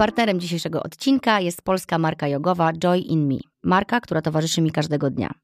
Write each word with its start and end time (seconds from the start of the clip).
Partnerem 0.00 0.40
dzisiejszego 0.40 0.82
odcinka 0.82 1.40
jest 1.40 1.62
polska 1.62 1.98
marka 1.98 2.28
jogowa 2.28 2.72
Joy 2.72 2.98
in 2.98 3.26
Me, 3.26 3.38
marka, 3.62 4.00
która 4.00 4.22
towarzyszy 4.22 4.60
mi 4.60 4.70
każdego 4.70 5.10
dnia. 5.10 5.34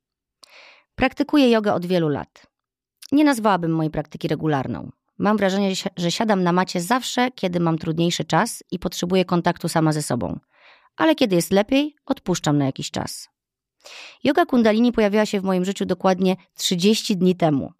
Praktykuję 0.94 1.50
jogę 1.50 1.74
od 1.74 1.86
wielu 1.86 2.08
lat. 2.08 2.46
Nie 3.12 3.24
nazwałabym 3.24 3.70
mojej 3.70 3.90
praktyki 3.90 4.28
regularną. 4.28 4.90
Mam 5.18 5.36
wrażenie, 5.36 5.72
że 5.96 6.10
siadam 6.10 6.42
na 6.42 6.52
macie 6.52 6.80
zawsze, 6.80 7.30
kiedy 7.30 7.60
mam 7.60 7.78
trudniejszy 7.78 8.24
czas 8.24 8.64
i 8.70 8.78
potrzebuję 8.78 9.24
kontaktu 9.24 9.68
sama 9.68 9.92
ze 9.92 10.02
sobą. 10.02 10.38
Ale 10.96 11.14
kiedy 11.14 11.36
jest 11.36 11.50
lepiej, 11.50 11.96
odpuszczam 12.06 12.58
na 12.58 12.66
jakiś 12.66 12.90
czas. 12.90 13.28
Yoga 14.24 14.46
Kundalini 14.46 14.92
pojawiła 14.92 15.26
się 15.26 15.40
w 15.40 15.44
moim 15.44 15.64
życiu 15.64 15.86
dokładnie 15.86 16.36
30 16.54 17.16
dni 17.16 17.36
temu. 17.36 17.72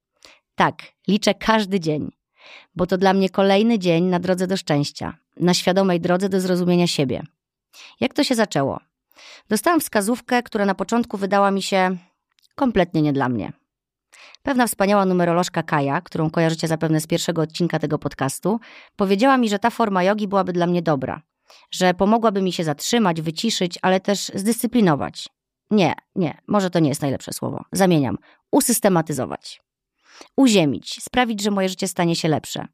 Tak, 0.55 0.83
liczę 1.09 1.35
każdy 1.35 1.81
dzień, 1.81 2.11
bo 2.75 2.87
to 2.87 2.99
dla 2.99 3.15
mnie 3.15 3.31
kolejny 3.31 3.79
dzień 3.79 4.05
na 4.05 4.21
drodze 4.21 4.47
do 4.47 4.57
szczęścia, 4.57 5.19
na 5.41 5.55
świadomej 5.55 6.01
drodze 6.01 6.29
do 6.29 6.41
zrozumienia 6.41 6.87
siebie. 6.87 7.23
Jak 8.01 8.15
to 8.15 8.25
się 8.25 8.35
zaczęło? 8.35 8.81
Dostałam 9.49 9.81
wskazówkę, 9.81 10.43
która 10.43 10.65
na 10.65 10.75
początku 10.75 11.17
wydała 11.17 11.51
mi 11.51 11.63
się 11.63 11.97
kompletnie 12.55 13.03
nie 13.03 13.13
dla 13.13 13.29
mnie. 13.29 13.53
Pewna 14.43 14.67
wspaniała 14.67 15.05
numerolożka 15.05 15.63
Kaja, 15.63 16.01
którą 16.01 16.31
kojarzycie 16.31 16.69
zapewne 16.69 17.01
z 17.01 17.07
pierwszego 17.07 17.43
odcinka 17.43 17.79
tego 17.79 17.99
podcastu, 17.99 18.61
powiedziała 18.97 19.37
mi, 19.37 19.49
że 19.49 19.59
ta 19.59 19.71
forma 19.71 20.03
jogi 20.03 20.29
byłaby 20.29 20.53
dla 20.53 20.67
mnie 20.67 20.83
dobra, 20.83 21.23
że 21.71 21.95
pomogłaby 21.95 22.43
mi 22.43 22.53
się 22.53 22.65
zatrzymać, 22.65 23.21
wyciszyć, 23.21 23.79
ale 23.83 24.01
też 24.01 24.33
zdyscyplinować. 24.35 25.29
Nie, 25.71 25.95
nie, 26.15 26.39
może 26.47 26.71
to 26.71 26.79
nie 26.79 26.89
jest 26.89 27.03
najlepsze 27.03 27.33
słowo. 27.33 27.65
Zamieniam. 27.73 28.19
Usystematyzować. 28.53 29.63
Uziemić, 30.37 31.03
sprawić, 31.03 31.43
że 31.43 31.51
moje 31.51 31.69
życie 31.69 31.89
stanie 31.89 32.17
się 32.17 32.29
lepsze. 32.29 32.69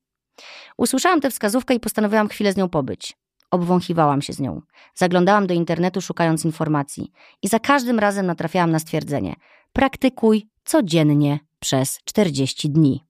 Usłyszałam 0.76 1.20
tę 1.20 1.30
wskazówkę 1.30 1.74
i 1.74 1.80
postanowiłam 1.80 2.28
chwilę 2.28 2.52
z 2.52 2.56
nią 2.56 2.68
pobyć. 2.68 3.16
Obwąchiwałam 3.50 4.22
się 4.22 4.32
z 4.32 4.40
nią. 4.40 4.62
Zaglądałam 4.94 5.46
do 5.46 5.54
internetu 5.54 6.00
szukając 6.00 6.44
informacji 6.44 7.12
i 7.42 7.48
za 7.48 7.58
każdym 7.58 7.98
razem 7.98 8.26
natrafiałam 8.26 8.70
na 8.70 8.78
stwierdzenie: 8.78 9.34
praktykuj 9.72 10.48
codziennie 10.64 11.38
przez 11.58 11.98
40 12.04 12.70
dni. 12.70 13.04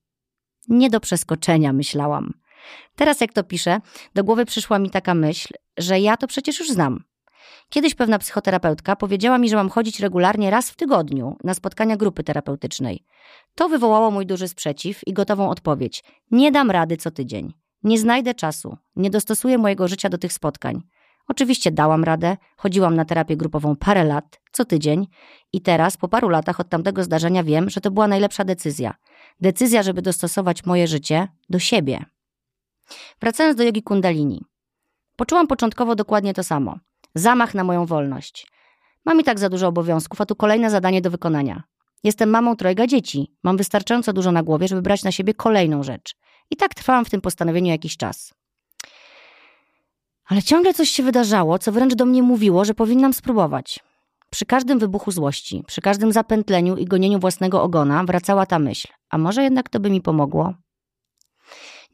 Nie 0.68 0.90
do 0.90 1.00
przeskoczenia, 1.00 1.72
myślałam. 1.72 2.32
Teraz, 2.96 3.20
jak 3.20 3.32
to 3.32 3.44
piszę, 3.44 3.80
do 4.14 4.24
głowy 4.24 4.44
przyszła 4.44 4.78
mi 4.78 4.90
taka 4.90 5.14
myśl, 5.14 5.48
że 5.78 6.00
ja 6.00 6.16
to 6.16 6.26
przecież 6.26 6.58
już 6.58 6.70
znam. 6.70 7.04
Kiedyś 7.68 7.94
pewna 7.94 8.18
psychoterapeutka 8.18 8.96
powiedziała 8.96 9.38
mi, 9.38 9.48
że 9.48 9.56
mam 9.56 9.68
chodzić 9.68 10.00
regularnie 10.00 10.50
raz 10.50 10.70
w 10.70 10.76
tygodniu 10.76 11.36
na 11.44 11.54
spotkania 11.54 11.96
grupy 11.96 12.24
terapeutycznej. 12.24 13.04
To 13.54 13.68
wywołało 13.68 14.10
mój 14.10 14.26
duży 14.26 14.48
sprzeciw 14.48 15.00
i 15.06 15.12
gotową 15.12 15.50
odpowiedź: 15.50 16.04
Nie 16.30 16.52
dam 16.52 16.70
rady 16.70 16.96
co 16.96 17.10
tydzień. 17.10 17.52
Nie 17.82 17.98
znajdę 17.98 18.34
czasu, 18.34 18.76
nie 18.96 19.10
dostosuję 19.10 19.58
mojego 19.58 19.88
życia 19.88 20.08
do 20.08 20.18
tych 20.18 20.32
spotkań. 20.32 20.82
Oczywiście 21.28 21.70
dałam 21.70 22.04
radę, 22.04 22.36
chodziłam 22.56 22.96
na 22.96 23.04
terapię 23.04 23.36
grupową 23.36 23.76
parę 23.76 24.04
lat, 24.04 24.40
co 24.52 24.64
tydzień 24.64 25.06
i 25.52 25.60
teraz, 25.60 25.96
po 25.96 26.08
paru 26.08 26.28
latach 26.28 26.60
od 26.60 26.68
tamtego 26.68 27.04
zdarzenia 27.04 27.42
wiem, 27.42 27.70
że 27.70 27.80
to 27.80 27.90
była 27.90 28.08
najlepsza 28.08 28.44
decyzja. 28.44 28.94
Decyzja, 29.40 29.82
żeby 29.82 30.02
dostosować 30.02 30.64
moje 30.64 30.86
życie 30.86 31.28
do 31.50 31.58
siebie. 31.58 32.04
Wracając 33.20 33.56
do 33.56 33.62
jogi 33.62 33.82
kundalini. 33.82 34.44
Poczułam 35.16 35.46
początkowo 35.46 35.94
dokładnie 35.94 36.34
to 36.34 36.44
samo. 36.44 36.78
Zamach 37.14 37.54
na 37.54 37.64
moją 37.64 37.86
wolność. 37.86 38.46
Mam 39.04 39.20
i 39.20 39.24
tak 39.24 39.38
za 39.38 39.48
dużo 39.48 39.68
obowiązków, 39.68 40.20
a 40.20 40.26
tu 40.26 40.36
kolejne 40.36 40.70
zadanie 40.70 41.00
do 41.00 41.10
wykonania. 41.10 41.62
Jestem 42.04 42.30
mamą 42.30 42.56
trojga 42.56 42.86
dzieci. 42.86 43.36
Mam 43.42 43.56
wystarczająco 43.56 44.12
dużo 44.12 44.32
na 44.32 44.42
głowie, 44.42 44.68
żeby 44.68 44.82
brać 44.82 45.04
na 45.04 45.12
siebie 45.12 45.34
kolejną 45.34 45.82
rzecz. 45.82 46.14
I 46.50 46.56
tak 46.56 46.74
trwałam 46.74 47.04
w 47.04 47.10
tym 47.10 47.20
postanowieniu 47.20 47.70
jakiś 47.70 47.96
czas. 47.96 48.34
Ale 50.26 50.42
ciągle 50.42 50.74
coś 50.74 50.90
się 50.90 51.02
wydarzało, 51.02 51.58
co 51.58 51.72
wręcz 51.72 51.94
do 51.94 52.04
mnie 52.04 52.22
mówiło, 52.22 52.64
że 52.64 52.74
powinnam 52.74 53.12
spróbować. 53.12 53.80
Przy 54.30 54.46
każdym 54.46 54.78
wybuchu 54.78 55.10
złości, 55.10 55.64
przy 55.66 55.80
każdym 55.80 56.12
zapętleniu 56.12 56.76
i 56.76 56.84
gonieniu 56.84 57.18
własnego 57.18 57.62
ogona 57.62 58.04
wracała 58.04 58.46
ta 58.46 58.58
myśl. 58.58 58.88
A 59.10 59.18
może 59.18 59.42
jednak 59.42 59.68
to 59.68 59.80
by 59.80 59.90
mi 59.90 60.00
pomogło? 60.00 60.54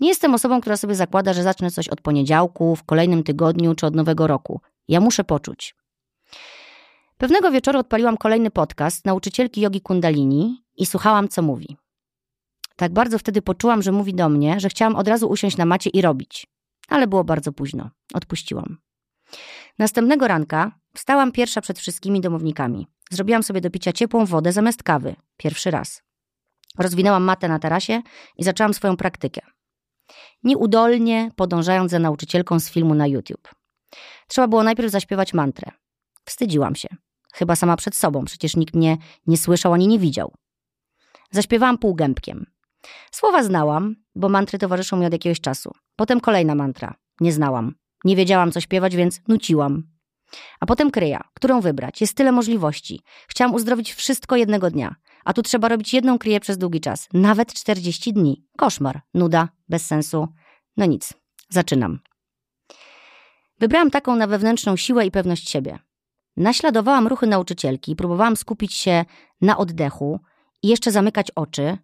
Nie 0.00 0.08
jestem 0.08 0.34
osobą, 0.34 0.60
która 0.60 0.76
sobie 0.76 0.94
zakłada, 0.94 1.32
że 1.32 1.42
zacznę 1.42 1.70
coś 1.70 1.88
od 1.88 2.00
poniedziałku, 2.00 2.76
w 2.76 2.84
kolejnym 2.84 3.22
tygodniu 3.22 3.74
czy 3.74 3.86
od 3.86 3.94
nowego 3.94 4.26
roku. 4.26 4.60
Ja 4.88 5.00
muszę 5.00 5.24
poczuć. 5.24 5.74
Pewnego 7.18 7.50
wieczoru 7.50 7.78
odpaliłam 7.78 8.16
kolejny 8.16 8.50
podcast 8.50 9.04
nauczycielki 9.04 9.60
jogi 9.60 9.80
Kundalini 9.80 10.64
i 10.76 10.86
słuchałam, 10.86 11.28
co 11.28 11.42
mówi. 11.42 11.76
Tak 12.76 12.92
bardzo 12.92 13.18
wtedy 13.18 13.42
poczułam, 13.42 13.82
że 13.82 13.92
mówi 13.92 14.14
do 14.14 14.28
mnie, 14.28 14.60
że 14.60 14.68
chciałam 14.68 14.96
od 14.96 15.08
razu 15.08 15.28
usiąść 15.28 15.56
na 15.56 15.64
macie 15.66 15.90
i 15.90 16.02
robić. 16.02 16.46
Ale 16.88 17.06
było 17.06 17.24
bardzo 17.24 17.52
późno. 17.52 17.90
Odpuściłam. 18.14 18.78
Następnego 19.78 20.28
ranka 20.28 20.72
wstałam 20.94 21.32
pierwsza 21.32 21.60
przed 21.60 21.78
wszystkimi 21.78 22.20
domownikami. 22.20 22.86
Zrobiłam 23.10 23.42
sobie 23.42 23.60
do 23.60 23.70
picia 23.70 23.92
ciepłą 23.92 24.24
wodę 24.24 24.52
zamiast 24.52 24.82
kawy. 24.82 25.16
Pierwszy 25.36 25.70
raz. 25.70 26.02
Rozwinęłam 26.78 27.24
matę 27.24 27.48
na 27.48 27.58
tarasie 27.58 28.02
i 28.36 28.44
zaczęłam 28.44 28.74
swoją 28.74 28.96
praktykę. 28.96 29.40
Nieudolnie 30.44 31.30
podążając 31.36 31.90
za 31.90 31.98
nauczycielką 31.98 32.60
z 32.60 32.70
filmu 32.70 32.94
na 32.94 33.06
YouTube. 33.06 33.57
Trzeba 34.28 34.48
było 34.48 34.62
najpierw 34.62 34.90
zaśpiewać 34.90 35.34
mantrę. 35.34 35.70
Wstydziłam 36.24 36.74
się. 36.74 36.88
Chyba 37.32 37.56
sama 37.56 37.76
przed 37.76 37.96
sobą, 37.96 38.24
przecież 38.24 38.56
nikt 38.56 38.74
mnie 38.74 38.96
nie 39.26 39.36
słyszał 39.38 39.72
ani 39.72 39.88
nie 39.88 39.98
widział. 39.98 40.34
Zaśpiewałam 41.30 41.78
półgębkiem. 41.78 42.46
Słowa 43.12 43.42
znałam, 43.42 43.96
bo 44.14 44.28
mantry 44.28 44.58
towarzyszą 44.58 44.96
mi 44.96 45.06
od 45.06 45.12
jakiegoś 45.12 45.40
czasu. 45.40 45.72
Potem 45.96 46.20
kolejna 46.20 46.54
mantra. 46.54 46.94
Nie 47.20 47.32
znałam. 47.32 47.74
Nie 48.04 48.16
wiedziałam, 48.16 48.52
co 48.52 48.60
śpiewać, 48.60 48.96
więc 48.96 49.20
nuciłam. 49.28 49.82
A 50.60 50.66
potem 50.66 50.90
kryja. 50.90 51.20
Którą 51.34 51.60
wybrać? 51.60 52.00
Jest 52.00 52.14
tyle 52.14 52.32
możliwości. 52.32 53.00
Chciałam 53.28 53.54
uzdrowić 53.54 53.94
wszystko 53.94 54.36
jednego 54.36 54.70
dnia. 54.70 54.96
A 55.24 55.32
tu 55.32 55.42
trzeba 55.42 55.68
robić 55.68 55.94
jedną 55.94 56.18
kryję 56.18 56.40
przez 56.40 56.58
długi 56.58 56.80
czas. 56.80 57.08
Nawet 57.12 57.54
40 57.54 58.12
dni. 58.12 58.44
Koszmar. 58.56 59.00
Nuda. 59.14 59.48
Bez 59.68 59.86
sensu. 59.86 60.28
No 60.76 60.86
nic. 60.86 61.14
Zaczynam. 61.50 61.98
Wybrałam 63.60 63.90
taką 63.90 64.16
na 64.16 64.26
wewnętrzną 64.26 64.76
siłę 64.76 65.06
i 65.06 65.10
pewność 65.10 65.50
siebie. 65.50 65.78
Naśladowałam 66.36 67.06
ruchy 67.06 67.26
nauczycielki, 67.26 67.96
próbowałam 67.96 68.36
skupić 68.36 68.74
się 68.74 69.04
na 69.40 69.56
oddechu 69.56 70.20
i 70.62 70.68
jeszcze 70.68 70.90
zamykać 70.90 71.30
oczy. 71.30 71.78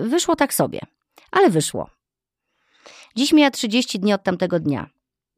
Wyszło 0.00 0.36
tak 0.36 0.54
sobie, 0.54 0.80
ale 1.30 1.50
wyszło. 1.50 1.90
Dziś 3.16 3.32
mija 3.32 3.50
30 3.50 3.98
dni 3.98 4.12
od 4.12 4.22
tamtego 4.22 4.60
dnia. 4.60 4.90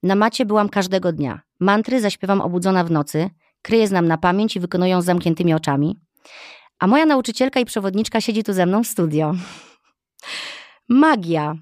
Na 0.03 0.15
macie 0.15 0.47
byłam 0.47 0.69
każdego 0.69 1.13
dnia. 1.13 1.41
Mantry 1.61 2.01
zaśpiewam 2.01 2.41
obudzona 2.41 2.85
w 2.85 2.91
nocy, 2.91 3.31
kryję 3.63 3.89
znam 3.89 4.09
na 4.09 4.19
pamięć 4.19 4.57
i 4.57 4.61
wykonują 4.61 5.03
z 5.03 5.05
zamkniętymi 5.05 5.55
oczami. 5.55 5.97
A 6.79 6.87
moja 6.87 7.07
nauczycielka 7.07 7.61
i 7.61 7.65
przewodniczka 7.65 8.21
siedzi 8.21 8.45
tu 8.45 8.53
ze 8.53 8.67
mną 8.67 8.85
w 8.85 8.87
studio. 8.87 9.35
Magia. 10.89 11.55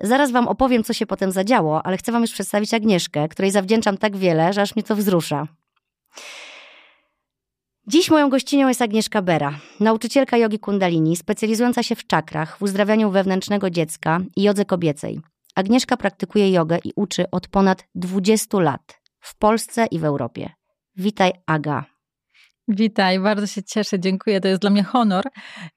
Zaraz 0.00 0.30
wam 0.30 0.48
opowiem, 0.48 0.84
co 0.84 0.92
się 0.92 1.06
potem 1.06 1.32
zadziało, 1.32 1.86
ale 1.86 1.96
chcę 1.96 2.12
wam 2.12 2.22
już 2.22 2.32
przedstawić 2.32 2.74
Agnieszkę, 2.74 3.28
której 3.28 3.50
zawdzięczam 3.50 3.98
tak 3.98 4.16
wiele, 4.16 4.52
że 4.52 4.62
aż 4.62 4.76
mnie 4.76 4.82
to 4.82 4.96
wzrusza. 4.96 5.46
Dziś 7.86 8.10
moją 8.10 8.28
gościnią 8.28 8.68
jest 8.68 8.82
Agnieszka 8.82 9.22
Bera, 9.22 9.58
nauczycielka 9.80 10.36
jogi 10.36 10.58
kundalini, 10.58 11.16
specjalizująca 11.16 11.82
się 11.82 11.94
w 11.94 12.06
czakrach, 12.06 12.58
w 12.58 12.62
uzdrawianiu 12.62 13.10
wewnętrznego 13.10 13.70
dziecka 13.70 14.20
i 14.36 14.42
jodze 14.42 14.64
kobiecej. 14.64 15.20
Agnieszka 15.54 15.96
praktykuje 15.96 16.50
jogę 16.52 16.78
i 16.84 16.92
uczy 16.96 17.30
od 17.30 17.48
ponad 17.48 17.84
20 17.94 18.60
lat 18.60 19.00
w 19.20 19.38
Polsce 19.38 19.86
i 19.86 19.98
w 19.98 20.04
Europie. 20.04 20.50
Witaj, 20.96 21.32
Aga. 21.46 21.84
Witaj, 22.72 23.18
bardzo 23.18 23.46
się 23.46 23.62
cieszę, 23.62 24.00
dziękuję. 24.00 24.40
To 24.40 24.48
jest 24.48 24.60
dla 24.60 24.70
mnie 24.70 24.82
honor, 24.82 25.24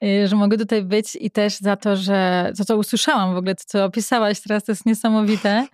y, 0.04 0.28
że 0.28 0.36
mogę 0.36 0.58
tutaj 0.58 0.84
być 0.84 1.18
i 1.22 1.32
też 1.32 1.58
za 1.58 1.76
to, 1.76 1.96
że 1.96 2.52
to, 2.58 2.66
co 2.66 2.78
usłyszałam 2.78 3.34
w 3.34 3.38
ogóle, 3.38 3.56
to, 3.56 3.64
co 3.68 3.86
opisałaś 3.86 4.42
teraz, 4.42 4.64
to 4.64 4.72
jest 4.72 4.86
niesamowite 4.86 5.68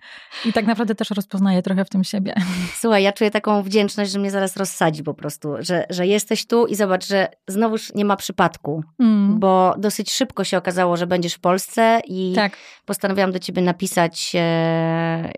i 0.44 0.52
tak 0.52 0.66
naprawdę 0.66 0.94
też 0.94 1.10
rozpoznaję 1.10 1.62
trochę 1.62 1.84
w 1.84 1.88
tym 1.88 2.04
siebie. 2.04 2.34
Słuchaj, 2.80 3.02
ja 3.02 3.12
czuję 3.12 3.30
taką 3.30 3.62
wdzięczność, 3.62 4.10
że 4.12 4.18
mnie 4.18 4.30
zaraz 4.30 4.56
rozsadzi 4.56 5.02
po 5.02 5.14
prostu, 5.14 5.54
że, 5.58 5.86
że 5.90 6.06
jesteś 6.06 6.46
tu 6.46 6.66
i 6.66 6.74
zobacz, 6.74 7.06
że 7.06 7.28
znowuż 7.48 7.94
nie 7.94 8.04
ma 8.04 8.16
przypadku, 8.16 8.84
mm. 8.98 9.40
bo 9.40 9.74
dosyć 9.78 10.12
szybko 10.12 10.44
się 10.44 10.58
okazało, 10.58 10.96
że 10.96 11.06
będziesz 11.06 11.34
w 11.34 11.40
Polsce 11.40 12.00
i 12.06 12.32
tak. 12.34 12.56
postanowiłam 12.84 13.32
do 13.32 13.38
ciebie 13.38 13.62
napisać, 13.62 14.32
e, 14.34 15.32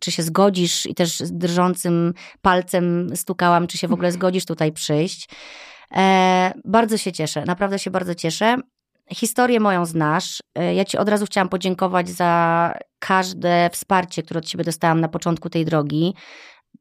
czy 0.00 0.12
się 0.12 0.22
zgodzisz 0.22 0.86
i 0.86 0.94
też 0.94 1.18
z 1.18 1.32
drżącym 1.32 2.14
palcem 2.42 3.16
stukałam, 3.16 3.66
czy 3.66 3.78
się 3.78 3.88
w 3.88 3.92
ogóle 3.92 4.12
zgodzisz 4.12 4.44
tutaj 4.44 4.72
przyjść. 4.72 5.27
E, 5.96 6.52
bardzo 6.64 6.98
się 6.98 7.12
cieszę, 7.12 7.44
naprawdę 7.44 7.78
się 7.78 7.90
bardzo 7.90 8.14
cieszę. 8.14 8.56
Historię 9.12 9.60
moją 9.60 9.86
znasz. 9.86 10.42
E, 10.54 10.74
ja 10.74 10.84
Ci 10.84 10.98
od 10.98 11.08
razu 11.08 11.26
chciałam 11.26 11.48
podziękować 11.48 12.08
za 12.08 12.74
każde 12.98 13.70
wsparcie, 13.72 14.22
które 14.22 14.38
od 14.38 14.44
Ciebie 14.44 14.64
dostałam 14.64 15.00
na 15.00 15.08
początku 15.08 15.50
tej 15.50 15.64
drogi. 15.64 16.14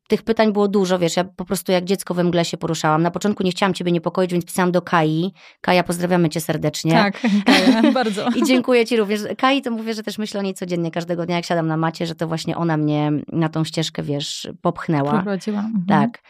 Tych 0.08 0.24
pytań 0.24 0.54
było 0.54 0.68
dużo, 0.68 1.00
wiesz, 1.00 1.18
ja 1.18 1.24
po 1.24 1.46
prostu 1.46 1.72
jak 1.72 1.86
dziecko 1.86 2.14
we 2.14 2.24
mgle 2.24 2.46
się 2.46 2.58
poruszałam. 2.58 3.02
Na 3.02 3.12
początku 3.12 3.44
nie 3.44 3.52
chciałam 3.52 3.74
ciebie 3.74 3.92
niepokoić, 3.92 4.32
więc 4.32 4.46
pisałam 4.46 4.72
do 4.72 4.82
Kai. 4.82 5.32
Kaja, 5.62 5.84
pozdrawiamy 5.84 6.30
cię 6.30 6.42
serdecznie. 6.42 6.92
Tak, 6.92 7.22
Kaja, 7.46 7.92
bardzo. 7.94 8.28
I 8.36 8.44
dziękuję 8.44 8.86
ci 8.86 8.98
również. 8.98 9.22
Kai 9.38 9.62
to 9.62 9.72
mówię, 9.72 9.94
że 9.94 10.04
też 10.04 10.18
myślę 10.18 10.40
o 10.40 10.44
niej 10.44 10.54
codziennie, 10.54 10.92
każdego 10.92 11.26
dnia, 11.26 11.36
jak 11.36 11.46
siadam 11.46 11.68
na 11.68 11.78
macie, 11.78 12.06
że 12.08 12.16
to 12.16 12.28
właśnie 12.28 12.58
ona 12.58 12.78
mnie 12.78 13.12
na 13.28 13.50
tą 13.50 13.64
ścieżkę, 13.64 14.04
wiesz, 14.04 14.48
popchnęła. 14.62 15.12
Prowadziła. 15.12 15.60
Mhm. 15.60 15.86
Tak. 15.88 16.22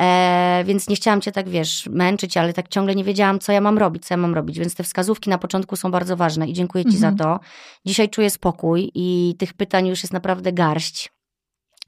E, 0.00 0.64
więc 0.66 0.88
nie 0.88 0.96
chciałam 0.96 1.20
cię 1.20 1.32
tak, 1.32 1.48
wiesz, 1.48 1.88
męczyć, 1.90 2.36
ale 2.36 2.52
tak 2.52 2.68
ciągle 2.68 2.94
nie 2.94 3.04
wiedziałam, 3.04 3.38
co 3.38 3.52
ja 3.52 3.60
mam 3.60 3.78
robić, 3.78 4.06
co 4.06 4.14
ja 4.14 4.18
mam 4.18 4.34
robić. 4.34 4.58
Więc 4.58 4.74
te 4.74 4.82
wskazówki 4.82 5.30
na 5.30 5.38
początku 5.38 5.76
są 5.76 5.90
bardzo 5.90 6.16
ważne 6.16 6.48
i 6.48 6.52
dziękuję 6.52 6.84
ci 6.84 6.96
Mhm. 6.96 7.16
za 7.16 7.24
to. 7.24 7.40
Dzisiaj 7.86 8.08
czuję 8.08 8.30
spokój 8.30 8.90
i 8.94 9.34
tych 9.38 9.54
pytań 9.54 9.86
już 9.86 10.02
jest 10.02 10.12
naprawdę 10.12 10.52
garść, 10.52 11.15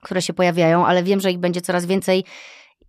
które 0.00 0.22
się 0.22 0.32
pojawiają, 0.32 0.86
ale 0.86 1.02
wiem, 1.02 1.20
że 1.20 1.30
ich 1.30 1.38
będzie 1.38 1.60
coraz 1.60 1.86
więcej 1.86 2.24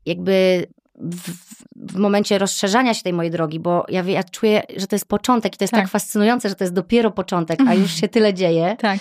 jakby 0.06 0.66
w, 0.96 1.32
w 1.76 1.96
momencie 1.96 2.38
rozszerzania 2.38 2.94
się 2.94 3.04
tej 3.04 3.14
mojej 3.14 3.32
drogi, 3.32 3.60
bo 3.60 3.86
ja, 3.90 4.04
ja 4.04 4.24
czuję, 4.24 4.64
że 4.78 4.88
to 4.88 4.96
jest 4.96 5.08
początek 5.08 5.56
i 5.56 5.58
to 5.58 5.64
jest 5.64 5.74
tak, 5.74 5.82
Tak. 5.82 5.92
fascynujące, 5.92 6.50
że 6.50 6.56
to 6.56 6.64
jest 6.64 6.74
dopiero 6.74 7.12
początek, 7.12 7.60
a 7.68 7.74
już 7.74 7.92
się 8.02 8.08
tyle 8.08 8.34
dzieje, 8.34 8.76
Tak. 8.80 9.00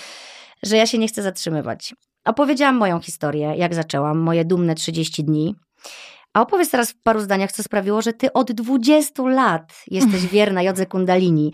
że 0.63 0.77
ja 0.77 0.87
się 0.87 0.99
nie 0.99 1.09
chcę 1.09 1.23
zatrzymywać. 1.23 1.95
Opowiedziałam 2.25 2.77
moją 2.77 3.01
historię, 3.01 3.55
jak 3.57 3.75
zaczęłam, 3.75 4.19
moje 4.19 4.45
dumne 4.45 4.75
30 4.75 5.25
dni. 5.25 5.55
A 6.35 6.41
opowiedz 6.43 6.71
teraz 6.71 6.91
w 6.91 7.03
paru 7.03 7.21
zdaniach, 7.21 7.53
co 7.53 7.63
sprawiło, 7.63 8.03
że 8.03 8.13
ty 8.13 8.33
od 8.33 8.53
20 8.53 9.23
lat 9.23 9.85
jesteś 9.87 10.27
wierna 10.33 10.63
Jodze 10.63 10.87
Kundalini. 10.87 11.53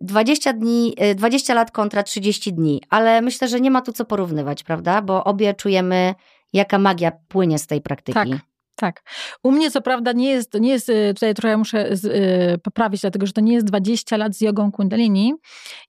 E, 0.00 0.04
20 0.04 0.52
dni, 0.52 0.94
e, 0.98 1.14
20 1.14 1.54
lat 1.54 1.70
kontra 1.70 2.02
30 2.02 2.52
dni, 2.52 2.82
ale 2.90 3.22
myślę, 3.22 3.48
że 3.48 3.60
nie 3.60 3.70
ma 3.70 3.82
tu 3.82 3.92
co 3.92 4.04
porównywać, 4.04 4.62
prawda? 4.62 5.02
Bo 5.02 5.24
obie 5.24 5.54
czujemy, 5.54 6.14
jaka 6.52 6.78
magia 6.78 7.12
płynie 7.28 7.58
z 7.58 7.66
tej 7.66 7.80
praktyki. 7.80 8.30
Tak. 8.30 8.38
Tak. 8.76 9.02
U 9.42 9.52
mnie 9.52 9.70
co 9.70 9.80
prawda 9.80 10.12
nie 10.12 10.30
jest, 10.30 10.50
to 10.52 10.58
nie 10.58 10.70
jest, 10.70 10.88
y, 10.88 11.12
tutaj 11.14 11.34
trochę 11.34 11.56
muszę 11.56 11.96
z, 11.96 12.04
y, 12.04 12.58
poprawić, 12.58 13.00
dlatego 13.00 13.26
że 13.26 13.32
to 13.32 13.40
nie 13.40 13.54
jest 13.54 13.66
20 13.66 14.16
lat 14.16 14.36
z 14.36 14.40
jogą 14.40 14.72
kundalini. 14.72 15.34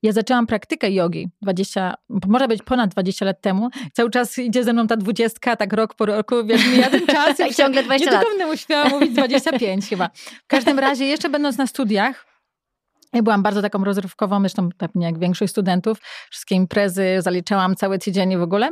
Ja 0.03 0.11
zaczęłam 0.11 0.47
praktykę 0.47 0.91
jogi 0.91 1.27
20, 1.41 1.93
może 2.27 2.47
być 2.47 2.63
ponad 2.63 2.89
20 2.89 3.25
lat 3.25 3.41
temu. 3.41 3.69
Cały 3.93 4.09
czas 4.09 4.37
idzie 4.37 4.63
ze 4.63 4.73
mną 4.73 4.87
ta 4.87 4.97
dwudziestka, 4.97 5.55
tak 5.55 5.73
rok 5.73 5.93
po 5.93 6.05
roku, 6.05 6.35
wiesz, 6.45 6.67
mija 6.67 6.89
ten 6.89 7.05
czas. 7.15 7.39
I 7.51 7.55
ciągle 7.55 7.83
20 7.83 8.05
nie 8.05 8.11
lat. 8.11 8.25
tylko 8.25 8.37
będę 8.37 8.53
uśmiała 8.53 8.89
mówić 8.89 9.11
25 9.11 9.89
chyba. 9.89 10.09
W 10.43 10.47
każdym 10.47 10.79
razie, 10.79 11.05
jeszcze 11.05 11.29
będąc 11.29 11.57
na 11.57 11.67
studiach, 11.67 12.25
ja 13.13 13.23
byłam 13.23 13.43
bardzo 13.43 13.61
taką 13.61 13.83
rozrywkową, 13.83 14.39
zresztą 14.39 14.69
pewnie 14.77 15.05
jak 15.05 15.19
większość 15.19 15.51
studentów. 15.51 15.97
Wszystkie 16.29 16.55
imprezy 16.55 17.05
zaliczałam 17.19 17.75
cały 17.75 17.99
tydzień 17.99 18.37
w 18.37 18.41
ogóle. 18.41 18.71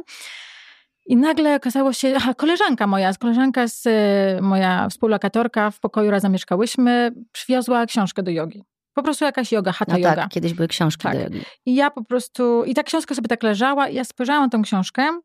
I 1.08 1.18
nagle 1.18 1.56
okazało 1.56 1.94
się, 1.94 2.14
aha, 2.18 2.34
koleżanka 2.34 2.88
moja, 2.88 3.14
koleżanka 3.14 3.68
z, 3.68 3.88
e, 3.88 4.42
moja 4.42 4.90
współlokatorka, 4.90 5.72
w 5.72 5.80
pokoju 5.80 6.12
razem 6.12 6.32
mieszkałyśmy, 6.32 7.12
przywiozła 7.32 7.86
książkę 7.86 8.24
do 8.24 8.32
jogi. 8.32 8.64
Po 8.94 9.04
prostu 9.04 9.26
jakaś 9.26 9.52
yoga, 9.52 9.72
hatha 9.72 9.92
No 9.92 9.98
yoga. 9.98 10.16
tak, 10.16 10.30
kiedyś 10.30 10.54
były 10.54 10.68
książki 10.68 11.04
Tak. 11.04 11.14
do 11.14 11.20
jogi. 11.24 11.42
I 11.66 11.76
ja 11.76 11.92
po 11.92 12.04
prostu, 12.04 12.64
i 12.64 12.74
ta 12.74 12.84
książka 12.84 13.16
sobie 13.16 13.28
tak 13.28 13.44
leżała, 13.44 13.88
i 13.90 13.96
ja 13.96 14.04
spojrzałam 14.04 14.44
na 14.44 14.50
tą 14.50 14.62
książkę 14.62 15.20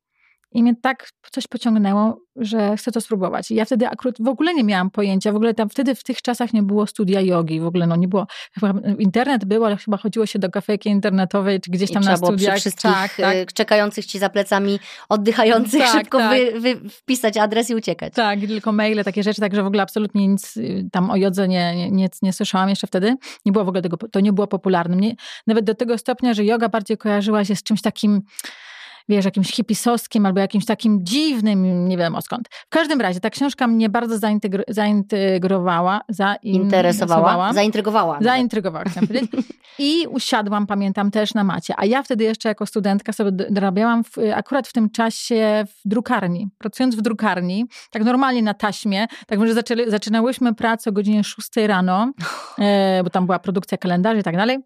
i 0.53 0.63
mnie 0.63 0.75
tak 0.83 1.09
coś 1.33 1.47
pociągnęło, 1.47 2.21
że 2.37 2.77
chcę 2.77 2.93
to 2.93 3.01
spróbować. 3.01 3.51
I 3.51 3.55
ja 3.55 3.65
wtedy 3.65 3.89
akurat 3.89 4.15
w 4.21 4.29
ogóle 4.29 4.55
nie 4.55 4.65
miałam 4.65 4.91
pojęcia, 4.91 5.33
w 5.33 5.37
ogóle 5.37 5.55
tam 5.55 5.69
wtedy 5.69 5.95
w 5.95 6.05
tych 6.05 6.23
czasach 6.23 6.53
nie 6.53 6.63
było 6.63 6.87
studia 6.87 7.21
jogi, 7.21 7.61
w 7.61 7.67
ogóle 7.67 7.87
no 7.87 7.97
nie 7.97 8.09
było, 8.09 8.27
internet 8.99 9.45
był, 9.45 9.65
ale 9.65 9.77
chyba 9.77 9.97
chodziło 9.97 10.27
się 10.27 10.39
do 10.39 10.51
kafejki 10.51 10.89
internetowej, 10.89 11.61
czy 11.61 11.71
gdzieś 11.71 11.91
I 11.91 11.95
tam 11.95 12.03
trzeba 12.03 12.17
na 12.17 12.27
studiach. 12.27 12.55
przy 12.55 12.61
wszystkich 12.61 12.93
tak, 12.93 13.17
tak. 13.17 13.37
e, 13.37 13.47
czekających 13.47 14.07
ci 14.07 14.19
za 14.19 14.29
plecami, 14.29 14.79
oddychających, 15.09 15.81
Tak, 15.81 15.99
szybko 15.99 16.19
tak. 16.19 16.31
Wy, 16.31 16.61
wy, 16.61 16.89
wpisać 16.91 17.37
adres 17.37 17.71
i 17.71 17.75
uciekać. 17.75 18.15
Tak, 18.15 18.43
i 18.43 18.49
tylko 18.49 18.73
maile, 18.73 19.05
takie 19.05 19.23
rzeczy, 19.23 19.41
także 19.41 19.63
w 19.63 19.67
ogóle 19.67 19.83
absolutnie 19.83 20.29
nic 20.29 20.57
y, 20.57 20.89
tam 20.93 21.11
o 21.11 21.17
jodze 21.17 21.49
nie, 21.49 21.77
nie, 21.77 21.91
nie, 21.91 22.09
nie 22.23 22.33
słyszałam 22.33 22.69
jeszcze 22.69 22.87
wtedy. 22.87 23.17
Nie 23.45 23.53
było 23.53 23.65
w 23.65 23.69
ogóle 23.69 23.83
tego, 23.83 23.97
to 23.97 24.21
nie 24.21 24.33
było 24.33 24.47
popularne. 24.47 24.97
Mnie, 24.97 25.15
nawet 25.47 25.65
do 25.65 25.75
tego 25.75 25.99
stopnia, 25.99 26.35
że 26.35 26.45
yoga 26.45 26.69
bardziej 26.69 26.97
kojarzyła 26.97 27.45
się 27.45 27.57
z 27.57 27.63
czymś 27.63 27.83
takim, 27.83 28.23
wiesz, 29.11 29.25
jakimś 29.25 29.53
hipisowskim 29.53 30.27
albo 30.27 30.41
jakimś 30.41 30.65
takim 30.65 31.05
dziwnym, 31.05 31.89
nie 31.89 31.97
wiem 31.97 32.15
o 32.15 32.23
skąd. 32.23 32.49
W 32.49 32.69
każdym 32.69 33.01
razie 33.01 33.21
ta 33.21 33.31
książka 33.31 33.67
mnie 33.67 33.89
bardzo 33.89 34.17
zaintegr- 34.17 34.63
zaintegrowała, 34.69 36.01
Interesowała, 36.43 37.53
zaintrygowała. 37.53 38.19
Zaintrygowała, 38.21 38.85
chciałam 38.85 39.07
powiedzieć. 39.09 39.31
I 39.79 40.07
usiadłam, 40.07 40.67
pamiętam, 40.67 41.11
też 41.11 41.35
na 41.35 41.45
macie. 41.45 41.75
A 41.77 41.85
ja 41.85 42.03
wtedy 42.03 42.25
jeszcze 42.25 42.49
jako 42.49 42.67
studentka 42.67 43.13
sobie 43.13 43.33
dorabiałam 43.51 44.05
w, 44.05 44.11
akurat 44.35 44.69
w 44.69 44.73
tym 44.73 44.91
czasie 44.91 45.65
w 45.69 45.89
drukarni. 45.89 46.49
Pracując 46.59 46.97
w 46.97 47.01
drukarni, 47.01 47.67
tak 47.91 48.05
normalnie 48.05 48.43
na 48.43 48.55
taśmie, 48.55 49.07
tak 49.27 49.47
że 49.47 49.55
zaczęli, 49.55 49.91
zaczynałyśmy 49.91 50.55
pracę 50.55 50.91
o 50.91 50.93
godzinie 50.93 51.25
6 51.25 51.49
rano, 51.67 52.13
e, 52.59 53.01
bo 53.05 53.11
tam 53.11 53.27
była 53.27 53.39
produkcja 53.39 53.79
kalendarzy 53.79 54.21
i 54.21 54.23
tak 54.23 54.37
dalej. 54.37 54.59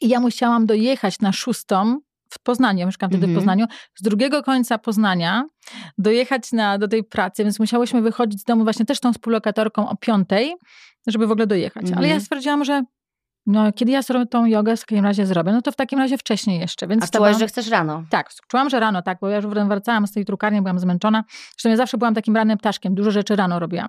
I 0.00 0.08
ja 0.08 0.20
musiałam 0.20 0.66
dojechać 0.66 1.20
na 1.20 1.32
szóstą 1.32 2.00
w 2.34 2.38
Poznaniu, 2.38 2.78
ja 2.80 2.86
mieszkam 2.86 3.10
wtedy 3.10 3.24
Mhm. 3.24 3.32
w 3.34 3.42
Poznaniu, 3.42 3.66
z 3.94 4.02
drugiego 4.02 4.42
końca 4.42 4.78
Poznania 4.78 5.44
dojechać 5.98 6.52
na, 6.52 6.78
do 6.78 6.88
tej 6.88 7.04
pracy, 7.04 7.44
więc 7.44 7.58
musiałyśmy 7.60 8.02
wychodzić 8.02 8.40
z 8.40 8.44
domu 8.44 8.64
właśnie 8.64 8.84
też 8.84 9.00
tą 9.00 9.12
współlokatorką 9.12 9.88
o 9.88 9.96
piątej, 9.96 10.54
żeby 11.06 11.26
w 11.26 11.30
ogóle 11.30 11.46
dojechać. 11.46 11.82
Ale 11.86 11.92
Mhm. 11.92 12.10
ja 12.10 12.20
stwierdziłam, 12.20 12.64
że 12.64 12.82
no, 13.46 13.72
kiedy 13.72 13.92
ja 13.92 14.02
sobie 14.02 14.26
tą 14.26 14.46
jogę 14.46 14.76
w 14.76 14.80
takim 14.80 15.04
razie 15.04 15.26
zrobię, 15.26 15.52
no 15.52 15.62
to 15.62 15.72
w 15.72 15.76
takim 15.76 15.98
razie 15.98 16.18
wcześniej 16.18 16.60
jeszcze. 16.60 16.86
Więc 16.86 17.02
A 17.02 17.06
wstawałam- 17.06 17.32
czułaś, 17.34 17.40
że 17.40 17.46
chcesz 17.48 17.68
rano? 17.68 18.04
tak, 18.10 18.30
czułam, 18.48 18.70
że 18.70 18.80
rano, 18.80 19.02
tak, 19.02 19.18
bo 19.20 19.28
ja 19.28 19.36
już 19.36 19.46
wracałam 19.46 20.06
z 20.06 20.12
tej 20.12 20.24
drukarni, 20.24 20.62
byłam 20.62 20.78
zmęczona. 20.78 21.24
Zresztą 21.52 21.68
ja 21.68 21.76
zawsze 21.76 21.98
byłam 21.98 22.14
takim 22.14 22.36
rannym 22.36 22.58
ptaszkiem, 22.58 22.94
dużo 22.94 23.10
rzeczy 23.10 23.36
rano 23.36 23.58
robiłam. 23.58 23.88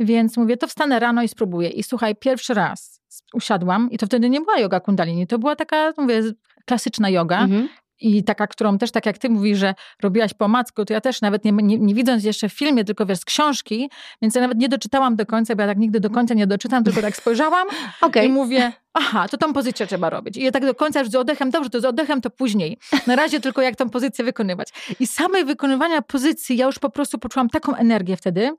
Więc 0.00 0.36
mówię, 0.36 0.56
to 0.56 0.66
wstanę 0.66 1.00
rano 1.00 1.22
i 1.22 1.28
spróbuję. 1.28 1.68
I 1.68 1.82
słuchaj, 1.82 2.16
pierwszy 2.16 2.54
raz 2.54 3.00
usiadłam 3.34 3.90
i 3.90 3.98
to 3.98 4.06
wtedy 4.06 4.30
nie 4.30 4.40
była 4.40 4.58
yoga 4.58 4.80
kundalini, 4.80 5.26
to 5.26 5.38
była 5.38 5.56
taka, 5.56 5.92
mówię, 5.98 6.22
klasyczna 6.64 7.10
yoga. 7.10 7.40
Mhm. 7.40 7.68
I 8.02 8.24
taka, 8.24 8.46
którą 8.46 8.78
też, 8.78 8.90
tak 8.90 9.06
jak 9.06 9.18
ty 9.18 9.30
mówisz, 9.30 9.58
że 9.58 9.74
robiłaś 10.02 10.34
po 10.34 10.44
omacku, 10.44 10.84
to 10.84 10.92
ja 10.92 11.00
też 11.00 11.20
nawet 11.20 11.44
nie, 11.44 11.52
nie, 11.52 11.78
nie 11.78 11.94
widząc 11.94 12.24
jeszcze 12.24 12.48
w 12.48 12.52
filmie, 12.52 12.84
tylko 12.84 13.06
wiesz, 13.06 13.18
z 13.18 13.24
książki, 13.24 13.90
więc 14.22 14.34
ja 14.34 14.40
nawet 14.40 14.58
nie 14.58 14.68
doczytałam 14.68 15.16
do 15.16 15.26
końca, 15.26 15.56
bo 15.56 15.62
ja 15.62 15.68
tak 15.68 15.78
nigdy 15.78 16.00
do 16.00 16.10
końca 16.10 16.34
nie 16.34 16.46
doczytam, 16.46 16.84
tylko 16.84 17.00
tak 17.00 17.16
spojrzałam 17.16 17.68
Okej. 18.00 18.28
i 18.28 18.32
mówię, 18.32 18.72
aha, 18.92 19.28
to 19.28 19.36
tą 19.36 19.52
pozycję 19.52 19.86
trzeba 19.86 20.10
robić. 20.10 20.36
I 20.36 20.42
ja 20.42 20.50
tak 20.50 20.66
do 20.66 20.74
końca 20.74 21.00
już 21.00 21.08
z 21.08 21.14
oddechem, 21.14 21.50
dobrze, 21.50 21.70
to 21.70 21.80
z 21.80 21.84
oddechem 21.84 22.20
to 22.20 22.30
później. 22.30 22.78
Na 23.06 23.16
razie 23.16 23.40
tylko 23.40 23.62
jak 23.62 23.76
tą 23.76 23.90
pozycję 23.90 24.24
wykonywać. 24.24 24.68
I 25.00 25.06
samej 25.06 25.44
wykonywania 25.44 26.02
pozycji 26.02 26.56
ja 26.56 26.66
już 26.66 26.78
po 26.78 26.90
prostu 26.90 27.18
poczułam 27.18 27.48
taką 27.48 27.74
energię 27.74 28.16
wtedy 28.16 28.50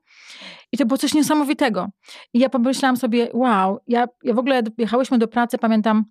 i 0.72 0.76
to 0.78 0.86
było 0.86 0.98
coś 0.98 1.14
niesamowitego. 1.14 1.88
I 2.32 2.38
ja 2.38 2.48
pomyślałam 2.48 2.96
sobie, 2.96 3.28
wow, 3.32 3.78
ja, 3.86 4.06
ja 4.22 4.34
w 4.34 4.38
ogóle 4.38 4.62
jechałyśmy 4.78 5.18
do 5.18 5.28
pracy, 5.28 5.58
pamiętam, 5.58 6.04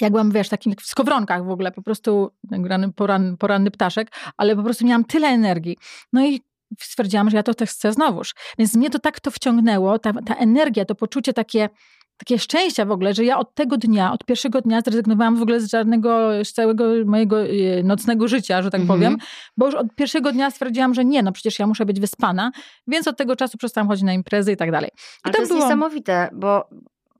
jak 0.00 0.12
byłam, 0.12 0.30
wiesz, 0.30 0.48
takim 0.48 0.72
w 0.80 0.86
skowronkach 0.86 1.44
w 1.46 1.50
ogóle, 1.50 1.72
po 1.72 1.82
prostu 1.82 2.30
rany, 2.64 2.92
poranny, 2.92 3.36
poranny 3.36 3.70
ptaszek, 3.70 4.08
ale 4.36 4.56
po 4.56 4.62
prostu 4.62 4.86
miałam 4.86 5.04
tyle 5.04 5.28
energii. 5.28 5.76
No 6.12 6.26
i 6.26 6.40
stwierdziłam, 6.80 7.30
że 7.30 7.36
ja 7.36 7.42
to 7.42 7.54
też 7.54 7.70
chcę 7.70 7.92
znowuż. 7.92 8.34
Więc 8.58 8.74
mnie 8.76 8.90
to 8.90 8.98
tak 8.98 9.20
to 9.20 9.30
wciągnęło, 9.30 9.98
ta, 9.98 10.12
ta 10.26 10.34
energia, 10.34 10.84
to 10.84 10.94
poczucie 10.94 11.32
takie, 11.32 11.68
takie 12.16 12.38
szczęścia 12.38 12.84
w 12.84 12.90
ogóle, 12.90 13.14
że 13.14 13.24
ja 13.24 13.38
od 13.38 13.54
tego 13.54 13.76
dnia, 13.76 14.12
od 14.12 14.24
pierwszego 14.24 14.60
dnia 14.60 14.80
zrezygnowałam 14.80 15.36
w 15.36 15.42
ogóle 15.42 15.60
z 15.60 15.70
żadnego, 15.70 16.30
z 16.44 16.52
całego 16.52 16.84
mojego 17.06 17.40
e, 17.42 17.82
nocnego 17.84 18.28
życia, 18.28 18.62
że 18.62 18.70
tak 18.70 18.80
Mhm. 18.80 19.00
powiem, 19.00 19.16
bo 19.56 19.66
już 19.66 19.74
od 19.74 19.94
pierwszego 19.94 20.32
dnia 20.32 20.50
stwierdziłam, 20.50 20.94
że 20.94 21.04
nie, 21.04 21.22
no 21.22 21.32
przecież 21.32 21.58
ja 21.58 21.66
muszę 21.66 21.86
być 21.86 22.00
wyspana, 22.00 22.50
więc 22.86 23.08
od 23.08 23.16
tego 23.16 23.36
czasu 23.36 23.58
przestałam 23.58 23.88
chodzić 23.88 24.04
na 24.04 24.12
imprezy 24.12 24.52
i 24.52 24.56
tak 24.56 24.70
dalej. 24.70 24.90
I 24.94 24.98
Ale 25.22 25.34
to 25.34 25.40
jest 25.40 25.52
było- 25.52 25.64
niesamowite, 25.64 26.28
bo 26.32 26.68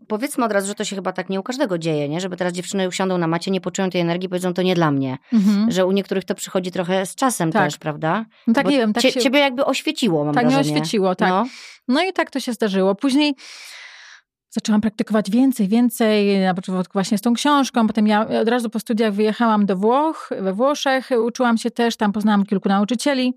powiedzmy 0.08 0.44
od 0.44 0.52
razu, 0.52 0.66
że 0.66 0.74
to 0.74 0.84
się 0.84 0.96
chyba 0.96 1.12
tak 1.12 1.28
nie 1.28 1.40
u 1.40 1.42
każdego 1.42 1.78
dzieje, 1.78 2.08
nie? 2.08 2.20
Żeby 2.20 2.36
teraz 2.36 2.52
dziewczyny 2.52 2.88
usiądą 2.88 3.18
na 3.18 3.26
macie, 3.26 3.50
nie 3.50 3.60
poczują 3.60 3.90
tej 3.90 4.00
energii, 4.00 4.28
powiedzą, 4.28 4.54
to 4.54 4.62
nie 4.62 4.74
dla 4.74 4.90
mnie. 4.90 5.18
Mhm. 5.32 5.70
Że 5.70 5.86
u 5.86 5.92
niektórych 5.92 6.24
to 6.24 6.34
przychodzi 6.34 6.70
trochę 6.70 7.06
z 7.06 7.14
czasem 7.14 7.52
Tak. 7.52 7.64
też, 7.64 7.78
prawda? 7.78 8.24
No 8.46 8.54
tak 8.54 8.64
Bo 8.64 8.70
nie 8.70 8.78
wiem, 8.78 8.92
tak 8.92 9.02
cie, 9.02 9.12
się... 9.12 9.20
Ciebie 9.20 9.38
jakby 9.40 9.64
oświeciło, 9.64 10.24
mam 10.24 10.34
Tak 10.34 10.48
wrażenie. 10.48 10.74
oświeciło, 10.76 11.14
tak. 11.14 11.28
No. 11.28 11.46
No 11.88 12.02
i 12.04 12.12
tak 12.12 12.30
to 12.30 12.40
się 12.40 12.52
zdarzyło. 12.52 12.94
Później 12.94 13.34
zaczęłam 14.50 14.80
praktykować 14.80 15.30
więcej, 15.30 15.68
więcej, 15.68 16.40
na 16.40 16.54
początku 16.54 16.92
właśnie 16.92 17.18
z 17.18 17.20
tą 17.20 17.34
książką, 17.34 17.86
potem 17.86 18.06
ja 18.06 18.28
od 18.28 18.48
razu 18.48 18.70
po 18.70 18.78
studiach 18.80 19.12
wyjechałam 19.12 19.66
do 19.66 19.76
Włoch, 19.76 20.30
we 20.40 20.52
Włoszech, 20.52 21.08
uczyłam 21.24 21.58
się 21.58 21.70
też, 21.70 21.96
tam 21.96 22.12
poznałam 22.12 22.46
kilku 22.46 22.68
nauczycieli. 22.68 23.34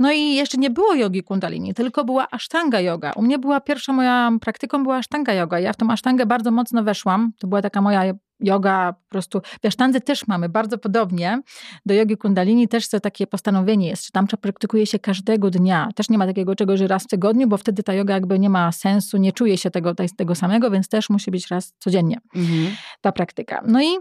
No 0.00 0.12
i 0.12 0.34
jeszcze 0.34 0.58
nie 0.58 0.70
było 0.70 0.94
jogi 0.94 1.22
kundalini, 1.22 1.74
tylko 1.74 2.04
była 2.04 2.30
asztanga 2.30 2.80
yoga. 2.80 3.12
U 3.12 3.22
mnie 3.22 3.38
była 3.38 3.60
pierwsza 3.60 3.92
moja 3.92 4.30
praktyką 4.40 4.82
była 4.82 4.96
asztanga 4.96 5.32
yoga. 5.32 5.58
Ja 5.58 5.72
w 5.72 5.76
tą 5.76 5.90
asztangę 5.90 6.26
bardzo 6.26 6.50
mocno 6.50 6.82
weszłam. 6.82 7.32
To 7.38 7.46
była 7.46 7.62
taka 7.62 7.82
moja 7.82 8.14
yoga 8.40 8.92
po 8.92 9.08
prostu. 9.08 9.40
W 9.62 9.66
asztandze 9.66 10.00
też 10.00 10.26
mamy 10.26 10.48
bardzo 10.48 10.78
podobnie 10.78 11.42
do 11.86 11.94
jogi 11.94 12.16
kundalini, 12.16 12.68
też 12.68 12.88
to 12.88 13.00
takie 13.00 13.26
postanowienie 13.26 13.88
jest, 13.88 14.04
że 14.04 14.10
tam 14.10 14.26
praktykuje 14.26 14.86
się 14.86 14.98
każdego 14.98 15.50
dnia. 15.50 15.88
Też 15.94 16.08
nie 16.08 16.18
ma 16.18 16.26
takiego 16.26 16.54
czegoś, 16.54 16.78
że 16.78 16.86
raz 16.86 17.04
w 17.04 17.06
tygodniu, 17.08 17.48
bo 17.48 17.56
wtedy 17.56 17.82
ta 17.82 17.94
yoga 17.94 18.14
jakby 18.14 18.38
nie 18.38 18.50
ma 18.50 18.72
sensu, 18.72 19.16
nie 19.16 19.32
czuje 19.32 19.58
się 19.58 19.70
tego, 19.70 19.94
tego 20.16 20.34
samego, 20.34 20.70
więc 20.70 20.88
też 20.88 21.10
musi 21.10 21.30
być 21.30 21.48
raz 21.48 21.74
codziennie 21.78 22.20
Mhm. 22.34 22.76
ta 23.00 23.12
praktyka. 23.12 23.62
No 23.66 23.82
i 23.82 23.98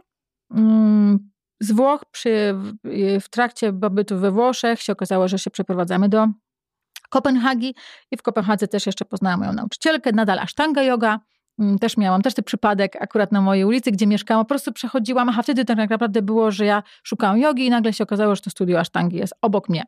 mm, 0.56 1.30
z 1.60 1.72
Włoch 1.72 2.06
przy, 2.12 2.56
w 3.22 3.30
trakcie 3.30 3.74
pobytu 3.74 4.20
we 4.20 4.32
Włoszech 4.32 4.82
się 4.82 4.94
okazało, 4.94 5.28
że 5.28 5.40
się 5.40 5.52
przeprowadzamy 5.52 6.10
do 6.10 6.28
Kopenhagi 7.10 7.76
i 8.12 8.18
w 8.18 8.22
Kopenhadze 8.22 8.68
też 8.68 8.86
jeszcze 8.86 9.06
poznałam 9.06 9.40
moją 9.40 9.54
nauczycielkę, 9.54 10.12
nadal 10.12 10.40
Ashtanga 10.40 10.84
yoga, 10.84 11.20
też 11.82 11.98
miałam 11.98 12.22
też 12.22 12.34
ten 12.34 12.46
przypadek 12.46 13.02
akurat 13.02 13.32
na 13.32 13.42
mojej 13.42 13.66
ulicy, 13.66 13.92
gdzie 13.92 14.08
mieszkałam, 14.08 14.46
po 14.46 14.50
prostu 14.50 14.74
przechodziłam, 14.74 15.30
a 15.30 15.42
wtedy 15.42 15.66
tak 15.66 15.78
naprawdę 15.78 16.22
było, 16.22 16.52
że 16.52 16.66
ja 16.66 16.84
szukałam 17.04 17.38
jogi 17.38 17.66
i 17.66 17.70
nagle 17.70 17.94
się 17.94 18.04
okazało, 18.04 18.36
że 18.36 18.42
to 18.42 18.50
studio 18.50 18.80
asztangi 18.80 19.18
jest 19.18 19.34
obok 19.42 19.70
mnie. 19.70 19.84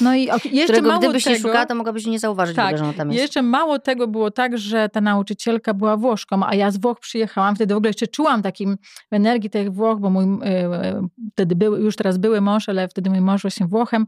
No 0.00 0.14
i 0.14 0.24
jeszcze 0.24 0.62
Którego, 0.64 0.88
mało 0.88 1.00
gdybyś 1.00 1.24
tego, 1.24 1.36
nie 1.36 1.42
szukała, 1.42 1.66
to 1.66 1.74
mogłabyś 1.74 2.06
nie 2.06 2.18
zauważyć, 2.18 2.56
tak, 2.56 2.78
że 2.78 2.84
ona 2.84 2.92
tam 2.92 3.10
jest. 3.10 3.22
jeszcze 3.22 3.42
mało 3.42 3.78
tego 3.78 4.08
było 4.08 4.30
tak, 4.30 4.58
że 4.58 4.88
ta 4.88 5.00
nauczycielka 5.00 5.74
była 5.74 5.96
Włoszką, 5.96 6.40
a 6.46 6.54
ja 6.54 6.70
z 6.70 6.80
Włoch 6.80 7.00
przyjechałam, 7.00 7.56
wtedy 7.56 7.74
w 7.74 7.76
ogóle 7.76 7.88
jeszcze 7.88 8.06
czułam 8.06 8.42
takim 8.42 8.76
energii 9.10 9.50
tych 9.50 9.72
Włoch, 9.72 9.98
bo 9.98 10.10
mój 10.10 10.24
yy, 10.24 11.08
wtedy 11.32 11.56
był, 11.56 11.76
już 11.76 11.96
teraz 11.96 12.18
były 12.18 12.40
mąż, 12.40 12.68
ale 12.68 12.88
wtedy 12.88 13.10
mój 13.10 13.20
mąż 13.20 13.42
właśnie 13.42 13.66
Włochem, 13.66 14.06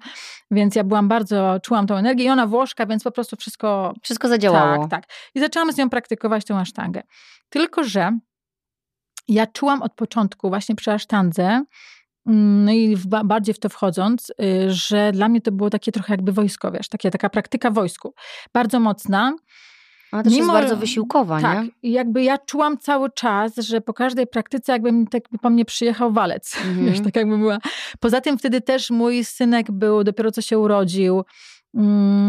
więc 0.50 0.74
ja 0.74 0.84
byłam 0.84 1.08
bardzo, 1.08 1.56
czułam 1.62 1.86
tą 1.86 1.96
energię 1.96 2.24
i 2.24 2.28
ona 2.28 2.46
Włoszka, 2.46 2.86
więc 2.86 3.04
po 3.04 3.10
prostu 3.10 3.36
wszystko... 3.36 3.94
Wszystko 4.02 4.28
zadziałało. 4.28 4.82
Tak, 4.82 4.90
tak. 4.90 5.04
I 5.34 5.40
zaczęłam 5.40 5.72
z 5.72 5.76
nią 5.76 5.90
praktykować 5.90 6.44
tą 6.44 6.58
asztangę. 6.58 6.95
Tylko, 7.48 7.84
że 7.84 8.18
ja 9.28 9.46
czułam 9.46 9.82
od 9.82 9.94
początku, 9.94 10.48
właśnie 10.48 10.74
przy 10.74 10.92
asztandze, 10.92 11.64
mm, 12.26 12.64
no 12.64 12.72
i 12.72 12.96
w, 12.96 13.06
bardziej 13.06 13.54
w 13.54 13.58
to 13.58 13.68
wchodząc, 13.68 14.30
y, 14.30 14.34
że 14.68 15.12
dla 15.12 15.28
mnie 15.28 15.40
to 15.40 15.52
było 15.52 15.70
takie 15.70 15.92
trochę 15.92 16.12
jakby 16.12 16.32
wojsko, 16.32 16.72
wiesz, 16.72 16.88
takie, 16.88 17.10
taka 17.10 17.30
praktyka 17.30 17.70
wojsku. 17.70 18.14
Bardzo 18.52 18.80
mocna. 18.80 19.32
Ona 20.12 20.22
też 20.22 20.32
Mimo, 20.32 20.44
jest 20.44 20.52
bardzo 20.52 20.76
wysiłkowa, 20.76 21.40
tak, 21.40 21.64
nie? 21.64 21.70
i 21.82 21.92
jakby 21.92 22.22
ja 22.22 22.38
czułam 22.38 22.78
cały 22.78 23.10
czas, 23.10 23.56
że 23.56 23.80
po 23.80 23.94
każdej 23.94 24.26
praktyce 24.26 24.72
jakby 24.72 24.90
tak 25.10 25.22
po 25.42 25.50
mnie 25.50 25.64
przyjechał 25.64 26.12
walec, 26.12 26.56
mm 26.64 26.76
-hmm. 26.76 26.90
wiesz, 26.90 27.00
tak 27.00 27.16
jakby 27.16 27.38
była. 27.38 27.58
Poza 28.00 28.20
tym 28.20 28.38
wtedy 28.38 28.60
też 28.60 28.90
mój 28.90 29.24
synek 29.24 29.72
był, 29.72 30.04
dopiero 30.04 30.30
co 30.30 30.42
się 30.42 30.58
urodził, 30.58 31.24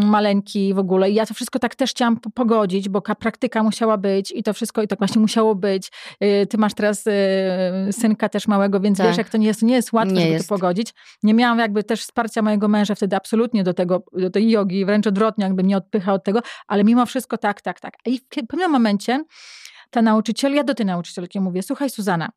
maleńki 0.04 0.74
w 0.74 0.78
ogóle. 0.78 1.10
I 1.10 1.14
ja 1.14 1.26
to 1.26 1.34
wszystko 1.34 1.58
tak 1.58 1.74
też 1.74 1.90
chciałam 1.90 2.20
pogodzić, 2.34 2.88
bo 2.88 3.00
praktyka 3.00 3.62
musiała 3.62 3.96
być 3.96 4.32
i 4.36 4.42
to 4.42 4.52
wszystko 4.52 4.82
i 4.82 4.88
tak 4.88 4.98
właśnie 4.98 5.20
musiało 5.20 5.54
być. 5.54 5.90
Y, 6.24 6.46
ty 6.46 6.58
masz 6.58 6.74
teraz 6.74 7.06
y, 7.06 7.12
synka 7.92 8.28
też 8.28 8.48
małego, 8.48 8.80
więc 8.80 8.98
tak. 8.98 9.06
wiesz, 9.06 9.16
jak 9.18 9.28
to 9.28 9.38
nie 9.38 9.46
jest, 9.46 9.62
nie 9.62 9.74
jest 9.74 9.92
łatwe, 9.92 10.14
nie 10.14 10.20
żeby 10.20 10.32
jest. 10.32 10.48
to 10.48 10.54
pogodzić. 10.54 10.94
Nie 11.22 11.34
miałam 11.34 11.58
jakby 11.58 11.84
też 11.84 12.00
wsparcia 12.00 12.42
mojego 12.42 12.68
męża 12.68 12.94
wtedy 12.94 13.16
absolutnie 13.16 13.64
do 13.64 13.74
tego, 13.74 14.04
do 14.12 14.30
tej 14.30 14.50
jogi, 14.50 14.84
wręcz 14.84 15.06
odwrotnie, 15.06 15.44
jakby 15.44 15.62
mnie 15.62 15.76
odpychał 15.76 16.14
od 16.14 16.24
tego, 16.24 16.40
ale 16.66 16.84
mimo 16.84 17.06
wszystko 17.06 17.38
tak, 17.38 17.60
tak, 17.60 17.80
tak. 17.80 17.94
I 18.06 18.18
w 18.18 18.46
pewnym 18.48 18.70
momencie 18.70 19.24
ta 19.90 20.02
nauczyciel, 20.02 20.54
ja 20.54 20.64
do 20.64 20.74
tej 20.74 20.86
nauczycielki 20.86 21.40
mówię, 21.40 21.62
słuchaj 21.62 21.90
Suzana, 21.90 22.28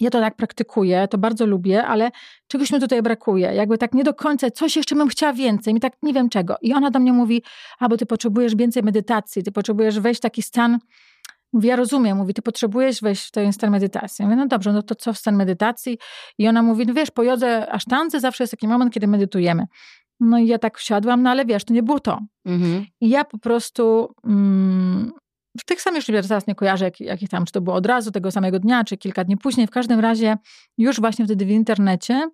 ja 0.00 0.10
to 0.10 0.20
tak 0.20 0.36
praktykuję, 0.36 1.08
to 1.08 1.18
bardzo 1.18 1.46
lubię, 1.46 1.86
ale 1.86 2.10
czegoś 2.48 2.72
mi 2.72 2.80
tutaj 2.80 3.02
brakuje. 3.02 3.54
Jakby 3.54 3.78
tak 3.78 3.94
nie 3.94 4.04
do 4.04 4.14
końca, 4.14 4.50
coś 4.50 4.76
jeszcze 4.76 4.94
bym 4.94 5.08
chciała 5.08 5.32
więcej, 5.32 5.74
mi 5.74 5.80
tak 5.80 5.92
nie 6.02 6.12
wiem 6.12 6.28
czego. 6.28 6.56
I 6.62 6.74
ona 6.74 6.90
do 6.90 6.98
mnie 6.98 7.12
mówi, 7.12 7.42
a 7.78 7.88
bo 7.88 7.96
ty 7.96 8.06
potrzebujesz 8.06 8.56
więcej 8.56 8.82
medytacji, 8.82 9.42
ty 9.42 9.52
potrzebujesz 9.52 10.00
wejść 10.00 10.20
w 10.20 10.22
taki 10.22 10.42
stan, 10.42 10.78
Mówi, 11.52 11.68
ja 11.68 11.76
rozumiem, 11.76 12.16
mówi, 12.16 12.34
ty 12.34 12.42
potrzebujesz 12.42 13.00
wejść 13.00 13.28
w 13.28 13.30
ten 13.30 13.52
stan 13.52 13.70
medytacji. 13.70 14.24
Mówię, 14.24 14.36
no 14.36 14.46
dobrze, 14.46 14.72
no 14.72 14.82
to 14.82 14.94
co 14.94 15.12
w 15.12 15.18
stan 15.18 15.36
medytacji? 15.36 15.98
I 16.38 16.48
ona 16.48 16.62
mówi, 16.62 16.86
no 16.86 16.94
wiesz, 16.94 17.10
po 17.10 17.22
jodze 17.22 17.72
asztance 17.72 18.20
zawsze 18.20 18.44
jest 18.44 18.50
taki 18.50 18.68
moment, 18.68 18.92
kiedy 18.92 19.06
medytujemy. 19.06 19.66
No 20.20 20.38
i 20.38 20.46
ja 20.46 20.58
tak 20.58 20.78
wsiadłam, 20.78 21.22
no 21.22 21.30
ale 21.30 21.44
wiesz, 21.44 21.64
to 21.64 21.74
nie 21.74 21.82
było 21.82 22.00
to. 22.00 22.18
Mhm. 22.44 22.86
I 23.00 23.08
ja 23.08 23.24
po 23.24 23.38
prostu 23.38 24.14
mm, 24.24 25.12
w 25.58 25.64
tych 25.64 25.82
samych, 25.82 26.08
już 26.08 26.28
teraz 26.28 26.46
nie 26.46 26.54
kojarzę, 26.54 26.84
jak, 26.84 27.00
jak 27.00 27.20
tam, 27.30 27.44
czy 27.44 27.52
to 27.52 27.60
było 27.60 27.76
od 27.76 27.86
razu, 27.86 28.10
tego 28.10 28.30
samego 28.30 28.58
dnia, 28.58 28.84
czy 28.84 28.96
kilka 28.96 29.24
dni 29.24 29.36
później. 29.36 29.66
W 29.66 29.70
każdym 29.70 30.00
razie 30.00 30.36
już 30.78 31.00
właśnie 31.00 31.24
wtedy 31.24 31.44
w 31.44 31.50
internecie 31.50 32.30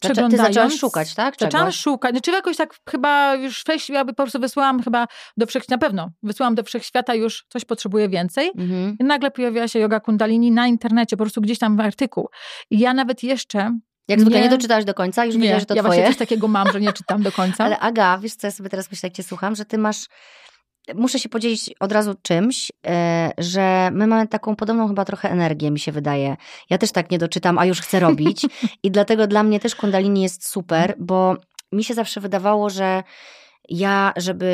Ty 0.00 0.36
zaczęłaś 0.36 0.78
szukać, 0.78 1.14
tak? 1.14 1.36
Czegoś? 1.36 1.52
Zaczęłam 1.52 1.72
szukać. 1.72 2.12
Znaczy 2.12 2.30
jakoś 2.30 2.56
tak 2.56 2.74
chyba 2.90 3.34
już 3.34 3.64
wejść, 3.66 3.90
ja 3.90 4.04
po 4.04 4.14
prostu 4.14 4.40
wysłałam 4.40 4.82
chyba 4.82 5.06
do 5.36 5.46
wszechświata, 5.46 5.74
na 5.74 5.88
pewno, 5.88 6.10
wysłałam 6.22 6.54
do 6.54 6.62
wszechświata 6.62 7.14
już 7.14 7.44
coś 7.48 7.64
potrzebuję 7.64 8.08
więcej. 8.08 8.50
Mhm. 8.58 8.96
I 9.00 9.04
nagle 9.04 9.30
pojawiła 9.30 9.68
się 9.68 9.78
yoga 9.78 10.00
kundalini 10.00 10.50
na 10.50 10.66
internecie, 10.66 11.16
po 11.16 11.24
prostu 11.24 11.40
gdzieś 11.40 11.58
tam 11.58 11.76
w 11.76 11.80
artykuł. 11.80 12.28
I 12.70 12.78
ja 12.78 12.94
nawet 12.94 13.22
jeszcze 13.22 13.78
jak 14.08 14.20
zwykle 14.20 14.38
nie, 14.38 14.44
nie 14.44 14.50
doczytałaś 14.50 14.84
do 14.84 14.94
końca, 14.94 15.24
już 15.24 15.36
nie, 15.36 15.60
że 15.60 15.66
to 15.66 15.74
ja 15.74 15.82
twoje. 15.82 15.98
Ja 15.98 16.04
właśnie 16.04 16.04
coś 16.04 16.28
takiego 16.28 16.48
mam, 16.48 16.72
że 16.72 16.80
nie 16.80 16.92
czytam 16.92 17.22
do 17.22 17.32
końca. 17.32 17.64
Ale 17.64 17.78
Aga, 17.78 18.18
wiesz 18.18 18.34
co, 18.34 18.46
ja 18.46 18.50
sobie 18.50 18.68
teraz 18.68 18.90
myślę, 18.90 19.06
jak 19.06 19.16
cię 19.16 19.22
słucham, 19.22 19.54
że 19.54 19.64
ty 19.64 19.78
masz 19.78 20.06
muszę 20.94 21.18
się 21.18 21.28
podzielić 21.28 21.70
od 21.80 21.92
razu 21.92 22.14
czymś, 22.22 22.72
e, 22.86 23.30
że 23.38 23.90
my 23.92 24.06
mamy 24.06 24.28
taką 24.28 24.56
podobną 24.56 24.88
chyba 24.88 25.04
trochę 25.04 25.30
energię, 25.30 25.70
mi 25.70 25.78
się 25.78 25.92
wydaje. 25.92 26.36
Ja 26.70 26.78
też 26.78 26.92
tak 26.92 27.10
nie 27.10 27.18
doczytam, 27.18 27.58
a 27.58 27.64
już 27.64 27.80
chcę 27.80 28.00
robić. 28.08 28.46
I 28.82 28.90
dlatego 28.90 29.26
dla 29.26 29.42
mnie 29.42 29.60
też 29.60 29.74
Kundalini 29.74 30.22
jest 30.22 30.48
super, 30.48 30.94
bo 30.98 31.36
mi 31.72 31.84
się 31.84 31.94
zawsze 31.94 32.20
wydawało, 32.20 32.70
że 32.70 33.02
ja, 33.68 34.12
żeby 34.16 34.52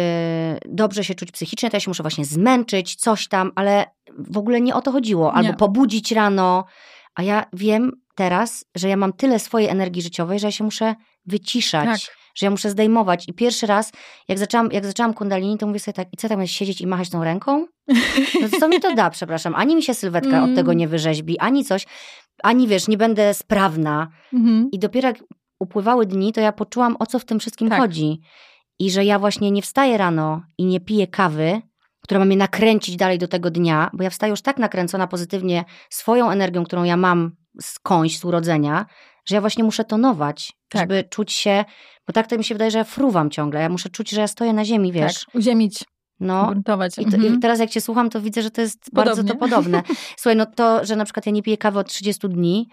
dobrze 0.68 1.04
się 1.04 1.14
czuć 1.14 1.32
psychicznie, 1.32 1.70
to 1.70 1.76
ja 1.76 1.80
się 1.80 1.90
muszę 1.90 2.02
właśnie 2.02 2.24
zmęczyć, 2.24 2.94
coś 2.94 3.28
tam, 3.28 3.52
ale 3.54 3.84
w 4.18 4.38
ogóle 4.38 4.60
nie 4.60 4.74
o 4.74 4.80
to 4.80 4.92
chodziło. 4.92 5.32
Albo 5.32 5.50
nie. 5.50 5.56
pobudzić 5.56 6.12
rano. 6.12 6.64
A 7.14 7.22
ja 7.22 7.44
wiem 7.52 7.92
teraz, 8.14 8.64
że 8.74 8.88
ja 8.88 8.96
mam 8.96 9.12
tyle 9.12 9.38
swojej 9.38 9.68
energii 9.68 10.02
życiowej, 10.02 10.38
że 10.38 10.46
ja 10.46 10.52
się 10.52 10.64
muszę 10.64 10.94
wyciszać. 11.26 12.06
Tak 12.06 12.23
że 12.34 12.46
ja 12.46 12.50
muszę 12.50 12.70
zdejmować. 12.70 13.28
I 13.28 13.32
pierwszy 13.32 13.66
raz, 13.66 13.92
jak 14.28 14.38
zaczęłam, 14.38 14.68
jak 14.72 14.86
zaczęłam 14.86 15.14
kundalini, 15.14 15.58
to 15.58 15.66
mówię 15.66 15.80
sobie 15.80 15.92
tak, 15.92 16.08
i 16.12 16.16
co 16.16 16.28
tam 16.28 16.40
jest 16.40 16.52
siedzieć 16.52 16.80
i 16.80 16.86
machać 16.86 17.10
tą 17.10 17.24
ręką? 17.24 17.66
No 18.42 18.48
co 18.60 18.68
mi 18.68 18.80
to 18.80 18.94
da, 18.94 19.10
przepraszam. 19.18 19.54
Ani 19.54 19.76
mi 19.76 19.82
się 19.82 19.94
sylwetka 19.94 20.36
mm. 20.36 20.50
od 20.50 20.56
tego 20.56 20.72
nie 20.72 20.88
wyrzeźbi, 20.88 21.38
ani 21.38 21.64
coś, 21.64 21.86
ani 22.42 22.68
wiesz, 22.68 22.88
nie 22.88 22.96
będę 22.96 23.34
sprawna. 23.34 24.08
Mm-hmm. 24.32 24.64
I 24.72 24.78
dopiero 24.78 25.08
jak 25.08 25.18
upływały 25.60 26.06
dni, 26.06 26.32
to 26.32 26.40
ja 26.40 26.52
poczułam, 26.52 26.96
o 26.98 27.06
co 27.06 27.18
w 27.18 27.24
tym 27.24 27.40
wszystkim 27.40 27.68
tak. 27.68 27.80
chodzi. 27.80 28.20
I 28.78 28.90
że 28.90 29.04
ja 29.04 29.18
właśnie 29.18 29.50
nie 29.50 29.62
wstaję 29.62 29.98
rano 29.98 30.42
i 30.58 30.64
nie 30.64 30.80
piję 30.80 31.06
kawy, 31.06 31.62
która 32.00 32.20
ma 32.20 32.26
mnie 32.26 32.36
nakręcić 32.36 32.96
dalej 32.96 33.18
do 33.18 33.28
tego 33.28 33.50
dnia, 33.50 33.90
bo 33.92 34.04
ja 34.04 34.10
wstaję 34.10 34.30
już 34.30 34.42
tak 34.42 34.58
nakręcona 34.58 35.06
pozytywnie 35.06 35.64
swoją 35.90 36.30
energią, 36.30 36.64
którą 36.64 36.84
ja 36.84 36.96
mam 36.96 37.36
skądś 37.60 38.18
z 38.18 38.24
urodzenia, 38.24 38.86
że 39.24 39.34
ja 39.34 39.40
właśnie 39.40 39.64
muszę 39.64 39.84
tonować, 39.84 40.52
tak. 40.68 40.82
żeby 40.82 41.04
czuć 41.10 41.32
się, 41.32 41.64
bo 42.06 42.12
tak 42.12 42.26
to 42.26 42.38
mi 42.38 42.44
się 42.44 42.54
wydaje, 42.54 42.70
że 42.70 42.78
ja 42.78 42.84
fruwam 42.84 43.30
ciągle. 43.30 43.60
Ja 43.60 43.68
muszę 43.68 43.88
czuć, 43.88 44.10
że 44.10 44.20
ja 44.20 44.28
stoję 44.28 44.52
na 44.52 44.64
ziemi, 44.64 44.92
wiesz. 44.92 45.24
Tak, 45.24 45.34
uziemić. 45.34 45.84
No, 46.20 46.46
gruntować. 46.46 46.98
I, 46.98 47.04
to, 47.04 47.16
mhm. 47.16 47.34
I, 47.34 47.38
teraz 47.38 47.58
jak 47.58 47.70
cię 47.70 47.80
słucham, 47.80 48.10
to 48.10 48.20
widzę, 48.20 48.42
że 48.42 48.50
to 48.50 48.60
jest 48.60 48.78
podobnie. 48.94 49.04
bardzo 49.04 49.34
to 49.34 49.38
podobne. 49.38 49.82
Słuchaj, 50.18 50.36
no 50.36 50.46
to, 50.46 50.84
że 50.84 50.96
na 50.96 51.04
przykład 51.04 51.26
ja 51.26 51.32
nie 51.32 51.42
piję 51.42 51.58
kawy 51.58 51.78
od 51.78 51.88
30 51.88 52.28
dni, 52.28 52.68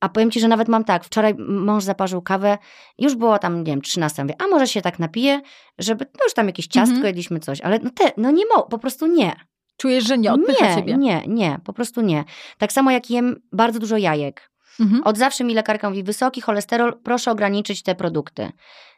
a 0.00 0.08
powiem 0.08 0.30
ci, 0.30 0.40
że 0.40 0.48
nawet 0.48 0.68
mam 0.68 0.84
tak, 0.84 1.04
wczoraj 1.04 1.34
mąż 1.38 1.84
zaparzył 1.84 2.22
kawę, 2.22 2.58
już 2.98 3.14
było 3.14 3.38
tam, 3.38 3.58
nie 3.58 3.72
wiem, 3.72 3.82
13, 3.82 4.22
mówię, 4.22 4.34
a 4.38 4.46
może 4.46 4.66
się 4.66 4.82
tak 4.82 4.98
napiję, 4.98 5.40
żeby, 5.78 6.06
no 6.14 6.24
już 6.24 6.34
tam 6.34 6.46
jakieś 6.46 6.66
ciastko 6.66 6.94
mhm. 6.94 7.06
jedliśmy 7.06 7.40
coś, 7.40 7.60
ale 7.60 7.78
no, 7.78 7.90
te, 7.90 8.12
no 8.16 8.30
nie 8.30 8.44
mo, 8.46 8.62
po 8.62 8.78
prostu 8.78 9.06
nie. 9.06 9.32
Czujesz, 9.76 10.04
że 10.04 10.18
nie 10.18 10.32
odpycha 10.32 10.68
nie, 10.68 10.74
ciebie? 10.74 10.96
Nie, 10.96 11.22
nie, 11.26 11.58
po 11.64 11.72
prostu 11.72 12.00
nie. 12.00 12.24
Tak 12.58 12.72
samo 12.72 12.90
jak 12.90 13.10
jem 13.10 13.36
bardzo 13.52 13.78
dużo 13.78 13.96
jajek. 13.96 14.50
Mhm. 14.80 15.02
Od 15.04 15.18
zawsze 15.18 15.44
mi 15.44 15.54
lekarka 15.54 15.88
mówi, 15.90 16.02
wysoki 16.02 16.40
cholesterol, 16.40 17.00
proszę 17.02 17.30
ograniczyć 17.30 17.82
te 17.82 17.94
produkty. 17.94 18.50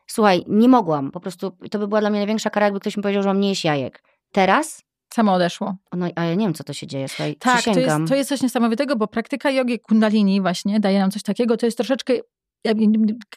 Słuchaj, 0.06 0.44
nie 0.48 0.68
mogłam, 0.68 1.10
po 1.10 1.20
prostu 1.20 1.56
to 1.70 1.78
by 1.78 1.88
była 1.88 2.00
dla 2.00 2.10
mnie 2.10 2.18
największa 2.18 2.50
kara, 2.50 2.66
jakby 2.66 2.80
ktoś 2.80 2.96
mi 2.96 3.02
powiedział, 3.02 3.22
że 3.22 3.28
mam 3.28 3.40
nie 3.40 3.48
jeść 3.48 3.64
jajek. 3.64 4.02
Teraz 4.32 4.82
Samo 5.14 5.34
odeszło. 5.34 5.76
No, 5.92 6.06
ale 6.16 6.28
ja 6.28 6.34
nie 6.34 6.46
wiem, 6.46 6.54
co 6.54 6.64
to 6.64 6.72
się 6.72 6.86
dzieje, 6.86 7.08
słuchaj, 7.08 7.36
Tak, 7.36 7.64
to 7.64 7.80
jest, 7.80 7.96
to 8.08 8.14
jest 8.14 8.28
coś 8.28 8.42
niesamowitego, 8.42 8.96
bo 8.96 9.06
praktyka 9.06 9.50
jogi 9.50 9.80
kundalini 9.80 10.40
właśnie 10.40 10.80
daje 10.80 10.98
nam 10.98 11.10
coś 11.10 11.22
takiego, 11.22 11.56
to 11.56 11.66
jest 11.66 11.76
troszeczkę 11.76 12.12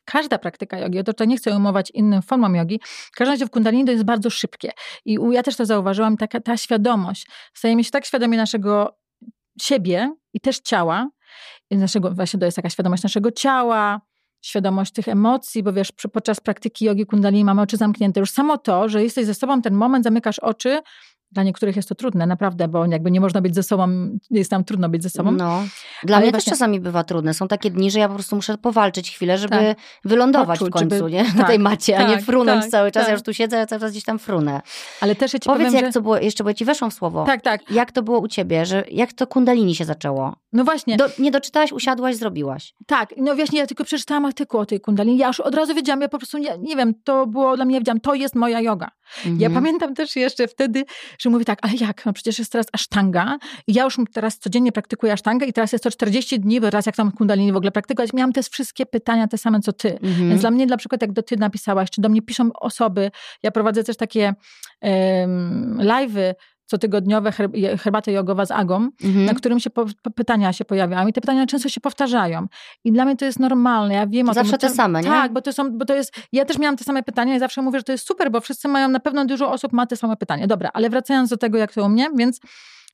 każda 0.05 0.37
praktyka 0.37 0.79
jogi, 0.79 1.03
to, 1.03 1.13
to 1.13 1.25
nie 1.25 1.37
chcę 1.37 1.55
umować 1.55 1.91
innym 1.91 2.21
formom 2.21 2.55
jogi, 2.55 2.79
w 2.85 3.15
każdym 3.15 3.33
razie 3.33 3.45
w 3.45 3.49
kundalini 3.49 3.85
to 3.85 3.91
jest 3.91 4.03
bardzo 4.03 4.29
szybkie. 4.29 4.71
I 5.05 5.17
ja 5.31 5.43
też 5.43 5.55
to 5.55 5.65
zauważyłam, 5.65 6.17
taka 6.17 6.39
ta 6.39 6.57
świadomość. 6.57 7.27
Stajemy 7.53 7.83
się 7.83 7.91
tak 7.91 8.05
świadomi 8.05 8.37
naszego 8.37 8.97
siebie 9.61 10.15
i 10.33 10.39
też 10.39 10.59
ciała, 10.59 11.09
naszego, 11.71 12.11
właśnie 12.11 12.39
to 12.39 12.45
jest 12.45 12.55
taka 12.55 12.69
świadomość 12.69 13.03
naszego 13.03 13.31
ciała, 13.31 14.01
świadomość 14.41 14.91
tych 14.91 15.07
emocji, 15.07 15.63
bo 15.63 15.73
wiesz, 15.73 15.91
podczas 16.13 16.39
praktyki 16.39 16.85
jogi 16.85 17.05
kundalini 17.05 17.45
mamy 17.45 17.61
oczy 17.61 17.77
zamknięte. 17.77 18.19
Już 18.19 18.29
samo 18.29 18.57
to, 18.57 18.89
że 18.89 19.03
jesteś 19.03 19.25
ze 19.25 19.33
sobą 19.33 19.61
ten 19.61 19.73
moment, 19.73 20.03
zamykasz 20.03 20.39
oczy, 20.39 20.81
dla 21.33 21.43
niektórych 21.43 21.75
jest 21.75 21.89
to 21.89 21.95
trudne, 21.95 22.25
naprawdę, 22.25 22.67
bo 22.67 22.85
jakby 22.85 23.11
nie 23.11 23.21
można 23.21 23.41
być 23.41 23.55
ze 23.55 23.63
sobą, 23.63 23.87
jest 24.31 24.51
tam 24.51 24.63
trudno 24.63 24.89
być 24.89 25.03
ze 25.03 25.09
sobą. 25.09 25.31
No. 25.31 25.63
Dla 26.03 26.17
Ale 26.17 26.25
mnie 26.25 26.31
właśnie... 26.31 26.51
też 26.51 26.59
czasami 26.59 26.79
bywa 26.79 27.03
trudne. 27.03 27.33
Są 27.33 27.47
takie 27.47 27.71
dni, 27.71 27.91
że 27.91 27.99
ja 27.99 28.07
po 28.07 28.13
prostu 28.13 28.35
muszę 28.35 28.57
powalczyć 28.57 29.11
chwilę, 29.11 29.37
żeby 29.37 29.57
tak. 29.57 29.77
wylądować 30.05 30.59
Poczuć, 30.59 30.73
w 30.73 30.79
końcu, 30.79 30.95
żeby... 30.95 31.11
nie? 31.11 31.23
Na 31.23 31.33
tak, 31.33 31.47
tej 31.47 31.59
macie, 31.59 31.93
tak, 31.93 32.05
a 32.05 32.09
nie 32.09 32.15
tak, 32.15 32.25
frunąć 32.25 32.61
tak, 32.61 32.71
cały 32.71 32.91
czas. 32.91 33.07
Ja 33.07 33.13
już 33.13 33.21
tu 33.21 33.33
siedzę, 33.33 33.57
ja 33.57 33.65
cały 33.65 33.81
czas 33.81 33.91
gdzieś 33.91 34.03
tam 34.03 34.19
frunę. 34.19 34.61
Ale 35.01 35.15
też 35.15 35.33
ja 35.33 35.39
ci 35.39 35.49
Powiedz, 35.49 35.67
powiem, 35.67 35.73
jak 35.73 35.85
że... 35.85 35.91
to 35.91 36.01
było, 36.01 36.17
jeszcze 36.17 36.43
bo 36.43 36.49
ja 36.49 36.53
ci 36.53 36.65
weszłam 36.65 36.91
w 36.91 36.93
słowo. 36.93 37.25
Tak, 37.25 37.41
tak. 37.41 37.71
Jak 37.71 37.91
to 37.91 38.03
było 38.03 38.19
u 38.19 38.27
ciebie, 38.27 38.65
że 38.65 38.83
jak 38.91 39.13
to 39.13 39.27
kundalini 39.27 39.75
się 39.75 39.85
zaczęło? 39.85 40.35
No 40.53 40.63
właśnie. 40.63 40.97
Do, 40.97 41.05
nie 41.19 41.31
doczytałaś, 41.31 41.71
usiadłaś, 41.71 42.15
zrobiłaś. 42.15 42.73
Tak, 42.87 43.13
no 43.17 43.35
właśnie, 43.35 43.59
ja 43.59 43.67
tylko 43.67 43.83
przeczytałam 43.83 44.25
artykuł 44.25 44.59
o 44.59 44.65
tej 44.65 44.81
kundalini. 44.81 45.17
Ja 45.17 45.27
już 45.27 45.39
od 45.39 45.55
razu 45.55 45.75
wiedziałam, 45.75 46.01
ja 46.01 46.09
po 46.09 46.17
prostu, 46.17 46.37
nie, 46.37 46.57
nie 46.59 46.75
wiem, 46.75 46.93
to 47.03 47.27
było 47.27 47.55
dla 47.55 47.65
mnie, 47.65 47.79
wiedziałam, 47.79 47.99
to 47.99 48.13
jest 48.13 48.35
moja 48.35 48.61
yoga. 48.61 48.91
Mhm. 49.17 49.39
Ja 49.39 49.49
pamiętam 49.49 49.95
też 49.95 50.15
jeszcze 50.15 50.47
wtedy, 50.47 50.83
że 51.23 51.29
mówi 51.29 51.45
tak, 51.45 51.59
ale 51.61 51.73
jak, 51.73 52.05
no 52.05 52.13
przecież 52.13 52.39
jest 52.39 52.51
teraz 52.51 52.67
asztanga 52.71 53.37
i 53.67 53.73
ja 53.73 53.83
już 53.83 53.97
teraz 54.13 54.39
codziennie 54.39 54.71
praktykuję 54.71 55.13
asztangę 55.13 55.45
i 55.45 55.53
teraz 55.53 55.71
jest 55.71 55.83
to 55.83 55.91
40 55.91 56.39
dni, 56.39 56.61
bo 56.61 56.67
teraz 56.67 56.85
jak 56.85 56.95
tam 56.95 57.11
kundalini 57.11 57.51
w 57.51 57.55
ogóle 57.55 57.71
praktykować, 57.71 58.13
miałam 58.13 58.33
te 58.33 58.43
wszystkie 58.43 58.85
pytania 58.85 59.27
te 59.27 59.37
same 59.37 59.59
co 59.59 59.73
ty. 59.73 59.99
Mhm. 59.99 60.29
Więc 60.29 60.41
dla 60.41 60.51
mnie 60.51 60.65
na 60.65 60.77
przykład 60.77 61.01
jak 61.01 61.11
do 61.11 61.23
ty 61.23 61.37
napisałaś, 61.37 61.89
czy 61.89 62.01
do 62.01 62.09
mnie 62.09 62.21
piszą 62.21 62.49
osoby, 62.53 63.11
ja 63.43 63.51
prowadzę 63.51 63.83
też 63.83 63.97
takie 63.97 64.33
um, 64.81 65.77
live'y 65.81 66.33
cotygodniowe 66.65 67.31
herbaty 67.77 68.11
jogowa 68.11 68.45
z 68.45 68.51
Agą, 68.51 68.89
mhm. 69.03 69.25
na 69.25 69.33
którym 69.33 69.59
się 69.59 69.69
po, 69.69 69.85
pytania 70.15 70.53
się 70.53 70.65
pojawiają 70.65 71.07
i 71.07 71.13
te 71.13 71.21
pytania 71.21 71.45
często 71.45 71.69
się 71.69 71.81
powtarzają. 71.81 72.47
I 72.83 72.91
dla 72.91 73.05
mnie 73.05 73.15
to 73.15 73.25
jest 73.25 73.39
normalne, 73.39 73.93
ja 73.93 74.07
wiem 74.07 74.25
to 74.25 74.31
o 74.31 74.33
Zawsze 74.33 74.57
tym. 74.57 74.69
te 74.69 74.75
same, 74.75 75.01
nie? 75.01 75.07
Tak, 75.07 75.33
bo 75.33 75.41
to, 75.41 75.53
są, 75.53 75.77
bo 75.77 75.85
to 75.85 75.95
jest, 75.95 76.15
ja 76.31 76.45
też 76.45 76.57
miałam 76.57 76.77
te 76.77 76.83
same 76.83 77.03
pytania 77.03 77.35
i 77.35 77.39
zawsze 77.39 77.61
mówię, 77.61 77.79
że 77.79 77.83
to 77.83 77.91
jest 77.91 78.07
super, 78.07 78.31
bo 78.31 78.41
wszyscy 78.41 78.67
mają, 78.67 78.89
na 78.89 78.99
pewno 78.99 79.25
dużo 79.25 79.51
osób 79.51 79.73
ma 79.73 79.87
te 79.87 79.95
same 79.95 80.17
pytania. 80.17 80.47
Dobra, 80.47 80.69
ale 80.73 80.89
wracając 80.89 81.29
do 81.29 81.37
tego, 81.37 81.57
jak 81.57 81.73
to 81.73 81.85
u 81.85 81.89
mnie, 81.89 82.09
więc, 82.15 82.39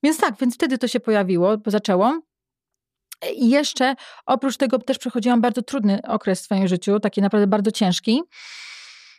więc 0.03 0.17
tak, 0.17 0.35
więc 0.41 0.55
wtedy 0.55 0.77
to 0.77 0.87
się 0.87 0.99
pojawiło, 0.99 1.57
zaczęło. 1.65 2.19
I 3.35 3.49
jeszcze 3.49 3.95
oprócz 4.25 4.57
tego 4.57 4.79
też 4.79 4.97
przechodziłam 4.97 5.41
bardzo 5.41 5.61
trudny 5.61 5.99
okres 6.07 6.41
w 6.41 6.43
swoim 6.43 6.67
życiu, 6.67 6.99
taki 6.99 7.21
naprawdę 7.21 7.47
bardzo 7.47 7.71
ciężki. 7.71 8.21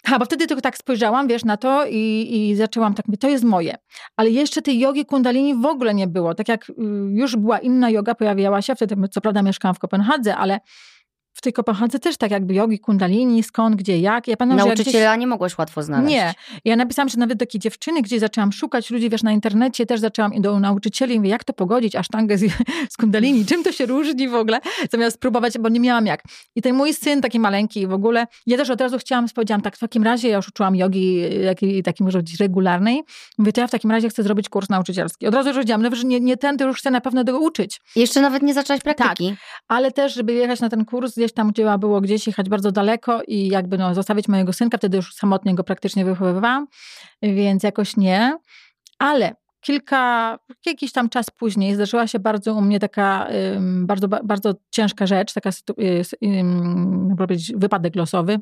Ha, 0.06 0.18
bo 0.18 0.24
wtedy 0.24 0.46
tylko 0.46 0.62
tak 0.62 0.76
spojrzałam, 0.76 1.28
wiesz, 1.28 1.44
na 1.44 1.56
to 1.56 1.86
i, 1.86 2.28
i 2.32 2.56
zaczęłam 2.56 2.94
tak 2.94 3.06
mówić, 3.08 3.20
to 3.20 3.28
jest 3.28 3.44
moje. 3.44 3.74
Ale 4.16 4.30
jeszcze 4.30 4.62
tej 4.62 4.78
jogi 4.78 5.04
kundalini 5.06 5.54
w 5.54 5.66
ogóle 5.66 5.94
nie 5.94 6.06
było. 6.06 6.34
Tak 6.34 6.48
jak 6.48 6.70
y, 6.70 6.72
już 7.10 7.36
była 7.36 7.58
inna 7.58 7.90
yoga, 7.90 8.14
pojawiała 8.14 8.62
się, 8.62 8.74
wtedy 8.74 9.08
co 9.10 9.20
prawda 9.20 9.42
mieszkałam 9.42 9.74
w 9.74 9.78
Kopenhadze, 9.78 10.36
ale 10.36 10.60
w 11.32 11.42
tej 11.42 11.52
Kopenhadze 11.52 11.98
też 11.98 12.16
tak 12.16 12.30
jakby 12.30 12.54
jogi, 12.54 12.78
kundalini, 12.78 13.42
skąd, 13.42 13.76
gdzie, 13.76 13.98
jak. 13.98 14.28
Ja 14.28 14.36
pamiętam, 14.36 14.66
Nauczyciela 14.66 15.12
gdzieś... 15.12 15.20
nie 15.20 15.26
mogłaś 15.26 15.58
łatwo 15.58 15.82
znaleźć. 15.82 16.10
Nie. 16.10 16.34
Ja 16.64 16.76
napisałam, 16.76 17.08
że 17.08 17.18
nawet 17.18 17.38
takie 17.38 17.58
dziewczyny, 17.58 18.02
gdzie 18.02 18.20
zaczęłam 18.20 18.52
szukać 18.52 18.90
ludzi, 18.90 19.10
wiesz, 19.10 19.22
na 19.22 19.32
internecie, 19.32 19.86
też 19.86 20.00
zaczęłam 20.00 20.34
i 20.34 20.40
do 20.40 20.60
nauczycieli, 20.60 21.16
mówię, 21.16 21.30
jak 21.30 21.44
to 21.44 21.52
pogodzić, 21.52 21.96
asztangę 21.96 22.38
z, 22.38 22.52
z 22.92 22.96
kundalini, 22.96 23.46
czym 23.46 23.64
to 23.64 23.72
się 23.72 23.86
różni 23.86 24.28
w 24.28 24.34
ogóle, 24.34 24.60
zamiast 24.90 25.16
spróbować, 25.16 25.58
bo 25.58 25.68
nie 25.68 25.80
miałam 25.80 26.06
jak. 26.06 26.22
I 26.56 26.62
ten 26.62 26.74
mój 26.74 26.94
syn, 26.94 27.20
taki 27.20 27.40
maleńki 27.40 27.86
w 27.86 27.92
ogóle, 27.92 28.26
ja 28.46 28.56
też 28.56 28.70
od 28.70 28.80
razu 28.80 28.98
chciałam, 28.98 29.26
powiedziałam, 29.34 29.62
tak 29.62 29.76
w 29.76 29.78
takim 29.78 30.02
razie 30.02 30.28
ja 30.28 30.36
już 30.36 30.48
uczyłam 30.48 30.76
jogi 30.76 31.22
jakiej, 31.44 31.82
takiej 31.82 32.04
może 32.04 32.18
być 32.18 32.40
regularnej, 32.40 33.02
mówię, 33.38 33.52
to 33.52 33.60
ja 33.60 33.66
w 33.66 33.70
takim 33.70 33.90
razie 33.90 34.08
chcę 34.08 34.22
zrobić 34.22 34.48
kurs 34.48 34.68
nauczycielski. 34.68 35.26
Od 35.26 35.34
razu 35.34 35.48
już 35.48 35.56
powiedziałam, 35.56 35.82
no, 35.82 35.96
że 35.96 36.04
nie, 36.04 36.20
nie 36.20 36.36
ten, 36.36 36.58
to 36.58 36.66
już 36.66 36.78
chcę 36.78 36.90
na 36.90 37.00
pewno 37.00 37.24
tego 37.24 37.40
uczyć. 37.40 37.80
Jeszcze 37.96 38.20
nawet 38.20 38.42
nie 38.42 38.54
zaczęłaś 38.54 38.82
praktyki. 38.82 39.28
Tak, 39.28 39.38
ale 39.68 39.90
też, 39.92 40.14
żeby 40.14 40.32
jechać 40.32 40.60
na 40.60 40.68
ten 40.68 40.84
kurs, 40.84 41.16
gdzieś 41.20 41.32
tam, 41.32 41.50
gdzie 41.50 41.78
było 41.78 42.00
gdzieś 42.00 42.26
jechać 42.26 42.48
bardzo 42.48 42.72
daleko 42.72 43.22
i 43.26 43.48
jakby 43.48 43.78
no, 43.78 43.94
zostawić 43.94 44.28
mojego 44.28 44.52
synka, 44.52 44.78
wtedy 44.78 44.96
już 44.96 45.14
samotnie 45.14 45.54
go 45.54 45.64
praktycznie 45.64 46.04
wychowywałam, 46.04 46.66
więc 47.22 47.62
jakoś 47.62 47.96
nie. 47.96 48.38
Ale 48.98 49.34
kilka, 49.60 50.38
jakiś 50.66 50.92
tam 50.92 51.08
czas 51.08 51.30
później 51.30 51.74
zdarzyła 51.74 52.06
się 52.06 52.18
bardzo 52.18 52.54
u 52.54 52.60
mnie 52.60 52.80
taka 52.80 53.28
um, 53.54 53.86
bardzo, 53.86 54.08
bardzo 54.08 54.54
ciężka 54.70 55.06
rzecz, 55.06 55.32
taka 55.32 55.50
um, 56.20 57.16
wypadek 57.56 57.96
losowy. 57.96 58.38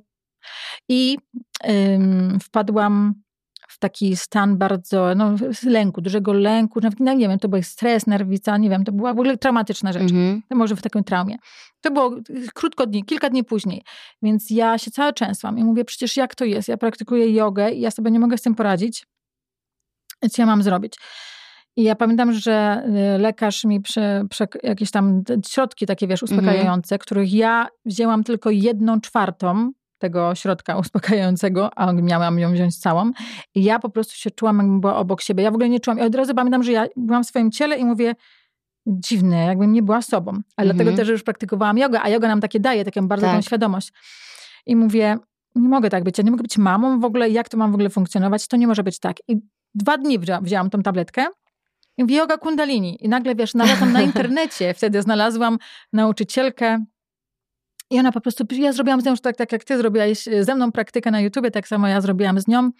I 0.88 1.18
um, 1.64 2.38
wpadłam 2.42 3.14
w 3.68 3.78
taki 3.78 4.16
stan 4.16 4.58
bardzo, 4.58 5.14
no, 5.16 5.34
lęku, 5.64 6.00
dużego 6.00 6.32
lęku, 6.32 6.80
nawet 6.80 7.00
no, 7.00 7.14
nie 7.14 7.28
wiem, 7.28 7.38
to 7.38 7.48
był 7.48 7.62
stres, 7.62 8.06
nerwica, 8.06 8.56
nie 8.56 8.70
wiem, 8.70 8.84
to 8.84 8.92
była 8.92 9.14
w 9.14 9.18
ogóle 9.18 9.36
traumatyczna 9.36 9.92
rzecz. 9.92 10.12
-hmm. 10.12 10.40
Może 10.50 10.76
w 10.76 10.82
takim 10.82 11.04
traumie. 11.04 11.36
To 11.80 11.90
było 11.90 12.16
krótko 12.54 12.86
dni, 12.86 13.04
kilka 13.04 13.30
dni 13.30 13.44
później. 13.44 13.84
Więc 14.22 14.50
ja 14.50 14.78
się 14.78 14.90
cały 14.90 15.12
częstłam 15.12 15.58
i 15.58 15.64
mówię, 15.64 15.84
przecież 15.84 16.16
jak 16.16 16.34
to 16.34 16.44
jest? 16.44 16.68
Ja 16.68 16.76
praktykuję 16.76 17.32
jogę 17.32 17.70
i 17.70 17.80
ja 17.80 17.90
sobie 17.90 18.10
nie 18.10 18.20
mogę 18.20 18.38
z 18.38 18.42
tym 18.42 18.54
poradzić. 18.54 19.06
Co 20.30 20.42
ja 20.42 20.46
mam 20.46 20.62
zrobić? 20.62 20.98
I 21.76 21.82
ja 21.82 21.94
pamiętam, 21.94 22.32
że 22.32 22.82
y, 23.16 23.18
lekarz 23.18 23.64
mi 23.64 23.80
prze, 23.80 24.24
prze, 24.30 24.46
jakieś 24.62 24.90
tam 24.90 25.22
środki 25.48 25.86
takie, 25.86 26.06
wiesz, 26.06 26.22
mhm. 26.22 26.38
uspokajające, 26.38 26.94
mm 26.94 26.98
-hmm. 26.98 27.02
których 27.02 27.32
ja 27.32 27.68
wzięłam 27.84 28.24
tylko 28.24 28.50
jedną 28.50 29.00
czwartą, 29.00 29.72
tego 29.98 30.34
środka 30.34 30.76
uspokajającego, 30.82 31.78
a 31.78 31.92
miałam 31.92 32.38
ją 32.38 32.52
wziąć 32.52 32.78
całą. 32.78 33.10
I 33.54 33.64
ja 33.64 33.78
po 33.78 33.90
prostu 33.90 34.14
się 34.14 34.30
czułam, 34.30 34.56
jakbym 34.56 34.80
była 34.80 34.96
obok 34.96 35.22
siebie. 35.22 35.44
Ja 35.44 35.50
w 35.50 35.54
ogóle 35.54 35.68
nie 35.68 35.80
czułam. 35.80 35.98
I 35.98 36.02
od 36.02 36.14
razu 36.14 36.34
pamiętam, 36.34 36.62
że 36.62 36.72
ja 36.72 36.86
byłam 36.96 37.24
w 37.24 37.26
swoim 37.26 37.50
ciele 37.50 37.76
i 37.76 37.84
mówię, 37.84 38.14
dziwne, 38.86 39.46
jakbym 39.46 39.72
nie 39.72 39.82
była 39.82 40.02
sobą. 40.02 40.32
Ale 40.56 40.70
mhm. 40.70 40.76
dlatego 40.76 40.96
też, 40.96 41.06
że 41.06 41.12
już 41.12 41.22
praktykowałam 41.22 41.78
jogę, 41.78 42.00
a 42.02 42.08
yoga 42.08 42.28
nam 42.28 42.40
takie 42.40 42.60
daje, 42.60 42.84
taką 42.84 43.08
bardzo 43.08 43.26
tak. 43.26 43.36
tą 43.36 43.42
świadomość. 43.42 43.92
I 44.66 44.76
mówię, 44.76 45.18
nie 45.54 45.68
mogę 45.68 45.90
tak 45.90 46.04
być, 46.04 46.18
ja 46.18 46.24
nie 46.24 46.30
mogę 46.30 46.42
być 46.42 46.58
mamą 46.58 47.00
w 47.00 47.04
ogóle, 47.04 47.30
jak 47.30 47.48
to 47.48 47.56
mam 47.56 47.70
w 47.70 47.74
ogóle 47.74 47.90
funkcjonować, 47.90 48.48
to 48.48 48.56
nie 48.56 48.66
może 48.66 48.82
być 48.82 48.98
tak. 48.98 49.16
I 49.28 49.36
dwa 49.74 49.98
dni 49.98 50.18
wzięłam 50.42 50.70
tą 50.70 50.82
tabletkę 50.82 51.26
i 51.98 52.02
mówię, 52.02 52.16
yoga 52.16 52.38
kundalini. 52.38 53.04
I 53.04 53.08
nagle, 53.08 53.34
wiesz, 53.34 53.54
nawet 53.54 53.92
na 53.92 54.02
internecie 54.10 54.74
wtedy 54.74 55.02
znalazłam 55.02 55.58
nauczycielkę, 55.92 56.84
i 57.90 57.98
ona 57.98 58.12
po 58.12 58.20
prostu, 58.20 58.44
ja 58.50 58.72
zrobiłam 58.72 59.00
z 59.00 59.04
nią 59.04 59.16
tak, 59.16 59.36
tak 59.36 59.52
jak 59.52 59.64
ty 59.64 59.78
zrobiłaś 59.78 60.28
e, 60.28 60.44
ze 60.44 60.54
mną 60.54 60.72
praktykę 60.72 61.10
na 61.10 61.20
YouTubie, 61.20 61.50
tak 61.50 61.68
samo 61.68 61.88
ja 61.88 62.00
zrobiłam 62.00 62.40
z 62.40 62.48
nią. 62.48 62.70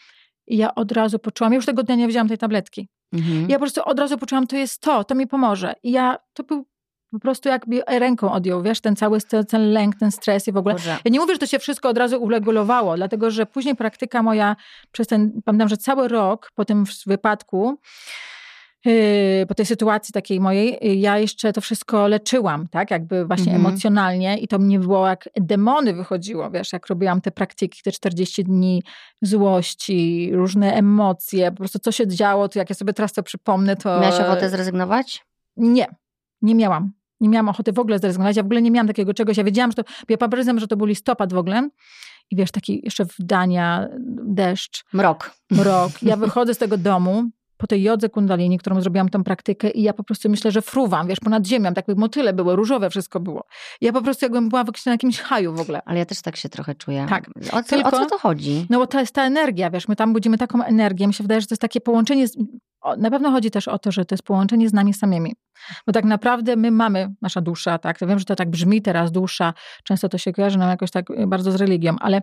I 0.46 0.56
ja 0.56 0.74
od 0.74 0.92
razu 0.92 1.18
poczułam, 1.18 1.52
ja 1.52 1.56
już 1.56 1.66
tego 1.66 1.82
dnia 1.82 1.94
nie 1.94 2.08
wzięłam 2.08 2.28
tej 2.28 2.38
tabletki. 2.38 2.88
Mhm. 3.12 3.50
Ja 3.50 3.56
po 3.56 3.60
prostu 3.60 3.80
od 3.84 3.98
razu 3.98 4.18
poczułam, 4.18 4.46
to 4.46 4.56
jest 4.56 4.80
to, 4.80 5.04
to 5.04 5.14
mi 5.14 5.26
pomoże. 5.26 5.74
I 5.82 5.90
ja, 5.90 6.18
to 6.34 6.42
był 6.42 6.66
po 7.10 7.18
prostu 7.18 7.48
jakby 7.48 7.82
ręką 7.86 8.32
odjął, 8.32 8.62
wiesz, 8.62 8.80
ten 8.80 8.96
cały 8.96 9.18
ten 9.48 9.72
lęk, 9.72 9.96
ten 9.96 10.10
stres 10.10 10.48
i 10.48 10.52
w 10.52 10.56
ogóle. 10.56 10.74
Boże. 10.74 10.98
Ja 11.04 11.10
nie 11.10 11.20
mówię, 11.20 11.34
że 11.34 11.38
to 11.38 11.46
się 11.46 11.58
wszystko 11.58 11.88
od 11.88 11.98
razu 11.98 12.22
uregulowało, 12.22 12.96
dlatego 12.96 13.30
że 13.30 13.46
później 13.46 13.76
praktyka 13.76 14.22
moja 14.22 14.56
przez 14.92 15.06
ten, 15.06 15.42
pamiętam, 15.44 15.68
że 15.68 15.76
cały 15.76 16.08
rok 16.08 16.50
po 16.54 16.64
tym 16.64 16.84
wypadku 17.06 17.78
po 19.48 19.54
tej 19.54 19.66
sytuacji 19.66 20.12
takiej 20.12 20.40
mojej, 20.40 20.78
yy, 20.82 20.94
ja 20.94 21.18
jeszcze 21.18 21.52
to 21.52 21.60
wszystko 21.60 22.08
leczyłam, 22.08 22.68
tak, 22.68 22.90
jakby 22.90 23.26
właśnie 23.26 23.52
mhm. 23.52 23.66
emocjonalnie 23.66 24.38
i 24.38 24.48
to 24.48 24.58
mnie 24.58 24.78
było 24.78 25.08
jak 25.08 25.28
demony 25.40 25.94
wychodziło, 25.94 26.50
wiesz, 26.50 26.72
jak 26.72 26.86
robiłam 26.86 27.20
te 27.20 27.30
praktyki, 27.30 27.82
te 27.82 27.92
40 27.92 28.44
dni 28.44 28.82
złości, 29.22 30.30
różne 30.32 30.74
emocje, 30.74 31.50
po 31.50 31.56
prostu 31.56 31.78
co 31.78 31.92
się 31.92 32.06
działo, 32.06 32.48
to 32.48 32.58
jak 32.58 32.70
ja 32.70 32.76
sobie 32.76 32.92
teraz 32.92 33.12
to 33.12 33.22
przypomnę, 33.22 33.76
to... 33.76 34.00
Miałaś 34.00 34.20
ochotę 34.20 34.50
zrezygnować? 34.50 35.24
Nie, 35.56 35.86
nie 36.42 36.54
miałam. 36.54 36.92
Nie 37.20 37.28
miałam 37.28 37.48
ochoty 37.48 37.72
w 37.72 37.78
ogóle 37.78 37.98
zrezygnować, 37.98 38.36
ja 38.36 38.42
w 38.42 38.46
ogóle 38.46 38.62
nie 38.62 38.70
miałam 38.70 38.86
takiego 38.86 39.14
czegoś, 39.14 39.36
ja 39.36 39.44
wiedziałam, 39.44 39.70
że 39.70 39.74
to, 39.74 39.92
ja 40.08 40.16
pamiętam, 40.16 40.58
że 40.58 40.68
to 40.68 40.76
był 40.76 40.86
listopad 40.86 41.32
w 41.32 41.38
ogóle 41.38 41.68
i 42.30 42.36
wiesz, 42.36 42.50
taki 42.50 42.80
jeszcze 42.84 43.04
w 43.04 43.14
Dania 43.18 43.88
deszcz. 44.24 44.84
Mrok. 44.92 45.30
Mrok. 45.50 46.02
Ja 46.02 46.16
wychodzę 46.16 46.54
z 46.54 46.58
tego 46.58 46.76
domu, 46.76 47.30
po 47.58 47.66
tej 47.66 47.82
jodze 47.82 48.08
kundalini, 48.08 48.58
którą 48.58 48.80
zrobiłam 48.80 49.08
tą 49.08 49.24
praktykę 49.24 49.70
i 49.70 49.82
ja 49.82 49.92
po 49.92 50.04
prostu 50.04 50.30
myślę, 50.30 50.50
że 50.50 50.62
fruwam, 50.62 51.06
wiesz, 51.06 51.20
ponad 51.20 51.46
ziemią, 51.46 51.74
tak 51.74 51.88
jakby 51.88 52.00
motyle 52.00 52.32
były, 52.32 52.56
różowe 52.56 52.90
wszystko 52.90 53.20
było. 53.20 53.44
Ja 53.80 53.92
po 53.92 54.02
prostu 54.02 54.24
jakbym 54.24 54.48
była 54.48 54.64
na 54.86 54.92
jakimś 54.92 55.20
haju 55.20 55.54
w 55.54 55.60
ogóle. 55.60 55.82
Ale 55.84 55.98
ja 55.98 56.06
też 56.06 56.22
tak 56.22 56.36
się 56.36 56.48
trochę 56.48 56.74
czuję. 56.74 57.06
Tak. 57.08 57.30
O 57.52 57.62
co, 57.62 57.68
Tylko, 57.68 57.88
o 57.88 57.90
co 57.90 58.06
to 58.06 58.18
chodzi? 58.18 58.66
No 58.70 58.78
bo 58.78 58.86
to 58.86 59.00
jest 59.00 59.14
ta 59.14 59.24
energia, 59.24 59.70
wiesz, 59.70 59.88
my 59.88 59.96
tam 59.96 60.12
budzimy 60.12 60.38
taką 60.38 60.62
energię, 60.62 61.06
mi 61.06 61.14
się 61.14 61.24
wydaje, 61.24 61.40
że 61.40 61.46
to 61.46 61.52
jest 61.52 61.62
takie 61.62 61.80
połączenie, 61.80 62.28
z, 62.28 62.36
na 62.98 63.10
pewno 63.10 63.30
chodzi 63.30 63.50
też 63.50 63.68
o 63.68 63.78
to, 63.78 63.92
że 63.92 64.04
to 64.04 64.14
jest 64.14 64.22
połączenie 64.22 64.68
z 64.68 64.72
nami 64.72 64.94
samymi. 64.94 65.34
Bo 65.86 65.92
tak 65.92 66.04
naprawdę 66.04 66.56
my 66.56 66.70
mamy, 66.70 67.14
nasza 67.22 67.40
dusza, 67.40 67.78
tak, 67.78 67.98
wiem, 68.00 68.18
że 68.18 68.24
to 68.24 68.36
tak 68.36 68.50
brzmi 68.50 68.82
teraz, 68.82 69.12
dusza, 69.12 69.54
często 69.84 70.08
to 70.08 70.18
się 70.18 70.32
kojarzy 70.32 70.58
nam 70.58 70.70
jakoś 70.70 70.90
tak 70.90 71.06
bardzo 71.26 71.52
z 71.52 71.54
religią, 71.54 71.96
ale 72.00 72.22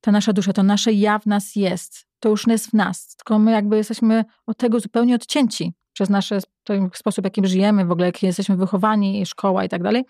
ta 0.00 0.12
nasza 0.12 0.32
dusza, 0.32 0.52
to 0.52 0.62
nasze 0.62 0.92
ja 0.92 1.18
w 1.18 1.26
nas 1.26 1.56
jest 1.56 2.06
to 2.24 2.28
już 2.28 2.46
nie 2.46 2.52
jest 2.52 2.70
w 2.70 2.72
nas, 2.72 3.16
tylko 3.16 3.38
my 3.38 3.52
jakby 3.52 3.76
jesteśmy 3.76 4.24
od 4.46 4.56
tego 4.56 4.80
zupełnie 4.80 5.14
odcięci 5.14 5.72
przez 5.92 6.10
nasz 6.10 6.32
sposób, 6.94 7.24
jakim 7.24 7.46
żyjemy, 7.46 7.84
w 7.84 7.90
ogóle 7.90 8.06
jak 8.06 8.22
jesteśmy 8.22 8.56
wychowani, 8.56 9.26
szkoła 9.26 9.64
i 9.64 9.68
tak 9.68 9.82
dalej. 9.82 10.04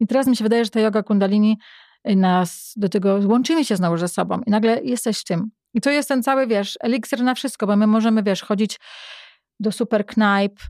I 0.00 0.06
teraz 0.06 0.26
mi 0.26 0.36
się 0.36 0.44
wydaje, 0.44 0.64
że 0.64 0.70
ta 0.70 0.80
yoga 0.80 1.02
kundalini 1.02 1.58
nas 2.04 2.72
do 2.76 2.88
tego, 2.88 3.20
łączymy 3.24 3.64
się 3.64 3.76
znowu 3.76 3.96
ze 3.96 4.08
sobą 4.08 4.40
i 4.46 4.50
nagle 4.50 4.80
jesteś 4.84 5.24
tym. 5.24 5.50
I 5.74 5.80
to 5.80 5.90
jest 5.90 6.08
ten 6.08 6.22
cały, 6.22 6.46
wiesz, 6.46 6.78
eliksir 6.80 7.22
na 7.22 7.34
wszystko, 7.34 7.66
bo 7.66 7.76
my 7.76 7.86
możemy, 7.86 8.22
wiesz, 8.22 8.42
chodzić 8.42 8.80
do 9.60 9.72
super 9.72 10.06
knajp, 10.06 10.60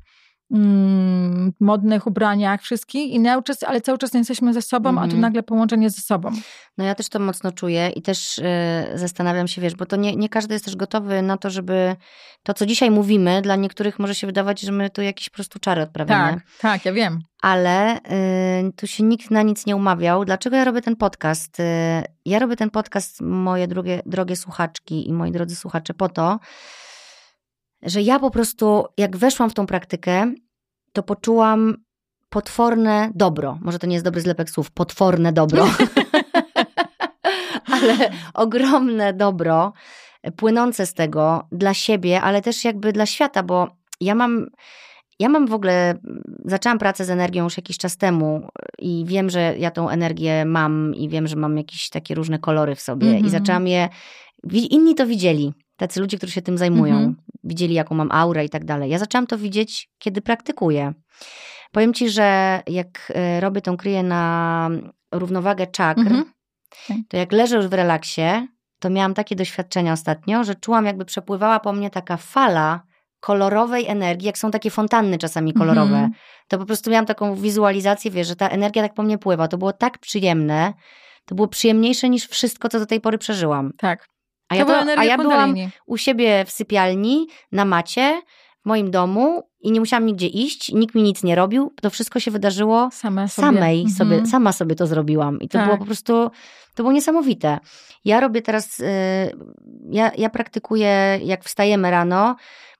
mm, 0.50 1.52
modnych 1.60 2.06
ubraniach, 2.06 2.62
wszystkich, 2.62 3.12
i 3.12 3.20
czas, 3.44 3.62
ale 3.62 3.80
cały 3.80 3.98
czas 3.98 4.12
nie 4.12 4.20
jesteśmy 4.20 4.54
ze 4.54 4.62
sobą, 4.62 4.90
mm 4.90 5.02
-hmm. 5.02 5.06
a 5.06 5.08
tu 5.08 5.16
mhm. 5.16 5.20
nagle 5.20 5.42
połączenie 5.42 5.90
ze 5.90 6.02
sobą. 6.02 6.30
No 6.78 6.84
ja 6.84 6.94
też 6.94 7.08
to 7.08 7.18
mocno 7.18 7.52
czuję 7.52 7.88
i 7.88 8.02
też 8.02 8.38
y, 8.38 8.44
zastanawiam 8.94 9.48
się, 9.48 9.60
wiesz, 9.60 9.74
bo 9.74 9.86
to 9.86 9.96
nie, 9.96 10.16
nie 10.16 10.28
każdy 10.28 10.54
jest 10.54 10.64
też 10.64 10.76
gotowy 10.76 11.22
na 11.22 11.36
to, 11.36 11.50
żeby 11.50 11.96
to, 12.42 12.54
co 12.54 12.66
dzisiaj 12.66 12.90
mówimy, 12.90 13.42
dla 13.42 13.56
niektórych 13.56 13.98
może 13.98 14.14
się 14.14 14.26
wydawać, 14.26 14.60
że 14.60 14.72
my 14.72 14.90
tu 14.90 15.02
jakieś 15.02 15.28
po 15.28 15.34
prostu 15.34 15.58
czary 15.58 15.82
odprawiamy. 15.82 16.32
Tak, 16.32 16.42
tak, 16.60 16.84
ja 16.84 16.92
wiem. 16.92 17.20
Ale 17.42 17.96
y, 17.96 18.72
tu 18.76 18.86
się 18.86 19.04
nikt 19.04 19.30
na 19.30 19.42
nic 19.42 19.66
nie 19.66 19.76
umawiał. 19.76 20.24
Dlaczego 20.24 20.56
ja 20.56 20.64
robię 20.64 20.82
ten 20.82 20.96
podcast? 20.96 21.60
Y, 21.60 21.64
ja 22.24 22.38
robię 22.38 22.56
ten 22.56 22.70
podcast, 22.70 23.20
moje 23.20 23.68
drogie, 23.68 24.02
drogie 24.06 24.36
słuchaczki 24.36 25.08
i 25.08 25.12
moi 25.12 25.32
drodzy 25.32 25.56
słuchacze, 25.56 25.94
po 25.94 26.08
to, 26.08 26.38
że 27.82 28.02
ja 28.02 28.18
po 28.18 28.30
prostu, 28.30 28.84
jak 28.96 29.16
weszłam 29.16 29.50
w 29.50 29.54
tą 29.54 29.66
praktykę, 29.66 30.32
to 30.92 31.02
poczułam 31.02 31.76
potworne 32.28 33.10
dobro. 33.14 33.58
Może 33.60 33.78
to 33.78 33.86
nie 33.86 33.94
jest 33.94 34.04
dobry 34.04 34.20
zlepek 34.20 34.50
słów, 34.50 34.70
potworne 34.70 35.32
dobro, 35.32 35.66
ale 37.72 38.10
ogromne 38.34 39.12
dobro. 39.12 39.72
płynące 40.36 40.86
z 40.86 40.94
tego 40.94 41.48
dla 41.52 41.74
siebie, 41.74 42.20
ale 42.20 42.42
też 42.42 42.64
jakby 42.64 42.92
dla 42.92 43.06
świata, 43.06 43.42
bo 43.42 43.68
ja 44.00 44.14
mam 44.14 44.46
ja 45.20 45.28
mam 45.28 45.46
w 45.46 45.52
ogóle, 45.52 45.98
zaczęłam 46.44 46.78
pracę 46.78 47.04
z 47.04 47.10
energią 47.10 47.44
już 47.44 47.56
jakiś 47.56 47.78
czas 47.78 47.96
temu 47.96 48.48
i 48.78 49.04
wiem, 49.06 49.30
że 49.30 49.54
ja 49.58 49.70
tą 49.70 49.88
energię 49.88 50.44
mam 50.44 50.94
i 50.94 51.08
wiem, 51.08 51.26
że 51.26 51.36
mam 51.36 51.56
jakieś 51.56 51.90
takie 51.90 52.14
różne 52.14 52.38
kolory 52.38 52.74
w 52.74 52.80
sobie 52.80 53.06
mm 53.06 53.18
-hmm. 53.18 53.22
i 53.22 53.26
mhm. 53.26 53.42
zaczęłam 53.42 53.66
je, 53.66 53.88
inni 54.52 54.94
to 54.94 55.06
widzieli, 55.06 55.52
tacy 55.76 56.00
ludzie, 56.00 56.16
którzy 56.16 56.32
się 56.32 56.42
tym 56.42 56.58
zajmują, 56.58 56.96
mm 56.96 57.10
-hmm. 57.12 57.27
Widzieli 57.48 57.74
jaką 57.74 57.94
mam 57.94 58.12
aurę 58.12 58.44
i 58.44 58.48
tak 58.48 58.64
dalej. 58.64 58.90
Ja 58.90 58.98
zaczęłam 58.98 59.26
to 59.26 59.38
widzieć, 59.38 59.90
kiedy 59.98 60.20
praktykuję. 60.20 60.92
Powiem 61.72 61.94
ci, 61.94 62.10
że 62.10 62.60
jak 62.66 63.12
e, 63.14 63.40
robię 63.40 63.60
tą 63.60 63.76
kryję 63.76 64.02
na 64.02 64.70
równowagę 65.12 65.66
czakr, 65.66 66.00
mm 66.00 66.24
-hmm. 66.88 66.94
to 67.08 67.16
jak 67.16 67.32
leżę 67.32 67.56
już 67.56 67.66
w 67.66 67.72
relaksie, 67.72 68.48
to 68.78 68.90
miałam 68.90 69.14
takie 69.14 69.36
doświadczenia 69.36 69.92
ostatnio, 69.92 70.44
że 70.44 70.54
czułam 70.54 70.86
jakby 70.86 71.04
przepływała 71.04 71.60
po 71.60 71.72
mnie 71.72 71.90
taka 71.90 72.16
fala 72.16 72.80
kolorowej 73.20 73.86
energii, 73.86 74.26
jak 74.26 74.38
są 74.38 74.50
takie 74.50 74.70
fontanny 74.70 75.18
czasami 75.18 75.52
kolorowe, 75.52 75.96
-hmm. 75.96 76.08
to 76.48 76.58
po 76.58 76.66
prostu 76.66 76.90
miałam 76.90 77.06
taką 77.06 77.34
wizualizację, 77.34 78.10
wiesz, 78.10 78.28
że 78.28 78.36
ta 78.36 78.48
energia 78.48 78.82
tak 78.82 78.94
po 78.94 79.02
mnie 79.02 79.18
pływa. 79.18 79.48
To 79.48 79.58
było 79.58 79.72
tak 79.72 79.98
przyjemne, 79.98 80.74
to 81.24 81.34
było 81.34 81.48
przyjemniejsze 81.48 82.08
niż 82.08 82.28
wszystko, 82.28 82.68
co 82.68 82.78
do 82.78 82.86
tej 82.86 83.00
pory 83.00 83.18
przeżyłam. 83.18 83.72
Tak. 83.78 84.08
A 84.48 84.54
ja, 84.54 84.64
to, 84.64 84.76
a 84.96 85.04
ja 85.04 85.18
byłam 85.18 85.54
u 85.86 85.96
siebie 85.96 86.44
w 86.44 86.50
sypialni, 86.50 87.26
na 87.52 87.64
macie, 87.64 88.22
w 88.62 88.68
moim 88.68 88.90
domu 88.90 89.42
i 89.60 89.72
nie 89.72 89.80
musiałam 89.80 90.06
nigdzie 90.06 90.26
iść, 90.26 90.72
nikt 90.72 90.94
mi 90.94 91.02
nic 91.02 91.22
nie 91.22 91.34
robił. 91.34 91.74
To 91.82 91.90
wszystko 91.90 92.20
się 92.20 92.30
wydarzyło 92.30 92.88
Same 92.92 93.28
sobie. 93.28 93.46
samej 93.46 93.80
mhm. 93.80 93.96
sobie, 93.96 94.26
sama 94.26 94.52
sobie 94.52 94.74
to 94.74 94.86
zrobiłam. 94.86 95.40
I 95.40 95.48
to 95.48 95.58
tak. 95.58 95.66
było 95.66 95.78
po 95.78 95.84
prostu, 95.84 96.30
to 96.74 96.82
było 96.82 96.92
niesamowite. 96.92 97.58
Ja 98.04 98.20
robię 98.20 98.42
teraz, 98.42 98.78
yy, 98.78 98.86
ja, 99.90 100.12
ja 100.18 100.30
praktykuję, 100.30 101.20
jak 101.24 101.44
wstajemy 101.44 101.90
rano, 101.90 102.36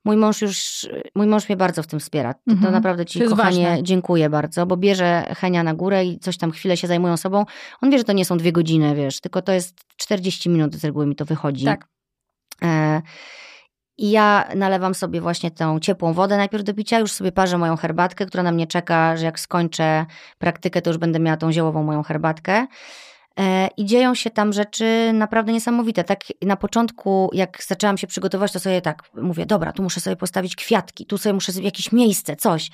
Mój 0.09 0.17
mąż 0.17 0.43
już, 0.43 0.87
mój 1.15 1.27
mąż 1.27 1.49
mnie 1.49 1.57
bardzo 1.57 1.83
w 1.83 1.87
tym 1.87 2.01
wspiera. 2.01 2.35
To, 2.35 2.41
mhm. 2.49 2.67
to 2.67 2.71
naprawdę 2.71 3.07
ci, 3.07 3.21
to 3.21 3.31
kochanie, 3.31 3.67
ważne. 3.67 3.83
dziękuję 3.83 4.31
bardzo, 4.31 4.67
bo 4.67 4.77
bierze 4.77 5.35
Henia 5.37 5.63
na 5.63 5.75
górę 5.75 6.05
i 6.05 6.19
coś 6.19 6.37
tam 6.37 6.51
chwilę 6.51 6.77
się 6.77 6.87
zajmują 6.87 7.17
sobą. 7.17 7.45
On 7.83 7.91
wie, 7.91 7.99
że 7.99 8.05
to 8.05 8.13
nie 8.13 8.25
są 8.25 8.39
dwie 8.39 8.53
godziny, 8.53 8.95
wiesz, 8.95 9.21
tylko 9.21 9.43
to 9.43 9.53
jest 9.53 9.81
40 9.97 10.51
minut 10.51 10.75
z 10.75 10.85
reguły 10.85 11.07
mi 11.07 11.17
to 11.17 11.25
wychodzi. 11.25 11.65
Tak. 11.65 11.89
E, 12.63 13.03
i 13.99 14.11
ja 14.11 14.49
nalewam 14.55 14.95
sobie 14.95 15.21
właśnie 15.21 15.51
tę 15.51 15.79
ciepłą 15.81 16.13
wodę 16.13 16.37
najpierw 16.37 16.65
do 16.65 16.75
picia, 16.75 16.99
już 16.99 17.13
sobie 17.13 17.33
parzę 17.33 17.59
moją 17.59 17.77
herbatkę, 17.77 18.27
która 18.27 18.43
na 18.43 18.53
mnie 18.53 18.67
czeka, 18.67 19.17
że 19.17 19.25
jak 19.25 19.41
skończę 19.41 20.07
praktykę, 20.39 20.83
to 20.83 20.91
już 20.91 20.99
będę 20.99 21.21
miała 21.21 21.37
tą 21.37 21.53
ziołową 21.53 21.83
moją 21.83 22.03
herbatkę. 22.03 22.67
E, 23.39 23.69
I 23.77 23.85
dzieją 23.85 24.15
się 24.15 24.31
tam 24.31 24.53
rzeczy 24.53 25.11
naprawdę 25.15 25.53
niesamowite. 25.53 26.05
Tak 26.05 26.21
na 26.43 26.57
początku, 26.57 27.31
jak 27.33 27.65
zaczęłam 27.65 27.99
się 27.99 28.07
przygotować, 28.07 28.53
to 28.53 28.61
sobie 28.61 28.81
tak 28.81 29.03
mówię, 29.15 29.47
dobra, 29.47 29.73
tu 29.73 29.83
muszę 29.83 30.01
sobie 30.01 30.17
postawić 30.17 30.57
kwiatki, 30.57 31.07
tu 31.07 31.19
sobie 31.19 31.33
muszę 31.33 31.53
sobie 31.53 31.65
jakieś 31.65 31.93
miejsce, 31.93 32.37
coś. 32.37 32.71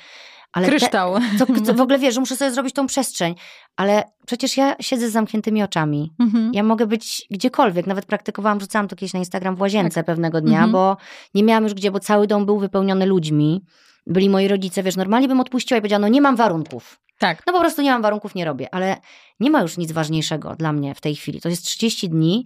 Ale 0.53 0.68
Kryształ. 0.68 1.14
Te, 1.14 1.46
co, 1.46 1.61
co 1.64 1.74
w 1.74 1.81
ogóle 1.85 1.98
wiesz, 1.98 2.14
że 2.14 2.20
muszę 2.20 2.37
sobie 2.37 2.50
zrobić 2.50 2.74
tą 2.74 2.87
przestrzeń. 2.87 3.35
Ale 3.77 4.03
przecież 4.27 4.57
ja 4.57 4.77
siedzę 4.81 5.09
z 5.09 5.12
zamkniętymi 5.12 5.62
oczami. 5.62 6.12
Mhm. 6.20 6.50
Ja 6.55 6.62
mogę 6.62 6.87
być 6.87 7.27
gdziekolwiek. 7.31 7.87
Nawet 7.87 8.07
praktykowałam, 8.07 8.61
rzucałam 8.61 8.88
to 8.88 8.96
kiedyś 8.96 9.12
na 9.12 9.18
Instagram 9.18 9.57
w 9.57 9.61
łazience 9.61 9.94
tak. 9.94 10.07
pewnego 10.07 10.40
dnia, 10.40 10.64
mhm. 10.64 10.72
bo 10.72 10.96
nie 11.35 11.42
miałam 11.42 11.64
już 11.64 11.74
gdzie, 11.74 11.90
bo 11.90 12.00
cały 12.00 12.27
dom 12.27 12.46
był 12.46 12.59
wypełniony 12.59 13.07
ludźmi. 13.07 13.64
Byli 14.07 14.31
moi 14.31 14.48
rodzice, 14.48 14.83
wiesz, 14.83 14.96
normalnie 14.96 15.29
bym 15.29 15.40
odpuściła 15.40 15.79
i 15.79 15.81
powiedziała, 15.81 16.00
no 16.00 16.09
nie 16.09 16.20
mam 16.20 16.37
warunków. 16.37 17.00
Tak. 17.18 17.42
No 17.46 17.53
po 17.53 17.61
prostu 17.61 17.83
nie 17.83 17.90
mam 17.90 18.03
warunków, 18.03 18.35
nie 18.35 18.44
robię. 18.44 18.74
Ale 18.74 18.96
nie 19.40 19.50
ma 19.50 19.62
już 19.62 19.77
nic 19.77 19.92
ważniejszego 19.92 20.57
dla 20.57 20.72
mnie 20.72 20.94
w 20.94 21.00
tej 21.00 21.16
chwili. 21.16 21.40
To 21.40 21.48
jest 21.48 21.64
30 21.64 22.09
dni, 22.09 22.44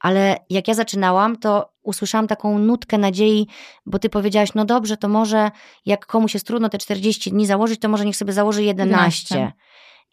ale 0.00 0.36
jak 0.50 0.68
ja 0.68 0.74
zaczynałam, 0.74 1.36
to 1.36 1.72
usłyszałam 1.82 2.26
taką 2.26 2.58
nutkę 2.58 2.98
nadziei, 2.98 3.46
bo 3.86 3.98
ty 3.98 4.08
powiedziałaś, 4.08 4.50
no 4.54 4.64
dobrze, 4.64 4.96
to 4.96 5.08
może 5.08 5.50
jak 5.86 6.06
komuś 6.06 6.34
jest 6.34 6.46
trudno 6.46 6.68
te 6.68 6.78
40 6.78 7.30
dni 7.30 7.46
założyć, 7.46 7.80
to 7.80 7.88
może 7.88 8.04
niech 8.04 8.16
sobie 8.16 8.32
założy 8.32 8.62
11. 8.62 9.34
11. 9.34 9.56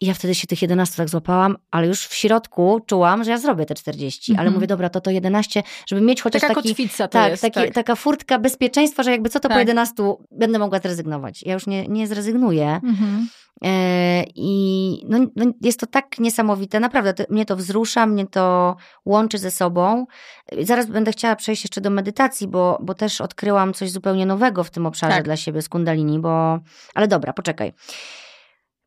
I 0.04 0.06
ja 0.06 0.14
wtedy 0.14 0.34
się 0.34 0.46
tych 0.46 0.62
11 0.62 0.96
tak 0.96 1.08
złapałam, 1.08 1.56
ale 1.70 1.86
już 1.86 2.06
w 2.06 2.14
środku 2.14 2.80
czułam, 2.86 3.24
że 3.24 3.30
ja 3.30 3.38
zrobię 3.38 3.66
te 3.66 3.74
40. 3.74 4.32
Mm 4.32 4.36
-hmm. 4.36 4.40
Ale 4.40 4.46
mhm. 4.46 4.54
mówię, 4.54 4.66
dobra, 4.66 4.88
to 4.88 5.00
to 5.00 5.10
11, 5.10 5.62
żeby 5.86 6.02
mieć 6.02 6.22
chociaż 6.22 6.42
taka 6.42 6.54
taki... 6.54 6.68
Kotwica 6.68 7.08
to 7.08 7.12
tak, 7.12 7.30
jest, 7.30 7.42
taki, 7.42 7.60
tak, 7.60 7.74
taka 7.74 7.94
furtka 7.94 8.38
bezpieczeństwa, 8.38 9.02
że 9.02 9.10
jakby 9.10 9.28
co 9.28 9.40
to 9.40 9.48
tak. 9.48 9.56
po 9.56 9.60
11 9.60 9.94
będę 10.30 10.58
mogła 10.58 10.78
zrezygnować. 10.78 11.42
Ja 11.42 11.54
już 11.54 11.66
nie, 11.66 11.88
nie 11.88 12.06
zrezygnuję. 12.06 12.80
Mm 12.82 12.94
-hmm. 12.94 13.26
I 14.34 15.02
no, 15.08 15.18
no, 15.36 15.44
jest 15.60 15.80
to 15.80 15.86
tak 15.86 16.18
niesamowite, 16.18 16.80
naprawdę 16.80 17.14
to, 17.14 17.24
mnie 17.28 17.46
to 17.46 17.56
wzrusza, 17.56 18.06
mnie 18.06 18.26
to 18.26 18.76
łączy 19.04 19.38
ze 19.38 19.50
sobą. 19.50 20.06
Zaraz 20.62 20.86
będę 20.86 21.12
chciała 21.12 21.36
przejść 21.36 21.64
jeszcze 21.64 21.80
do 21.80 21.90
medytacji, 21.90 22.48
bo, 22.48 22.78
bo 22.82 22.94
też 22.94 23.20
odkryłam 23.20 23.74
coś 23.74 23.90
zupełnie 23.90 24.26
nowego 24.26 24.64
w 24.64 24.70
tym 24.70 24.86
obszarze 24.86 25.16
tak. 25.16 25.24
dla 25.24 25.36
siebie 25.36 25.62
z 25.62 25.68
Kundalini, 25.68 26.18
bo. 26.18 26.58
Ale 26.94 27.08
dobra, 27.08 27.32
poczekaj. 27.32 27.72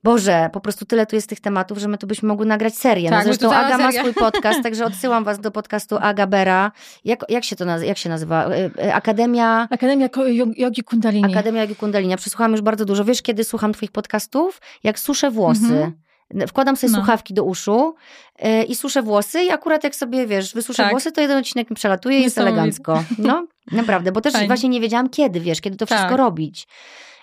Boże, 0.08 0.50
po 0.54 0.60
prostu 0.60 0.86
tyle 0.86 1.06
tu 1.06 1.16
jest 1.16 1.30
tych 1.30 1.40
tematów, 1.40 1.78
że 1.78 1.88
my 1.88 1.98
tu 1.98 2.08
byśmy 2.08 2.28
mogły 2.28 2.46
nagrać 2.46 2.76
serię. 2.76 3.10
No 3.10 3.18
tak, 3.18 3.26
no 3.26 3.34
zresztą 3.34 3.54
Aga 3.54 3.78
ma 3.78 3.92
swój 3.92 4.14
podcast, 4.14 4.64
także 4.64 4.86
odsyłam 4.86 5.24
was 5.24 5.40
do 5.40 5.52
podcastu 5.52 5.98
Aga 6.02 6.28
Bera. 6.28 6.72
Jak, 7.06 7.26
jak 7.30 7.44
się 7.44 7.56
to 7.56 7.66
nazywa? 7.66 7.88
Jak 7.88 7.98
się 7.98 8.10
nazywa? 8.10 8.46
E, 8.46 8.70
e, 8.84 8.94
Akademia... 8.94 9.68
Akademia 9.72 10.10
Jogi 10.58 10.84
Kundalini. 10.84 11.32
Akademia 11.32 11.62
Jogi 11.62 11.76
Kundalini. 11.76 12.12
Ja 12.12 12.18
przesłuchałam 12.18 12.52
już 12.52 12.62
bardzo 12.62 12.86
dużo. 12.86 13.06
Wiesz, 13.06 13.22
kiedy 13.22 13.44
słucham 13.44 13.74
twoich 13.74 13.92
podcastów? 13.92 14.62
Jak 14.84 15.00
suszę 15.00 15.32
włosy. 15.32 15.94
Mhm. 16.32 16.48
Wkładam 16.48 16.76
sobie 16.76 16.92
no. 16.92 16.98
słuchawki 16.98 17.34
do 17.34 17.44
uszu 17.44 17.96
yy, 18.42 18.64
i 18.64 18.76
suszę 18.76 19.02
włosy 19.02 19.44
i 19.44 19.52
akurat 19.52 19.84
jak 19.84 19.96
sobie, 19.96 20.28
wiesz, 20.28 20.54
wysuszę 20.54 20.84
tak. 20.84 20.92
włosy, 20.92 21.12
to 21.12 21.22
jeden 21.22 21.38
odcinek 21.38 21.70
mi 21.70 21.76
przelatuje 21.76 22.20
i 22.20 22.24
jest 22.24 22.38
elegancko. 22.38 23.04
No, 23.18 23.48
naprawdę, 23.72 24.12
bo 24.12 24.22
też 24.22 24.34
Fajnie. 24.34 24.48
właśnie 24.48 24.70
nie 24.70 24.82
wiedziałam 24.82 25.10
kiedy, 25.10 25.40
wiesz, 25.40 25.62
kiedy 25.62 25.78
to 25.78 25.86
tak. 25.86 25.98
wszystko 25.98 26.18
robić. 26.18 26.68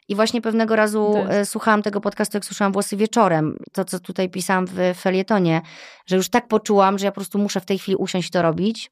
I 0.09 0.15
właśnie 0.15 0.41
pewnego 0.41 0.77
razu 0.77 1.15
e, 1.29 1.47
słuchałam 1.47 1.83
tego 1.83 2.01
podcastu, 2.01 2.37
jak 2.37 2.45
słyszałam 2.45 2.73
włosy 2.73 2.97
wieczorem. 2.97 3.57
To, 3.73 3.85
co 3.85 4.01
tutaj 4.01 4.29
pisałam 4.31 4.67
w 4.67 4.95
felietonie, 5.01 5.63
że 6.07 6.17
już 6.17 6.29
tak 6.29 6.49
poczułam, 6.49 6.99
że 6.99 7.07
ja 7.07 7.13
po 7.13 7.21
prostu 7.21 7.39
muszę 7.39 7.61
w 7.61 7.65
tej 7.65 7.79
chwili 7.79 7.97
usiąść 7.97 8.31
to 8.31 8.43
robić. 8.43 8.91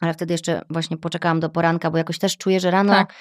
Ale 0.00 0.14
wtedy 0.14 0.34
jeszcze 0.34 0.62
właśnie 0.70 0.96
poczekałam 0.96 1.40
do 1.40 1.48
poranka, 1.48 1.90
bo 1.90 1.98
jakoś 1.98 2.18
też 2.18 2.36
czuję, 2.36 2.60
że 2.60 2.70
rano. 2.70 2.92
Tak. 2.92 3.14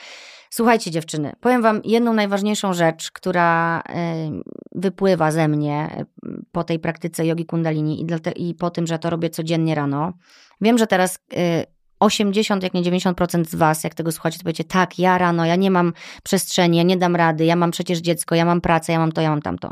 Słuchajcie, 0.50 0.92
dziewczyny, 0.92 1.34
powiem 1.40 1.62
Wam 1.62 1.82
jedną 1.84 2.14
najważniejszą 2.14 2.74
rzecz, 2.74 3.12
która 3.12 3.82
wypływa 4.72 5.32
ze 5.32 5.48
mnie 5.48 5.90
e, 5.92 6.06
po 6.52 6.64
tej 6.64 6.80
praktyce 6.80 7.26
jogi 7.26 7.46
kundalini 7.46 8.02
i, 8.02 8.06
i 8.50 8.56
po 8.56 8.70
tym, 8.70 8.88
że 8.88 9.00
to 9.00 9.10
robię 9.10 9.30
codziennie 9.30 9.76
rano. 9.76 10.14
Wiem, 10.62 10.78
że 10.78 10.88
teraz 10.88 11.20
e, 11.34 11.66
80, 12.00 12.64
jak 12.64 12.74
nie 12.74 12.82
90% 12.82 13.46
z 13.46 13.56
Was, 13.56 13.84
jak 13.84 13.94
tego 13.94 14.12
słuchacie, 14.12 14.38
to 14.38 14.44
powiecie, 14.44 14.64
tak, 14.64 15.00
ja 15.00 15.18
rano, 15.18 15.46
ja 15.46 15.56
nie 15.56 15.72
mam 15.72 15.94
przestrzeni, 16.24 16.78
ja 16.78 16.84
nie 16.84 16.98
dam 16.98 17.16
rady, 17.16 17.46
ja 17.46 17.56
mam 17.56 17.72
przecież 17.72 18.00
dziecko, 18.00 18.36
ja 18.36 18.46
mam 18.46 18.62
pracę, 18.62 18.92
ja 18.94 19.00
mam 19.00 19.12
to, 19.12 19.22
ja 19.22 19.30
mam 19.30 19.42
tamto. 19.42 19.72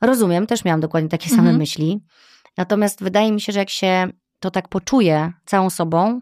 Rozumiem, 0.00 0.46
też 0.46 0.64
miałam 0.64 0.80
dokładnie 0.80 1.08
takie 1.08 1.28
same 1.28 1.40
mhm. 1.40 1.56
myśli. 1.56 2.00
Natomiast 2.56 3.02
wydaje 3.02 3.32
mi 3.32 3.40
się, 3.40 3.52
że 3.52 3.58
jak 3.58 3.70
się 3.70 4.08
to 4.40 4.50
tak 4.50 4.68
poczuje 4.68 5.32
całą 5.46 5.70
sobą, 5.70 6.20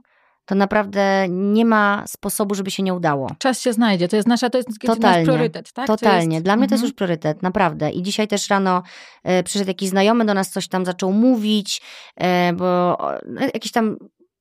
to 0.50 0.54
naprawdę 0.54 1.26
nie 1.28 1.64
ma 1.64 2.04
sposobu, 2.06 2.54
żeby 2.54 2.70
się 2.70 2.82
nie 2.82 2.94
udało. 2.94 3.30
Czas 3.38 3.60
się 3.60 3.72
znajdzie, 3.72 4.08
to 4.08 4.16
jest 4.16 4.28
nasza, 4.28 4.50
to 4.50 4.58
jest 4.58 4.68
totalnie, 4.80 5.18
nasz 5.18 5.24
priorytet, 5.24 5.72
tak? 5.72 5.86
Totalnie, 5.86 6.36
jest... 6.36 6.44
dla 6.44 6.56
mnie 6.56 6.68
to 6.68 6.74
jest 6.74 6.82
mhm. 6.82 6.88
już 6.88 6.96
priorytet, 6.96 7.42
naprawdę. 7.42 7.90
I 7.90 8.02
dzisiaj 8.02 8.28
też 8.28 8.50
rano 8.50 8.82
e, 9.24 9.42
przyszedł 9.42 9.68
jakiś 9.68 9.88
znajomy 9.88 10.24
do 10.24 10.34
nas, 10.34 10.50
coś 10.50 10.68
tam 10.68 10.84
zaczął 10.84 11.12
mówić, 11.12 11.82
e, 12.16 12.52
bo 12.52 12.98
e, 13.40 13.44
jakiś 13.44 13.72
tam 13.72 13.96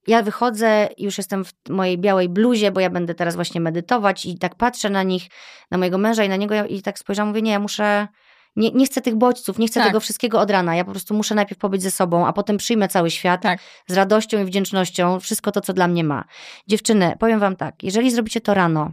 ja 0.07 0.23
wychodzę, 0.23 0.89
już 0.97 1.17
jestem 1.17 1.45
w 1.45 1.53
mojej 1.69 1.97
białej 1.97 2.29
bluzie, 2.29 2.71
bo 2.71 2.79
ja 2.79 2.89
będę 2.89 3.15
teraz 3.15 3.35
właśnie 3.35 3.61
medytować 3.61 4.25
i 4.25 4.37
tak 4.37 4.55
patrzę 4.55 4.89
na 4.89 5.03
nich, 5.03 5.23
na 5.71 5.77
mojego 5.77 5.97
męża 5.97 6.23
i 6.23 6.29
na 6.29 6.35
niego 6.35 6.65
i 6.65 6.81
tak 6.81 6.99
spojrzałam, 6.99 7.27
mówię, 7.27 7.41
nie, 7.41 7.51
ja 7.51 7.59
muszę, 7.59 8.07
nie, 8.55 8.71
nie 8.71 8.85
chcę 8.85 9.01
tych 9.01 9.15
bodźców, 9.15 9.59
nie 9.59 9.67
chcę 9.67 9.79
tak. 9.79 9.89
tego 9.89 9.99
wszystkiego 9.99 10.39
od 10.39 10.51
rana, 10.51 10.75
ja 10.75 10.85
po 10.85 10.91
prostu 10.91 11.13
muszę 11.13 11.35
najpierw 11.35 11.59
pobyć 11.59 11.81
ze 11.81 11.91
sobą, 11.91 12.27
a 12.27 12.33
potem 12.33 12.57
przyjmę 12.57 12.87
cały 12.87 13.11
świat 13.11 13.41
tak. 13.41 13.59
z 13.87 13.93
radością 13.93 14.41
i 14.41 14.45
wdzięcznością, 14.45 15.19
wszystko 15.19 15.51
to, 15.51 15.61
co 15.61 15.73
dla 15.73 15.87
mnie 15.87 16.03
ma. 16.03 16.23
Dziewczyny, 16.67 17.15
powiem 17.19 17.39
wam 17.39 17.55
tak, 17.55 17.83
jeżeli 17.83 18.11
zrobicie 18.11 18.41
to 18.41 18.53
rano, 18.53 18.91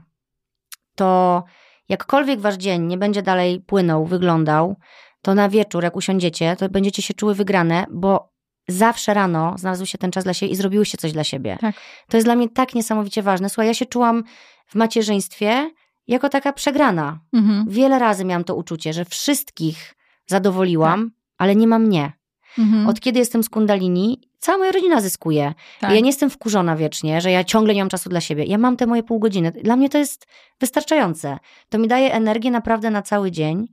to 0.94 1.44
jakkolwiek 1.88 2.40
wasz 2.40 2.56
dzień 2.56 2.82
nie 2.82 2.98
będzie 2.98 3.22
dalej 3.22 3.60
płynął, 3.60 4.06
wyglądał, 4.06 4.76
to 5.22 5.34
na 5.34 5.48
wieczór, 5.48 5.84
jak 5.84 5.96
usiądziecie, 5.96 6.56
to 6.56 6.68
będziecie 6.68 7.02
się 7.02 7.14
czuły 7.14 7.34
wygrane, 7.34 7.86
bo 7.90 8.35
zawsze 8.68 9.14
rano 9.14 9.54
znalazł 9.58 9.86
się 9.86 9.98
ten 9.98 10.10
czas 10.10 10.24
dla 10.24 10.34
siebie 10.34 10.52
i 10.52 10.56
zrobiłyście 10.56 10.98
coś 10.98 11.12
dla 11.12 11.24
siebie. 11.24 11.58
Tak. 11.60 11.74
To 12.08 12.16
jest 12.16 12.26
dla 12.26 12.36
mnie 12.36 12.48
tak 12.48 12.74
niesamowicie 12.74 13.22
ważne. 13.22 13.48
Słuchaj, 13.48 13.66
ja 13.66 13.74
się 13.74 13.86
czułam 13.86 14.24
w 14.66 14.74
macierzyństwie 14.74 15.70
jako 16.06 16.28
taka 16.28 16.52
przegrana. 16.52 17.18
Mhm. 17.32 17.64
Wiele 17.68 17.98
razy 17.98 18.24
miałam 18.24 18.44
to 18.44 18.54
uczucie, 18.54 18.92
że 18.92 19.04
wszystkich 19.04 19.94
zadowoliłam, 20.26 21.04
tak. 21.04 21.14
ale 21.38 21.56
nie 21.56 21.66
ma 21.66 21.78
mnie. 21.78 22.12
Mhm. 22.58 22.86
Od 22.86 23.00
kiedy 23.00 23.18
jestem 23.18 23.42
z 23.42 23.48
Kundalini, 23.48 24.20
cała 24.38 24.58
moja 24.58 24.72
rodzina 24.72 25.00
zyskuje. 25.00 25.54
Tak. 25.80 25.90
Ja 25.90 26.00
nie 26.00 26.06
jestem 26.06 26.30
wkurzona 26.30 26.76
wiecznie, 26.76 27.20
że 27.20 27.30
ja 27.30 27.44
ciągle 27.44 27.74
nie 27.74 27.80
mam 27.80 27.88
czasu 27.88 28.08
dla 28.08 28.20
siebie. 28.20 28.44
Ja 28.44 28.58
mam 28.58 28.76
te 28.76 28.86
moje 28.86 29.02
pół 29.02 29.18
godziny. 29.18 29.52
Dla 29.52 29.76
mnie 29.76 29.88
to 29.88 29.98
jest 29.98 30.26
wystarczające. 30.60 31.38
To 31.68 31.78
mi 31.78 31.88
daje 31.88 32.12
energię 32.12 32.50
naprawdę 32.50 32.90
na 32.90 33.02
cały 33.02 33.30
dzień. 33.30 33.68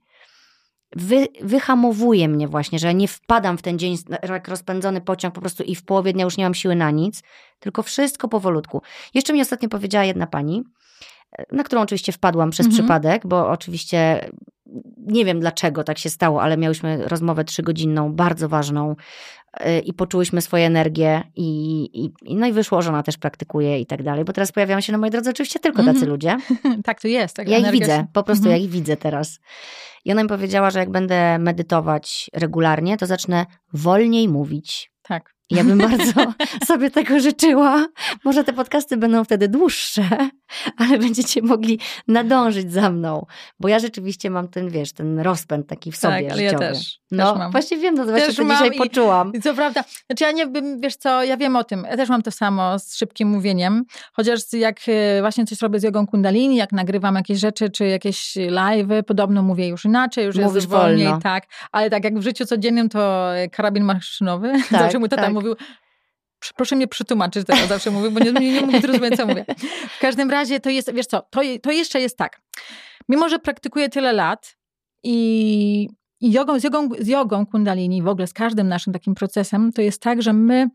Wy, 0.96 1.28
wyhamowuje 1.42 2.28
mnie 2.28 2.48
właśnie, 2.48 2.80
że 2.80 2.94
nie 2.94 3.08
wpadam 3.08 3.58
w 3.58 3.62
ten 3.62 3.80
dzień 3.80 3.98
jak 4.30 4.48
rozpędzony 4.48 5.02
pociąg 5.02 5.36
po 5.36 5.42
prostu 5.42 5.64
i 5.64 5.76
w 5.76 5.86
połowie 5.86 6.14
dnia 6.14 6.26
już 6.26 6.38
nie 6.38 6.44
mam 6.44 6.54
siły 6.54 6.76
na 6.76 6.92
nic, 6.92 7.24
tylko 7.60 7.84
wszystko 7.84 8.28
powolutku. 8.28 8.82
Jeszcze 9.14 9.34
mi 9.34 9.42
ostatnio 9.42 9.70
powiedziała 9.70 10.06
jedna 10.06 10.28
pani, 10.28 10.64
na 11.52 11.64
którą 11.64 11.82
oczywiście 11.82 12.12
wpadłam 12.12 12.50
przez 12.50 12.66
mhm. 12.66 12.84
przypadek, 12.84 13.28
bo 13.28 13.50
oczywiście 13.50 14.30
nie 14.98 15.26
wiem 15.26 15.40
dlaczego 15.40 15.84
tak 15.84 15.98
się 15.98 16.10
stało, 16.10 16.42
ale 16.42 16.58
miałyśmy 16.58 17.08
rozmowę 17.08 17.44
trzygodzinną, 17.44 18.14
bardzo 18.14 18.50
ważną 18.50 18.96
y, 19.60 19.80
i 19.80 19.94
poczułyśmy 19.94 20.42
swoje 20.42 20.66
energię 20.66 21.24
i, 21.36 21.84
i, 22.26 22.36
no 22.36 22.48
i 22.48 22.54
wyszło, 22.54 22.82
że 22.82 22.90
ona 22.90 23.04
też 23.04 23.18
praktykuje 23.18 23.80
i 23.80 23.86
tak 23.86 24.04
dalej, 24.04 24.26
bo 24.26 24.34
teraz 24.34 24.52
pojawiają 24.52 24.82
się 24.82 24.92
na 24.92 24.98
mojej 24.98 25.12
drodze 25.12 25.30
oczywiście 25.30 25.60
tylko 25.60 25.78
tacy 25.78 25.90
mhm. 25.90 26.10
ludzie. 26.10 26.38
tak 26.86 27.02
to 27.02 27.08
jest. 27.08 27.36
Tak 27.36 27.50
ja 27.50 27.58
ich 27.58 27.72
widzę, 27.72 27.98
się... 27.98 28.08
po 28.14 28.24
prostu 28.24 28.44
mhm. 28.44 28.60
ja 28.60 28.66
ich 28.66 28.72
widzę 28.72 28.98
teraz. 28.98 29.40
I 30.06 30.12
ona 30.12 30.24
mi 30.24 30.30
powiedziała, 30.30 30.72
że 30.72 30.80
jak 30.80 30.90
będę 30.90 31.40
medytować 31.40 32.30
regularnie, 32.34 32.98
to 32.98 33.06
zacznę 33.06 33.46
wolniej 33.74 34.30
mówić. 34.30 34.92
Tak. 35.02 35.33
Ja 35.50 35.64
bym 35.64 35.78
bardzo 35.90 36.34
sobie 36.66 36.92
tego 36.92 37.20
życzyła. 37.20 37.88
Może 38.24 38.44
te 38.44 38.54
podcasty 38.54 38.98
będą 38.98 39.24
wtedy 39.24 39.48
dłuższe, 39.48 40.04
ale 40.78 40.98
będziecie 40.98 41.42
mogli 41.42 41.80
nadążyć 42.08 42.74
za 42.74 42.90
mną, 42.90 43.26
bo 43.60 43.68
ja 43.68 43.80
rzeczywiście 43.80 44.30
mam 44.30 44.48
ten, 44.48 44.70
wiesz, 44.70 44.94
ten 44.94 45.20
rozpęd 45.20 45.68
taki 45.68 45.92
w 45.92 45.98
sobie 45.98 46.30
tak, 46.30 46.40
ja 46.40 46.58
też. 46.60 47.00
No, 47.12 47.30
też 47.30 47.40
mam. 47.40 47.52
właśnie 47.52 47.78
wiem, 47.78 47.96
no 47.96 48.06
to 48.06 48.12
właśnie 48.12 48.34
to 48.34 48.44
dzisiaj 48.44 48.70
i, 48.74 48.78
poczułam. 48.78 49.34
I 49.34 49.42
co 49.42 49.54
prawda, 49.54 49.84
znaczy 50.06 50.24
ja 50.24 50.32
nie 50.32 50.48
bym, 50.48 50.82
wiesz 50.82 50.96
co, 50.96 51.24
ja 51.24 51.38
wiem 51.38 51.56
o 51.56 51.64
tym, 51.64 51.86
ja 51.90 51.98
też 51.98 52.10
mam 52.10 52.22
to 52.22 52.32
samo 52.32 52.80
z 52.80 52.96
szybkim 52.96 53.28
mówieniem, 53.28 53.84
chociaż 54.14 54.40
jak 54.54 54.78
e, 54.88 55.22
właśnie 55.22 55.46
coś 55.46 55.62
robię 55.62 55.80
z 55.80 55.84
jogą 55.84 56.08
kundalini, 56.08 56.56
jak 56.56 56.72
nagrywam 56.72 57.16
jakieś 57.16 57.40
rzeczy, 57.40 57.70
czy 57.70 57.86
jakieś 57.86 58.36
live'y, 58.36 59.04
podobno 59.04 59.44
mówię 59.44 59.68
już 59.68 59.86
inaczej, 59.86 60.26
już 60.26 60.36
Mówisz 60.36 60.56
jest 60.56 60.68
wolniej, 60.68 61.08
wolno. 61.08 61.22
tak, 61.22 61.44
ale 61.72 61.90
tak 61.90 62.04
jak 62.04 62.20
w 62.20 62.24
życiu 62.24 62.46
codziennym 62.46 62.90
to 62.90 63.30
karabin 63.52 63.84
maszynowy, 63.84 64.52
tak, 64.72 64.82
zawsze 64.82 65.00
mój 65.00 65.10
tata 65.10 65.22
tak. 65.22 65.33
Mówił, 65.34 65.56
proszę 66.56 66.76
mnie 66.76 66.88
przetłumaczyć 66.88 67.48
teraz, 67.48 67.68
zawsze 67.68 67.92
mówię, 67.92 68.10
bo 68.10 68.20
nie, 68.20 68.32
nie, 68.32 68.62
nie 68.62 68.82
zrozumieć, 68.82 69.16
co 69.18 69.28
mówię. 69.28 69.46
W 69.98 70.00
każdym 70.00 70.32
razie 70.32 70.60
to 70.60 70.70
jest, 70.70 70.94
wiesz 70.94 71.06
co, 71.06 71.22
to, 71.22 71.42
to 71.62 71.72
jeszcze 71.72 72.02
jest 72.02 72.18
tak. 72.18 72.42
Mimo, 73.10 73.30
że 73.30 73.40
praktykuję 73.40 73.90
tyle 73.90 74.14
lat 74.14 74.58
i, 75.04 75.90
i 76.22 76.32
jogą, 76.32 76.60
z, 76.60 76.64
jogą, 76.64 76.90
z 77.00 77.08
jogą 77.08 77.46
kundalini, 77.46 78.02
w 78.02 78.08
ogóle 78.08 78.28
z 78.28 78.34
każdym 78.34 78.68
naszym 78.68 78.94
takim 78.94 79.16
procesem, 79.16 79.72
to 79.72 79.82
jest 79.82 80.02
tak, 80.02 80.22
że 80.22 80.34
my 80.34 80.70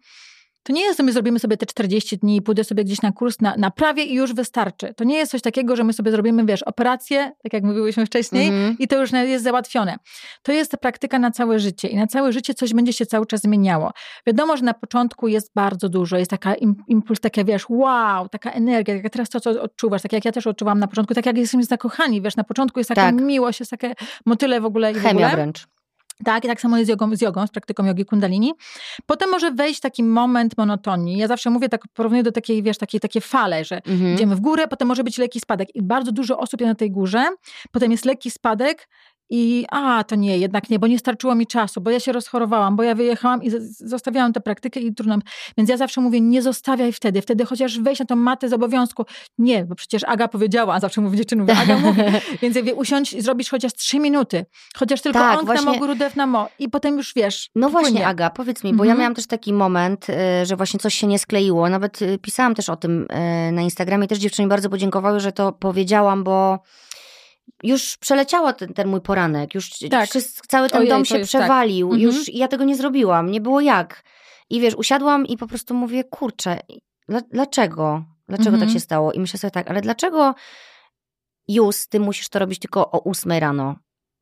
to 0.68 0.72
nie 0.72 0.82
jest, 0.82 0.98
że 0.98 1.02
my 1.02 1.12
zrobimy 1.12 1.38
sobie 1.38 1.56
te 1.56 1.66
40 1.66 2.18
dni 2.18 2.36
i 2.36 2.42
pójdę 2.42 2.64
sobie 2.64 2.84
gdzieś 2.84 3.02
na 3.02 3.12
kurs 3.12 3.40
na, 3.40 3.56
na 3.56 3.70
prawie 3.70 4.04
i 4.04 4.14
już 4.14 4.34
wystarczy. 4.34 4.94
To 4.94 5.04
nie 5.04 5.16
jest 5.16 5.32
coś 5.32 5.42
takiego, 5.42 5.76
że 5.76 5.84
my 5.84 5.92
sobie 5.92 6.10
zrobimy, 6.10 6.44
wiesz, 6.44 6.62
operację, 6.62 7.32
tak 7.42 7.52
jak 7.52 7.64
mówiłyśmy 7.64 8.06
wcześniej, 8.06 8.48
mm 8.48 8.72
-hmm. 8.72 8.76
i 8.78 8.88
to 8.88 9.00
już 9.00 9.12
jest 9.12 9.44
załatwione. 9.44 9.96
To 10.42 10.52
jest 10.52 10.76
praktyka 10.76 11.18
na 11.18 11.30
całe 11.30 11.58
życie 11.58 11.88
i 11.88 11.96
na 11.96 12.06
całe 12.06 12.32
życie 12.32 12.54
coś 12.54 12.74
będzie 12.74 12.92
się 12.92 13.06
cały 13.06 13.26
czas 13.26 13.40
zmieniało. 13.40 13.92
Wiadomo, 14.26 14.56
że 14.56 14.64
na 14.64 14.74
początku 14.74 15.28
jest 15.28 15.52
bardzo 15.54 15.88
dużo, 15.88 16.16
jest 16.16 16.30
taka 16.30 16.54
impuls, 16.88 17.20
taka 17.20 17.44
wiesz, 17.44 17.64
wow, 17.68 18.28
taka 18.28 18.50
energia, 18.50 18.94
jak 18.94 19.12
teraz 19.12 19.28
to, 19.28 19.40
co 19.40 19.62
odczuwasz, 19.62 20.02
tak 20.02 20.12
jak 20.12 20.24
ja 20.24 20.32
też 20.32 20.46
odczuwam 20.46 20.78
na 20.78 20.86
początku, 20.86 21.14
tak 21.14 21.26
jak 21.26 21.38
jesteśmy 21.38 21.64
zakochani, 21.64 22.22
wiesz, 22.22 22.36
na 22.36 22.44
początku 22.44 22.80
jest 22.80 22.88
taka 22.88 23.02
tak. 23.02 23.14
miłość, 23.14 23.60
jest 23.60 23.70
takie 23.70 23.94
motyle 24.26 24.60
w 24.60 24.64
ogóle. 24.64 24.94
Chemia 24.94 25.08
w 25.08 25.16
ogóle. 25.16 25.30
wręcz. 25.30 25.77
Tak, 26.24 26.44
i 26.44 26.48
tak 26.48 26.60
samo 26.60 26.76
jest 26.76 26.86
z 26.86 26.90
jogą, 26.90 27.16
z 27.16 27.20
jogą, 27.20 27.46
z 27.46 27.50
praktyką 27.50 27.84
jogi 27.84 28.04
kundalini. 28.04 28.52
Potem 29.06 29.30
może 29.30 29.50
wejść 29.50 29.80
taki 29.80 30.02
moment 30.02 30.58
monotonii. 30.58 31.18
Ja 31.18 31.26
zawsze 31.26 31.50
mówię, 31.50 31.68
tak 31.68 31.88
porównuję 31.94 32.22
do 32.22 32.32
takiej, 32.32 32.62
wiesz, 32.62 32.78
takiej, 32.78 33.00
takie 33.00 33.20
fale, 33.20 33.64
że 33.64 33.76
mhm. 33.76 34.14
idziemy 34.14 34.36
w 34.36 34.40
górę, 34.40 34.68
potem 34.68 34.88
może 34.88 35.04
być 35.04 35.18
lekki 35.18 35.40
spadek. 35.40 35.74
I 35.74 35.82
bardzo 35.82 36.12
dużo 36.12 36.38
osób 36.38 36.60
jest 36.60 36.68
na 36.68 36.74
tej 36.74 36.90
górze, 36.90 37.28
potem 37.72 37.90
jest 37.90 38.04
lekki 38.04 38.30
spadek 38.30 38.88
i 39.30 39.66
a, 39.70 40.04
to 40.04 40.16
nie, 40.16 40.38
jednak 40.38 40.70
nie, 40.70 40.78
bo 40.78 40.86
nie 40.86 40.98
starczyło 40.98 41.34
mi 41.34 41.46
czasu, 41.46 41.80
bo 41.80 41.90
ja 41.90 42.00
się 42.00 42.12
rozchorowałam, 42.12 42.76
bo 42.76 42.82
ja 42.82 42.94
wyjechałam 42.94 43.42
i 43.42 43.50
zostawiałam 43.70 44.32
tę 44.32 44.40
praktykę 44.40 44.80
i 44.80 44.94
trudno. 44.94 45.18
Więc 45.56 45.70
ja 45.70 45.76
zawsze 45.76 46.00
mówię, 46.00 46.20
nie 46.20 46.42
zostawiaj 46.42 46.92
wtedy, 46.92 47.22
wtedy 47.22 47.44
chociaż 47.44 47.80
wejść 47.80 48.00
na 48.00 48.06
tą 48.06 48.16
matę 48.16 48.48
z 48.48 48.52
obowiązku. 48.52 49.04
Nie, 49.38 49.64
bo 49.64 49.74
przecież 49.74 50.04
Aga 50.04 50.28
powiedziała, 50.28 50.74
a 50.74 50.80
zawsze 50.80 51.00
mówię 51.00 51.16
dziewczynom, 51.16 51.46
Aga 51.62 51.78
mówi, 51.88 52.02
więc 52.42 52.56
ja 52.56 52.62
wie, 52.62 52.74
usiądź 52.74 53.12
i 53.12 53.22
zrobisz 53.22 53.50
chociaż 53.50 53.72
trzy 53.72 53.98
minuty, 53.98 54.46
chociaż 54.76 55.02
tylko 55.02 55.18
tak, 55.18 55.38
on 55.38 55.46
właśnie... 55.46 55.66
na 55.66 55.72
mogu 55.72 55.94
na 56.16 56.26
mo 56.26 56.48
i 56.58 56.68
potem 56.68 56.96
już 56.96 57.14
wiesz. 57.16 57.50
No 57.54 57.70
właśnie, 57.70 58.06
Aga, 58.06 58.30
powiedz 58.30 58.64
mi, 58.64 58.70
bo 58.70 58.84
mhm. 58.84 58.88
ja 58.88 58.94
miałam 58.94 59.14
też 59.14 59.26
taki 59.26 59.52
moment, 59.52 60.06
y, 60.10 60.46
że 60.46 60.56
właśnie 60.56 60.80
coś 60.80 60.94
się 60.94 61.06
nie 61.06 61.18
skleiło, 61.18 61.68
nawet 61.68 62.02
y, 62.02 62.18
pisałam 62.18 62.54
też 62.54 62.68
o 62.68 62.76
tym 62.76 63.06
y, 63.48 63.52
na 63.52 63.62
Instagramie, 63.62 64.08
też 64.08 64.18
dziewczyny 64.18 64.48
bardzo 64.48 64.70
podziękowały, 64.70 65.20
że 65.20 65.32
to 65.32 65.52
powiedziałam, 65.52 66.24
bo 66.24 66.58
już 67.62 67.96
przeleciało 67.96 68.52
ten, 68.52 68.74
ten 68.74 68.88
mój 68.88 69.00
poranek, 69.00 69.54
już 69.54 69.70
tak. 69.90 70.08
cały 70.48 70.68
ten 70.68 70.78
Ojej, 70.78 70.90
dom 70.90 71.04
się 71.04 71.14
tak. 71.14 71.24
przewalił, 71.24 71.90
tak. 71.90 72.00
już 72.00 72.16
mhm. 72.16 72.36
ja 72.38 72.48
tego 72.48 72.64
nie 72.64 72.76
zrobiłam, 72.76 73.30
nie 73.30 73.40
było 73.40 73.60
jak. 73.60 74.02
I 74.50 74.60
wiesz, 74.60 74.74
usiadłam 74.74 75.26
i 75.26 75.36
po 75.36 75.46
prostu 75.46 75.74
mówię, 75.74 76.04
kurczę, 76.04 76.60
dlaczego? 77.30 78.04
Dlaczego 78.28 78.50
tak 78.50 78.54
mhm. 78.54 78.60
tak 78.60 78.70
się 78.70 78.80
stało? 78.80 79.12
I 79.12 79.20
myślę 79.20 79.38
sobie 79.38 79.50
tak, 79.50 79.70
ale 79.70 79.80
dlaczego 79.80 80.34
już 81.48 81.86
ty 81.86 82.00
musisz 82.00 82.28
to 82.28 82.38
robić 82.38 82.58
tylko 82.58 82.90
o 82.90 82.98
ósmej 82.98 83.40
rano? 83.40 83.76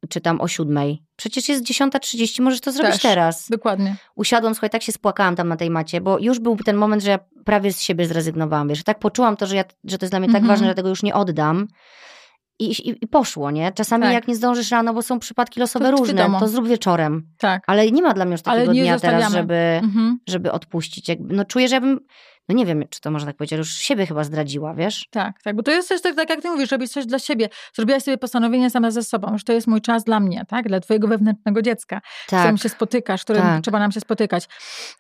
Czy 0.09 0.21
tam 0.21 0.41
o 0.41 0.49
siódmej? 0.49 1.03
Przecież 1.17 1.49
jest 1.49 1.65
10.30, 1.65 2.43
możesz 2.43 2.61
to 2.61 2.73
zrobić 2.73 2.93
Też, 2.93 3.03
teraz. 3.03 3.49
Dokładnie. 3.49 3.97
Usiadłam, 4.15 4.55
słuchaj, 4.55 4.71
tak 4.71 4.83
się 4.83 4.93
spłakałam 4.93 5.37
tam 5.37 5.49
na 5.49 5.57
tej 5.57 5.71
macie, 5.71 6.01
bo 6.01 6.19
już 6.19 6.39
był 6.39 6.57
ten 6.57 6.77
moment, 6.77 7.03
że 7.03 7.11
ja 7.11 7.19
prawie 7.45 7.73
z 7.73 7.81
siebie 7.81 8.07
zrezygnowałam, 8.07 8.69
wiesz, 8.69 8.85
tak 8.85 8.99
poczułam 8.99 9.37
to, 9.37 9.47
że, 9.47 9.57
ja, 9.57 9.65
że 9.85 9.99
to 9.99 10.05
jest 10.05 10.13
dla 10.13 10.21
mnie 10.21 10.29
tak 10.29 10.37
mhm. 10.37 10.49
ważne, 10.49 10.67
że 10.67 10.75
tego 10.75 10.89
już 10.89 11.03
nie 11.03 11.15
oddam, 11.15 11.67
i, 12.59 12.65
i, 12.65 13.05
i, 13.05 13.07
poszło, 13.07 13.51
nie? 13.51 13.73
Czasami 13.73 14.05
tak. 14.05 14.13
jak 14.13 14.29
nie 14.29 14.37
zdążysz 14.37 14.71
rano, 14.71 14.95
bo 14.95 15.03
są 15.03 15.19
przypadki 15.19 15.61
losowe 15.61 15.85
to 15.85 15.91
różne, 15.91 16.31
to 16.41 16.49
zrób 16.49 16.69
wieczorem. 16.69 17.27
Tak. 17.39 17.63
Ale 17.67 17.91
nie 17.91 18.03
ma 18.03 18.15
dla 18.15 18.25
mnie 18.25 18.33
już 18.33 18.43
takiego 18.43 18.73
dnia 18.73 18.99
teraz, 18.99 19.33
żeby, 19.33 19.55
mhm. 19.55 20.19
żeby 20.29 20.53
odpuścić. 20.53 21.09
Jakby, 21.09 21.35
no 21.35 21.45
czuję, 21.45 21.69
że 21.69 21.75
ja 21.75 21.81
bym 21.81 22.01
no 22.49 22.55
nie 22.55 22.67
wiem, 22.67 22.85
czy 22.91 23.01
to 23.01 23.11
można 23.11 23.27
tak 23.27 23.37
powiedzieć, 23.37 23.59
już 23.59 23.73
siebie 23.73 24.07
chyba 24.07 24.25
zdradziła, 24.25 24.75
wiesz? 24.75 25.09
Tak, 25.11 25.43
tak, 25.43 25.57
bo 25.57 25.63
to 25.63 25.71
jest 25.71 25.89
też 25.89 26.03
tak, 26.03 26.15
tak 26.15 26.31
jak 26.31 26.43
ty 26.43 26.51
mówisz, 26.51 26.71
robić 26.71 26.93
coś 26.93 27.07
dla 27.07 27.19
siebie. 27.19 27.49
Zrobiłaś 27.75 28.03
sobie 28.03 28.19
postanowienie 28.19 28.71
sama 28.71 28.91
ze 28.91 29.03
sobą, 29.03 29.39
że 29.39 29.45
to 29.45 29.53
jest 29.53 29.67
mój 29.67 29.81
czas 29.81 30.05
dla 30.05 30.21
mnie, 30.21 30.45
tak? 30.49 30.69
Dla 30.69 30.81
twojego 30.81 31.09
wewnętrznego 31.09 31.63
dziecka, 31.63 32.01
tak. 32.29 32.41
z 32.41 32.43
którym 32.43 32.59
się 32.59 32.69
spotykasz, 32.69 33.25
którym 33.25 33.43
tak. 33.43 33.63
trzeba 33.63 33.79
nam 33.79 33.93
się 33.93 34.01
spotykać. 34.01 34.49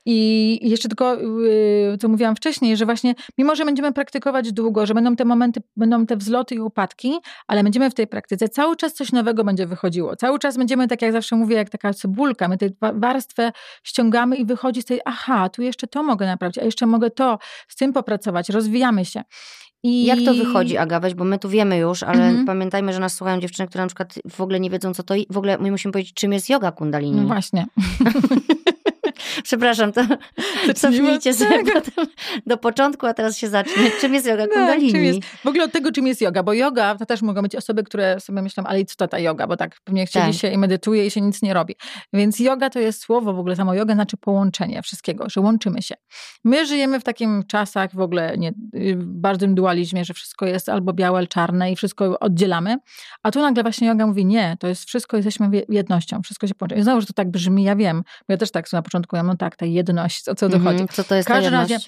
I 0.07 0.59
jeszcze 0.63 0.89
tylko, 0.89 1.15
yy, 1.15 1.99
co 2.01 2.09
mówiłam 2.09 2.37
wcześniej, 2.37 2.77
że 2.77 2.85
właśnie 2.85 3.15
mimo, 3.39 3.57
że 3.57 3.65
będziemy 3.65 3.93
praktykować 3.93 4.53
długo, 4.53 4.87
że 4.87 4.95
będą 4.95 5.17
te 5.17 5.25
momenty, 5.25 5.63
będą 5.77 6.07
te 6.07 6.17
wzloty 6.17 6.55
i 6.55 6.61
upadki, 6.61 7.19
ale 7.47 7.63
będziemy 7.63 7.91
w 7.91 7.95
tej 7.95 8.07
praktyce, 8.07 8.49
cały 8.49 8.77
czas 8.77 8.95
coś 8.95 9.13
nowego 9.13 9.45
będzie 9.45 9.67
wychodziło. 9.67 10.17
Cały 10.17 10.39
czas 10.39 10.57
będziemy, 10.57 10.89
tak 10.89 11.03
jak 11.03 11.13
zawsze 11.13 11.37
mówię, 11.37 11.57
jak 11.57 11.71
taka 11.71 11.95
cebulka, 11.95 12.49
my 12.49 12.59
tę 12.59 12.67
warstwę 12.95 13.53
ściągamy 13.83 14.37
i 14.37 14.45
wychodzi 14.45 14.83
z 14.83 14.85
tej, 14.85 15.01
aha, 15.05 15.49
tu 15.49 15.63
jeszcze 15.63 15.87
to 15.87 16.03
mogę 16.03 16.27
naprawić, 16.27 16.59
a 16.59 16.65
jeszcze 16.65 16.87
mogę 16.87 17.11
to, 17.11 17.36
z 17.69 17.77
tym 17.77 17.93
popracować, 17.93 18.49
rozwijamy 18.49 19.05
się. 19.05 19.23
I... 19.83 20.05
Jak 20.05 20.19
to 20.25 20.35
wychodzi, 20.35 20.77
Aga, 20.77 21.01
weź, 21.01 21.15
bo 21.15 21.25
my 21.25 21.39
tu 21.39 21.49
wiemy 21.49 21.79
już, 21.79 22.03
ale 22.03 22.25
mhm. 22.25 22.47
pamiętajmy, 22.47 22.93
że 22.93 23.01
nas 23.01 23.15
słuchają 23.15 23.41
dziewczyny, 23.41 23.69
które 23.69 23.85
na 23.85 23.89
przykład 23.89 24.15
w 24.31 24.41
ogóle 24.41 24.61
nie 24.61 24.71
wiedzą, 24.71 24.95
co 24.95 25.03
to 25.03 25.15
w 25.31 25.39
ogóle 25.39 25.59
my 25.59 25.71
musimy 25.71 25.93
powiedzieć, 25.93 26.15
czym 26.15 26.33
jest 26.33 26.51
yoga 26.51 26.73
kundalini. 26.73 27.21
No 27.21 27.27
właśnie. 27.27 27.67
Przepraszam, 29.47 29.93
to 29.93 30.01
cofnijcie 30.75 31.35
sobie 31.35 31.65
potem 31.75 32.07
do 32.47 32.57
początku, 32.57 33.07
a 33.07 33.15
teraz 33.15 33.39
się 33.39 33.49
zacznie. 33.49 33.91
Czym 34.01 34.15
jest 34.15 34.27
yoga 34.27 34.47
kundalini? 34.47 34.93
czym 34.93 35.05
jest, 35.05 35.25
w 35.25 35.47
ogóle 35.47 35.65
od 35.65 35.73
tego, 35.73 35.93
czym 35.93 36.07
jest 36.07 36.21
yoga, 36.21 36.43
bo 36.43 36.53
yoga, 36.53 36.95
to 36.95 37.07
też 37.07 37.23
mogą 37.23 37.43
być 37.43 37.57
osoby, 37.57 37.83
które 37.85 38.21
sobie 38.21 38.43
myślą, 38.43 38.65
ale 38.65 38.85
co 38.85 38.97
to 38.97 39.09
ta 39.09 39.19
yoga, 39.19 39.47
bo 39.47 39.57
tak 39.57 39.77
pewnie 39.85 40.07
chcieli 40.07 40.33
tak. 40.33 40.41
się 40.41 40.49
i 40.49 40.59
medytuje 40.59 41.07
i 41.07 41.11
się 41.11 41.21
nic 41.21 41.43
nie 41.43 41.55
robi. 41.55 41.75
Więc 42.13 42.41
yoga 42.41 42.71
to 42.71 42.81
jest 42.81 43.01
słowo, 43.01 43.33
w 43.33 43.39
ogóle 43.39 43.57
samo 43.57 43.75
yoga 43.75 43.95
znaczy 43.95 44.17
połączenie 44.17 44.83
wszystkiego, 44.83 45.31
że 45.31 45.41
łączymy 45.41 45.83
się. 45.83 45.95
My 46.45 46.67
żyjemy 46.67 47.01
w 47.01 47.05
takim 47.05 47.45
czasach 47.49 47.95
w 47.95 48.01
ogóle 48.01 48.37
nie, 48.39 48.53
w 48.73 49.05
bardzo 49.05 49.47
dualizmie, 49.47 50.05
że 50.05 50.15
wszystko 50.15 50.47
jest 50.47 50.69
albo 50.69 50.93
białe, 50.93 51.19
albo 51.19 51.29
czarne 51.29 51.73
i 51.73 51.77
wszystko 51.77 52.19
oddzielamy, 52.19 52.77
a 53.23 53.31
tu 53.31 53.41
nagle 53.41 53.63
właśnie 53.63 53.89
yoga 53.89 54.07
mówi, 54.07 54.27
nie, 54.27 54.57
to 54.61 54.69
jest 54.69 54.85
wszystko, 54.85 55.17
jesteśmy 55.17 55.51
jednością, 55.69 56.23
wszystko 56.23 56.47
się 56.47 56.55
połączy. 56.55 56.77
I 56.77 56.83
znowu, 56.83 57.01
że 57.01 57.07
to 57.07 57.13
tak 57.13 57.31
brzmi, 57.31 57.65
ja 57.65 57.77
wiem, 57.77 58.03
bo 58.29 58.33
ja 58.33 58.37
też 58.37 58.51
tak 58.51 58.73
na 58.73 58.83
początku, 58.83 59.17
ja 59.17 59.23
no 59.37 59.39
tak, 59.39 59.57
ta 59.57 59.67
jedność, 59.67 60.29
o 60.29 60.35
co 60.35 60.49
dochodzi. 60.49 60.77
Mm, 60.77 60.89
co 60.89 61.05
to 61.05 61.15
jest 61.15 61.29
w 61.29 61.33
każdym 61.33 61.53
razie, 61.53 61.79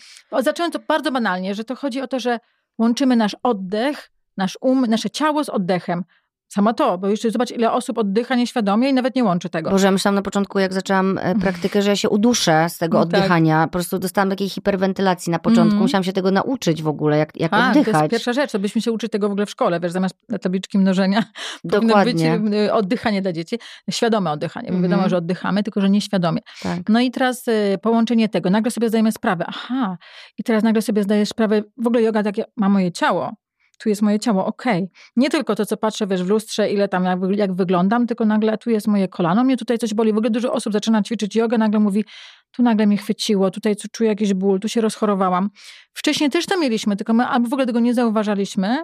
zacząłem 0.40 0.72
to 0.72 0.78
bardzo 0.88 1.12
banalnie, 1.12 1.54
że 1.54 1.64
to 1.64 1.76
chodzi 1.76 2.00
o 2.00 2.08
to, 2.08 2.20
że 2.20 2.38
łączymy 2.78 3.16
nasz 3.16 3.36
oddech, 3.42 4.10
nasz 4.36 4.58
um, 4.60 4.80
nasze 4.80 5.10
ciało 5.10 5.44
z 5.44 5.48
oddechem. 5.48 6.04
Samo 6.48 6.72
to, 6.72 6.98
bo 6.98 7.08
jeszcze 7.08 7.30
zobacz, 7.30 7.50
ile 7.50 7.72
osób 7.72 7.98
oddycha 7.98 8.34
nieświadomie 8.34 8.90
i 8.90 8.94
nawet 8.94 9.14
nie 9.14 9.24
łączy 9.24 9.48
tego. 9.48 9.70
Boże, 9.70 9.86
ja 9.86 9.90
myślałam 9.90 10.14
na 10.14 10.22
początku, 10.22 10.58
jak 10.58 10.72
zaczęłam 10.72 11.18
e, 11.18 11.34
praktykę, 11.34 11.82
że 11.82 11.90
ja 11.90 11.96
się 11.96 12.08
uduszę 12.08 12.66
z 12.68 12.78
tego 12.78 12.98
no 12.98 13.06
tak. 13.06 13.14
oddychania. 13.14 13.60
Tak. 13.60 13.70
Po 13.70 13.72
prostu 13.72 13.98
dostałam 13.98 14.30
takiej 14.30 14.48
hiperwentylacji 14.48 15.30
na 15.30 15.38
początku. 15.38 15.72
Mm. 15.72 15.82
Musiałam 15.82 16.04
się 16.04 16.12
tego 16.12 16.30
nauczyć 16.30 16.82
w 16.82 16.88
ogóle, 16.88 17.18
jak, 17.18 17.40
jak 17.40 17.52
A, 17.52 17.68
oddychać. 17.68 17.92
to 17.92 17.98
jest 17.98 18.10
pierwsza 18.10 18.32
rzecz, 18.32 18.52
to 18.52 18.58
byśmy 18.58 18.80
się 18.80 18.92
uczyć 18.92 19.12
tego 19.12 19.28
w 19.28 19.32
ogóle 19.32 19.46
w 19.46 19.50
szkole, 19.50 19.80
wiesz, 19.80 19.92
zamiast 19.92 20.14
tabliczki 20.40 20.78
mnożenia 20.78 21.24
Dokładnie. 21.64 22.38
być 22.38 22.54
y, 22.54 22.72
oddychanie 22.72 23.22
dla 23.22 23.32
dzieci. 23.32 23.58
Świadome 23.90 24.30
oddychanie, 24.30 24.72
bo 24.72 24.80
wiadomo, 24.80 25.08
że 25.08 25.16
oddychamy, 25.16 25.62
tylko 25.62 25.80
że 25.80 25.90
nieświadomie. 25.90 26.40
Tak. 26.62 26.78
No 26.88 27.00
i 27.00 27.10
teraz 27.10 27.48
y, 27.48 27.78
połączenie 27.82 28.28
tego. 28.28 28.50
Nagle 28.50 28.70
sobie 28.70 28.88
zdajemy 28.88 29.12
sprawę, 29.12 29.44
aha, 29.48 29.98
i 30.38 30.44
teraz 30.44 30.62
nagle 30.62 30.82
sobie 30.82 31.02
zdajesz 31.02 31.28
sprawę, 31.28 31.62
w 31.76 31.86
ogóle 31.86 32.02
yoga 32.02 32.22
takie 32.22 32.44
ma 32.56 32.68
moje 32.68 32.92
ciało, 32.92 33.32
tu 33.78 33.88
jest 33.88 34.02
moje 34.02 34.18
ciało, 34.18 34.46
okej. 34.46 34.84
Okay. 34.84 34.88
Nie 35.16 35.30
tylko 35.30 35.54
to, 35.54 35.66
co 35.66 35.76
patrzę, 35.76 36.06
wiesz, 36.06 36.22
w 36.22 36.28
lustrze, 36.28 36.70
ile 36.70 36.88
tam, 36.88 37.04
jak, 37.04 37.18
jak 37.36 37.52
wyglądam, 37.52 38.06
tylko 38.06 38.24
nagle 38.24 38.58
tu 38.58 38.70
jest 38.70 38.86
moje 38.86 39.08
kolano, 39.08 39.44
mnie 39.44 39.56
tutaj 39.56 39.78
coś 39.78 39.94
boli. 39.94 40.12
W 40.12 40.16
ogóle 40.16 40.30
dużo 40.30 40.52
osób 40.52 40.72
zaczyna 40.72 41.02
ćwiczyć 41.02 41.36
jogę, 41.36 41.58
nagle 41.58 41.80
mówi, 41.80 42.04
tu 42.50 42.62
nagle 42.62 42.86
mnie 42.86 42.96
chwyciło, 42.96 43.50
tutaj 43.50 43.76
czuję 43.92 44.10
jakiś 44.10 44.34
ból, 44.34 44.60
tu 44.60 44.68
się 44.68 44.80
rozchorowałam. 44.80 45.50
Wcześniej 45.92 46.30
też 46.30 46.46
to 46.46 46.58
mieliśmy, 46.58 46.96
tylko 46.96 47.12
my 47.12 47.26
albo 47.26 47.48
w 47.48 47.52
ogóle 47.52 47.66
tego 47.66 47.80
nie 47.80 47.94
zauważaliśmy, 47.94 48.78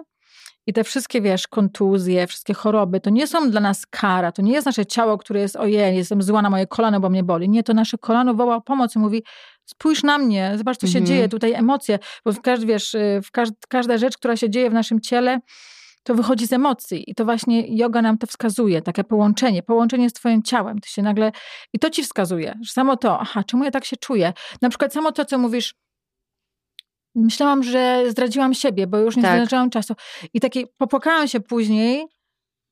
i 0.67 0.73
te 0.73 0.83
wszystkie, 0.83 1.21
wiesz, 1.21 1.47
kontuzje, 1.47 2.27
wszystkie 2.27 2.53
choroby, 2.53 2.99
to 2.99 3.09
nie 3.09 3.27
są 3.27 3.51
dla 3.51 3.61
nas 3.61 3.85
kara, 3.85 4.31
to 4.31 4.41
nie 4.41 4.53
jest 4.53 4.65
nasze 4.65 4.85
ciało, 4.85 5.17
które 5.17 5.39
jest, 5.39 5.55
ojej, 5.55 5.95
jestem 5.97 6.21
zła 6.21 6.41
na 6.41 6.49
moje 6.49 6.67
kolano, 6.67 6.99
bo 6.99 7.09
mnie 7.09 7.23
boli. 7.23 7.49
Nie, 7.49 7.63
to 7.63 7.73
nasze 7.73 7.97
kolano 7.97 8.33
woła 8.33 8.55
o 8.55 8.61
pomoc 8.61 8.95
i 8.95 8.99
mówi, 8.99 9.23
spójrz 9.65 10.03
na 10.03 10.17
mnie, 10.17 10.53
zobacz, 10.57 10.77
co 10.77 10.87
się 10.87 10.99
mhm. 10.99 11.05
dzieje, 11.05 11.29
tutaj 11.29 11.53
emocje, 11.53 11.99
bo 12.25 12.31
w 12.31 12.41
każdy, 12.41 12.65
wiesz, 12.65 12.93
y, 12.93 13.21
w 13.23 13.31
każd 13.31 13.53
każda 13.69 13.97
rzecz, 13.97 14.17
która 14.17 14.35
się 14.37 14.49
dzieje 14.49 14.69
w 14.69 14.73
naszym 14.73 15.01
ciele, 15.01 15.39
to 16.03 16.15
wychodzi 16.15 16.47
z 16.47 16.53
emocji 16.53 17.11
i 17.11 17.15
to 17.15 17.25
właśnie 17.25 17.77
yoga 17.77 18.01
nam 18.01 18.17
to 18.17 18.27
wskazuje, 18.27 18.81
takie 18.81 19.03
połączenie, 19.03 19.63
połączenie 19.63 20.09
z 20.09 20.13
twoim 20.13 20.43
ciałem, 20.43 20.79
to 20.79 20.89
się 20.89 21.01
nagle, 21.01 21.31
i 21.73 21.79
to 21.79 21.89
ci 21.89 22.03
wskazuje, 22.03 22.55
że 22.61 22.71
samo 22.71 22.97
to, 22.97 23.19
aha, 23.19 23.43
czemu 23.43 23.63
ja 23.63 23.71
tak 23.71 23.85
się 23.85 23.97
czuję? 23.97 24.33
Na 24.61 24.69
przykład 24.69 24.93
samo 24.93 25.11
to, 25.11 25.25
co 25.25 25.37
mówisz, 25.37 25.73
myślałam, 27.15 27.63
że 27.63 28.03
zdradziłam 28.07 28.53
siebie, 28.53 28.87
bo 28.87 28.97
już 28.97 29.15
nie 29.15 29.23
tak. 29.23 29.69
czasu. 29.71 29.93
I 30.33 30.39
takie 30.39 30.67
popłakałam 30.77 31.27
się 31.27 31.39
później, 31.39 32.05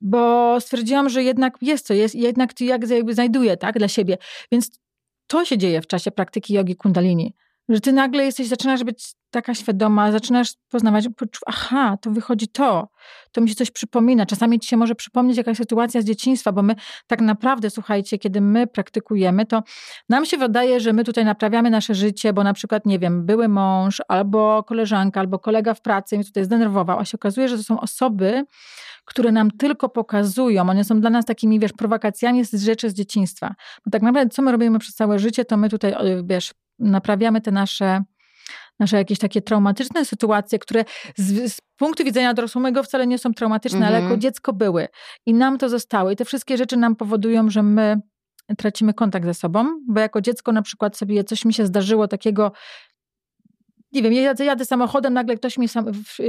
bo 0.02 0.56
stwierdziłam, 0.62 1.10
że 1.10 1.24
jednak 1.24 1.58
jest 1.62 1.88
to, 1.88 1.94
jest, 1.94 2.16
jednak 2.16 2.54
to 2.54 2.64
jakby 2.64 3.14
znajduję, 3.14 3.58
tak, 3.58 3.78
dla 3.78 3.88
siebie. 3.88 4.18
Więc 4.52 4.70
to 5.28 5.46
się 5.46 5.58
dzieje 5.58 5.82
w 5.82 5.88
czasie 5.88 6.12
praktyki 6.12 6.54
jogi 6.54 6.76
kundalini. 6.76 7.36
Że 7.70 7.80
ty 7.80 7.94
nagle 7.94 8.26
jesteś, 8.26 8.48
zaczynasz 8.48 8.84
być 8.84 9.16
taka 9.32 9.54
świadoma, 9.54 10.12
zaczynasz 10.12 10.54
poznawać, 10.70 11.08
aha, 11.46 11.98
to 12.02 12.12
wychodzi 12.12 12.48
to, 12.48 12.88
to 13.32 13.42
mi 13.42 13.50
się 13.50 13.56
coś 13.56 13.72
przypomina. 13.72 14.26
Czasami 14.26 14.60
ci 14.60 14.70
się 14.70 14.78
może 14.78 14.96
przypomnieć 14.96 15.38
jakaś 15.38 15.58
sytuacja 15.58 16.02
z 16.02 16.06
dzieciństwa, 16.06 16.52
bo 16.52 16.62
my 16.62 16.76
tak 17.08 17.22
naprawdę, 17.22 17.70
słuchajcie, 17.70 18.18
kiedy 18.18 18.42
my 18.42 18.68
praktykujemy, 18.68 19.46
to 19.46 19.64
nam 20.10 20.26
się 20.26 20.38
wydaje, 20.38 20.80
że 20.80 20.94
my 20.94 21.04
tutaj 21.04 21.26
naprawiamy 21.26 21.70
nasze 21.70 21.96
życie, 21.96 22.34
bo 22.34 22.44
na 22.44 22.54
przykład, 22.54 22.86
nie 22.86 23.00
wiem, 23.00 23.26
były 23.26 23.48
mąż, 23.48 24.02
albo 24.08 24.64
koleżanka, 24.64 25.20
albo 25.20 25.40
kolega 25.40 25.74
w 25.74 25.82
pracy 25.82 26.16
mnie 26.16 26.26
tutaj 26.26 26.46
zdenerwował, 26.46 27.00
a 27.00 27.06
się 27.06 27.16
okazuje, 27.16 27.48
że 27.48 27.58
to 27.58 27.64
są 27.64 27.80
osoby, 27.80 28.44
które 29.06 29.32
nam 29.32 29.52
tylko 29.52 29.90
pokazują, 29.90 30.70
one 30.70 30.84
są 30.84 31.02
dla 31.02 31.10
nas 31.10 31.26
takimi, 31.26 31.60
wiesz, 31.60 31.74
prowokacjami 31.74 32.46
z 32.46 32.54
rzeczy 32.54 32.90
z 32.90 32.94
dzieciństwa. 32.94 33.56
Bo 33.86 33.92
tak 33.92 34.02
naprawdę, 34.02 34.30
co 34.30 34.42
my 34.42 34.52
robimy 34.52 34.80
przez 34.80 34.96
całe 34.96 35.20
życie, 35.20 35.46
to 35.46 35.58
my 35.58 35.70
tutaj, 35.70 35.96
wiesz, 36.24 36.54
naprawiamy 36.80 37.42
te 37.42 37.52
nasze 37.52 38.04
nasze 38.80 38.98
jakieś 38.98 39.20
takie 39.20 39.42
traumatyczne 39.42 40.06
sytuacje, 40.06 40.60
które 40.60 40.86
z, 41.16 41.54
z 41.54 41.62
punktu 41.78 42.04
widzenia 42.04 42.34
dorosłego 42.34 42.84
wcale 42.84 43.08
nie 43.08 43.18
są 43.18 43.34
traumatyczne, 43.34 43.78
mm 43.78 43.90
-hmm. 43.90 43.92
ale 43.92 43.96
jako 43.96 44.06
mhm. 44.06 44.22
dziecko 44.22 44.54
były. 44.54 44.88
I 45.26 45.34
nam 45.34 45.58
to 45.58 45.70
zostały. 45.70 46.14
I 46.14 46.16
te 46.16 46.26
wszystkie 46.26 46.58
rzeczy 46.58 46.78
nam 46.78 46.96
powodują, 46.96 47.50
że 47.50 47.64
my 47.64 48.02
tracimy 48.58 48.94
kontakt 48.94 49.26
ze 49.26 49.34
sobą, 49.34 49.66
bo 49.88 50.00
jako 50.00 50.22
dziecko 50.22 50.52
na 50.52 50.62
przykład 50.62 50.98
sobie 50.98 51.24
coś 51.24 51.46
mi 51.46 51.54
się 51.54 51.66
zdarzyło 51.66 52.08
takiego, 52.08 52.52
nie 53.92 54.02
wiem, 54.02 54.14
jadę, 54.14 54.46
jadę 54.46 54.66
samochodem, 54.66 55.14
nagle 55.14 55.36
ktoś 55.36 55.58
mi, 55.58 55.68
sam, 55.68 55.86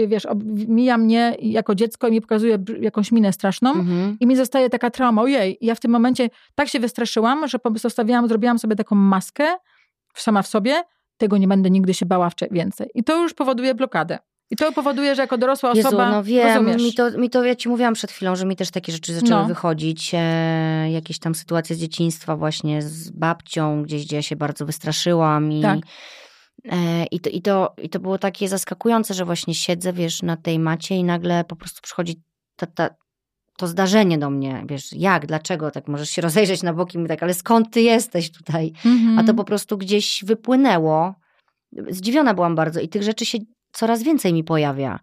wiesz, 0.07 0.27
mija 0.69 0.99
mnie 0.99 1.37
jako 1.41 1.75
dziecko 1.75 2.09
i 2.09 2.11
mi 2.11 2.21
pokazuje 2.21 2.59
jakąś 2.81 3.13
minę 3.13 3.33
straszną 3.33 3.73
-hmm. 3.73 4.17
i 4.21 4.27
mi 4.27 4.37
zostaje 4.37 4.71
taka 4.71 4.91
trauma, 4.91 5.23
ojej, 5.23 5.59
ja 5.61 5.75
w 5.75 5.81
tym 5.81 5.91
momencie 5.91 6.31
tak 6.55 6.69
się 6.69 6.81
wystraszyłam, 6.81 7.49
że 7.49 7.59
zostawiłam, 7.77 8.29
zrobiłam 8.29 8.59
sobie 8.59 8.77
taką 8.77 8.97
maskę 8.97 9.45
sama 10.21 10.43
w 10.43 10.47
sobie, 10.47 10.83
tego 11.17 11.39
nie 11.39 11.49
będę 11.49 11.71
nigdy 11.71 11.95
się 11.95 12.07
bała 12.07 12.31
więcej. 12.51 12.91
I 12.95 13.05
to 13.05 13.23
już 13.23 13.35
powoduje 13.35 13.75
blokadę. 13.75 14.19
I 14.51 14.57
to 14.57 14.73
powoduje, 14.73 15.15
że 15.15 15.23
jako 15.23 15.39
dorosła 15.39 15.73
Jezu, 15.75 15.89
osoba. 15.89 16.11
No 16.11 16.23
wiem, 16.23 16.49
rozumiesz. 16.49 16.83
mi 16.83 16.93
to, 16.93 17.11
mi 17.11 17.31
to, 17.31 17.45
ja 17.45 17.57
ci 17.57 17.69
mówiłam 17.69 17.95
przed 17.95 18.13
chwilą, 18.13 18.37
że 18.37 18.47
mi 18.47 18.57
też 18.57 18.71
takie 18.71 18.93
rzeczy 18.93 19.15
zaczęły 19.15 19.43
no. 19.43 19.49
wychodzić. 19.49 20.11
E, 20.15 20.91
jakieś 20.91 21.19
tam 21.19 21.35
sytuacje 21.35 21.77
z 21.77 21.79
dzieciństwa, 21.79 22.37
właśnie 22.37 22.83
z 22.83 23.11
babcią, 23.11 23.83
gdzieś, 23.83 24.05
gdzie 24.05 24.17
ja 24.17 24.23
się 24.23 24.37
bardzo 24.37 24.67
wystraszyłam. 24.67 25.53
I, 25.53 25.63
tak. 25.63 25.79
e, 26.65 27.05
i, 27.05 27.21
to, 27.21 27.31
i, 27.31 27.43
to, 27.43 27.75
I 27.83 27.89
to 27.89 28.01
było 28.01 28.19
takie 28.19 28.49
zaskakujące, 28.49 29.15
że 29.15 29.25
właśnie 29.25 29.55
siedzę, 29.55 29.93
wiesz, 29.93 30.23
na 30.23 30.37
tej 30.37 30.59
macie 30.59 30.95
i 30.97 31.05
nagle 31.05 31.45
po 31.45 31.57
prostu 31.57 31.81
przychodzi 31.83 32.23
ta, 32.57 32.67
ta, 32.67 32.91
to 33.57 33.67
zdarzenie 33.67 34.19
do 34.19 34.31
mnie, 34.31 34.65
wiesz, 34.69 34.93
jak, 34.93 35.27
dlaczego, 35.27 35.71
tak 35.71 35.89
możesz 35.89 36.11
się 36.11 36.23
rozejrzeć 36.29 36.63
na 36.63 36.73
boki 36.73 36.99
i 36.99 37.07
tak, 37.07 37.23
ale 37.23 37.35
skąd 37.35 37.71
ty 37.71 37.81
jesteś 37.81 38.31
tutaj? 38.31 38.73
Mm-hmm. 38.73 39.13
A 39.13 39.17
to 39.17 39.21
mhm. 39.21 39.37
po 39.37 39.45
prostu 39.45 39.79
gdzieś 39.79 40.25
wypłynęło. 40.25 41.15
Zdziwiona 41.89 42.35
byłam 42.35 42.55
bardzo 42.55 42.81
i 42.81 42.89
tych 42.89 43.03
rzeczy 43.03 43.27
się 43.27 43.39
coraz 43.73 44.03
więcej 44.03 44.33
mi 44.33 44.45
pojawia. 44.45 45.01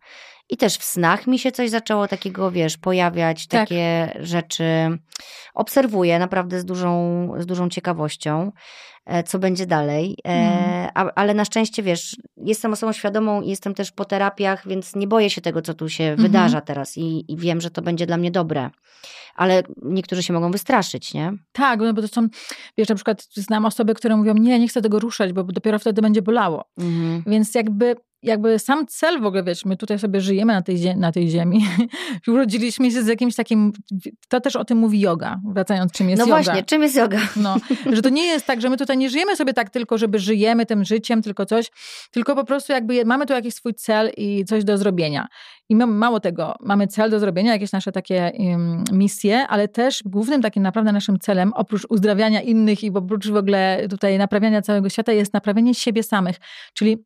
I 0.52 0.58
też 0.58 0.78
w 0.78 0.84
snach 0.84 1.28
mi 1.28 1.40
się 1.40 1.52
coś 1.52 1.70
zaczęło 1.70 2.08
takiego, 2.08 2.52
wiesz, 2.52 2.78
pojawiać, 2.78 3.48
tak. 3.48 3.70
takie 3.70 4.14
rzeczy. 4.20 4.98
Obserwuję 5.54 6.20
naprawdę 6.20 6.60
z 6.60 6.66
dużą, 6.66 7.32
z 7.38 7.46
dużą 7.46 7.70
ciekawością. 7.70 8.52
E, 9.06 9.24
co 9.24 9.40
będzie 9.40 9.66
dalej. 9.66 10.18
Mm. 10.24 10.90
ale 11.16 11.34
na 11.34 11.46
szczęście, 11.46 11.84
wiesz, 11.84 12.16
jestem 12.38 12.74
osobą 12.74 12.94
świadomą 12.94 13.42
i 13.42 13.50
jestem 13.50 13.74
też 13.74 13.92
po 13.92 14.06
terapiach, 14.06 14.68
więc 14.68 14.96
nie 14.96 15.08
boję 15.08 15.30
się 15.30 15.42
tego, 15.42 15.62
co 15.62 15.74
tu 15.74 15.90
się 15.90 16.04
mm 16.04 16.20
-hmm. 16.20 16.22
wydarza 16.22 16.62
teraz 16.62 16.98
i, 16.98 17.34
i 17.34 17.38
wiem, 17.38 17.62
że 17.62 17.70
to 17.70 17.82
będzie 17.82 18.06
dla 18.06 18.18
mnie 18.18 18.32
dobre. 18.32 18.70
Ale 19.36 19.64
niektórzy 19.82 20.24
się 20.24 20.34
mogą 20.34 20.52
wystraszyć, 20.52 21.14
nie? 21.14 21.34
Tak, 21.52 21.80
no 21.80 21.94
bo 21.94 22.02
to 22.02 22.08
są, 22.08 22.28
wiesz, 22.78 22.90
na 22.90 22.96
przykład 22.96 23.28
znam 23.34 23.66
osoby, 23.66 23.94
które 23.94 24.18
mówią, 24.18 24.34
nie, 24.34 24.60
nie 24.60 24.68
chcę 24.68 24.82
tego 24.82 25.00
ruszać, 25.00 25.34
bo 25.34 25.44
dopiero 25.44 25.80
wtedy 25.80 26.02
będzie 26.02 26.22
bolało. 26.22 26.66
Mm 26.78 26.92
-hmm. 26.92 27.30
Więc 27.30 27.56
jakby 27.56 27.96
jakby 28.24 28.60
sam 28.60 28.88
cel 28.88 29.22
w 29.22 29.26
ogóle, 29.26 29.44
wiesz, 29.44 29.66
my 29.66 29.78
tutaj 29.78 30.00
sobie 30.00 30.22
żyjemy 30.22 30.54
na 30.54 30.62
tej, 30.62 30.98
na 30.98 31.12
tej 31.12 31.30
ziemi, 31.30 31.66
urodziliśmy 32.28 32.92
się 32.92 33.04
z 33.04 33.08
jakimś 33.08 33.36
takim, 33.36 33.72
to 34.30 34.42
też 34.42 34.56
o 34.56 34.66
tym 34.66 34.78
mówi 34.78 35.00
yoga, 35.00 35.40
wracając, 35.54 35.92
czym 35.92 36.10
jest 36.10 36.20
no 36.20 36.26
yoga. 36.26 36.38
No 36.38 36.44
właśnie, 36.44 36.64
czym 36.64 36.82
jest 36.82 36.96
yoga? 36.96 37.20
No, 37.36 37.56
że 37.96 38.02
to 38.02 38.10
nie 38.10 38.26
jest 38.26 38.46
tak, 38.46 38.62
że 38.62 38.70
my 38.70 38.78
tutaj 38.78 38.98
nie 38.98 39.10
żyjemy 39.10 39.36
sobie 39.36 39.54
tak 39.54 39.70
tylko, 39.70 39.98
żeby 39.98 40.20
żyjemy 40.20 40.66
tym 40.66 40.86
życiem, 40.86 41.22
tylko 41.22 41.46
coś, 41.46 41.72
tylko 42.12 42.36
po 42.36 42.44
prostu 42.44 42.74
jakby 42.74 43.06
mamy 43.06 43.26
tu 43.26 43.34
jakiś 43.34 43.54
swój 43.54 43.74
cel 43.74 44.12
i 44.18 44.46
coś 44.46 44.64
do 44.64 44.78
zrobienia. 44.78 45.28
I 45.70 45.76
mało 45.76 46.20
tego, 46.20 46.56
mamy 46.60 46.88
cel 46.88 47.10
do 47.10 47.20
zrobienia, 47.20 47.52
jakieś 47.52 47.72
nasze 47.72 47.92
takie 47.92 48.32
um, 48.40 48.84
misje, 48.92 49.48
ale 49.48 49.68
też 49.68 50.04
głównym 50.06 50.42
takim 50.42 50.64
naprawdę 50.64 50.92
naszym 50.92 51.20
celem, 51.20 51.54
oprócz 51.54 51.86
uzdrawiania 51.90 52.42
innych 52.42 52.84
i 52.84 52.92
oprócz 52.94 53.28
w 53.28 53.36
ogóle 53.36 53.88
tutaj 53.90 54.18
naprawiania 54.18 54.62
całego 54.62 54.90
świata, 54.90 55.12
jest 55.12 55.34
naprawienie 55.34 55.74
siebie 55.74 56.04
samych. 56.04 56.36
Czyli 56.74 57.04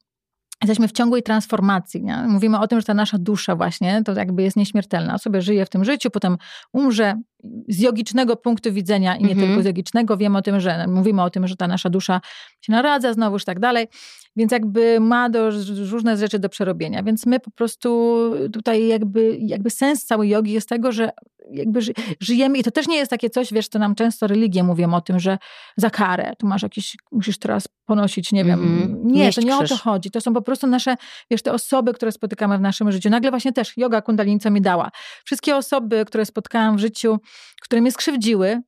jesteśmy 0.61 0.87
w 0.87 0.91
ciągłej 0.91 1.23
transformacji. 1.23 2.03
Nie? 2.03 2.17
Mówimy 2.27 2.59
o 2.59 2.67
tym, 2.67 2.79
że 2.79 2.85
ta 2.85 2.93
nasza 2.93 3.17
dusza 3.17 3.55
właśnie 3.55 4.01
to 4.05 4.13
jakby 4.13 4.43
jest 4.43 4.57
nieśmiertelna. 4.57 5.17
Sobie 5.17 5.41
żyje 5.41 5.65
w 5.65 5.69
tym 5.69 5.85
życiu, 5.85 6.09
potem 6.09 6.37
umrze, 6.73 7.21
z 7.67 7.79
jogicznego 7.79 8.35
punktu 8.35 8.73
widzenia 8.73 9.15
i 9.15 9.23
nie 9.23 9.31
mhm. 9.31 9.47
tylko 9.47 9.63
z 9.63 9.65
jogicznego, 9.65 10.17
wiemy 10.17 10.37
o 10.37 10.41
tym, 10.41 10.59
że 10.59 10.87
mówimy 10.87 11.23
o 11.23 11.29
tym, 11.29 11.47
że 11.47 11.55
ta 11.55 11.67
nasza 11.67 11.89
dusza 11.89 12.21
się 12.61 12.71
naradza 12.71 13.13
znowuż 13.13 13.41
i 13.41 13.45
tak 13.45 13.59
dalej, 13.59 13.87
więc 14.35 14.51
jakby 14.51 14.99
ma 14.99 15.29
do, 15.29 15.51
różne 15.91 16.17
rzeczy 16.17 16.39
do 16.39 16.49
przerobienia. 16.49 17.03
Więc 17.03 17.25
my 17.25 17.39
po 17.39 17.51
prostu 17.51 18.31
tutaj 18.53 18.87
jakby, 18.87 19.37
jakby 19.41 19.69
sens 19.69 20.05
całej 20.05 20.29
jogi 20.29 20.51
jest 20.51 20.69
tego, 20.69 20.91
że 20.91 21.11
jakby 21.51 21.79
żyjemy 22.19 22.57
i 22.57 22.63
to 22.63 22.71
też 22.71 22.87
nie 22.87 22.97
jest 22.97 23.09
takie 23.09 23.29
coś, 23.29 23.53
wiesz, 23.53 23.69
to 23.69 23.79
nam 23.79 23.95
często 23.95 24.27
religie 24.27 24.63
mówią 24.63 24.93
o 24.93 25.01
tym, 25.01 25.19
że 25.19 25.37
za 25.77 25.89
karę, 25.89 26.33
tu 26.39 26.47
masz 26.47 26.63
jakieś, 26.63 26.97
musisz 27.11 27.37
teraz 27.37 27.67
ponosić, 27.85 28.31
nie 28.31 28.43
wiem. 28.43 28.59
Mm, 28.59 29.07
nie, 29.07 29.33
to 29.33 29.41
nie 29.41 29.57
krzyż. 29.57 29.71
o 29.71 29.75
to 29.75 29.83
chodzi. 29.83 30.11
To 30.11 30.21
są 30.21 30.33
po 30.33 30.41
prostu 30.41 30.67
nasze, 30.67 30.95
wiesz, 31.31 31.41
te 31.41 31.53
osoby, 31.53 31.93
które 31.93 32.11
spotykamy 32.11 32.57
w 32.57 32.61
naszym 32.61 32.91
życiu. 32.91 33.09
Nagle 33.09 33.29
właśnie 33.29 33.53
też 33.53 33.77
yoga 33.77 34.01
kundalini, 34.01 34.39
co 34.39 34.51
mi 34.51 34.61
dała. 34.61 34.91
Wszystkie 35.25 35.55
osoby, 35.55 36.05
które 36.05 36.25
spotkałam 36.25 36.77
w 36.77 36.79
życiu, 36.79 37.17
które 37.61 37.81
mnie 37.81 37.91
skrzywdziły, 37.91 38.61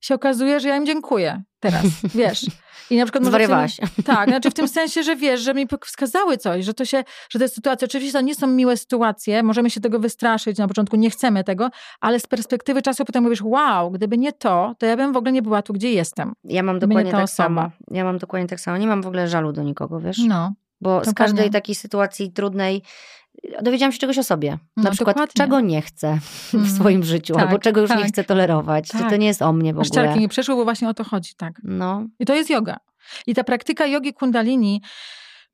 się 0.00 0.14
okazuje, 0.14 0.60
że 0.60 0.68
ja 0.68 0.76
im 0.76 0.86
dziękuję 0.86 1.42
teraz, 1.60 1.84
wiesz. 2.14 2.46
I 2.90 2.96
na 2.96 3.04
przykład 3.04 3.24
Zwariowałaś. 3.24 3.76
Tym, 3.76 4.04
tak, 4.04 4.28
znaczy 4.28 4.50
w 4.50 4.54
tym 4.54 4.68
sensie, 4.78 5.02
że 5.02 5.16
wiesz, 5.16 5.40
że 5.40 5.54
mi 5.54 5.66
wskazały 5.84 6.36
coś, 6.36 6.64
że 6.64 6.74
to 6.74 6.84
się, 6.84 7.04
że 7.30 7.38
te 7.38 7.48
sytuacje, 7.48 7.86
oczywiście 7.86 8.12
to 8.12 8.20
nie 8.20 8.34
są 8.34 8.46
miłe 8.46 8.76
sytuacje, 8.76 9.42
możemy 9.42 9.70
się 9.70 9.80
tego 9.80 9.98
wystraszyć, 9.98 10.58
na 10.58 10.68
początku 10.68 10.96
nie 10.96 11.10
chcemy 11.10 11.44
tego, 11.44 11.70
ale 12.00 12.20
z 12.20 12.26
perspektywy 12.26 12.82
czasu 12.82 13.04
potem 13.04 13.22
mówisz, 13.24 13.42
wow, 13.42 13.90
gdyby 13.90 14.18
nie 14.18 14.32
to, 14.32 14.74
to 14.78 14.86
ja 14.86 14.96
bym 14.96 15.12
w 15.12 15.16
ogóle 15.16 15.32
nie 15.32 15.42
była 15.42 15.62
tu, 15.62 15.72
gdzie 15.72 15.92
jestem. 15.92 16.32
Ja 16.44 16.62
mam 16.62 16.78
dokładnie 16.78 17.12
tak 17.12 17.24
osoba. 17.24 17.48
samo. 17.48 17.70
Ja 17.90 18.04
mam 18.04 18.18
dokładnie 18.18 18.48
tak 18.48 18.60
samo. 18.60 18.76
Nie 18.78 18.86
mam 18.86 19.02
w 19.02 19.06
ogóle 19.06 19.28
żalu 19.28 19.52
do 19.52 19.62
nikogo, 19.62 20.00
wiesz? 20.00 20.18
No. 20.18 20.52
Bo 20.80 21.04
z 21.04 21.14
każdej 21.14 21.50
takiej 21.50 21.74
sytuacji 21.74 22.32
trudnej 22.32 22.82
dowiedziałam 23.62 23.92
się 23.92 23.98
czegoś 23.98 24.18
o 24.18 24.24
sobie. 24.24 24.58
No, 24.76 24.82
na 24.82 24.90
przykład, 24.90 25.16
dokładnie. 25.16 25.32
czego 25.36 25.60
nie 25.60 25.82
chcę 25.82 26.18
w 26.50 26.54
mm. 26.54 26.70
swoim 26.70 27.04
życiu, 27.04 27.34
tak, 27.34 27.42
albo 27.42 27.58
czego 27.58 27.80
już 27.80 27.90
tak. 27.90 27.98
nie 27.98 28.04
chcę 28.04 28.24
tolerować. 28.24 28.88
Tak. 28.88 29.10
to 29.10 29.16
nie 29.16 29.26
jest 29.26 29.42
o 29.42 29.52
mnie 29.52 29.72
w 29.72 29.76
ogóle. 29.76 29.84
Szczelki 29.84 30.20
nie 30.20 30.28
przeszły, 30.28 30.54
bo 30.54 30.64
właśnie 30.64 30.88
o 30.88 30.94
to 30.94 31.04
chodzi, 31.04 31.34
tak. 31.36 31.60
No. 31.64 32.06
I 32.18 32.24
to 32.24 32.34
jest 32.34 32.50
yoga. 32.50 32.76
I 33.26 33.34
ta 33.34 33.44
praktyka 33.44 33.86
jogi 33.86 34.14
kundalini, 34.14 34.82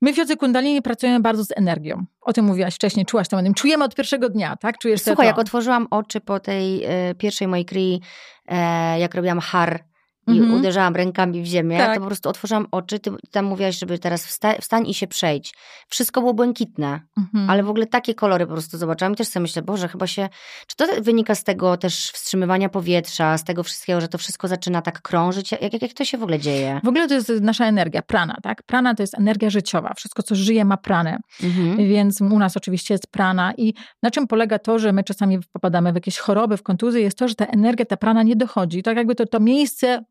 My 0.01 0.13
w 0.13 0.17
jodze 0.17 0.35
kundalini 0.35 0.81
pracujemy 0.81 1.19
bardzo 1.19 1.43
z 1.43 1.51
energią. 1.57 2.05
O 2.21 2.33
tym 2.33 2.45
mówiłaś 2.45 2.75
wcześniej, 2.75 3.05
czułaś 3.05 3.27
to, 3.27 3.41
tym. 3.41 3.53
Czujemy 3.53 3.83
od 3.83 3.95
pierwszego 3.95 4.29
dnia, 4.29 4.55
tak? 4.55 4.77
Czujesz 4.77 5.01
Słuchaj, 5.01 5.27
jak 5.27 5.39
otworzyłam 5.39 5.87
oczy 5.89 6.21
po 6.21 6.39
tej 6.39 6.85
y, 7.09 7.15
pierwszej 7.15 7.47
mojej 7.47 7.65
kryi, 7.65 8.01
e, 8.47 8.99
jak 8.99 9.15
robiłam 9.15 9.39
har 9.39 9.88
i 10.35 10.39
Mhm. 10.39 10.59
uderzałam 10.59 10.95
rękami 10.95 11.41
w 11.41 11.45
ziemię, 11.45 11.77
Tak. 11.77 11.93
to 11.95 11.99
po 12.01 12.05
prostu 12.07 12.29
otworzyłam 12.29 12.67
oczy, 12.71 12.99
ty 12.99 13.11
tam 13.31 13.45
mówiłaś, 13.45 13.79
żeby 13.79 13.99
teraz 13.99 14.25
wsta- 14.27 14.61
wstań 14.61 14.87
i 14.87 14.93
się 14.93 15.07
przejdź. 15.07 15.53
Wszystko 15.87 16.21
było 16.21 16.33
błękitne, 16.33 16.99
Mhm. 17.17 17.49
ale 17.49 17.63
w 17.63 17.69
ogóle 17.69 17.85
takie 17.85 18.15
kolory 18.15 18.45
po 18.47 18.53
prostu 18.53 18.77
zobaczyłam 18.77 19.13
i 19.13 19.15
też 19.15 19.27
sobie 19.27 19.41
myślę, 19.41 19.61
Boże, 19.61 19.87
chyba 19.87 20.07
się... 20.07 20.29
Czy 20.67 20.75
to 20.75 20.85
wynika 21.01 21.35
z 21.35 21.43
tego 21.43 21.77
też 21.77 22.11
wstrzymywania 22.11 22.69
powietrza, 22.69 23.37
z 23.37 23.43
tego 23.43 23.63
wszystkiego, 23.63 24.01
że 24.01 24.07
to 24.07 24.17
wszystko 24.17 24.47
zaczyna 24.47 24.81
tak 24.81 25.01
krążyć? 25.01 25.51
Jak, 25.51 25.61
jak, 25.73 25.81
jak 25.81 25.93
to 25.93 26.05
się 26.05 26.17
w 26.17 26.23
ogóle 26.23 26.39
dzieje? 26.39 26.81
W 26.83 26.87
ogóle 26.87 27.07
to 27.07 27.13
jest 27.13 27.29
nasza 27.41 27.65
energia, 27.65 28.01
prana, 28.01 28.37
tak? 28.43 28.63
Prana 28.63 28.95
to 28.95 29.03
jest 29.03 29.17
energia 29.19 29.49
życiowa. 29.49 29.93
Wszystko, 29.97 30.23
co 30.23 30.35
żyje, 30.35 30.65
ma 30.65 30.77
pranę. 30.77 31.17
Mhm. 31.43 31.77
Więc 31.77 32.21
u 32.21 32.39
nas 32.39 32.57
oczywiście 32.57 32.93
jest 32.93 33.07
prana. 33.11 33.53
I 33.57 33.73
na 34.03 34.11
czym 34.11 34.27
polega 34.27 34.59
to, 34.59 34.79
że 34.79 34.93
my 34.93 35.03
czasami 35.03 35.39
popadamy 35.53 35.91
w 35.91 35.95
jakieś 35.95 36.17
choroby, 36.17 36.57
w 36.57 36.63
kontuzje, 36.63 37.01
jest 37.01 37.17
to, 37.17 37.27
że 37.27 37.35
ta 37.35 37.45
energia, 37.45 37.85
ta 37.85 37.97
prana 37.97 38.23
nie 38.23 38.35
dochodzi. 38.35 38.83
Tak 38.83 38.97
jakby 38.97 39.15
to, 39.15 39.25
to 39.25 39.39
miejsce 39.39 40.03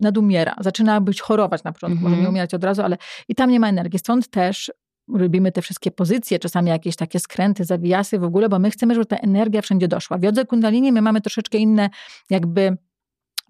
nadumiera. 0.00 0.54
Zaczyna 0.60 1.00
być 1.00 1.20
chorować 1.20 1.64
na 1.64 1.72
początku, 1.72 2.00
może 2.00 2.06
Mhm. 2.12 2.22
nie 2.22 2.28
umierać 2.28 2.54
od 2.54 2.64
razu, 2.64 2.82
ale 2.82 2.96
i 3.28 3.34
tam 3.34 3.50
nie 3.50 3.60
ma 3.60 3.68
energii. 3.68 3.98
Stąd 3.98 4.28
też 4.28 4.72
robimy 5.14 5.52
te 5.52 5.62
wszystkie 5.62 5.90
pozycje, 5.90 6.38
czasami 6.38 6.70
jakieś 6.70 6.96
takie 6.96 7.20
skręty, 7.20 7.64
zawijasy 7.64 8.18
w 8.18 8.24
ogóle, 8.24 8.48
bo 8.48 8.58
my 8.58 8.70
chcemy, 8.70 8.94
żeby 8.94 9.06
ta 9.06 9.16
energia 9.16 9.62
wszędzie 9.62 9.88
doszła. 9.88 10.18
W 10.18 10.22
jodze 10.22 10.44
kundalini 10.44 10.92
my 10.92 11.02
mamy 11.02 11.20
troszeczkę 11.20 11.58
inne 11.58 11.90
jakby 12.30 12.76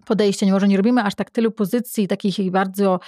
podejście. 0.05 0.45
Nie 0.45 0.51
może 0.51 0.67
nie 0.67 0.77
robimy 0.77 1.03
aż 1.03 1.15
tak 1.15 1.31
tylu 1.31 1.51
pozycji 1.51 2.07
takich 2.07 2.51
bardzo 2.51 2.99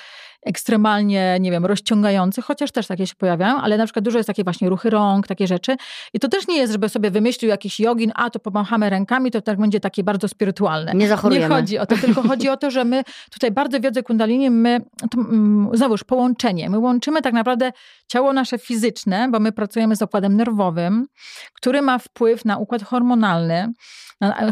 ekstremalnie, 0.45 1.37
nie 1.39 1.51
wiem, 1.51 1.65
rozciągających, 1.65 2.45
chociaż 2.45 2.71
też 2.71 2.87
takie 2.87 3.07
się 3.07 3.15
pojawiają, 3.15 3.57
ale 3.57 3.77
na 3.77 3.85
przykład 3.85 4.05
dużo 4.05 4.17
jest 4.17 4.27
takie 4.27 4.43
właśnie 4.43 4.69
ruchy 4.69 4.89
rąk, 4.89 5.27
takie 5.27 5.47
rzeczy. 5.47 5.75
I 6.13 6.19
to 6.19 6.27
też 6.27 6.47
nie 6.47 6.57
jest, 6.57 6.71
żeby 6.71 6.89
sobie 6.89 7.11
wymyślił 7.11 7.49
jakiś 7.49 7.79
jogin, 7.79 8.11
a 8.15 8.29
to 8.29 8.39
pomachamy 8.39 8.89
rękami, 8.89 9.31
to 9.31 9.41
tak 9.41 9.59
będzie 9.59 9.79
takie 9.79 10.03
bardzo 10.03 10.27
spirytualne. 10.27 10.93
Nie 10.93 11.07
zachorujemy. 11.07 11.49
Nie 11.49 11.55
chodzi 11.55 11.79
o 11.79 11.85
to, 11.85 11.97
tylko 11.97 12.21
chodzi 12.21 12.49
o 12.49 12.57
to, 12.57 12.71
że 12.71 12.85
my 12.85 13.03
tutaj 13.31 13.51
bardzo 13.51 13.79
w 13.79 13.83
jodze 13.83 14.03
kundalini, 14.03 14.49
my, 14.49 14.81
to, 15.11 15.19
mm, 15.19 15.69
znowuż 15.73 16.03
połączenie, 16.03 16.69
my 16.69 16.79
łączymy 16.79 17.21
tak 17.21 17.33
naprawdę 17.33 17.71
ciało 18.07 18.33
nasze 18.33 18.57
fizyczne, 18.57 19.29
bo 19.31 19.39
my 19.39 19.51
pracujemy 19.51 19.95
z 19.95 20.01
układem 20.01 20.35
nerwowym, 20.35 21.07
który 21.53 21.81
ma 21.81 21.99
wpływ 21.99 22.45
na 22.45 22.57
układ 22.57 22.83
hormonalny, 22.83 23.73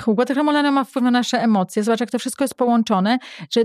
układ 0.06 0.34
hormonalny 0.34 0.72
ma 0.72 0.84
wpływ 0.84 1.04
na 1.04 1.12
nasze 1.12 1.42
emocje. 1.42 1.84
Zobacz, 1.84 2.00
jak 2.00 2.12
to 2.12 2.20
wszystko 2.20 2.44
jest 2.44 2.56
połączone, 2.56 3.18
że 3.52 3.62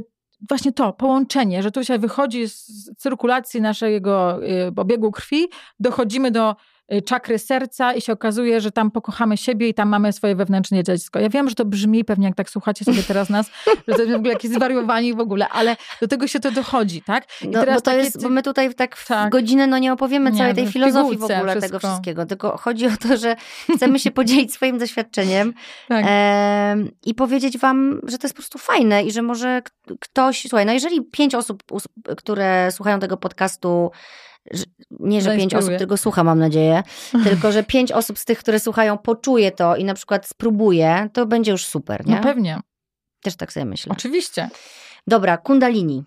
właśnie 0.49 0.73
to 0.73 0.93
połączenie, 0.93 1.63
że 1.63 1.71
tu 1.71 1.85
się 1.85 1.99
wychodzi 1.99 2.49
z 2.49 2.91
cyrkulacji 2.97 3.61
naszego 3.61 4.45
y, 4.45 4.73
obiegu 4.77 5.11
krwi, 5.11 5.49
dochodzimy 5.81 6.31
do 6.31 6.57
czakry 7.01 7.39
serca 7.39 7.95
i 7.95 8.01
się 8.01 8.13
okazuje, 8.13 8.61
że 8.61 8.73
tam 8.73 8.91
pokochamy 8.91 9.37
siebie 9.37 9.69
i 9.69 9.75
tam 9.75 9.89
mamy 9.89 10.13
swoje 10.13 10.35
wewnętrzne 10.37 10.85
dziecko. 10.85 11.21
Ja 11.21 11.29
wiem, 11.29 11.49
że 11.49 11.55
to 11.55 11.65
brzmi 11.65 12.05
pewnie, 12.05 12.27
jak 12.27 12.35
tak 12.37 12.51
słuchacie 12.51 12.85
sobie 12.85 13.03
teraz 13.03 13.31
nas, 13.31 13.51
że 13.89 13.95
to 13.95 14.01
jest 14.03 14.13
w 14.13 14.17
ogóle 14.17 14.33
jakieś 14.33 14.51
zwariowani 14.51 15.15
w 15.15 15.21
ogóle, 15.21 15.49
ale 15.49 15.77
do 16.01 16.09
tego 16.09 16.27
się 16.27 16.41
to 16.41 16.51
dochodzi, 16.51 17.03
tak? 17.03 17.25
I 17.43 17.49
No, 17.49 17.67
bo 17.67 17.75
to 17.75 17.81
takie 17.81 17.99
jest, 17.99 18.23
bo 18.23 18.29
my 18.29 18.43
tutaj 18.43 18.75
tak 18.75 18.97
w 18.97 19.07
Tak. 19.07 19.33
godzinę 19.33 19.67
no 19.67 19.79
nie 19.79 19.93
opowiemy 19.93 20.31
Nie, 20.33 20.39
całej 20.39 20.55
tej 20.55 20.67
filozofii 20.67 21.19
w 21.19 21.25
ogóle 21.25 21.55
tego 21.55 21.59
wszystko. 21.61 21.79
wszystkiego, 21.79 22.27
tylko 22.27 22.57
chodzi 22.57 22.87
o 22.87 22.97
to, 23.09 23.17
że 23.17 23.37
chcemy 23.77 23.99
się 23.99 24.11
podzielić 24.21 24.53
swoim 24.53 24.79
doświadczeniem 24.79 25.55
tak. 25.89 26.05
em, 26.09 26.91
i 27.07 27.15
powiedzieć 27.15 27.59
wam, 27.59 28.01
że 28.07 28.19
to 28.19 28.27
jest 28.27 28.35
po 28.35 28.43
prostu 28.43 28.59
fajne 28.59 29.05
i 29.05 29.13
że 29.13 29.23
może 29.23 29.63
ktoś, 30.01 30.43
słuchaj, 30.49 30.67
no 30.67 30.73
jeżeli 30.73 31.03
pięć 31.03 31.35
osób, 31.35 31.63
które 32.17 32.69
słuchają 32.73 33.01
tego 33.01 33.17
podcastu, 33.17 33.91
nie, 35.01 35.21
że 35.23 35.31
pięć 35.31 35.41
Zainspiruje. 35.41 35.59
osób 35.69 35.79
tylko 35.79 35.97
słucha, 35.97 36.25
mam 36.25 36.39
nadzieję, 36.39 36.83
tylko 37.25 37.53
że 37.53 37.63
pięć 37.63 37.93
osób 37.93 38.19
z 38.19 38.25
tych, 38.25 38.39
które 38.39 38.61
słuchają, 38.61 38.99
poczuje 38.99 39.51
to 39.51 39.77
i 39.77 39.85
na 39.85 39.95
przykład 39.95 40.27
spróbuje, 40.29 41.09
to 41.13 41.27
będzie 41.27 41.53
już 41.53 41.67
super, 41.67 42.07
nie? 42.07 42.15
No 42.15 42.23
pewnie, 42.23 42.61
Też 43.23 43.37
tak 43.37 43.53
sobie 43.53 43.65
myślę. 43.65 43.93
oczywiście. 43.93 44.51
Dobra, 45.07 45.37
kundalini. 45.37 46.05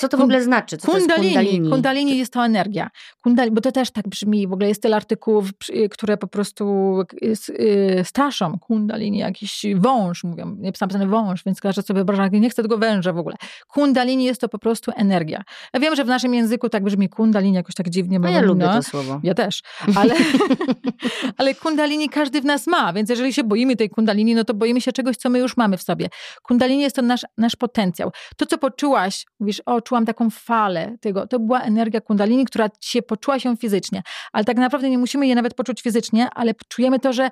Co 0.00 0.08
to 0.08 0.16
w 0.16 0.20
ogóle 0.20 0.42
znaczy? 0.42 0.76
Co 0.76 0.92
Kundalini. 0.92 1.34
kundalini? 1.34 1.70
Kundalini 1.70 2.18
jest 2.18 2.32
to 2.32 2.44
energia. 2.44 2.90
Kundalini, 3.22 3.54
bo 3.54 3.60
to 3.60 3.72
też 3.72 3.90
tak 3.90 4.08
brzmi. 4.08 4.48
W 4.48 4.52
ogóle 4.52 4.68
jest 4.68 4.82
tyle 4.82 4.96
artykułów, 4.96 5.54
przy- 5.54 5.88
które 5.88 6.16
po 6.16 6.26
prostu 6.26 6.64
y, 7.22 7.34
y, 7.50 8.04
straszą. 8.04 8.58
Kundalini, 8.58 9.18
jakiś 9.18 9.66
wąż, 9.76 10.24
mówią. 10.24 10.56
Nie 10.58 10.68
jest 10.68 10.80
napisane 10.80 11.06
wąż, 11.06 11.44
więc 11.44 11.60
każdy 11.60 11.82
sobie 11.82 11.98
wyobraża, 11.98 12.28
nie 12.28 12.50
chce 12.50 12.62
tego 12.62 12.78
węża 12.78 13.12
w 13.12 13.18
ogóle. 13.18 13.36
Kundalini 13.68 14.24
jest 14.24 14.40
to 14.40 14.48
po 14.48 14.58
prostu 14.58 14.92
energia. 14.96 15.42
Ja 15.74 15.80
wiem, 15.80 15.96
że 15.96 16.04
w 16.04 16.08
naszym 16.08 16.34
języku 16.34 16.68
tak 16.68 16.84
brzmi 16.84 17.08
kundalini 17.08 17.54
jakoś 17.54 17.74
tak 17.74 17.90
dziwnie. 17.90 18.18
No 18.18 18.28
ja 18.28 18.40
lubię 18.40 18.66
no, 18.66 18.74
to 18.74 18.82
słowo. 18.82 19.20
Ja 19.22 19.34
też, 19.34 19.62
ale, 19.96 20.14
ale 21.38 21.54
kundalini 21.54 22.08
każdy 22.08 22.40
w 22.40 22.44
nas 22.44 22.66
ma, 22.66 22.92
więc 22.92 23.10
jeżeli 23.10 23.32
się 23.32 23.44
boimy 23.44 23.76
tej 23.76 23.90
kundalini, 23.90 24.34
no 24.34 24.44
to 24.44 24.54
boimy 24.54 24.80
się 24.80 24.92
czegoś, 24.92 25.16
co 25.16 25.30
my 25.30 25.38
już 25.38 25.56
mamy 25.56 25.76
w 25.76 25.82
sobie. 25.82 26.08
Kundalini 26.42 26.82
jest 26.82 26.96
to 26.96 27.02
nasz, 27.02 27.22
nasz 27.38 27.56
potencjał. 27.56 28.10
To, 28.36 28.46
co 28.46 28.58
poczułaś, 28.58 29.26
mówisz, 29.40 29.62
o, 29.66 29.80
czułam 29.88 30.06
taką 30.06 30.30
falę 30.30 30.96
tego, 31.00 31.26
to 31.26 31.38
była 31.38 31.60
energia 31.60 32.00
kundalini, 32.00 32.44
która 32.44 32.68
się 32.80 33.02
poczuła 33.02 33.38
się 33.38 33.56
fizycznie, 33.56 34.02
ale 34.32 34.44
tak 34.44 34.56
naprawdę 34.56 34.90
nie 34.90 34.98
musimy 34.98 35.26
je 35.26 35.34
nawet 35.34 35.54
poczuć 35.54 35.82
fizycznie, 35.82 36.28
ale 36.34 36.52
czujemy 36.68 36.98
to, 36.98 37.12
że 37.12 37.30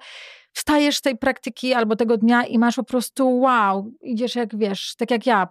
wstajesz 0.53 0.97
z 0.97 1.01
tej 1.01 1.17
praktyki 1.19 1.75
albo 1.75 1.97
tego 1.97 2.17
dnia 2.17 2.45
i 2.45 2.59
masz 2.59 2.77
po 2.77 2.85
prostu 2.85 3.39
wow, 3.39 3.93
idziesz 4.03 4.35
jak 4.37 4.59
wiesz, 4.59 4.95
tak 4.97 5.11
jak 5.11 5.27
ja, 5.27 5.49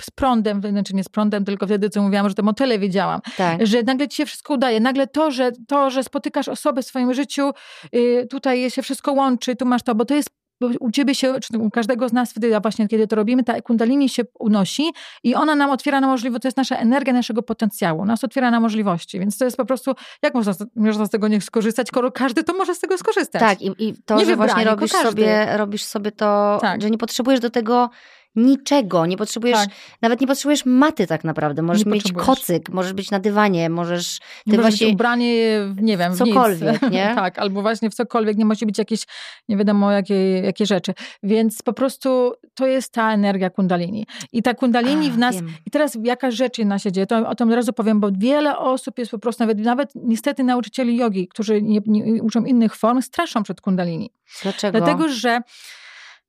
z 0.00 0.10
prądem, 0.10 0.60
znaczy 0.70 0.94
nie 0.94 1.04
z 1.04 1.08
prądem, 1.08 1.44
tylko 1.44 1.66
wtedy 1.66 1.90
co 1.90 2.02
mówiłam, 2.02 2.28
że 2.28 2.34
te 2.34 2.42
motyle 2.42 2.78
wiedziałam, 2.78 3.20
Tak. 3.36 3.66
że 3.66 3.82
nagle 3.82 4.08
ci 4.08 4.16
się 4.16 4.26
wszystko 4.26 4.54
udaje. 4.54 4.80
Nagle 4.80 5.06
to, 5.06 5.30
że, 5.30 5.52
to, 5.68 5.90
że 5.90 6.04
spotykasz 6.04 6.48
osobę 6.48 6.82
w 6.82 6.86
swoim 6.86 7.14
życiu, 7.14 7.50
y, 7.94 8.26
tutaj 8.30 8.70
się 8.70 8.82
wszystko 8.82 9.12
łączy, 9.12 9.56
tu 9.56 9.66
masz 9.66 9.82
to, 9.82 9.94
bo 9.94 10.04
to 10.04 10.14
jest 10.14 10.30
bo 10.60 10.68
u 10.80 10.90
ciebie 10.90 11.14
się, 11.14 11.34
czy 11.40 11.58
u 11.58 11.70
każdego 11.70 12.08
z 12.08 12.12
nas 12.12 12.30
wtedy, 12.30 12.56
a 12.56 12.60
właśnie 12.60 12.88
kiedy 12.88 13.06
to 13.06 13.16
robimy, 13.16 13.44
ta 13.44 13.60
kundalini 13.62 14.08
się 14.08 14.22
unosi 14.38 14.92
i 15.22 15.34
ona 15.34 15.54
nam 15.54 15.70
otwiera 15.70 16.00
na 16.00 16.06
możliwość, 16.06 16.42
to 16.42 16.48
jest 16.48 16.56
nasza 16.56 16.76
energia 16.76 17.12
naszego 17.12 17.42
potencjału, 17.42 18.04
nas 18.04 18.24
otwiera 18.24 18.50
na 18.50 18.60
możliwości, 18.60 19.18
więc 19.20 19.38
to 19.38 19.44
jest 19.44 19.56
po 19.56 19.64
prostu, 19.64 19.94
jak 20.22 20.34
można, 20.34 20.52
z- 20.52 20.66
można 20.76 21.06
z 21.06 21.10
tego 21.10 21.28
nie 21.28 21.40
skorzystać, 21.40 21.88
skoro 21.88 22.12
każdy 22.12 22.44
to 22.44 22.52
może 22.54 22.74
z 22.74 22.80
tego 22.80 22.98
skorzystać. 22.98 23.40
Tak, 23.40 23.62
i, 23.62 23.70
i 23.78 23.94
to, 24.04 24.16
Nie 24.16 24.24
że 24.26 24.36
właśnie 24.36 24.64
robisz 24.64 24.90
sobie, 24.92 25.56
robisz 25.56 25.84
sobie 25.84 26.12
to, 26.12 26.58
Tak. 26.60 26.82
że 26.82 26.90
nie 26.90 26.98
potrzebujesz 26.98 27.40
do 27.40 27.50
tego 27.50 27.90
niczego, 28.36 29.06
nie 29.06 29.16
potrzebujesz, 29.16 29.58
Tak. 29.58 29.68
nawet 30.02 30.20
nie 30.20 30.26
potrzebujesz 30.26 30.66
maty 30.66 31.06
tak 31.06 31.24
naprawdę, 31.24 31.62
możesz 31.62 31.86
Nie 31.86 31.92
mieć 31.92 32.12
kocyk, 32.12 32.68
możesz 32.68 32.92
być 32.92 33.10
na 33.10 33.18
dywanie, 33.18 33.70
możesz, 33.70 34.18
ty 34.18 34.50
Nie 34.52 34.58
właśnie, 34.58 34.86
być 34.86 34.94
ubranie, 34.94 35.60
w, 35.68 35.82
nie 35.82 35.96
wiem, 35.96 36.12
w 36.14 36.18
cokolwiek, 36.18 36.82
nic. 36.82 36.90
nie? 36.92 37.12
tak, 37.16 37.38
albo 37.38 37.62
właśnie 37.62 37.90
w 37.90 37.94
cokolwiek, 37.94 38.36
nie 38.36 38.44
musi 38.44 38.66
być 38.66 38.78
jakieś, 38.78 39.04
nie 39.48 39.56
wiadomo 39.56 39.92
jakie, 39.92 40.38
jakie 40.40 40.66
rzeczy. 40.66 40.94
Więc 41.22 41.62
po 41.62 41.72
prostu 41.72 42.32
to 42.54 42.66
jest 42.66 42.92
ta 42.92 43.12
energia 43.12 43.50
kundalini. 43.50 44.06
I 44.32 44.42
ta 44.42 44.54
kundalini 44.54 45.06
A, 45.08 45.10
w 45.10 45.18
nas, 45.18 45.34
wiem. 45.36 45.52
i 45.66 45.70
teraz 45.70 45.98
jaka 46.02 46.30
rzecz 46.30 46.58
jedna 46.58 46.78
się 46.78 46.92
dzieje, 46.92 47.06
to 47.06 47.28
o 47.28 47.34
tym 47.34 47.48
od 47.48 47.54
razu 47.54 47.72
powiem, 47.72 48.00
bo 48.00 48.08
wiele 48.12 48.58
osób 48.58 48.98
jest 48.98 49.10
po 49.10 49.18
prostu, 49.18 49.42
nawet, 49.42 49.58
nawet 49.58 49.90
niestety 49.94 50.44
nauczycieli 50.44 50.96
jogi, 50.96 51.28
którzy 51.28 51.62
nie, 51.62 51.80
nie 51.86 52.22
uczą 52.22 52.44
innych 52.44 52.76
form, 52.76 53.02
straszą 53.02 53.42
przed 53.42 53.60
kundalini. 53.60 54.10
dlaczego? 54.42 54.78
Dlatego, 54.78 55.08
że 55.08 55.40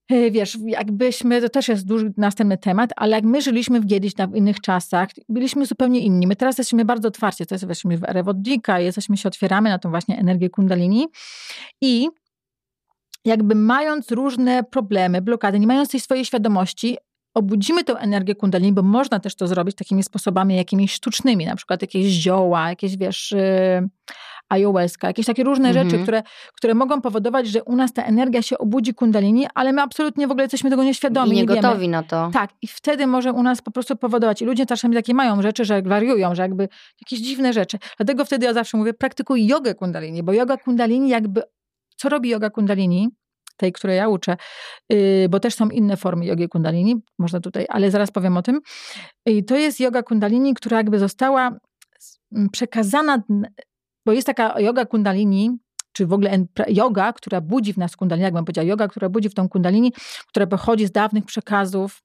wiesz, 0.09 0.57
jakbyśmy, 0.65 1.41
to 1.41 1.49
też 1.49 1.67
jest 1.67 1.87
duży 1.87 2.13
następny 2.17 2.57
temat, 2.57 2.89
ale 2.95 3.15
jak 3.15 3.23
my 3.23 3.41
żyliśmy 3.41 3.81
w 3.81 3.87
kiedyś 3.87 4.13
w 4.13 4.35
innych 4.35 4.61
czasach, 4.61 5.09
byliśmy 5.29 5.65
zupełnie 5.65 5.99
inni. 5.99 6.27
My 6.27 6.35
teraz 6.35 6.57
jesteśmy 6.57 6.85
bardzo 6.85 7.07
otwarci, 7.07 7.45
to 7.45 7.55
jest, 7.55 7.63
jesteśmy 7.63 7.97
w 7.97 8.03
erę 8.03 8.23
wodnika, 8.23 8.79
jesteśmy 8.79 9.17
się 9.17 9.29
otwieramy 9.29 9.69
na 9.69 9.79
tą 9.79 9.89
właśnie 9.89 10.17
energię 10.17 10.49
kundalini 10.49 11.07
i 11.81 12.09
jakby 13.25 13.55
mając 13.55 14.11
różne 14.11 14.63
problemy, 14.63 15.21
blokady, 15.21 15.59
nie 15.59 15.67
mając 15.67 15.89
tej 15.89 15.99
swojej 15.99 16.25
świadomości, 16.25 16.97
obudzimy 17.33 17.83
tę 17.83 17.93
energię 17.93 18.35
kundalini, 18.35 18.73
bo 18.73 18.81
można 18.81 19.19
też 19.19 19.35
to 19.35 19.47
zrobić 19.47 19.75
takimi 19.75 20.03
sposobami 20.03 20.55
jakimiś 20.55 20.93
sztucznymi, 20.93 21.45
na 21.45 21.55
przykład 21.55 21.81
jakieś 21.81 22.05
zioła, 22.05 22.69
jakieś 22.69 22.97
wiesz, 22.97 23.31
yy, 23.31 23.89
ayahuasca, 24.49 25.07
jakieś 25.07 25.25
takie 25.25 25.43
różne 25.43 25.69
Mhm. 25.69 25.89
rzeczy, 25.89 26.03
które, 26.03 26.23
które 26.55 26.73
mogą 26.73 27.01
powodować, 27.01 27.47
że 27.47 27.63
u 27.63 27.75
nas 27.75 27.93
ta 27.93 28.03
energia 28.03 28.41
się 28.41 28.57
obudzi 28.57 28.93
kundalini, 28.93 29.47
ale 29.53 29.73
my 29.73 29.81
absolutnie 29.81 30.27
w 30.27 30.31
ogóle 30.31 30.43
jesteśmy 30.43 30.69
tego 30.69 30.83
nieświadomi, 30.83 31.31
I 31.31 31.33
nie, 31.35 31.41
nie 31.41 31.47
wiemy. 31.47 31.61
gotowi 31.61 31.89
na 31.89 32.03
to. 32.03 32.29
Tak, 32.33 32.49
i 32.61 32.67
wtedy 32.67 33.07
może 33.07 33.33
u 33.33 33.43
nas 33.43 33.61
po 33.61 33.71
prostu 33.71 33.95
powodować. 33.95 34.41
I 34.41 34.45
ludzie 34.45 34.65
czasami 34.65 34.95
takie 34.95 35.13
mają 35.13 35.41
rzeczy, 35.41 35.65
że 35.65 35.81
wariują, 35.81 36.35
że 36.35 36.41
jakby 36.41 36.67
jakieś 37.01 37.19
dziwne 37.19 37.53
rzeczy. 37.53 37.77
Dlatego 37.97 38.25
wtedy 38.25 38.45
ja 38.45 38.53
zawsze 38.53 38.77
mówię, 38.77 38.93
praktykuj 38.93 39.47
jogę 39.47 39.75
kundalini, 39.75 40.23
bo 40.23 40.33
yoga 40.33 40.57
kundalini 40.57 41.09
jakby, 41.09 41.41
co 41.97 42.09
robi 42.09 42.29
yoga 42.29 42.49
kundalini? 42.49 43.09
Tej, 43.57 43.71
której 43.71 43.97
ja 43.97 44.07
uczę, 44.09 44.37
yy, 44.89 45.27
bo 45.29 45.39
też 45.39 45.55
są 45.55 45.69
inne 45.69 45.97
formy 45.97 46.25
jogi 46.25 46.47
kundalini, 46.49 46.95
można 47.19 47.39
tutaj, 47.39 47.65
ale 47.69 47.91
zaraz 47.91 48.11
powiem 48.11 48.37
o 48.37 48.41
tym. 48.41 48.59
I 49.25 49.43
to 49.45 49.55
jest 49.55 49.79
yoga 49.79 50.03
kundalini, 50.03 50.53
która 50.53 50.77
jakby 50.77 50.99
została 50.99 51.51
przekazana, 52.51 53.23
bo 54.05 54.13
jest 54.13 54.27
taka 54.27 54.59
yoga 54.59 54.85
kundalini, 54.85 55.57
czy 55.91 56.05
w 56.05 56.13
ogóle 56.13 56.45
yoga, 56.67 57.13
która 57.13 57.41
budzi 57.41 57.73
w 57.73 57.77
nas 57.77 57.95
kundalini, 57.95 58.23
jak 58.23 58.33
bym 58.33 58.45
powiedziała, 58.45 58.67
yoga, 58.67 58.87
która 58.87 59.09
budzi 59.09 59.29
w 59.29 59.33
tą 59.33 59.49
kundalini, 59.49 59.93
która 60.27 60.47
pochodzi 60.47 60.85
z 60.87 60.91
dawnych 60.91 61.25
przekazów, 61.25 62.01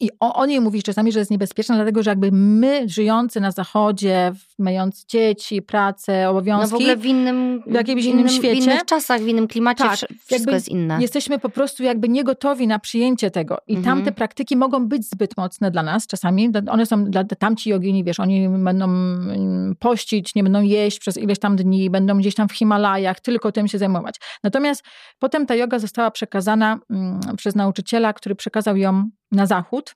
I 0.00 0.10
o, 0.20 0.34
o 0.34 0.46
niej 0.46 0.60
mówisz 0.60 0.82
czasami, 0.82 1.12
że 1.12 1.18
jest 1.18 1.30
niebezpieczna, 1.30 1.74
dlatego 1.74 2.02
że 2.02 2.10
jakby 2.10 2.32
my, 2.32 2.88
żyjący 2.88 3.40
na 3.40 3.50
zachodzie, 3.50 4.32
mając 4.58 5.04
dzieci, 5.04 5.62
pracę, 5.62 6.30
obowiązki. 6.30 6.72
No 6.72 6.78
w 6.78 6.80
ogóle 6.80 6.96
w 6.96 7.06
innym, 7.06 7.62
w 7.66 7.74
jakimś 7.74 8.04
innym, 8.04 8.18
innym 8.18 8.32
świecie. 8.32 8.60
W 8.60 8.64
innych 8.64 8.84
czasach, 8.84 9.20
w 9.20 9.26
innym 9.26 9.48
klimacie, 9.48 9.84
tak, 9.84 9.98
wszystko 10.26 10.50
jest 10.50 10.68
inne. 10.68 10.98
Jesteśmy 11.00 11.38
po 11.38 11.48
prostu 11.48 11.82
jakby 11.82 12.08
niegotowi 12.08 12.66
na 12.66 12.78
przyjęcie 12.78 13.30
tego. 13.30 13.58
I 13.66 13.76
mhm. 13.76 13.96
tamte 13.96 14.12
praktyki 14.12 14.56
mogą 14.56 14.88
być 14.88 15.10
zbyt 15.10 15.36
mocne 15.36 15.70
dla 15.70 15.82
nas 15.82 16.06
czasami. 16.06 16.50
One 16.70 16.86
są 16.86 17.04
dla 17.04 17.24
tamci 17.24 17.70
jogini, 17.70 18.04
wiesz, 18.04 18.20
oni 18.20 18.48
będą 18.48 18.84
mm, 18.84 19.76
pościć, 19.78 20.34
nie 20.34 20.42
będą 20.42 20.62
jeść 20.62 20.98
przez 20.98 21.16
ileś 21.16 21.38
tam 21.38 21.56
dni, 21.56 21.90
będą 21.90 22.18
gdzieś 22.18 22.34
tam 22.34 22.48
w 22.48 22.52
Himalajach, 22.52 23.20
tylko 23.20 23.52
tym 23.52 23.68
się 23.68 23.78
zajmować. 23.78 24.16
Natomiast 24.44 24.84
potem 25.18 25.46
ta 25.46 25.54
yoga 25.54 25.78
została 25.78 26.10
przekazana 26.10 26.78
mm, 26.90 27.20
przez 27.36 27.54
nauczyciela, 27.54 28.12
który 28.12 28.34
przekazał 28.34 28.76
ją 28.76 29.10
na 29.32 29.46
zachód, 29.46 29.94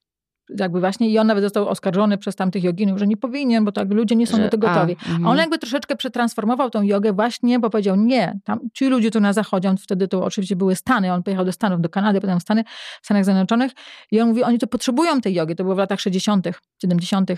jakby 0.59 0.81
właśnie 0.81 1.11
i 1.11 1.19
on 1.19 1.27
nawet 1.27 1.45
został 1.45 1.69
oskarżony 1.69 2.19
przez 2.19 2.37
tamtych 2.37 2.65
joginów, 2.65 2.99
że 2.99 3.07
nie 3.07 3.17
powinien, 3.17 3.65
bo 3.65 3.73
jakby 3.77 3.95
ludzie 3.95 4.17
nie 4.17 4.27
są 4.27 4.37
że, 4.37 4.43
do 4.43 4.49
tego 4.49 4.69
gotowi. 4.69 4.97
A, 5.07 5.11
mm. 5.11 5.27
a 5.27 5.31
on 5.31 5.39
jakby 5.39 5.59
troszeczkę 5.59 5.97
przetransformował 5.97 6.71
tą 6.71 6.83
jogę 6.83 7.13
właśnie, 7.13 7.59
bo 7.59 7.71
powiedział 7.71 7.97
nie, 7.97 8.39
tam 8.45 8.61
ci 8.75 8.87
ludzie 8.87 9.11
tu 9.11 9.21
na 9.21 9.33
zachodzie, 9.33 9.71
on 9.71 9.77
wtedy 9.77 10.09
to 10.09 10.25
oczywiście 10.25 10.57
były 10.57 10.77
Stany, 10.77 11.13
on 11.13 11.23
pojechał 11.23 11.45
do 11.45 11.53
Stanów, 11.53 11.81
do 11.81 11.89
Kanady, 11.89 12.21
potem 12.21 12.41
w 12.41 12.43
Stany, 12.43 12.65
w 13.03 13.05
Stanach 13.05 13.25
Zjednoczonych 13.25 13.73
i 14.11 14.21
on 14.21 14.29
mówi, 14.29 14.43
oni 14.43 14.59
to 14.59 14.67
potrzebują 14.67 15.21
tej 15.21 15.35
jogi, 15.35 15.57
to 15.57 15.63
było 15.65 15.75
w 15.75 15.79
latach 15.79 16.01
60., 16.01 16.47
70., 16.83 17.31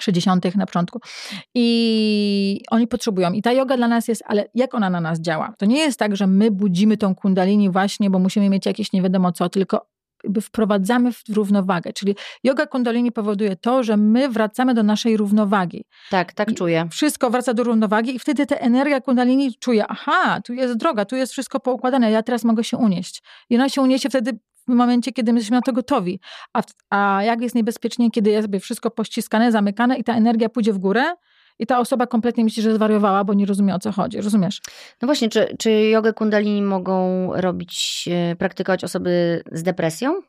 60. 0.00 0.56
na 0.56 0.66
początku. 0.66 1.00
I 1.54 2.62
oni 2.70 2.86
potrzebują. 2.86 3.32
I 3.32 3.42
ta 3.42 3.52
yoga 3.52 3.76
dla 3.76 3.88
nas 3.88 4.08
jest, 4.08 4.22
ale 4.26 4.44
jak 4.54 4.74
ona 4.74 4.90
na 4.90 5.00
nas 5.00 5.20
działa? 5.20 5.54
To 5.58 5.66
nie 5.66 5.78
jest 5.78 5.98
tak, 5.98 6.16
że 6.16 6.26
my 6.26 6.50
budzimy 6.50 6.96
tą 6.96 7.14
kundalini 7.14 7.70
właśnie, 7.70 8.10
bo 8.10 8.18
musimy 8.18 8.48
mieć 8.48 8.66
jakieś 8.66 8.92
nie 8.92 9.02
wiadomo 9.02 9.32
co, 9.32 9.48
tylko 9.48 9.86
jakby 10.24 10.40
wprowadzamy 10.40 11.12
w 11.12 11.22
równowagę. 11.28 11.92
Czyli 11.92 12.16
yoga 12.44 12.66
kundalini 12.66 13.12
powoduje 13.12 13.56
to, 13.56 13.82
że 13.82 13.96
my 13.96 14.28
wracamy 14.28 14.74
do 14.74 14.82
naszej 14.82 15.16
równowagi. 15.16 15.84
Tak, 16.10 16.32
tak 16.32 16.50
I 16.50 16.54
czuję. 16.54 16.88
Wszystko 16.90 17.30
wraca 17.30 17.54
do 17.54 17.64
równowagi 17.64 18.14
i 18.16 18.18
wtedy 18.18 18.46
ta 18.46 18.56
energia 18.56 19.00
kundalini 19.00 19.54
czuje, 19.60 19.86
aha, 19.86 20.40
tu 20.40 20.52
jest 20.52 20.74
droga, 20.76 21.04
tu 21.04 21.16
jest 21.16 21.32
wszystko 21.32 21.60
poukładane, 21.60 22.10
ja 22.10 22.22
teraz 22.22 22.44
mogę 22.44 22.64
się 22.64 22.76
unieść. 22.76 23.22
I 23.50 23.54
ona 23.54 23.68
się 23.68 23.82
uniesie 23.82 24.08
wtedy 24.08 24.38
w 24.68 24.74
momencie, 24.74 25.12
kiedy 25.12 25.32
my 25.32 25.38
jesteśmy 25.38 25.56
na 25.56 25.62
to 25.62 25.72
gotowi. 25.72 26.20
A, 26.52 26.62
a 26.90 27.22
jak 27.22 27.40
jest 27.40 27.54
niebezpiecznie, 27.54 28.10
kiedy 28.10 28.30
jest 28.30 28.48
wszystko 28.60 28.90
pościskane, 28.90 29.52
zamykane 29.52 29.96
i 29.96 30.04
ta 30.04 30.14
energia 30.14 30.48
pójdzie 30.48 30.72
w 30.72 30.78
górę, 30.78 31.04
i 31.58 31.66
ta 31.66 31.78
osoba 31.78 32.06
kompletnie 32.06 32.44
myśli, 32.44 32.62
że 32.62 32.74
zwariowała, 32.74 33.24
bo 33.24 33.34
nie 33.34 33.46
rozumie 33.46 33.74
o 33.74 33.78
co 33.78 33.92
chodzi. 33.92 34.20
Rozumiesz? 34.20 34.60
No 35.02 35.06
właśnie, 35.06 35.28
czy, 35.28 35.56
czy 35.58 35.70
jogę 35.70 36.12
kundalini 36.12 36.62
mogą 36.62 37.28
robić, 37.34 38.08
e, 38.12 38.36
praktykować 38.36 38.84
osoby 38.84 39.42
z 39.52 39.62
depresją? 39.62 40.22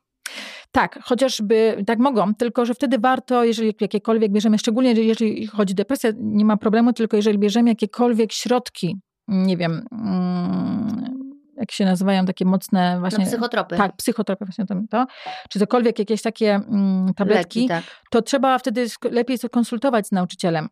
Tak, 0.72 1.00
chociażby 1.04 1.84
tak 1.88 2.00
mogą, 2.00 2.36
tylko 2.36 2.66
że 2.66 2.74
wtedy 2.74 3.00
warto, 3.00 3.44
jeżeli 3.44 3.76
jakiekolwiek 3.82 4.32
bierzemy, 4.32 4.58
szczególnie 4.58 4.92
jeżeli 4.92 5.48
chodzi 5.48 5.74
o 5.74 5.76
depresję, 5.76 6.14
nie 6.18 6.46
ma 6.46 6.58
problemu, 6.58 6.94
tylko 6.94 7.18
jeżeli 7.18 7.38
bierzemy 7.38 7.70
jakiekolwiek 7.70 8.34
środki, 8.34 9.00
nie 9.28 9.58
wiem, 9.58 9.86
mm, 9.92 11.14
jak 11.58 11.72
się 11.72 11.86
nazywają 11.86 12.26
takie 12.26 12.46
mocne 12.46 13.00
właśnie... 13.00 13.24
No, 13.24 13.32
psychotropy. 13.32 13.78
Tak, 13.78 13.96
psychotropy 13.96 14.46
właśnie 14.46 14.66
to, 14.66 14.76
to. 14.90 15.06
Czy 15.50 15.60
cokolwiek 15.60 16.00
jakieś 16.00 16.22
takie 16.22 16.56
mm, 16.56 17.14
tabletki, 17.14 17.60
Leki, 17.60 17.68
tak. 17.68 17.84
to 18.12 18.22
trzeba 18.22 18.58
wtedy 18.60 18.86
lepiej 19.12 19.38
konsultować 19.52 20.08
z 20.08 20.12
nauczycielem 20.12 20.70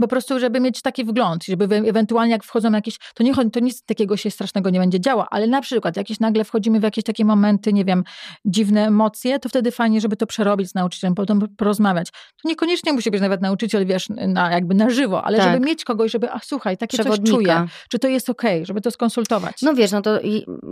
po 0.00 0.08
prostu, 0.08 0.40
żeby 0.40 0.60
mieć 0.60 0.82
taki 0.82 1.04
wgląd, 1.04 1.44
żeby 1.44 1.76
ewentualnie 1.76 2.32
jak 2.32 2.44
wchodzą 2.44 2.72
jakieś, 2.72 2.98
to, 3.14 3.22
nie, 3.22 3.34
to 3.34 3.60
nic 3.60 3.84
takiego 3.84 4.16
się 4.16 4.30
strasznego 4.30 4.70
nie 4.70 4.78
będzie 4.78 5.00
działo, 5.00 5.26
ale 5.30 5.46
na 5.46 5.60
przykład 5.60 5.96
jakieś 5.96 6.20
nagle 6.20 6.44
wchodzimy 6.44 6.80
w 6.80 6.82
jakieś 6.82 7.04
takie 7.04 7.24
momenty, 7.24 7.72
nie 7.72 7.84
wiem, 7.84 8.04
dziwne 8.44 8.86
emocje, 8.86 9.38
to 9.38 9.48
wtedy 9.48 9.70
fajnie, 9.70 10.00
żeby 10.00 10.16
to 10.16 10.26
przerobić 10.26 10.70
z 10.70 10.74
nauczycielem, 10.74 11.14
potem 11.14 11.40
porozmawiać. 11.56 12.10
To 12.10 12.48
niekoniecznie 12.48 12.92
musi 12.92 13.10
być 13.10 13.20
nawet 13.20 13.42
nauczyciel, 13.42 13.86
wiesz, 13.86 14.08
na, 14.08 14.50
jakby 14.50 14.74
na 14.74 14.90
żywo, 14.90 15.24
ale 15.24 15.38
tak. 15.38 15.52
żeby 15.52 15.66
mieć 15.66 15.84
kogoś, 15.84 16.12
żeby, 16.12 16.32
a 16.32 16.38
słuchaj, 16.38 16.76
takie 16.76 17.04
coś 17.04 17.20
czuję, 17.20 17.66
czy 17.90 17.98
to 17.98 18.08
jest 18.08 18.30
okej, 18.30 18.56
okay, 18.56 18.66
żeby 18.66 18.80
to 18.80 18.90
skonsultować. 18.90 19.62
No 19.62 19.74
wiesz, 19.74 19.92
no 19.92 20.02
to 20.02 20.18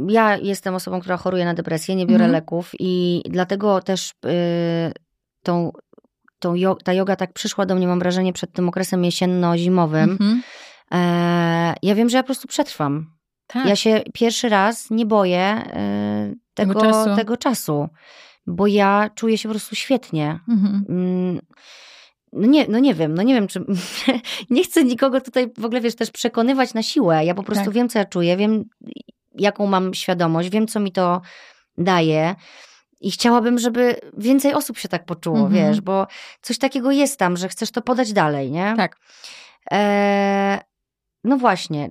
ja 0.09 0.37
jestem 0.37 0.75
osobą, 0.75 1.01
która 1.01 1.16
choruje 1.16 1.45
na 1.45 1.55
depresję, 1.55 1.97
nie 1.97 2.07
biorę 2.07 2.25
mhm. 2.25 2.33
leków 2.33 2.70
i 2.79 3.22
dlatego 3.31 3.81
też 3.81 4.12
yy, 4.25 4.31
tą 5.43 5.72
tą, 6.45 6.76
ta 6.84 6.92
yoga 6.92 7.16
tak 7.16 7.32
przyszła 7.32 7.66
do 7.66 7.74
mnie, 7.74 7.86
mam 7.86 7.99
wrażenie, 7.99 8.32
przed 8.32 8.53
tym 8.53 8.68
okresem 8.68 9.05
jesienno-zimowym. 9.05 10.11
Mhm. 10.11 10.42
E, 10.92 11.74
ja 11.82 11.95
wiem, 11.95 12.09
że 12.09 12.16
ja 12.16 12.22
po 12.22 12.26
prostu 12.26 12.49
przetrwam. 12.49 13.07
Tak. 13.47 13.66
Ja 13.66 13.76
się 13.76 14.03
pierwszy 14.14 14.49
raz 14.49 14.90
nie 14.90 15.07
boję 15.07 15.40
e, 15.40 16.34
tego, 16.55 16.74
tego, 16.74 16.92
czasu. 16.92 17.16
tego, 17.16 17.36
czasu. 17.36 17.88
bo 18.47 18.66
ja 18.66 19.11
czuję 19.14 19.38
się 19.38 19.49
po 19.49 19.53
prostu 19.53 19.74
świetnie. 19.74 20.40
Mhm. 20.49 20.84
Mm, 20.88 21.40
no 22.32 22.47
nie, 22.47 22.66
no 22.68 22.78
nie 22.78 22.95
wiem, 22.95 23.14
no 23.14 23.22
nie 23.22 23.34
wiem, 23.34 23.47
czy 23.47 23.64
nie 24.51 24.64
chcę 24.64 24.84
nikogo 24.84 25.20
tutaj 25.20 25.53
w 25.59 25.64
ogóle, 25.64 25.80
wiesz, 25.80 25.97
też 25.97 26.11
przekonywać 26.11 26.74
na 26.74 26.82
siłę. 26.82 27.24
Ja 27.24 27.34
po 27.34 27.42
prostu 27.42 27.64
tak. 27.64 27.74
wiem, 27.74 27.88
co 27.88 27.99
ja 27.99 28.05
czuję, 28.05 28.36
wiem, 28.36 28.64
jaką 29.38 29.66
mam 29.66 29.95
świadomość, 29.95 30.51
wiem, 30.51 30.66
co 30.66 30.80
mi 30.80 30.92
to 30.92 31.20
daje. 31.78 32.34
I 33.05 33.11
chciałabym, 33.11 33.59
żeby 33.59 34.00
więcej 34.16 34.55
osób 34.55 34.78
się 34.78 34.88
tak 34.88 35.05
poczuło, 35.05 35.38
mhm. 35.38 35.55
wiesz, 35.55 35.80
bo 35.80 36.07
coś 36.42 36.59
takiego 36.59 36.90
jest 36.90 37.18
tam, 37.18 37.36
że 37.36 37.48
chcesz 37.48 37.70
to 37.70 37.82
podać 37.82 38.12
dalej, 38.12 38.50
nie? 38.50 38.74
Tak. 38.76 38.96
E, 39.72 40.61
no 41.24 41.36
właśnie. 41.36 41.90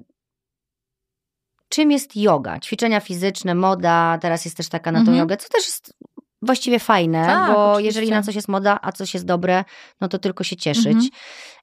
Czym 1.70 1.92
jest 1.92 2.18
yoga? 2.18 2.60
Ćwiczenia 2.60 3.00
fizyczne, 3.00 3.56
moda, 3.56 4.18
teraz 4.22 4.46
jest 4.46 4.58
też 4.58 4.70
taka 4.70 4.92
na 4.92 5.00
tą 5.00 5.02
mhm. 5.02 5.18
jogę, 5.18 5.38
co 5.38 5.50
też 5.50 5.66
jest 5.66 5.94
właściwie 6.42 6.80
fajne, 6.80 7.26
tak, 7.26 7.54
bo 7.54 7.72
oczywiście. 7.72 7.88
jeżeli 7.88 8.12
na 8.12 8.24
coś 8.24 8.36
jest 8.36 8.48
moda, 8.48 8.80
a 8.82 8.92
coś 8.92 9.14
jest 9.14 9.26
dobre, 9.26 9.64
no 10.02 10.08
to 10.08 10.20
tylko 10.20 10.44
się 10.44 10.56
cieszyć. 10.56 10.88
Mhm. 10.88 11.10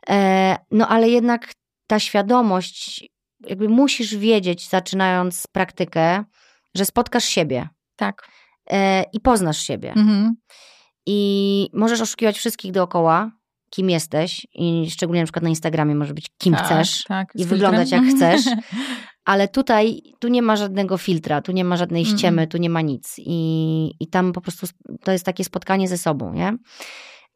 E, 0.09 0.57
no 0.70 0.88
ale 0.88 1.09
jednak 1.09 1.53
ta 1.86 1.98
świadomość, 1.98 3.09
jakby 3.40 3.68
musisz 3.68 4.16
wiedzieć, 4.16 4.68
zaczynając 4.68 5.46
praktykę, 5.46 6.24
że 6.74 6.84
spotkasz 6.84 7.24
siebie. 7.24 7.68
Tak 7.96 8.28
i 9.12 9.21
poznasz 9.21 9.59
siebie. 9.59 9.93
Mhm. 9.93 10.35
I 11.07 11.68
możesz 11.73 12.01
oszukiwać 12.01 12.39
wszystkich 12.39 12.73
dookoła, 12.73 13.31
kim 13.71 13.91
jesteś 13.91 14.47
i 14.55 14.91
szczególnie 14.91 15.21
na 15.21 15.27
przykład 15.27 15.43
na 15.43 15.49
Instagramie 15.49 15.95
może 15.95 16.14
być 16.14 16.27
kim 16.39 16.55
tak, 16.55 16.64
chcesz 16.64 17.05
tak, 17.09 17.29
i 17.35 17.45
wyglądać 17.45 17.91
jak 17.91 18.05
chcesz. 18.05 18.41
Ale 19.25 19.49
tutaj, 19.49 20.03
tu 20.18 20.29
nie 20.29 20.43
ma 20.43 20.57
żadnego 20.57 20.99
filtra, 20.99 21.43
tu 21.43 21.53
nie 21.53 21.64
ma 21.64 21.77
żadnej 21.77 22.05
ściemy, 22.05 22.47
tu 22.47 22.59
nie 22.59 22.71
ma 22.71 22.81
nic. 22.81 23.14
I, 23.18 23.93
I 24.01 24.07
tam 24.07 24.33
po 24.33 24.41
prostu 24.41 24.66
to 25.05 25.12
jest 25.12 25.25
takie 25.25 25.45
spotkanie 25.45 25.89
ze 25.89 25.99
sobą, 25.99 26.33
nie? 26.33 26.57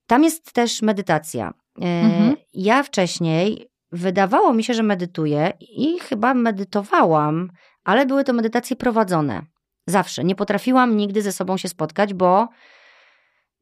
Tam 0.06 0.24
jest 0.24 0.52
też 0.52 0.82
medytacja. 0.82 1.54
E, 1.80 1.84
mhm. 1.84 2.36
Ja 2.52 2.82
wcześniej 2.82 3.68
wydawało 3.92 4.54
mi 4.54 4.64
się, 4.64 4.74
że 4.74 4.82
medytuję 4.82 5.52
i 5.60 5.98
chyba 5.98 6.34
medytowałam, 6.34 7.50
ale 7.84 8.06
były 8.06 8.24
to 8.24 8.32
medytacje 8.32 8.76
prowadzone. 8.76 9.42
Zawsze. 9.86 10.24
Nie 10.24 10.34
potrafiłam 10.34 10.96
nigdy 10.96 11.22
ze 11.22 11.32
sobą 11.32 11.56
się 11.56 11.68
spotkać, 11.68 12.14
bo 12.14 12.48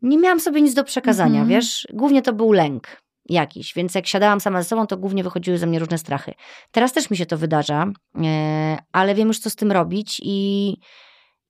nie 0.02 0.18
miałam 0.18 0.40
sobie 0.40 0.62
nic 0.62 0.74
do 0.74 0.84
przekazania, 0.84 1.40
mhm. 1.40 1.48
wiesz? 1.48 1.86
Głównie 1.92 2.22
to 2.22 2.32
był 2.32 2.52
lęk 2.52 3.02
jakiś, 3.28 3.74
więc 3.74 3.94
jak 3.94 4.06
siadałam 4.06 4.40
sama 4.40 4.62
ze 4.62 4.68
sobą, 4.68 4.86
to 4.86 4.96
głównie 4.96 5.24
wychodziły 5.24 5.58
ze 5.58 5.66
mnie 5.66 5.78
różne 5.78 5.98
strachy. 5.98 6.34
Teraz 6.70 6.92
też 6.92 7.10
mi 7.10 7.16
się 7.16 7.26
to 7.26 7.38
wydarza, 7.38 7.86
e, 8.24 8.78
ale 8.92 9.14
wiem 9.14 9.28
już, 9.28 9.38
co 9.38 9.50
z 9.50 9.56
tym 9.56 9.72
robić 9.72 10.20
i, 10.24 10.70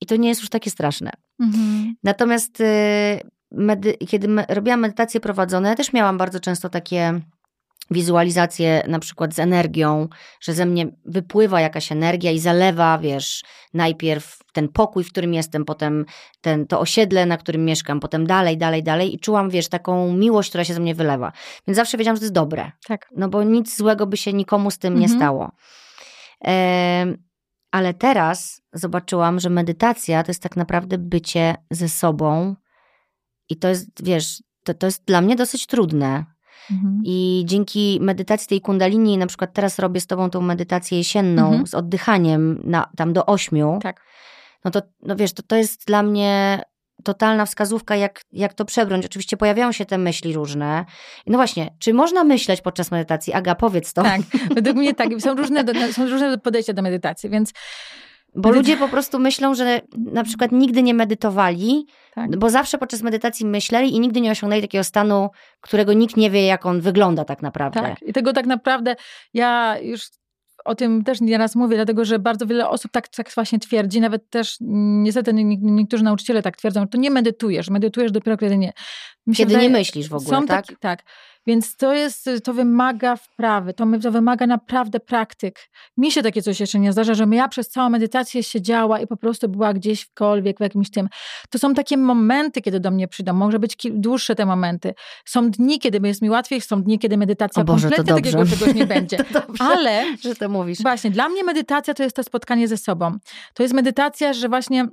i 0.01 0.07
to 0.07 0.17
nie 0.17 0.29
jest 0.29 0.41
już 0.41 0.51
takie 0.51 0.71
straszne. 0.71 1.11
Mhm. 1.41 1.95
Natomiast 2.03 2.61
e, 2.61 3.21
kiedy 4.09 4.29
robiłam 4.49 4.81
medytacje 4.81 5.21
prowadzone, 5.21 5.77
też 5.77 5.93
miałam 5.93 6.19
bardzo 6.19 6.41
często 6.41 6.69
takie 6.69 7.21
wizualizację 7.91 8.83
na 8.89 8.99
przykład 8.99 9.35
z 9.35 9.39
energią, 9.39 10.09
że 10.41 10.53
ze 10.53 10.67
mnie 10.67 10.87
wypływa 11.05 11.61
jakaś 11.61 11.93
energia 11.93 12.31
i 12.31 12.39
zalewa, 12.39 12.99
wiesz, 12.99 13.45
najpierw 13.75 14.39
ten 14.53 14.69
pokój, 14.69 15.05
w 15.05 15.11
którym 15.11 15.35
jestem, 15.35 15.65
potem 15.65 16.05
ten, 16.41 16.67
to 16.67 16.81
osiedle, 16.81 17.27
na 17.27 17.37
którym 17.37 17.65
mieszkam, 17.65 18.01
potem 18.01 18.27
dalej, 18.27 18.59
dalej, 18.59 18.83
dalej 18.83 19.15
i 19.15 19.19
czułam, 19.19 19.51
wiesz, 19.51 19.69
taką 19.69 20.13
miłość, 20.13 20.49
która 20.49 20.65
się 20.65 20.75
ze 20.75 20.81
mnie 20.81 20.95
wylewa. 20.95 21.33
Więc 21.67 21.77
zawsze 21.77 21.99
wiedziałam, 21.99 22.17
że 22.17 22.21
to 22.21 22.25
jest 22.25 22.35
dobre. 22.35 22.73
Tak. 22.87 23.09
No 23.17 23.29
bo 23.29 23.43
nic 23.43 23.77
złego 23.77 24.07
by 24.07 24.17
się 24.17 24.33
nikomu 24.33 24.71
z 24.71 24.79
tym 24.79 24.93
mhm. 24.93 25.11
nie 25.11 25.17
stało. 25.17 25.53
E, 26.45 27.07
ale 27.71 27.95
teraz 27.95 28.63
zobaczyłam, 28.73 29.41
że 29.41 29.51
medytacja 29.51 30.23
to 30.23 30.31
jest 30.31 30.43
tak 30.43 30.57
naprawdę 30.57 30.99
bycie 30.99 31.55
ze 31.71 31.89
sobą 31.89 32.57
i 33.49 33.57
to 33.57 33.69
jest, 33.69 34.05
wiesz, 34.05 34.43
to, 34.65 34.75
to 34.75 34.87
jest 34.87 35.05
dla 35.05 35.21
mnie 35.21 35.37
dosyć 35.37 35.67
trudne, 35.67 36.25
Mhm. 36.71 37.03
I 37.05 37.43
dzięki 37.47 37.99
medytacji 38.03 38.49
tej 38.49 38.61
kundalini, 38.61 39.19
na 39.19 39.27
przykład 39.27 39.53
teraz 39.53 39.79
robię 39.79 40.01
z 40.01 40.07
tobą 40.07 40.31
tą 40.31 40.41
medytację 40.41 40.99
jesienną 40.99 41.47
mhm. 41.47 41.67
z 41.67 41.75
oddychaniem 41.75 42.61
na, 42.65 42.91
tam 42.97 43.13
do 43.13 43.27
ośmiu. 43.27 43.79
Tak. 43.83 44.01
No 44.65 44.71
to, 44.71 44.83
no 45.03 45.17
wiesz, 45.17 45.33
to, 45.33 45.43
to 45.43 45.57
jest 45.57 45.87
dla 45.87 46.03
mnie 46.03 46.63
totalna 47.05 47.47
wskazówka, 47.47 47.97
jak, 47.97 48.21
jak 48.33 48.55
to 48.55 48.65
przebrnąć. 48.65 49.07
Oczywiście 49.07 49.37
pojawiają 49.37 49.73
się 49.73 49.85
te 49.85 49.99
myśli 49.99 50.33
różne. 50.33 50.85
No 51.27 51.39
właśnie, 51.39 51.75
czy 51.79 51.95
można 51.95 52.25
myśleć 52.25 52.61
podczas 52.61 52.91
medytacji? 52.91 53.33
Aga, 53.33 53.55
powiedz 53.55 53.93
to. 53.93 54.03
Tak, 54.03 54.21
według 54.55 54.77
mnie 54.77 54.95
tak. 54.95 55.09
Są 55.21 55.35
różne, 55.35 55.65
są 55.93 56.09
różne 56.09 56.39
podejścia 56.39 56.73
do 56.73 56.83
medytacji, 56.83 57.31
więc 57.31 57.53
Bo 58.35 58.51
ludzie 58.51 58.77
po 58.77 58.89
prostu 58.89 59.19
myślą, 59.19 59.55
że 59.55 59.81
na 59.99 60.25
przykład 60.25 60.53
nigdy 60.53 60.83
nie 60.83 60.95
medytowali, 60.95 61.87
Tak. 62.15 62.37
bo 62.39 62.51
zawsze 62.51 62.79
podczas 62.79 63.03
medytacji 63.03 63.47
myśleli 63.47 63.95
i 63.97 64.01
nigdy 64.01 64.21
nie 64.21 64.31
osiągnęli 64.31 64.63
takiego 64.63 64.85
stanu, 64.85 65.31
którego 65.61 65.93
nikt 65.93 66.17
nie 66.17 66.31
wie, 66.31 66.47
jak 66.47 66.67
on 66.67 66.81
wygląda 66.81 67.25
tak 67.25 67.43
naprawdę. 67.43 67.81
Tak, 67.81 68.03
i 68.03 68.13
tego 68.13 68.33
tak 68.33 68.47
naprawdę 68.47 68.97
ja 69.35 69.77
już 69.83 70.03
o 70.65 70.75
tym 70.75 71.05
też 71.05 71.21
nieraz 71.21 71.55
mówię, 71.55 71.77
dlatego 71.77 72.05
że 72.05 72.19
bardzo 72.19 72.47
wiele 72.47 72.69
osób 72.69 72.93
tak, 72.93 73.09
tak 73.09 73.31
właśnie 73.35 73.59
twierdzi, 73.59 74.01
nawet 74.01 74.31
też 74.31 74.57
niestety 74.61 75.33
nie- 75.35 75.45
nie- 75.45 75.57
niektórzy 75.73 76.05
nauczyciele 76.05 76.43
tak 76.43 76.57
twierdzą, 76.57 76.81
że 76.81 76.87
to 76.87 76.99
nie 76.99 77.11
medytujesz, 77.11 77.71
medytujesz 77.71 78.13
dopiero 78.13 78.37
kiedy 78.37 78.59
nie. 78.59 78.73
Mi 79.27 79.35
Kiedy 79.35 79.57
nie 79.57 79.71
myślisz 79.71 80.09
w 80.09 80.15
ogóle, 80.15 80.39
tak? 80.47 80.67
Taki, 80.67 80.77
tak. 80.81 81.03
Więc 81.47 81.77
to 81.77 81.95
jest, 81.95 82.31
to 82.45 82.55
wymaga 82.55 83.17
wprawy, 83.17 83.75
to, 83.75 83.87
to 84.03 84.13
wymaga 84.13 84.47
naprawdę 84.47 85.01
praktyk. 85.01 85.59
Mi 85.97 86.13
się 86.13 86.23
takie 86.23 86.43
coś 86.43 86.61
jeszcze 86.61 86.79
nie 86.79 86.93
zdarza, 86.93 87.15
że 87.15 87.27
ja 87.33 87.49
przez 87.49 87.69
całą 87.69 87.91
medytację 87.91 88.43
siedziała 88.43 89.01
i 89.01 89.07
po 89.07 89.17
prostu 89.17 89.49
była 89.49 89.75
gdzieś 89.75 90.03
wkolwiek, 90.03 90.59
w 90.59 90.61
jakimś 90.61 90.91
tym. 90.91 91.09
To 91.51 91.59
są 91.59 91.75
takie 91.75 91.97
momenty, 91.97 92.61
kiedy 92.61 92.81
do 92.81 92.91
mnie 92.91 93.09
przyjdą. 93.09 93.33
Może 93.33 93.59
być 93.59 93.77
dłuższe 93.91 94.35
te 94.35 94.47
momenty. 94.47 94.95
Są 95.25 95.51
dni, 95.51 95.79
kiedy 95.79 96.09
jest 96.09 96.23
mi 96.23 96.31
łatwiej, 96.31 96.61
są 96.61 96.83
dni, 96.83 96.99
kiedy 96.99 97.17
medytacja 97.17 97.63
O 97.63 97.65
Boże, 97.65 97.91
kompletnie 97.91 98.15
takiego 98.15 98.47
czegoś 98.47 98.75
nie 98.75 98.87
będzie. 98.87 99.17
Dobrze, 99.33 99.65
Ale 99.65 100.17
że 100.17 100.35
to 100.35 100.49
mówisz. 100.49 100.83
Właśnie, 100.83 101.11
dla 101.11 101.29
mnie 101.29 101.45
medytacja 101.45 101.95
to 101.95 102.03
jest 102.03 102.17
to 102.17 102.23
spotkanie 102.23 102.69
ze 102.69 102.77
sobą. 102.77 103.19
To 103.55 103.63
jest 103.63 103.75
medytacja, 103.75 104.33
że 104.33 104.49
właśnie 104.49 104.89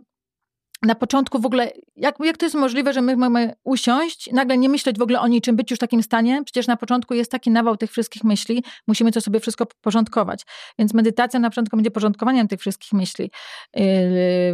na 0.81 0.95
początku 0.95 1.39
w 1.39 1.45
ogóle, 1.45 1.71
jak, 1.95 2.15
jak 2.19 2.37
to 2.37 2.45
jest 2.45 2.55
możliwe, 2.55 2.93
że 2.93 3.01
my 3.01 3.17
mamy 3.17 3.53
usiąść, 3.63 4.29
nagle 4.31 4.57
nie 4.57 4.69
myśleć 4.69 4.97
w 4.97 5.01
ogóle 5.01 5.19
o 5.19 5.27
niczym, 5.27 5.55
być 5.55 5.71
już 5.71 5.77
w 5.77 5.79
takim 5.79 6.03
stanie? 6.03 6.41
Przecież 6.45 6.67
na 6.67 6.77
początku 6.77 7.13
jest 7.13 7.31
taki 7.31 7.51
nawał 7.51 7.77
tych 7.77 7.91
wszystkich 7.91 8.23
myśli, 8.23 8.63
musimy 8.87 9.11
to 9.11 9.21
sobie 9.21 9.39
wszystko 9.39 9.65
porządkować. 9.81 10.45
Więc 10.79 10.93
medytacja 10.93 11.39
na 11.39 11.49
początku 11.49 11.77
będzie 11.77 11.91
porządkowaniem 11.91 12.47
tych 12.47 12.59
wszystkich 12.59 12.93
myśli, 12.93 13.31
yy, 13.75 13.83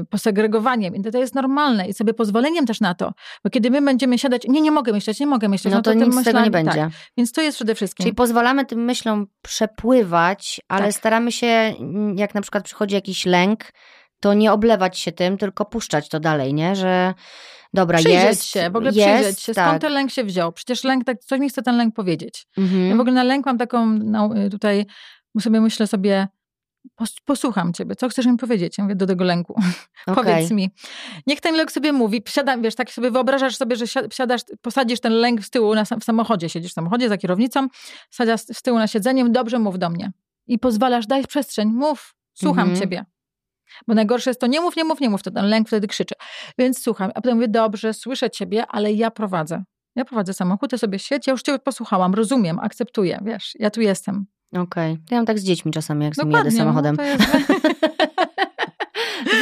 posegregowaniem. 0.09 0.95
I 0.95 1.01
to, 1.01 1.11
to 1.11 1.17
jest 1.17 1.35
normalne 1.35 1.87
i 1.87 1.93
sobie 1.93 2.13
pozwoleniem 2.13 2.65
też 2.65 2.81
na 2.81 2.95
to. 2.95 3.13
Bo 3.43 3.49
kiedy 3.49 3.71
my 3.71 3.81
będziemy 3.81 4.19
siadać, 4.19 4.41
nie, 4.47 4.61
nie 4.61 4.71
mogę 4.71 4.93
myśleć, 4.93 5.19
nie 5.19 5.27
mogę 5.27 5.49
myśleć. 5.49 5.73
No 5.73 5.81
to 5.81 5.91
tym 5.91 6.09
nic 6.09 6.21
z 6.21 6.23
tego 6.23 6.41
nie 6.41 6.51
będzie. 6.51 6.71
Tak. 6.71 6.89
Więc 7.17 7.31
to 7.31 7.41
jest 7.41 7.57
przede 7.57 7.75
wszystkim. 7.75 8.03
Czyli 8.03 8.15
pozwalamy 8.15 8.65
tym 8.65 8.83
myślom 8.83 9.27
przepływać, 9.41 10.61
ale 10.67 10.85
Tak. 10.85 10.93
staramy 10.93 11.31
się, 11.31 11.73
jak 12.15 12.35
na 12.35 12.41
przykład 12.41 12.63
przychodzi 12.63 12.95
jakiś 12.95 13.25
lęk, 13.25 13.71
to 14.25 14.33
nie 14.33 14.51
oblewać 14.51 14.99
się 14.99 15.11
tym, 15.11 15.37
tylko 15.37 15.65
puszczać 15.65 16.09
to 16.09 16.19
dalej, 16.19 16.53
nie? 16.53 16.75
Że 16.75 17.13
dobra, 17.73 17.97
przyjrzeć 17.97 18.23
jest, 18.23 18.45
się, 18.45 18.69
w 18.69 18.75
ogóle 18.75 18.91
jest, 18.91 19.07
przyjrzeć 19.07 19.39
się, 19.39 19.53
skąd 19.53 19.67
tak. 19.67 19.81
ten 19.81 19.93
lęk 19.93 20.11
się 20.11 20.23
wziął. 20.23 20.51
Przecież 20.51 20.83
lęk, 20.83 21.03
tak, 21.03 21.19
coś 21.19 21.39
mi 21.39 21.49
chce 21.49 21.61
ten 21.61 21.77
lęk 21.77 21.95
powiedzieć. 21.95 22.47
Mhm. 22.57 22.89
Ja 22.89 22.95
w 22.95 22.99
ogóle 22.99 23.13
na 23.13 23.23
lęk 23.23 23.45
mam 23.45 23.57
taką 23.57 23.85
no, 23.85 24.29
y, 24.45 24.49
tutaj, 24.49 24.85
sobie 25.39 25.61
myślę 25.61 25.87
sobie, 25.87 26.27
pos, 26.95 27.15
posłucham 27.25 27.73
ciebie, 27.73 27.95
co 27.95 28.09
chcesz 28.09 28.25
mi 28.25 28.37
powiedzieć? 28.37 28.77
Ja 28.77 28.83
mówię 28.83 28.95
do 28.95 29.07
tego 29.07 29.23
lęku. 29.23 29.53
Okej. 30.07 30.23
Powiedz 30.23 30.51
mi. 30.51 30.69
Niech 31.27 31.41
ten 31.41 31.55
lęk 31.55 31.71
sobie 31.71 31.93
mówi, 31.93 32.23
siadam, 32.27 32.61
wiesz, 32.61 32.75
tak 32.75 32.91
sobie 32.91 33.11
wyobrażasz 33.11 33.55
sobie, 33.55 33.75
że 33.75 33.87
si- 33.87 34.09
siadasz, 34.13 34.41
posadzisz 34.61 34.99
ten 34.99 35.13
lęk 35.13 35.41
z 35.41 35.49
tyłu 35.49 35.75
na, 35.75 35.83
w 35.85 36.03
samochodzie, 36.03 36.49
siedzisz 36.49 36.71
w 36.71 36.73
samochodzie 36.73 37.09
za 37.09 37.17
kierownicą, 37.17 37.67
sadzisz 38.09 38.41
z 38.41 38.61
tyłu 38.61 38.77
na 38.77 38.87
siedzeniem, 38.87 39.31
dobrze 39.31 39.59
mów 39.59 39.79
do 39.79 39.89
mnie. 39.89 40.11
I 40.47 40.59
pozwalasz, 40.59 41.07
daj 41.07 41.27
przestrzeń, 41.27 41.69
mów, 41.69 42.15
słucham 42.33 42.69
Mhm. 42.69 42.81
ciebie. 42.81 43.05
Bo 43.87 43.93
najgorsze 43.93 44.29
jest 44.29 44.41
to 44.41 44.47
nie 44.47 44.61
mów, 44.61 44.75
nie 44.75 44.83
mów, 44.83 44.99
nie 44.99 45.09
mów, 45.09 45.23
to 45.23 45.31
ten 45.31 45.45
lęk 45.45 45.67
wtedy 45.67 45.87
krzyczy. 45.87 46.15
Więc 46.57 46.83
słucham, 46.83 47.11
a 47.15 47.21
potem 47.21 47.35
mówię, 47.35 47.47
dobrze, 47.47 47.93
słyszę 47.93 48.29
ciebie, 48.29 48.65
ale 48.67 48.93
ja 48.93 49.11
prowadzę. 49.11 49.63
Ja 49.95 50.05
prowadzę 50.05 50.33
samochód, 50.33 50.71
ty 50.71 50.77
sobie 50.77 50.99
siedź, 50.99 51.27
ja 51.27 51.31
już 51.31 51.41
ciebie 51.41 51.59
posłuchałam, 51.59 52.13
rozumiem, 52.13 52.59
akceptuję, 52.59 53.19
wiesz, 53.25 53.51
ja 53.59 53.69
tu 53.69 53.81
jestem. 53.81 54.25
Okej. 54.55 54.97
Ja 55.11 55.17
mam 55.17 55.25
tak 55.25 55.39
z 55.39 55.43
dziećmi 55.43 55.71
czasami, 55.71 56.05
jak 56.05 56.15
z 56.15 56.17
nimi 56.17 56.33
jadę 56.33 56.49
Dokładnie, 56.49 56.59
samochodem. 56.59 56.95
No, 56.95 57.03
jest... 57.03 57.23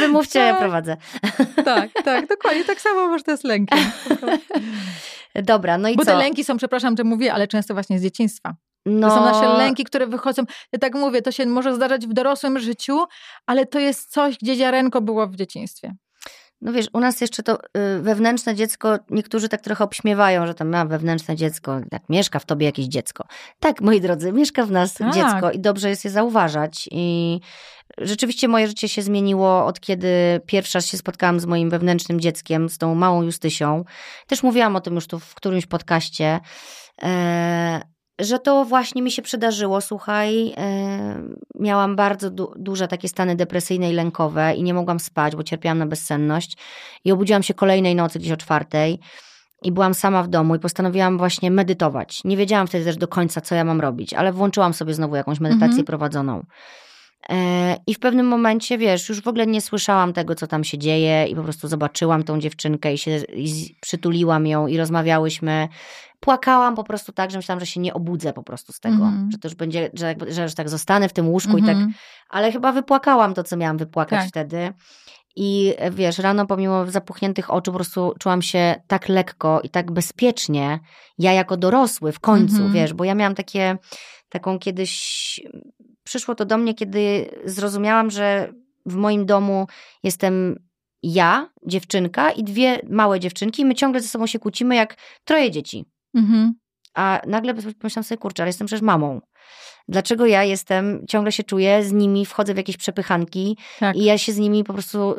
Wymówcie, 0.00 0.38
ja 0.38 0.50
Tak. 0.50 0.60
prowadzę. 0.60 0.96
tak, 1.64 1.90
tak, 2.04 2.26
dokładnie, 2.26 2.64
tak 2.64 2.80
samo 2.80 3.08
masz 3.08 3.22
to 3.22 3.36
z 3.36 3.44
lękiem. 3.44 3.78
Dobra, 5.42 5.78
no 5.78 5.88
i 5.88 5.96
Bo 5.96 6.04
co? 6.04 6.10
te 6.10 6.16
lęki 6.16 6.44
są, 6.44 6.56
przepraszam, 6.56 6.96
że 6.96 7.04
mówię, 7.04 7.34
ale 7.34 7.48
często 7.48 7.74
właśnie 7.74 7.98
z 7.98 8.02
dzieciństwa. 8.02 8.54
No, 8.86 9.08
To 9.08 9.14
są 9.14 9.24
nasze 9.24 9.58
lęki, 9.58 9.84
które 9.84 10.06
wychodzą. 10.06 10.42
Ja 10.72 10.78
tak 10.78 10.94
mówię, 10.94 11.22
to 11.22 11.32
się 11.32 11.46
może 11.46 11.74
zdarzać 11.74 12.06
w 12.06 12.12
dorosłym 12.12 12.58
życiu, 12.58 13.04
ale 13.46 13.66
to 13.66 13.78
jest 13.78 14.10
coś, 14.10 14.38
gdzie 14.38 14.56
ziarenko 14.56 15.00
było 15.00 15.26
w 15.26 15.36
dzieciństwie. 15.36 15.94
No 16.60 16.72
wiesz, 16.72 16.86
u 16.92 17.00
nas 17.00 17.20
jeszcze 17.20 17.42
to 17.42 17.58
y, 17.98 18.02
wewnętrzne 18.02 18.54
dziecko, 18.54 18.98
niektórzy 19.10 19.48
tak 19.48 19.60
trochę 19.60 19.84
obśmiewają, 19.84 20.46
że 20.46 20.54
tam 20.54 20.68
ma 20.68 20.84
wewnętrzne 20.84 21.36
dziecko, 21.36 21.80
tak 21.90 22.02
mieszka 22.08 22.38
w 22.38 22.46
tobie 22.46 22.66
jakieś 22.66 22.86
dziecko. 22.86 23.24
Tak, 23.60 23.80
moi 23.80 24.00
drodzy, 24.00 24.32
mieszka 24.32 24.66
w 24.66 24.70
nas 24.70 24.94
Tak. 24.94 25.14
dziecko 25.14 25.50
i 25.50 25.60
dobrze 25.60 25.88
jest 25.88 26.04
je 26.04 26.10
zauważać. 26.10 26.88
I 26.90 27.40
rzeczywiście 27.98 28.48
moje 28.48 28.68
życie 28.68 28.88
się 28.88 29.02
zmieniło 29.02 29.66
od 29.66 29.80
kiedy 29.80 30.40
pierwszy 30.46 30.78
raz 30.78 30.86
się 30.86 30.98
spotkałam 30.98 31.40
z 31.40 31.46
moim 31.46 31.70
wewnętrznym 31.70 32.20
dzieckiem, 32.20 32.68
z 32.68 32.78
tą 32.78 32.94
małą 32.94 33.22
Justysią. 33.22 33.84
Też 34.26 34.42
mówiłam 34.42 34.76
o 34.76 34.80
tym 34.80 34.94
już 34.94 35.06
tu 35.06 35.18
w 35.18 35.34
którymś 35.34 35.66
podcaście. 35.66 36.40
Że 38.20 38.38
to 38.38 38.64
właśnie 38.64 39.02
mi 39.02 39.10
się 39.10 39.22
przydarzyło, 39.22 39.80
słuchaj, 39.80 40.52
e, 40.56 41.22
miałam 41.60 41.96
bardzo 41.96 42.30
du- 42.30 42.52
duże 42.56 42.88
takie 42.88 43.08
stany 43.08 43.36
depresyjne 43.36 43.90
i 43.90 43.92
lękowe 43.92 44.54
i 44.54 44.62
nie 44.62 44.74
mogłam 44.74 45.00
spać, 45.00 45.36
bo 45.36 45.42
cierpiałam 45.42 45.78
na 45.78 45.86
bezsenność 45.86 46.56
i 47.04 47.12
obudziłam 47.12 47.42
się 47.42 47.54
kolejnej 47.54 47.94
nocy 47.96 48.18
gdzieś 48.18 48.32
o 48.32 48.36
czwartej 48.36 48.98
i 49.62 49.72
byłam 49.72 49.94
sama 49.94 50.22
w 50.22 50.28
domu 50.28 50.54
i 50.54 50.58
postanowiłam 50.58 51.18
właśnie 51.18 51.50
medytować. 51.50 52.24
Nie 52.24 52.36
wiedziałam 52.36 52.66
wtedy 52.66 52.84
też 52.84 52.96
do 52.96 53.08
końca, 53.08 53.40
co 53.40 53.54
ja 53.54 53.64
mam 53.64 53.80
robić, 53.80 54.14
ale 54.14 54.32
włączyłam 54.32 54.74
sobie 54.74 54.94
znowu 54.94 55.16
jakąś 55.16 55.40
medytację 55.40 55.66
Mhm. 55.68 55.84
prowadzoną. 55.84 56.44
E, 57.30 57.76
I 57.86 57.94
w 57.94 57.98
pewnym 57.98 58.26
momencie, 58.26 58.78
wiesz, 58.78 59.08
już 59.08 59.20
w 59.22 59.28
ogóle 59.28 59.46
nie 59.46 59.60
słyszałam 59.60 60.12
tego, 60.12 60.34
co 60.34 60.46
tam 60.46 60.64
się 60.64 60.78
dzieje, 60.78 61.26
i 61.26 61.36
po 61.36 61.42
prostu 61.42 61.68
zobaczyłam 61.68 62.22
tą 62.22 62.38
dziewczynkę 62.40 62.94
i 62.94 62.98
się 62.98 63.16
i 63.16 63.76
przytuliłam 63.80 64.46
ją 64.46 64.66
i 64.66 64.76
rozmawiałyśmy. 64.76 65.68
Płakałam 66.20 66.74
po 66.74 66.84
prostu 66.84 67.12
tak, 67.12 67.30
że 67.30 67.38
myślałam, 67.38 67.60
że 67.60 67.66
się 67.66 67.80
nie 67.80 67.94
obudzę 67.94 68.32
po 68.32 68.42
prostu 68.42 68.72
z 68.72 68.80
tego, 68.80 68.96
Mhm. 69.04 69.28
że 69.32 69.38
to 69.38 69.48
już 69.48 69.54
będzie, 69.54 69.90
że, 69.94 70.14
że 70.28 70.42
już 70.42 70.54
tak 70.54 70.68
zostanę 70.68 71.08
w 71.08 71.12
tym 71.12 71.28
łóżku 71.28 71.58
i 71.58 71.62
tak. 71.62 71.70
Mhm. 71.70 71.94
Ale 72.30 72.52
chyba 72.52 72.72
wypłakałam 72.72 73.34
to, 73.34 73.44
co 73.44 73.56
miałam 73.56 73.76
wypłakać 73.78 74.20
Tak. 74.20 74.28
wtedy. 74.28 74.72
I 75.36 75.74
e, 75.78 75.90
wiesz, 75.90 76.18
rano 76.18 76.46
pomimo 76.46 76.86
zapuchniętych 76.90 77.50
oczu 77.50 77.72
po 77.72 77.78
prostu 77.78 78.12
czułam 78.18 78.42
się 78.42 78.74
tak 78.86 79.08
lekko 79.08 79.60
i 79.60 79.70
tak 79.70 79.92
bezpiecznie, 79.92 80.80
ja 81.18 81.32
jako 81.32 81.56
dorosły 81.56 82.12
w 82.12 82.20
końcu, 82.20 82.54
Mhm. 82.56 82.72
wiesz, 82.72 82.92
bo 82.94 83.04
ja 83.04 83.14
miałam 83.14 83.34
takie, 83.34 83.76
taką 84.28 84.58
kiedyś, 84.58 85.40
przyszło 86.04 86.34
to 86.34 86.44
do 86.44 86.58
mnie, 86.58 86.74
kiedy 86.74 87.30
zrozumiałam, 87.44 88.10
że 88.10 88.52
w 88.86 88.94
moim 88.94 89.26
domu 89.26 89.66
jestem 90.02 90.58
ja, 91.02 91.50
dziewczynka 91.66 92.30
i 92.30 92.44
dwie 92.44 92.80
małe 92.90 93.20
dziewczynki 93.20 93.62
i 93.62 93.64
my 93.64 93.74
ciągle 93.74 94.00
ze 94.00 94.08
sobą 94.08 94.26
się 94.26 94.38
kłócimy 94.38 94.74
jak 94.74 94.96
troje 95.24 95.50
dzieci. 95.50 95.84
Mhm. 96.14 96.54
A 96.94 97.20
nagle 97.26 97.54
pomyślałam 97.54 98.04
sobie, 98.04 98.18
kurczę, 98.18 98.42
ale 98.42 98.48
jestem 98.48 98.66
przecież 98.66 98.82
mamą. 98.82 99.20
Dlaczego 99.88 100.26
ja 100.26 100.44
jestem, 100.44 101.04
ciągle 101.08 101.32
się 101.32 101.42
czuję 101.42 101.84
z 101.84 101.92
nimi, 101.92 102.26
wchodzę 102.26 102.54
w 102.54 102.56
jakieś 102.56 102.76
przepychanki 102.76 103.56
Tak. 103.80 103.96
i 103.96 104.04
ja 104.04 104.18
się 104.18 104.32
z 104.32 104.38
nimi 104.38 104.64
po 104.64 104.72
prostu 104.72 105.14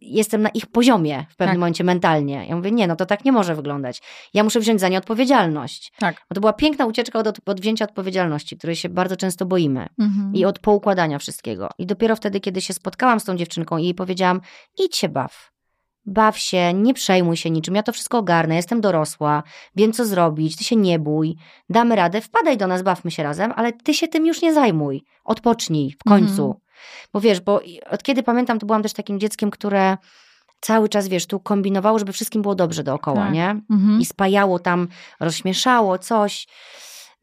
jestem 0.00 0.42
na 0.42 0.48
ich 0.48 0.66
poziomie 0.66 1.26
w 1.30 1.36
pewnym 1.36 1.54
Tak. 1.54 1.58
momencie 1.60 1.84
mentalnie. 1.84 2.46
Ja 2.48 2.56
mówię, 2.56 2.70
nie, 2.70 2.86
no 2.86 2.96
to 2.96 3.06
tak 3.06 3.24
nie 3.24 3.32
może 3.32 3.54
wyglądać. 3.54 4.02
Ja 4.34 4.44
muszę 4.44 4.60
wziąć 4.60 4.80
za 4.80 4.88
nie 4.88 4.98
odpowiedzialność. 4.98 5.92
Tak. 5.98 6.16
Bo 6.30 6.34
to 6.34 6.40
była 6.40 6.52
piękna 6.52 6.86
ucieczka 6.86 7.18
od, 7.18 7.40
od 7.46 7.60
wzięcia 7.60 7.84
odpowiedzialności, 7.84 8.56
której 8.56 8.76
się 8.76 8.88
bardzo 8.88 9.16
często 9.16 9.46
boimy. 9.46 9.86
Mhm. 9.98 10.34
I 10.34 10.44
od 10.44 10.58
poukładania 10.58 11.18
wszystkiego. 11.18 11.68
I 11.78 11.86
dopiero 11.86 12.16
wtedy, 12.16 12.40
kiedy 12.40 12.60
się 12.60 12.74
spotkałam 12.74 13.20
z 13.20 13.24
tą 13.24 13.36
dziewczynką 13.36 13.78
i 13.78 13.84
jej 13.84 13.94
powiedziałam, 13.94 14.40
idź 14.84 14.96
się 14.96 15.08
baw. 15.08 15.55
Baw 16.06 16.38
się, 16.38 16.74
nie 16.74 16.94
przejmuj 16.94 17.36
się 17.36 17.50
niczym, 17.50 17.74
ja 17.74 17.82
to 17.82 17.92
wszystko 17.92 18.18
ogarnę, 18.18 18.56
jestem 18.56 18.80
dorosła, 18.80 19.42
wiem 19.76 19.92
co 19.92 20.04
zrobić, 20.04 20.56
ty 20.56 20.64
się 20.64 20.76
nie 20.76 20.98
bój, 20.98 21.36
damy 21.70 21.96
radę, 21.96 22.20
wpadaj 22.20 22.56
do 22.56 22.66
nas, 22.66 22.82
bawmy 22.82 23.10
się 23.10 23.22
razem, 23.22 23.52
ale 23.56 23.72
ty 23.72 23.94
się 23.94 24.08
tym 24.08 24.26
już 24.26 24.42
nie 24.42 24.54
zajmuj, 24.54 25.04
odpocznij 25.24 25.92
w 26.00 26.08
końcu. 26.08 26.42
Mhm. 26.42 26.60
Bo 27.12 27.20
wiesz, 27.20 27.40
bo 27.40 27.60
od 27.90 28.02
kiedy 28.02 28.22
pamiętam, 28.22 28.58
to 28.58 28.66
byłam 28.66 28.82
też 28.82 28.92
takim 28.92 29.20
dzieckiem, 29.20 29.50
które 29.50 29.96
cały 30.60 30.88
czas, 30.88 31.08
wiesz, 31.08 31.26
tu 31.26 31.40
kombinowało, 31.40 31.98
żeby 31.98 32.12
wszystkim 32.12 32.42
było 32.42 32.54
dobrze 32.54 32.82
dookoła, 32.84 33.24
Tak. 33.24 33.32
nie? 33.32 33.60
Mhm. 33.70 34.00
i 34.00 34.04
spajało 34.04 34.58
tam, 34.58 34.88
rozśmieszało 35.20 35.98
coś. 35.98 36.46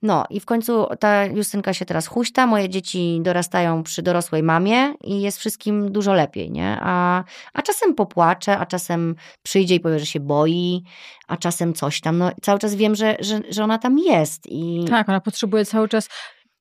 No 0.04 0.26
i 0.30 0.39
w 0.39 0.45
końcu 0.45 0.86
ta 0.99 1.26
Justynka 1.26 1.74
się 1.74 1.86
teraz 1.86 2.08
huśta, 2.08 2.47
moje 2.47 2.70
dzieci 2.70 3.20
dorastają 3.22 3.84
przy 3.84 4.01
dorosłej 4.01 4.43
mamie 4.43 4.93
i 5.04 5.22
jest 5.22 5.38
wszystkim 5.38 5.91
dużo 5.91 6.14
lepiej, 6.14 6.51
nie? 6.51 6.78
A, 6.82 7.24
a 7.54 7.62
czasem 7.62 7.95
popłacze, 7.95 8.58
a 8.58 8.66
czasem 8.66 9.16
przyjdzie 9.43 9.76
i 9.76 9.80
powie, 9.80 9.99
że 9.99 10.06
się 10.06 10.20
boi, 10.20 10.84
a 11.28 11.38
czasem 11.38 11.74
coś 11.74 12.01
tam. 12.01 12.18
No 12.18 12.32
cały 12.41 12.60
czas 12.60 12.76
wiem, 12.76 12.95
że, 12.95 13.16
że, 13.20 13.39
że 13.49 13.64
ona 13.64 13.78
tam 13.78 13.99
jest 13.99 14.47
i 14.47 14.86
Tak, 14.89 15.10
ona 15.10 15.22
potrzebuje 15.22 15.66
cały 15.66 15.88
czas. 15.89 16.10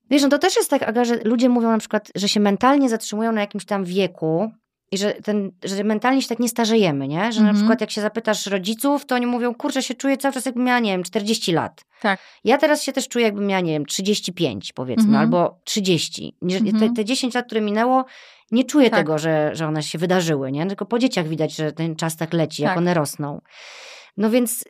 wiesz, 0.09 0.21
no 0.21 0.29
to 0.29 0.39
też 0.39 0.55
jest 0.55 0.69
tak, 0.69 0.83
Aga, 0.83 1.05
że 1.05 1.15
ludzie 1.23 1.49
mówią 1.49 1.71
na 1.71 1.77
przykład, 1.77 2.11
że 2.15 2.29
się 2.29 2.39
mentalnie 2.39 2.89
zatrzymują 2.89 3.31
na 3.31 3.41
jakimś 3.41 3.65
tam 3.65 3.83
wieku 3.83 4.51
i 4.93 4.97
że, 4.97 5.13
ten, 5.13 5.51
że 5.63 5.83
mentalnie 5.83 6.21
się 6.21 6.27
tak 6.27 6.39
nie 6.39 6.49
starzejemy, 6.49 7.07
nie? 7.07 7.31
Że 7.31 7.39
mhm. 7.39 7.45
na 7.45 7.53
przykład 7.53 7.81
jak 7.81 7.91
się 7.91 8.01
zapytasz 8.01 8.45
rodziców, 8.45 9.05
to 9.05 9.15
oni 9.15 9.25
mówią, 9.25 9.55
kurczę, 9.55 9.83
się 9.83 9.93
czuję 9.93 10.17
cały 10.17 10.33
czas 10.33 10.45
jakbym 10.45 10.63
miała, 10.63 10.79
nie 10.79 10.91
wiem, 10.91 11.03
40 11.03 11.51
lat. 11.51 11.85
Tak. 12.01 12.19
Ja 12.43 12.57
teraz 12.57 12.83
się 12.83 12.93
też 12.93 13.07
czuję 13.07 13.25
jakbym 13.25 13.47
miała, 13.47 13.61
nie 13.61 13.71
wiem, 13.71 13.85
35 13.85 14.73
powiedzmy, 14.73 15.03
mhm. 15.03 15.21
albo 15.21 15.59
30. 15.63 16.35
Mhm. 16.41 16.79
Te, 16.79 16.89
te 16.95 17.05
10 17.05 17.33
lat, 17.33 17.45
które 17.45 17.61
minęło, 17.61 18.05
nie 18.51 18.63
czuję 18.63 18.89
tak. 18.89 18.99
tego, 18.99 19.17
że, 19.17 19.51
że 19.53 19.67
one 19.67 19.83
się 19.83 19.97
wydarzyły, 19.97 20.51
nie? 20.51 20.65
Tylko 20.65 20.85
po 20.85 20.99
dzieciach 20.99 21.27
widać, 21.27 21.55
że 21.55 21.71
ten 21.71 21.95
czas 21.95 22.17
tak 22.17 22.33
leci, 22.33 22.63
tak. 22.63 22.69
jak 22.69 22.77
one 22.77 22.93
rosną. 22.93 23.41
No 24.17 24.29
więc 24.29 24.63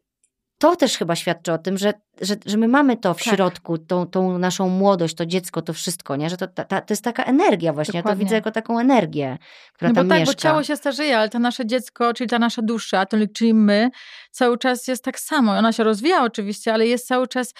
to 0.63 0.75
też 0.75 0.97
chyba 0.97 1.15
świadczy 1.15 1.53
o 1.53 1.57
tym, 1.57 1.77
że, 1.77 1.93
że, 2.21 2.35
że 2.45 2.57
my 2.57 2.67
mamy 2.67 2.97
to 2.97 3.13
w 3.13 3.23
tak. 3.23 3.33
środku, 3.33 3.77
tą, 3.77 4.07
tą 4.07 4.37
naszą 4.37 4.69
młodość, 4.69 5.15
to 5.15 5.25
dziecko, 5.25 5.61
to 5.61 5.73
wszystko, 5.73 6.15
nie? 6.15 6.29
Że 6.29 6.37
to, 6.37 6.47
ta, 6.47 6.81
to 6.81 6.93
jest 6.93 7.03
taka 7.03 7.23
energia 7.23 7.73
właśnie, 7.73 7.99
Dokładnie. 7.99 8.11
ja 8.11 8.15
to 8.15 8.25
widzę 8.25 8.35
jako 8.35 8.51
taką 8.51 8.79
energię, 8.79 9.37
która 9.73 9.89
no 9.89 9.95
tam 9.95 10.07
bo 10.07 10.09
tak, 10.09 10.19
mieszka. 10.19 10.33
bo 10.33 10.39
ciało 10.39 10.63
się 10.63 10.75
starzeje, 10.75 11.17
ale 11.17 11.29
to 11.29 11.39
nasze 11.39 11.65
dziecko, 11.65 12.13
czyli 12.13 12.29
ta 12.29 12.39
nasza 12.39 12.61
dusza, 12.61 13.05
to, 13.05 13.17
czyli 13.33 13.53
my, 13.53 13.89
cały 14.31 14.57
czas 14.57 14.87
jest 14.87 15.03
tak 15.03 15.19
samo. 15.19 15.51
Ona 15.51 15.73
się 15.73 15.83
rozwija 15.83 16.23
oczywiście, 16.23 16.73
ale 16.73 16.87
jest 16.87 17.07
cały 17.07 17.27
czas 17.27 17.53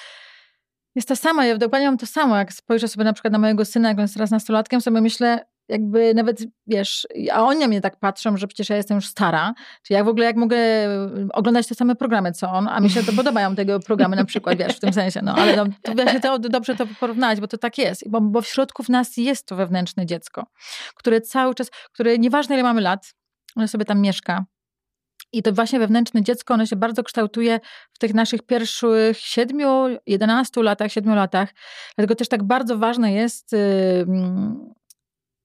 jest 0.96 1.08
ta 1.08 1.16
sama. 1.16 1.46
Ja 1.46 1.58
dokładnie 1.58 1.88
mam 1.88 1.98
to 1.98 2.06
samo. 2.06 2.38
Jak 2.38 2.54
spojrzę 2.54 2.88
sobie 2.88 3.04
na 3.06 3.14
przykład 3.14 3.32
na 3.32 3.40
mojego 3.40 3.66
syna, 3.66 3.90
jak 3.90 3.98
on 3.98 4.02
jest 4.02 4.14
teraz 4.14 4.32
nastolatkiem, 4.32 4.82
sobie 4.82 5.02
myślę, 5.02 5.46
jakby 5.70 6.14
nawet, 6.14 6.44
wiesz, 6.68 7.08
a 7.32 7.44
oni 7.44 7.60
na 7.60 7.68
mnie 7.68 7.82
tak 7.82 8.00
patrzą, 8.00 8.38
że 8.38 8.48
przecież 8.48 8.70
ja 8.70 8.76
jestem 8.76 8.96
już 8.96 9.08
stara, 9.08 9.54
czy 9.84 9.94
jak 9.94 10.06
w 10.06 10.08
ogóle, 10.08 10.26
jak 10.26 10.36
mogę 10.36 10.58
mm, 10.58 11.30
oglądać 11.34 11.68
te 11.68 11.76
same 11.76 11.96
programy, 11.96 12.32
co 12.32 12.52
on, 12.52 12.68
a 12.68 12.80
mi 12.80 12.90
się 12.90 13.04
to 13.04 13.12
podobają 13.22 13.56
tego 13.56 13.80
programy 13.80 14.16
na 14.16 14.26
przykład, 14.26 14.58
wiesz, 14.58 14.78
w 14.78 14.80
tym 14.80 14.94
sensie, 14.94 15.22
no, 15.24 15.36
ale 15.36 15.56
no, 15.56 15.66
to 15.82 15.94
właśnie 15.94 16.20
to 16.20 16.40
dobrze 16.40 16.76
to 16.76 16.86
porównać, 17.00 17.40
bo 17.40 17.48
to 17.48 17.58
tak 17.58 17.78
jest, 17.78 18.10
bo, 18.10 18.22
bo 18.22 18.42
w 18.42 18.48
środku 18.48 18.84
w 18.84 18.90
nas 18.90 19.18
jest 19.18 19.48
to 19.48 19.56
wewnętrzne 19.56 20.06
dziecko, 20.06 20.46
które 20.96 21.22
cały 21.22 21.56
czas, 21.56 21.72
które 21.94 22.18
nieważne 22.18 22.56
ile 22.56 22.64
mamy 22.64 22.82
lat, 22.82 23.14
ono 23.56 23.68
sobie 23.68 23.86
tam 23.86 24.02
mieszka, 24.02 24.46
i 25.34 25.44
to 25.44 25.54
właśnie 25.54 25.80
wewnętrzne 25.80 26.24
dziecko, 26.24 26.54
ono 26.54 26.66
się 26.66 26.76
bardzo 26.76 27.04
kształtuje 27.04 27.60
w 27.94 28.00
tych 28.00 28.14
naszych 28.14 28.42
pierwszych 28.42 29.18
siedmiu, 29.18 29.68
jedenastu 30.08 30.62
latach, 30.62 30.92
siedmiu 30.92 31.16
latach. 31.16 31.50
Dlatego 31.96 32.16
też 32.16 32.28
tak 32.28 32.44
bardzo 32.44 32.78
ważne 32.78 33.14
jest 33.14 33.56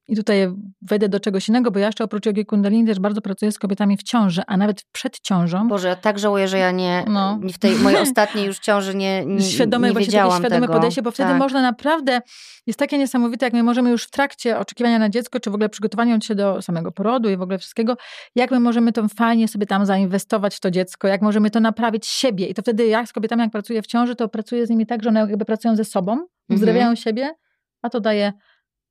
i 0.09 0.17
tutaj 0.17 0.49
wejdę 0.83 1.09
do 1.09 1.21
czegoś 1.21 1.49
innego, 1.49 1.71
bo 1.71 1.79
ja 1.79 1.87
jeszcze 1.87 2.05
oprócz 2.05 2.27
jogi 2.27 2.47
kundalini 2.47 2.87
też 2.87 3.01
bardzo 3.01 3.21
pracuję 3.21 3.53
z 3.53 3.59
kobietami 3.59 3.97
w 3.97 4.03
ciąży, 4.03 4.43
a 4.47 4.57
nawet 4.57 4.85
przed 4.93 5.21
ciążą. 5.21 5.69
Boże, 5.69 5.89
ja 5.89 5.97
tak 5.97 6.19
żałuję, 6.19 6.49
że 6.49 6.59
ja 6.59 6.71
nie, 6.71 7.05
no. 7.09 7.41
w 7.55 7.59
tej 7.59 7.77
mojej 7.77 8.01
ostatniej 8.09 8.47
już 8.47 8.59
ciąży 8.59 8.95
nie, 8.95 9.27
nie, 9.27 9.43
świadome, 9.43 9.89
nie 9.89 9.95
wiedziałam 9.95 10.41
świadome 10.41 10.61
tego. 10.61 10.73
podejście, 10.73 11.03
bo 11.03 11.11
wtedy 11.11 11.31
tak. 11.31 11.39
można 11.39 11.63
naprawdę, 11.63 12.21
jest 12.67 12.79
takie 12.79 12.99
niesamowite, 12.99 13.47
jak 13.47 13.53
my 13.53 13.63
możemy 13.63 13.91
już 13.91 14.05
w 14.05 14.11
trakcie 14.11 14.59
oczekiwania 14.59 14.99
na 14.99 15.09
dziecko, 15.09 15.41
czy 15.41 15.51
w 15.51 15.55
ogóle 15.55 15.69
przygotowaniu 15.69 16.21
się 16.21 16.35
do 16.35 16.63
samego 16.63 16.93
porodu 16.93 17.31
i 17.31 17.37
w 17.37 17.43
ogóle 17.43 17.59
wszystkiego, 17.59 17.97
jak 18.35 18.51
my 18.51 18.61
możemy 18.61 18.93
to 18.93 19.09
fajnie 19.09 19.49
sobie 19.49 19.67
tam 19.67 19.87
zainwestować 19.87 20.57
w 20.57 20.61
to 20.61 20.71
dziecko, 20.71 21.09
jak 21.09 21.23
możemy 21.23 21.51
to 21.51 21.61
naprawić 21.61 22.07
siebie. 22.07 22.47
I 22.47 22.55
to 22.55 22.63
wtedy 22.63 22.87
ja 22.87 23.07
z 23.07 23.13
kobietami, 23.13 23.43
jak 23.43 23.51
pracuję 23.51 23.83
w 23.83 23.87
ciąży, 23.87 24.17
to 24.17 24.29
pracuję 24.29 24.67
z 24.67 24.71
nimi 24.71 24.87
tak, 24.87 25.03
że 25.03 25.09
one 25.09 25.21
jakby 25.21 25.45
pracują 25.45 25.77
ze 25.77 25.85
sobą, 25.85 26.27
uzdrawiają 26.51 26.89
mhm. 26.89 26.97
siebie, 26.97 27.35
a 27.83 27.91
to 27.91 28.01
daje 28.01 28.33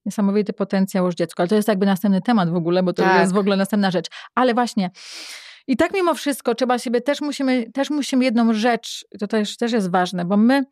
niesamowity 0.07 0.53
potencjał 0.53 1.05
już 1.05 1.15
dziecko. 1.15 1.43
Ale 1.43 1.47
to 1.47 1.55
jest 1.55 1.67
jakby 1.67 1.85
następny 1.85 2.21
temat 2.21 2.49
w 2.49 2.55
ogóle, 2.55 2.83
bo 2.83 2.93
to 2.93 3.03
tak. 3.03 3.21
jest 3.21 3.33
w 3.33 3.37
ogóle 3.37 3.57
następna 3.57 3.91
rzecz. 3.91 4.07
Ale 4.35 4.53
właśnie. 4.53 4.91
I 5.67 5.77
tak 5.77 5.93
mimo 5.93 6.13
wszystko 6.13 6.55
trzeba 6.55 6.79
siebie, 6.79 7.01
też 7.01 7.21
musimy, 7.21 7.71
też 7.71 7.89
musimy 7.89 8.25
jedną 8.25 8.53
rzecz, 8.53 9.05
to 9.19 9.27
też, 9.27 9.57
też 9.57 9.71
jest 9.71 9.91
ważne, 9.91 10.25
bo 10.25 10.37
my 10.37 10.63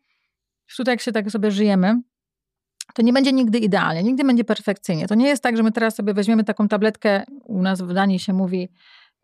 tutaj 0.76 0.92
jak 0.92 1.00
się 1.00 1.12
tak 1.12 1.30
sobie 1.30 1.50
żyjemy, 1.50 2.00
to 2.94 3.02
nie 3.02 3.12
będzie 3.12 3.32
nigdy 3.32 3.58
idealnie, 3.58 4.02
nigdy 4.02 4.24
będzie 4.24 4.44
perfekcyjnie. 4.44 5.06
To 5.08 5.14
nie 5.14 5.28
jest 5.28 5.42
tak, 5.42 5.56
że 5.56 5.62
my 5.62 5.72
teraz 5.72 5.94
sobie 5.94 6.14
weźmiemy 6.14 6.44
taką 6.44 6.68
tabletkę, 6.68 7.24
u 7.44 7.62
nas 7.62 7.82
w 7.82 7.92
Danii 7.92 8.18
się 8.18 8.32
mówi 8.32 8.68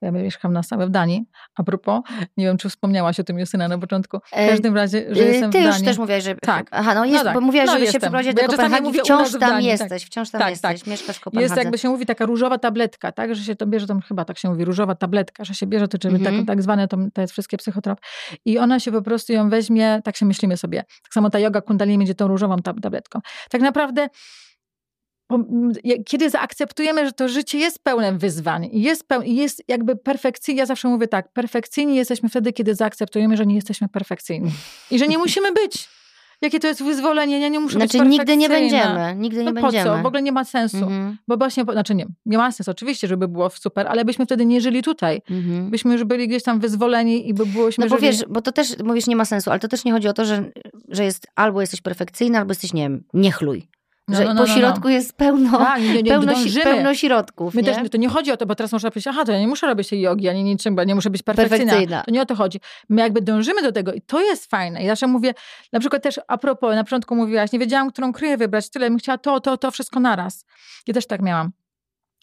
ja 0.02 0.10
mieszkam 0.10 0.52
na 0.52 0.62
stałe 0.62 0.86
w 0.86 0.90
Danii. 0.90 1.24
A 1.54 1.62
propos, 1.62 2.00
nie 2.36 2.46
wiem, 2.46 2.56
czy 2.56 2.68
wspomniałaś 2.68 3.20
o 3.20 3.24
tym 3.24 3.38
Justyna 3.38 3.68
na 3.68 3.78
początku. 3.78 4.18
W 4.18 4.22
e, 4.32 4.48
każdym 4.48 4.76
razie, 4.76 5.14
że 5.14 5.22
jestem 5.22 5.50
Ty 5.50 5.58
w 5.58 5.62
Danii. 5.62 5.78
już 5.78 5.86
też 5.86 5.98
mówiłaś, 5.98 6.24
że... 6.24 6.34
Tak. 6.34 6.66
Aha, 6.70 6.94
no 6.94 7.04
jest, 7.04 7.18
no 7.18 7.24
tak. 7.24 7.34
bo 7.34 7.40
mówiłaś, 7.40 7.66
no 7.66 7.78
że 7.78 7.86
się 7.86 7.98
przeprowadzić 7.98 8.34
do 8.34 8.42
ja 8.42 8.48
Kopenhagi, 8.48 8.92
wciąż 8.92 9.30
tam 9.30 9.40
Danii, 9.40 9.70
tak. 9.70 9.80
jesteś, 9.80 10.02
tak. 10.02 10.06
wciąż 10.06 10.30
tam 10.30 10.40
tak, 10.40 10.50
jesteś, 10.50 10.80
tak. 10.80 10.86
mieszkasz 10.86 11.16
w 11.16 11.20
Kopenhadze. 11.20 11.42
Jest 11.42 11.56
jakby 11.56 11.78
się 11.78 11.88
mówi 11.88 12.06
taka 12.06 12.26
różowa 12.26 12.58
tabletka, 12.58 13.12
tak, 13.12 13.34
że 13.34 13.44
się 13.44 13.56
to 13.56 13.66
bierze, 13.66 13.86
tam 13.86 14.00
chyba 14.00 14.24
tak 14.24 14.38
się 14.38 14.48
mówi, 14.48 14.64
różowa 14.64 14.94
tabletka, 14.94 15.44
że 15.44 15.54
się 15.54 15.66
bierze 15.66 15.88
to, 15.88 15.98
czyli 15.98 16.16
mhm. 16.16 16.36
tak, 16.36 16.46
tak 16.46 16.62
zwane 16.62 16.88
to, 16.88 16.96
te 17.12 17.26
wszystkie 17.26 17.56
psychotrop. 17.56 18.00
I 18.44 18.58
ona 18.58 18.80
się 18.80 18.92
po 18.92 19.02
prostu 19.02 19.32
ją 19.32 19.50
weźmie, 19.50 20.00
tak 20.04 20.16
się 20.16 20.26
myślimy 20.26 20.56
sobie. 20.56 20.84
Tak 21.02 21.14
samo 21.14 21.30
ta 21.30 21.38
yoga 21.38 21.60
kundalini 21.60 21.98
będzie 21.98 22.14
tą 22.14 22.28
różową 22.28 22.56
tabletką. 22.82 23.20
Tak 23.50 23.60
naprawdę 23.60 24.08
kiedy 26.06 26.30
zaakceptujemy, 26.30 27.06
że 27.06 27.12
to 27.12 27.28
życie 27.28 27.58
jest 27.58 27.78
pełne 27.82 28.18
wyzwań, 28.18 28.68
jest, 28.72 29.08
peł, 29.08 29.22
jest 29.22 29.62
jakby 29.68 29.96
perfekcyjnie, 29.96 30.58
ja 30.58 30.66
zawsze 30.66 30.88
mówię 30.88 31.08
tak, 31.08 31.32
perfekcyjni 31.32 31.96
jesteśmy 31.96 32.28
wtedy, 32.28 32.52
kiedy 32.52 32.74
zaakceptujemy, 32.74 33.36
że 33.36 33.46
nie 33.46 33.54
jesteśmy 33.54 33.88
perfekcyjni 33.88 34.50
i 34.90 34.98
że 34.98 35.08
nie 35.08 35.18
musimy 35.18 35.52
być. 35.52 35.88
Jakie 36.42 36.60
to 36.60 36.66
jest 36.66 36.82
wyzwolenie, 36.82 37.40
ja 37.40 37.48
nie 37.48 37.60
muszę 37.60 37.78
znaczy, 37.78 37.98
być 37.98 38.08
nigdy 38.08 38.36
nie 38.36 38.48
będziemy, 38.48 39.14
nigdy 39.16 39.38
nie 39.38 39.44
no 39.44 39.52
będziemy. 39.52 39.90
po 39.90 39.96
co? 39.96 40.02
W 40.02 40.06
ogóle 40.06 40.22
nie 40.22 40.32
ma 40.32 40.44
sensu. 40.44 40.76
Mhm. 40.76 41.18
Bo 41.28 41.36
właśnie, 41.36 41.62
znaczy 41.62 41.94
nie, 41.94 42.06
nie 42.26 42.38
ma 42.38 42.52
sensu 42.52 42.70
oczywiście, 42.70 43.08
żeby 43.08 43.28
było 43.28 43.50
super, 43.50 43.86
ale 43.86 44.04
byśmy 44.04 44.26
wtedy 44.26 44.46
nie 44.46 44.60
żyli 44.60 44.82
tutaj. 44.82 45.22
Mhm. 45.30 45.70
Byśmy 45.70 45.92
już 45.92 46.04
byli 46.04 46.28
gdzieś 46.28 46.42
tam 46.42 46.60
wyzwoleni 46.60 47.28
i 47.28 47.34
by 47.34 47.46
byłośmy 47.46 47.84
No 47.84 47.90
bo 47.90 47.96
żyli... 47.96 48.12
wiesz, 48.12 48.24
bo 48.28 48.42
to 48.42 48.52
też, 48.52 48.78
mówisz, 48.84 49.06
nie 49.06 49.16
ma 49.16 49.24
sensu, 49.24 49.50
ale 49.50 49.60
to 49.60 49.68
też 49.68 49.84
nie 49.84 49.92
chodzi 49.92 50.08
o 50.08 50.12
to, 50.12 50.24
że, 50.24 50.44
że 50.88 51.04
jest 51.04 51.26
albo 51.34 51.60
jesteś 51.60 51.80
perfekcyjny, 51.80 52.38
albo 52.38 52.50
jesteś, 52.50 52.72
nie 52.72 52.82
wiem, 52.82 53.04
niechluj. 53.14 53.68
No, 54.08 54.16
że 54.16 54.24
no, 54.24 54.34
no, 54.34 54.42
po 54.42 54.48
no, 54.48 54.54
środku 54.54 54.88
jest 54.88 55.12
pełno, 55.16 55.58
tak, 55.58 55.82
nie, 55.82 56.02
nie, 56.02 56.10
pełno, 56.10 56.32
pełno 56.62 56.94
środków. 56.94 57.54
My 57.54 57.62
nie? 57.62 57.74
Też, 57.74 57.90
to 57.90 57.98
nie 57.98 58.08
chodzi 58.08 58.32
o 58.32 58.36
to, 58.36 58.46
bo 58.46 58.54
teraz 58.54 58.72
można 58.72 58.90
powiedzieć, 58.90 59.06
aha, 59.06 59.24
to 59.24 59.32
ja 59.32 59.40
nie 59.40 59.48
muszę 59.48 59.66
robić 59.66 59.88
tej 59.88 60.00
jogi, 60.00 60.28
ani 60.28 60.44
niczym, 60.44 60.76
bo 60.76 60.84
nie 60.84 60.94
muszę 60.94 61.10
być 61.10 61.22
perfekcyjna. 61.22 61.64
perfekcyjna. 61.64 62.02
To 62.02 62.10
nie 62.10 62.22
o 62.22 62.26
to 62.26 62.34
chodzi. 62.34 62.60
My 62.88 63.00
jakby 63.00 63.20
dążymy 63.20 63.62
do 63.62 63.72
tego 63.72 63.92
i 63.92 64.00
to 64.00 64.20
jest 64.20 64.50
fajne. 64.50 64.82
Ja 64.82 64.88
zawsze 64.88 65.06
mówię, 65.06 65.34
na 65.72 65.80
przykład 65.80 66.02
też 66.02 66.20
a 66.28 66.38
propos, 66.38 66.74
na 66.74 66.84
początku 66.84 67.16
mówiłaś, 67.16 67.52
nie 67.52 67.58
wiedziałam, 67.58 67.90
którą 67.90 68.12
kryję 68.12 68.36
wybrać, 68.36 68.70
tyle, 68.70 68.90
bym 68.90 68.98
chciała 68.98 69.18
to, 69.18 69.40
to, 69.40 69.56
to, 69.56 69.70
wszystko 69.70 70.00
naraz. 70.00 70.46
Ja 70.86 70.94
też 70.94 71.06
tak 71.06 71.22
miałam. 71.22 71.52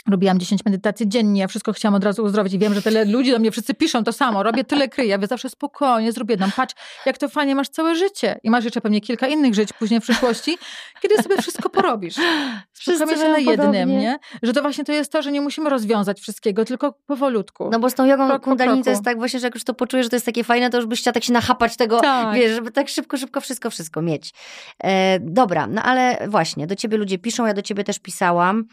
Robiłam 0.08 0.40
10 0.40 0.66
medytacji 0.66 1.10
dziennie, 1.10 1.42
ja 1.42 1.48
wszystko 1.48 1.74
chciałam 1.74 1.96
od 1.96 2.04
razu 2.04 2.24
uzdrowić 2.24 2.54
i 2.54 2.60
wiem, 2.60 2.74
że 2.74 2.82
tyle 2.82 3.06
ludzi 3.06 3.32
do 3.32 3.40
mnie 3.40 3.52
wszyscy 3.52 3.74
piszą 3.74 4.04
to 4.04 4.14
samo, 4.14 4.44
robię 4.44 4.64
tyle 4.64 4.88
kryję, 4.88 5.10
ja 5.10 5.28
zawsze 5.28 5.50
spokojnie 5.50 6.12
zrobię 6.12 6.34
jedną. 6.34 6.48
Patrz, 6.56 6.76
jak 7.06 7.18
to 7.18 7.30
fajnie 7.30 7.56
masz 7.56 7.70
całe 7.70 7.96
życie 7.96 8.40
i 8.44 8.50
masz 8.50 8.64
jeszcze 8.64 8.82
pewnie 8.82 9.02
kilka 9.02 9.28
innych 9.28 9.56
żyć 9.56 9.74
później 9.74 10.00
w 10.00 10.04
przyszłości, 10.04 10.58
kiedy 11.02 11.24
sobie 11.24 11.38
wszystko 11.38 11.70
porobisz. 11.70 12.16
Skupiamy 12.74 13.18
się 13.18 13.30
na 13.30 13.38
jednym, 13.38 13.90
nie? 13.90 14.20
Że 14.44 14.54
to 14.54 14.62
właśnie 14.62 14.84
to 14.84 14.92
jest 14.92 15.12
to, 15.12 15.22
że 15.22 15.32
nie 15.32 15.42
musimy 15.42 15.70
rozwiązać 15.70 16.22
wszystkiego, 16.22 16.66
tylko 16.66 16.94
powolutku. 17.06 17.70
No 17.72 17.80
bo 17.80 17.90
z 17.90 17.94
tą 17.94 18.06
jogą 18.06 18.40
kundalini 18.40 18.84
to 18.84 18.90
jest 18.90 19.04
tak 19.04 19.18
właśnie, 19.18 19.40
że 19.40 19.48
jak 19.48 19.56
już 19.56 19.64
to 19.64 19.74
poczujesz, 19.74 20.06
że 20.06 20.10
to 20.10 20.16
jest 20.16 20.26
takie 20.26 20.44
fajne, 20.44 20.70
to 20.70 20.78
już 20.78 20.86
byś 20.86 21.02
chciała 21.02 21.14
tak 21.14 21.24
się 21.24 21.34
nachapać 21.34 21.78
tego, 21.78 22.00
tak. 22.00 22.36
wiesz, 22.36 22.52
żeby 22.52 22.72
tak 22.72 22.90
szybko, 22.90 23.18
szybko 23.18 23.42
wszystko, 23.42 23.70
wszystko 23.70 24.02
mieć. 24.02 24.34
E, 24.84 25.20
dobra, 25.20 25.68
no 25.68 25.84
ale 25.84 26.28
właśnie, 26.28 26.68
do 26.68 26.76
ciebie 26.76 26.98
ludzie 26.98 27.18
piszą, 27.18 27.46
ja 27.46 27.54
do 27.54 27.62
ciebie 27.62 27.84
też 27.84 28.00
pisałam. 28.00 28.66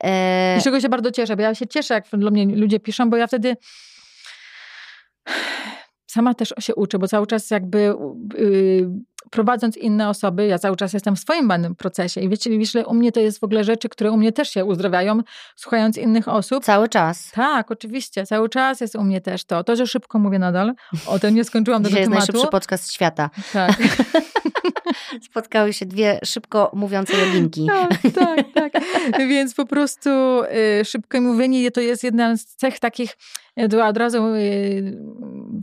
E... 0.00 0.60
Z 0.60 0.64
czego 0.64 0.80
się 0.80 0.88
bardzo 0.88 1.10
cieszę, 1.10 1.36
bo 1.36 1.42
ja 1.42 1.54
się 1.54 1.66
cieszę, 1.66 1.94
jak 1.94 2.04
do 2.12 2.30
mnie 2.30 2.46
ludzie 2.56 2.80
piszą, 2.80 3.10
bo 3.10 3.16
ja 3.16 3.26
wtedy 3.26 3.56
sama 6.06 6.34
też 6.34 6.54
się 6.58 6.74
uczę, 6.74 6.98
bo 6.98 7.08
cały 7.08 7.26
czas 7.26 7.50
jakby 7.50 7.94
yy, 8.38 8.90
prowadząc 9.30 9.76
inne 9.76 10.08
osoby, 10.08 10.46
ja 10.46 10.58
cały 10.58 10.76
czas 10.76 10.92
jestem 10.92 11.16
w 11.16 11.18
swoim 11.18 11.48
banym 11.48 11.74
procesie 11.74 12.20
i 12.20 12.28
wiecie, 12.28 12.58
wiesz, 12.58 12.74
u 12.86 12.94
mnie 12.94 13.12
to 13.12 13.20
jest 13.20 13.40
w 13.40 13.44
ogóle 13.44 13.64
rzeczy, 13.64 13.88
które 13.88 14.10
u 14.12 14.16
mnie 14.16 14.32
też 14.32 14.50
się 14.50 14.64
uzdrawiają, 14.64 15.20
słuchając 15.56 15.98
innych 15.98 16.28
osób. 16.28 16.64
Cały 16.64 16.88
czas. 16.88 17.30
Tak, 17.30 17.70
oczywiście, 17.70 18.26
cały 18.26 18.48
czas 18.48 18.80
jest 18.80 18.94
u 18.94 19.04
mnie 19.04 19.20
też 19.20 19.44
to. 19.44 19.64
To, 19.64 19.76
że 19.76 19.86
szybko 19.86 20.18
mówię 20.18 20.38
nadal, 20.38 20.74
o 21.06 21.18
tym 21.18 21.34
nie 21.34 21.44
skończyłam 21.44 21.82
tego 21.82 21.90
Dzisiaj 21.90 22.04
tematu. 22.04 22.20
jest 22.20 22.32
najszybszy 22.32 22.50
podcast 22.50 22.92
świata. 22.92 23.30
Tak. 23.52 23.72
Spotkały 25.30 25.72
się 25.72 25.86
dwie 25.86 26.18
szybko 26.24 26.70
mówiące 26.74 27.12
joginki. 27.18 27.66
Tak, 27.66 27.90
tak, 28.14 28.46
tak. 28.54 28.82
Więc 29.30 29.54
po 29.54 29.66
prostu 29.66 30.10
y, 30.80 30.84
szybko 30.84 31.20
mówienie 31.20 31.70
to 31.70 31.80
jest 31.80 32.04
jedna 32.04 32.36
z 32.36 32.46
cech 32.46 32.78
takich, 32.78 33.16
to 33.70 33.86
od 33.86 33.96
razu 33.96 34.34
y, 34.34 34.98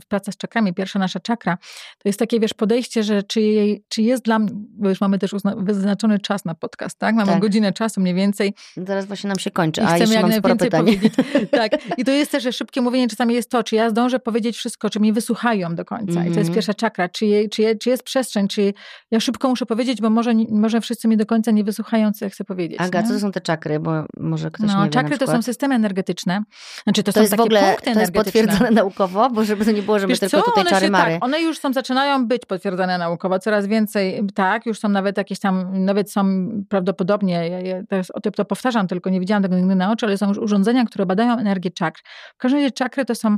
praca 0.08 0.32
z 0.32 0.36
czakrami, 0.36 0.74
pierwsza 0.74 0.98
nasza 0.98 1.20
czakra, 1.20 1.58
to 1.98 2.08
jest 2.08 2.18
takie, 2.18 2.40
wiesz, 2.40 2.54
podejście, 2.54 3.02
że 3.02 3.22
czy, 3.22 3.40
jej, 3.40 3.84
czy 3.88 4.02
jest 4.02 4.24
dla 4.24 4.38
mnie, 4.38 4.50
bo 4.54 4.88
już 4.88 5.00
mamy 5.00 5.18
też 5.18 5.30
wyznaczony 5.56 6.18
czas 6.18 6.44
na 6.44 6.54
podcast, 6.54 6.98
tak? 6.98 7.14
Mamy 7.14 7.32
tak. 7.32 7.40
godzinę 7.40 7.72
czasu 7.72 8.00
mniej 8.00 8.14
więcej. 8.14 8.54
Zaraz 8.76 9.06
właśnie 9.06 9.28
nam 9.28 9.38
się 9.38 9.50
kończy, 9.50 9.82
a 9.82 9.98
jeszcze 9.98 10.22
mam 10.22 10.32
sporo 10.32 10.56
pytań. 10.56 10.80
Powiedzieć. 10.84 11.14
Tak. 11.50 11.72
I 11.98 12.04
to 12.04 12.10
jest 12.10 12.30
też, 12.30 12.42
że 12.42 12.52
szybkie 12.52 12.80
mówienie 12.80 13.08
czasami 13.08 13.34
jest 13.34 13.50
to, 13.50 13.62
czy 13.62 13.76
ja 13.76 13.90
zdążę 13.90 14.18
powiedzieć 14.18 14.56
wszystko, 14.56 14.90
czy 14.90 15.00
mnie 15.00 15.12
wysłuchają 15.12 15.74
do 15.74 15.84
końca. 15.84 16.12
Mm 16.12 16.24
-hmm. 16.24 16.30
I 16.30 16.32
to 16.32 16.38
jest 16.38 16.48
mhm. 16.48 16.54
pierwsza 16.54 16.74
czakra. 16.74 17.08
Czy, 17.08 17.26
je, 17.26 17.48
czy, 17.48 17.62
je, 17.62 17.76
czy 17.76 17.90
jest 17.90 18.02
przestrzeń, 18.02 18.48
czy 18.48 18.74
ja 19.10 19.20
szybko 19.20 19.48
muszę 19.48 19.66
powiedzieć, 19.66 20.00
bo 20.00 20.10
może, 20.10 20.34
może 20.50 20.80
wszyscy 20.80 21.08
mi 21.08 21.16
do 21.16 21.26
końca 21.26 21.50
nie 21.50 21.64
wysłuchają, 21.64 22.12
co 22.12 22.24
ja 22.24 22.30
chcę 22.30 22.44
powiedzieć. 22.44 22.80
Aga, 22.80 23.00
nie? 23.00 23.08
co 23.08 23.14
to 23.14 23.20
są 23.20 23.32
te 23.32 23.40
czakry? 23.40 23.80
Bo 23.80 24.04
może 24.16 24.50
ktoś 24.50 24.70
no, 24.70 24.78
nie 24.78 24.84
wie 24.84 24.90
czakry 24.90 25.18
to 25.18 25.26
są 25.26 25.42
systemy 25.42 25.74
energetyczne. 25.74 26.42
Znaczy 26.84 27.02
to, 27.02 27.12
to 27.12 27.16
są 27.16 27.20
jest 27.20 27.30
takie 27.30 27.42
w 27.42 27.46
ogóle, 27.46 27.76
punkty 27.84 27.94
To 27.94 28.00
jest 28.00 28.12
potwierdzone 28.12 28.70
naukowo, 28.80 29.30
bo 29.30 29.44
żeby 29.44 29.64
to 29.64 29.72
nie 29.72 29.82
było 29.82 29.98
żeby 29.98 30.10
Wiesz 30.10 30.20
tylko 30.20 30.36
co? 30.36 30.42
tutaj 30.42 30.60
one 30.60 30.70
czary 30.70 30.86
się, 30.86 30.92
mary. 30.92 31.12
Tak, 31.12 31.24
one 31.24 31.40
już 31.40 31.58
są, 31.58 31.72
zaczynają 31.72 32.26
być 32.26 32.46
potwierdzone 32.46 32.98
naukowo, 32.98 33.38
coraz 33.38 33.66
więcej, 33.66 34.20
tak, 34.34 34.66
już 34.66 34.78
są 34.78 34.88
nawet 34.88 35.16
jakieś 35.16 35.38
tam, 35.38 35.84
nawet 35.84 36.12
są 36.12 36.48
prawdopodobnie, 36.68 37.48
ja, 37.48 37.60
ja 37.60 37.82
teraz 37.88 38.10
o 38.10 38.20
tym 38.20 38.32
to 38.32 38.44
powtarzam, 38.44 38.86
tylko 38.86 39.10
nie 39.10 39.20
widziałam 39.20 39.42
tego 39.42 39.56
nigdy 39.56 39.74
na 39.74 39.92
oczy, 39.92 40.06
ale 40.06 40.18
są 40.18 40.28
już 40.28 40.38
urządzenia, 40.38 40.84
które 40.84 41.06
badają 41.06 41.38
energię 41.38 41.70
czakr. 41.70 42.02
W 42.34 42.38
każdym 42.38 42.60
razie 42.60 42.70
czakry 42.70 43.04
to 43.04 43.14
są 43.14 43.36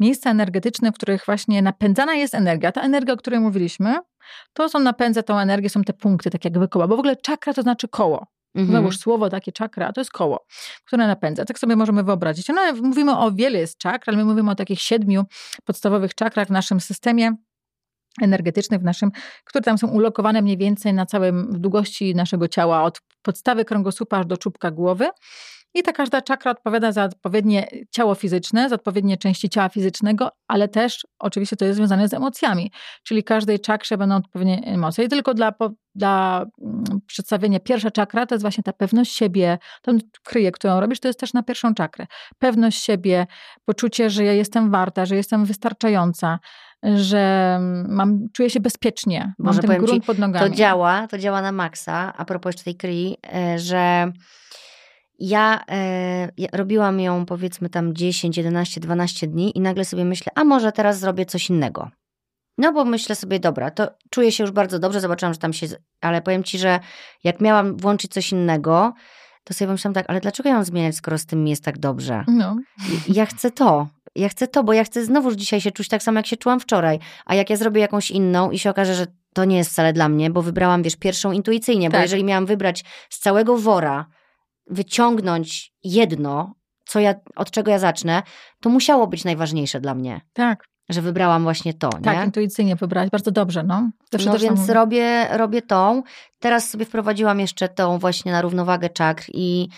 miejsca 0.00 0.30
energetyczne, 0.30 0.92
w 0.92 0.94
których 0.94 1.24
właśnie 1.26 1.62
napędzana 1.62 2.14
jest 2.14 2.34
energia. 2.34 2.72
Ta 2.72 2.80
energia, 2.80 3.14
o 3.14 3.16
której 3.16 3.40
mówiliśmy, 3.40 3.94
to 4.52 4.68
są 4.68 4.78
napędza 4.78 5.22
tą 5.22 5.38
energię, 5.38 5.70
są 5.70 5.84
te 5.84 5.92
punkty, 5.92 6.30
tak 6.30 6.44
jakby 6.44 6.68
koła, 6.68 6.88
bo 6.88 6.96
w 6.96 6.98
ogóle 6.98 7.16
czakra 7.16 7.54
to 7.54 7.62
znaczy 7.62 7.88
koło. 7.88 8.26
Mhm. 8.54 8.70
Znowuż 8.70 8.98
słowo 8.98 9.28
takie 9.28 9.52
czakra, 9.52 9.92
to 9.92 10.00
jest 10.00 10.10
koło, 10.10 10.46
które 10.84 11.06
napędza. 11.06 11.44
Tak 11.44 11.58
sobie 11.58 11.76
możemy 11.76 12.02
wyobrazić. 12.02 12.48
No, 12.48 12.72
mówimy 12.82 13.18
o 13.18 13.32
wiele 13.32 13.58
jest 13.58 13.78
czakr, 13.78 14.04
ale 14.10 14.16
my 14.16 14.24
mówimy 14.24 14.50
o 14.50 14.54
takich 14.54 14.80
siedmiu 14.80 15.24
podstawowych 15.64 16.14
czakrach 16.14 16.48
w 16.48 16.50
naszym 16.50 16.80
systemie 16.80 17.32
energetycznym, 18.22 18.80
w 18.80 18.84
naszym, 18.84 19.10
które 19.44 19.62
tam 19.62 19.78
są 19.78 19.88
ulokowane 19.88 20.42
mniej 20.42 20.56
więcej 20.56 20.94
na 20.94 21.06
całym 21.06 21.48
długości 21.50 22.14
naszego 22.14 22.48
ciała, 22.48 22.82
od 22.82 23.00
podstawy 23.22 23.64
kręgosłupa 23.64 24.18
aż 24.18 24.26
do 24.26 24.36
czubka 24.36 24.70
głowy. 24.70 25.08
I 25.78 25.82
ta 25.82 25.92
każda 25.92 26.22
czakra 26.22 26.50
odpowiada 26.50 26.92
za 26.92 27.04
odpowiednie 27.04 27.68
ciało 27.90 28.14
fizyczne, 28.14 28.68
za 28.68 28.74
odpowiednie 28.74 29.16
części 29.16 29.48
ciała 29.48 29.68
fizycznego, 29.68 30.30
ale 30.48 30.68
też 30.68 31.06
oczywiście 31.18 31.56
to 31.56 31.64
jest 31.64 31.76
związane 31.76 32.08
z 32.08 32.14
emocjami. 32.14 32.72
Czyli 33.02 33.24
każdej 33.24 33.60
czakrze 33.60 33.98
będą 33.98 34.16
odpowiednie 34.16 34.62
emocje. 34.64 35.04
I 35.04 35.08
tylko 35.08 35.34
dla, 35.34 35.52
dla 35.94 36.46
mm, 36.62 36.84
przedstawienia 37.06 37.60
pierwsza 37.60 37.90
czakra 37.90 38.26
to 38.26 38.34
jest 38.34 38.42
właśnie 38.42 38.64
ta 38.64 38.72
pewność 38.72 39.16
siebie, 39.16 39.58
tą 39.82 39.98
kryję, 40.24 40.52
którą 40.52 40.80
robisz, 40.80 41.00
to 41.00 41.08
jest 41.08 41.20
też 41.20 41.32
na 41.32 41.42
pierwszą 41.42 41.74
czakrę. 41.74 42.06
Pewność 42.38 42.84
siebie, 42.84 43.26
poczucie, 43.64 44.10
że 44.10 44.24
ja 44.24 44.32
jestem 44.32 44.70
warta, 44.70 45.06
że 45.06 45.16
jestem 45.16 45.44
wystarczająca, 45.44 46.38
że 46.82 47.58
mam, 47.88 48.26
czuję 48.32 48.50
się 48.50 48.60
bezpiecznie, 48.60 49.18
mam 49.20 49.34
Może 49.46 49.60
ten 49.60 49.68
powiem 49.68 49.82
ci, 49.82 49.86
grunt 49.86 50.04
pod 50.04 50.18
nogami. 50.18 50.50
To 50.50 50.56
działa, 50.56 51.06
to 51.08 51.18
działa 51.18 51.42
na 51.42 51.52
maksa, 51.52 52.12
a 52.16 52.24
propos 52.24 52.62
tej 52.64 52.76
kryi, 52.76 53.16
e, 53.34 53.58
że 53.58 54.12
ja, 55.18 55.64
e, 55.70 56.28
ja 56.36 56.48
robiłam 56.52 57.00
ją 57.00 57.26
powiedzmy 57.26 57.68
tam 57.68 57.94
10, 57.94 58.36
11, 58.36 58.80
12 58.80 59.26
dni 59.26 59.58
i 59.58 59.60
nagle 59.60 59.84
sobie 59.84 60.04
myślę, 60.04 60.32
a 60.34 60.44
może 60.44 60.72
teraz 60.72 60.98
zrobię 60.98 61.26
coś 61.26 61.50
innego. 61.50 61.90
No 62.58 62.72
bo 62.72 62.84
myślę 62.84 63.14
sobie, 63.14 63.40
dobra, 63.40 63.70
to 63.70 63.90
czuję 64.10 64.32
się 64.32 64.44
już 64.44 64.50
bardzo 64.50 64.78
dobrze, 64.78 65.00
zobaczyłam, 65.00 65.32
że 65.34 65.38
tam 65.40 65.52
się, 65.52 65.66
ale 66.00 66.22
powiem 66.22 66.44
ci, 66.44 66.58
że 66.58 66.80
jak 67.24 67.40
miałam 67.40 67.76
włączyć 67.76 68.12
coś 68.12 68.32
innego, 68.32 68.92
to 69.44 69.54
sobie 69.54 69.66
pomyślałam 69.66 69.94
tak, 69.94 70.04
ale 70.08 70.20
dlaczego 70.20 70.48
ja 70.48 70.54
mam 70.54 70.64
zmieniać, 70.64 70.94
skoro 70.94 71.18
z 71.18 71.26
tym 71.26 71.44
mi 71.44 71.50
jest 71.50 71.64
tak 71.64 71.78
dobrze? 71.78 72.24
No. 72.28 72.56
Ja 73.08 73.26
chcę 73.26 73.50
to. 73.50 73.88
Ja 74.14 74.28
chcę 74.28 74.48
to, 74.48 74.64
bo 74.64 74.72
ja 74.72 74.84
chcę 74.84 75.04
znowu 75.04 75.34
dzisiaj 75.34 75.60
się 75.60 75.70
czuć 75.70 75.88
tak 75.88 76.02
samo, 76.02 76.18
jak 76.18 76.26
się 76.26 76.36
czułam 76.36 76.60
wczoraj. 76.60 76.98
A 77.26 77.34
jak 77.34 77.50
ja 77.50 77.56
zrobię 77.56 77.80
jakąś 77.80 78.10
inną 78.10 78.50
i 78.50 78.58
się 78.58 78.70
okaże, 78.70 78.94
że 78.94 79.06
to 79.32 79.44
nie 79.44 79.56
jest 79.56 79.70
wcale 79.70 79.92
dla 79.92 80.08
mnie, 80.08 80.30
bo 80.30 80.42
wybrałam, 80.42 80.82
wiesz, 80.82 80.96
pierwszą 80.96 81.32
intuicyjnie, 81.32 81.88
bo 81.88 81.92
Tak. 81.92 82.02
jeżeli 82.02 82.24
miałam 82.24 82.46
wybrać 82.46 82.84
z 83.10 83.18
całego 83.18 83.56
wora, 83.58 84.06
wyciągnąć 84.70 85.72
jedno, 85.84 86.54
co 86.86 87.00
ja, 87.00 87.14
od 87.36 87.50
czego 87.50 87.70
ja 87.70 87.78
zacznę, 87.78 88.22
to 88.60 88.70
musiało 88.70 89.06
być 89.06 89.24
najważniejsze 89.24 89.80
dla 89.80 89.94
mnie, 89.94 90.20
Tak, 90.32 90.64
że 90.88 91.02
wybrałam 91.02 91.42
właśnie 91.42 91.74
to, 91.74 91.88
tak, 91.88 92.18
nie? 92.18 92.24
intuicyjnie 92.24 92.76
wybrałaś, 92.76 93.10
bardzo 93.10 93.30
dobrze, 93.30 93.62
no. 93.62 93.90
Zawsze 94.12 94.30
No 94.30 94.38
więc 94.38 94.68
robię, 94.68 95.28
robię 95.30 95.62
tą. 95.62 96.02
Teraz 96.38 96.70
sobie 96.70 96.84
wprowadziłam 96.84 97.40
jeszcze 97.40 97.68
tą 97.68 97.98
właśnie 97.98 98.32
na 98.32 98.42
równowagę 98.42 98.90
czakr 98.90 99.24
i 99.32 99.68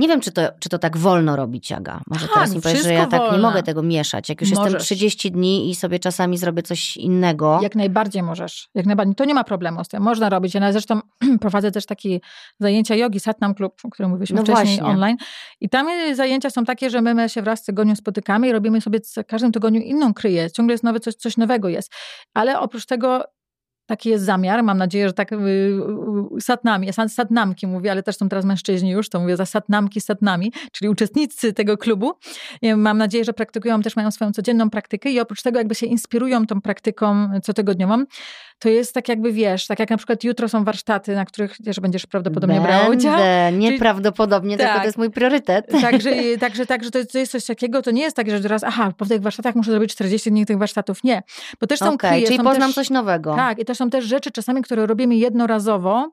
nie 0.00 0.08
wiem, 0.08 0.20
czy 0.20 0.32
to, 0.32 0.42
czy 0.60 0.68
to 0.68 0.78
tak 0.78 0.96
wolno 0.96 1.36
robić, 1.36 1.72
Aga. 1.72 2.00
Może 2.06 2.26
Tak, 2.26 2.34
teraz 2.34 2.54
mi 2.54 2.60
powiesz, 2.60 2.82
że 2.82 2.92
ja 2.92 3.06
tak 3.06 3.22
nie 3.22 3.30
wolno. 3.30 3.48
mogę 3.48 3.62
tego 3.62 3.82
mieszać. 3.82 4.28
Jak 4.28 4.40
już 4.40 4.50
jestem 4.50 4.64
Możesz. 4.72 4.82
30 4.82 5.30
dni 5.32 5.70
i 5.70 5.74
sobie 5.74 5.98
czasami 5.98 6.38
zrobię 6.38 6.62
coś 6.62 6.96
innego. 6.96 7.58
Jak 7.62 7.74
najbardziej 7.74 8.22
możesz. 8.22 8.68
Jak 8.74 8.86
najbardziej. 8.86 9.14
To 9.14 9.24
nie 9.24 9.34
ma 9.34 9.44
problemu 9.44 9.84
z 9.84 9.88
tym. 9.88 10.02
Można 10.02 10.28
robić. 10.28 10.54
Ja 10.54 10.72
zresztą 10.72 11.00
prowadzę 11.40 11.70
też 11.70 11.86
takie 11.86 12.20
zajęcia 12.60 12.94
jogi, 12.94 13.20
Satnam 13.20 13.54
Club, 13.54 13.74
o 13.84 13.90
którym 13.90 14.10
mówiliśmy 14.10 14.36
No 14.36 14.42
wcześniej 14.42 14.78
właśnie. 14.78 14.84
online. 14.84 15.16
I 15.60 15.68
tam 15.68 15.86
zajęcia 16.14 16.50
są 16.50 16.64
takie, 16.64 16.90
że 16.90 17.02
my 17.02 17.28
się 17.28 17.42
wraz 17.42 17.62
w 17.62 17.66
tygodniu 17.66 17.96
spotykamy 17.96 18.48
i 18.48 18.52
robimy 18.52 18.80
sobie 18.80 18.98
w 19.00 19.26
każdym 19.26 19.52
tygodniu 19.52 19.80
inną 19.80 20.14
kryję. 20.14 20.50
Ciągle 20.50 20.74
jest 20.74 20.84
nowe, 20.84 21.00
coś, 21.00 21.14
coś 21.14 21.36
nowego 21.36 21.68
jest. 21.68 21.92
Ale 22.34 22.60
oprócz 22.60 22.86
tego 22.86 23.24
taki 23.90 24.08
jest 24.08 24.24
zamiar. 24.24 24.62
Mam 24.62 24.78
nadzieję, 24.78 25.06
że 25.08 25.12
tak 25.12 25.32
y, 25.32 25.36
y, 25.36 26.40
satnami, 26.40 26.88
satnamki 27.08 27.66
mówię, 27.66 27.90
ale 27.90 28.02
też 28.02 28.16
są 28.16 28.28
teraz 28.28 28.44
mężczyźni 28.44 28.90
już, 28.90 29.08
to 29.08 29.20
mówię 29.20 29.36
za 29.36 29.46
satnamki, 29.46 30.00
satnami, 30.00 30.52
czyli 30.72 30.88
uczestnicy 30.88 31.52
tego 31.52 31.78
klubu. 31.78 32.12
Mam 32.76 32.98
nadzieję, 32.98 33.24
że 33.24 33.32
praktykują, 33.32 33.82
też 33.82 33.96
mają 33.96 34.10
swoją 34.10 34.32
codzienną 34.32 34.70
praktykę 34.70 35.10
i 35.10 35.20
oprócz 35.20 35.42
tego 35.42 35.58
jakby 35.58 35.74
się 35.74 35.86
inspirują 35.86 36.46
tą 36.46 36.60
praktyką 36.60 37.30
cotygodniową, 37.42 38.04
to 38.60 38.68
jest 38.68 38.94
tak 38.94 39.08
jakby, 39.08 39.32
wiesz, 39.32 39.66
tak 39.66 39.78
jak 39.78 39.90
na 39.90 39.96
przykład 39.96 40.24
jutro 40.24 40.48
są 40.48 40.64
warsztaty, 40.64 41.14
na 41.14 41.24
których 41.24 41.56
też 41.64 41.80
będziesz 41.80 42.06
prawdopodobnie 42.06 42.60
brała 42.60 42.88
udział. 42.88 43.16
Będę, 43.16 43.58
nieprawdopodobnie, 43.58 44.56
tylko 44.56 44.72
Tak. 44.72 44.80
to 44.80 44.86
jest 44.86 44.98
mój 44.98 45.10
priorytet. 45.10 45.66
Także, 45.80 46.10
także, 46.40 46.66
także 46.66 46.90
to, 46.90 46.98
to 47.12 47.18
jest 47.18 47.32
coś 47.32 47.44
takiego, 47.44 47.82
to 47.82 47.90
nie 47.90 48.02
jest 48.02 48.16
tak, 48.16 48.30
że 48.30 48.40
teraz, 48.40 48.64
aha, 48.64 48.92
po 48.96 49.06
tych 49.06 49.22
warsztatach 49.22 49.54
muszę 49.54 49.70
zrobić 49.70 49.92
40 49.92 50.30
dni 50.30 50.46
tych 50.46 50.58
warsztatów. 50.58 51.04
Nie, 51.04 51.22
bo 51.60 51.66
też 51.66 51.78
są 51.78 51.92
Okej, 51.92 52.10
kryje, 52.10 52.26
czyli 52.26 52.38
poznam 52.38 52.68
też, 52.68 52.74
coś 52.74 52.90
nowego. 52.90 53.34
Tak, 53.34 53.58
i 53.58 53.64
też 53.64 53.79
są 53.80 53.90
też 53.90 54.04
rzeczy 54.04 54.30
czasami, 54.30 54.62
które 54.62 54.86
robimy 54.86 55.16
jednorazowo 55.16 56.12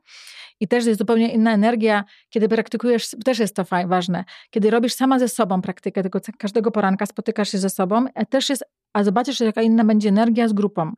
i 0.59 0.67
też 0.67 0.85
jest 0.85 0.99
zupełnie 0.99 1.33
inna 1.33 1.53
energia, 1.53 2.03
kiedy 2.29 2.49
praktykujesz, 2.49 3.09
też 3.25 3.39
jest 3.39 3.55
to 3.55 3.63
ważne, 3.87 4.25
kiedy 4.49 4.69
robisz 4.69 4.93
sama 4.93 5.19
ze 5.19 5.27
sobą 5.27 5.61
praktykę, 5.61 6.03
co- 6.21 6.31
każdego 6.39 6.71
poranka 6.71 7.05
spotykasz 7.05 7.49
się 7.49 7.57
ze 7.57 7.69
sobą, 7.69 8.05
a 8.15 8.25
też 8.25 8.49
jest, 8.49 8.63
a 8.93 9.03
zobaczysz, 9.03 9.39
jaka 9.39 9.61
inna 9.61 9.83
będzie 9.83 10.09
energia 10.09 10.47
z 10.47 10.53
grupą. 10.53 10.93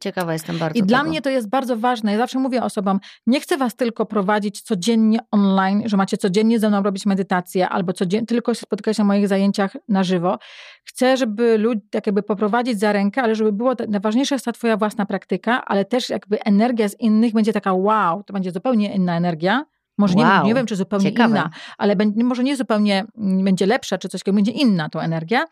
Ciekawa 0.00 0.32
jestem 0.32 0.58
bardzo 0.58 0.78
I 0.78 0.82
dla 0.82 0.98
tego. 0.98 1.10
mnie 1.10 1.22
to 1.22 1.30
jest 1.30 1.48
bardzo 1.48 1.76
ważne. 1.76 2.12
Ja 2.12 2.18
zawsze 2.18 2.38
mówię 2.38 2.62
osobom, 2.62 3.00
nie 3.26 3.40
chcę 3.40 3.56
was 3.56 3.76
tylko 3.76 4.06
prowadzić 4.06 4.62
codziennie 4.62 5.18
online, 5.30 5.82
że 5.86 5.96
macie 5.96 6.16
codziennie 6.16 6.58
ze 6.58 6.68
mną 6.68 6.82
robić 6.82 7.06
medytację 7.06 7.68
albo 7.68 7.92
codziennie, 7.92 8.26
tylko 8.26 8.54
się 8.54 8.60
spotykać 8.60 8.98
na 8.98 9.04
moich 9.04 9.28
zajęciach 9.28 9.76
na 9.88 10.04
żywo. 10.04 10.38
Chcę, 10.84 11.16
żeby 11.16 11.58
ludzi 11.58 11.80
tak 11.90 12.06
jakby 12.06 12.22
poprowadzić 12.22 12.78
za 12.78 12.92
rękę, 12.92 13.22
ale 13.22 13.34
żeby 13.34 13.52
było, 13.52 13.74
najważniejsza 13.88 14.34
jest 14.34 14.44
ta 14.44 14.52
twoja 14.52 14.76
własna 14.76 15.06
praktyka, 15.06 15.64
ale 15.64 15.84
też 15.84 16.08
jakby 16.08 16.42
energia 16.44 16.88
z 16.88 17.00
innych 17.00 17.32
będzie 17.32 17.52
taka 17.52 17.72
wow, 17.72 18.22
to 18.22 18.32
będzie 18.32 18.50
zupełnie 18.50 18.94
inna 18.94 19.16
energia. 19.16 19.64
Może 19.98 20.14
Wow, 20.14 20.42
nie, 20.42 20.48
nie 20.48 20.54
wiem, 20.54 20.66
czy 20.66 20.76
zupełnie 20.76 21.04
ciekawe. 21.04 21.30
inna, 21.30 21.50
ale 21.78 21.96
będzie, 21.96 22.24
może 22.24 22.44
nie 22.44 22.56
zupełnie 22.56 23.04
mm, 23.18 23.44
będzie 23.44 23.66
lepsza, 23.66 23.98
czy 23.98 24.08
coś 24.08 24.20
takiego, 24.20 24.34
będzie 24.34 24.52
inna 24.52 24.88
tą 24.88 25.00
energia. 25.00 25.44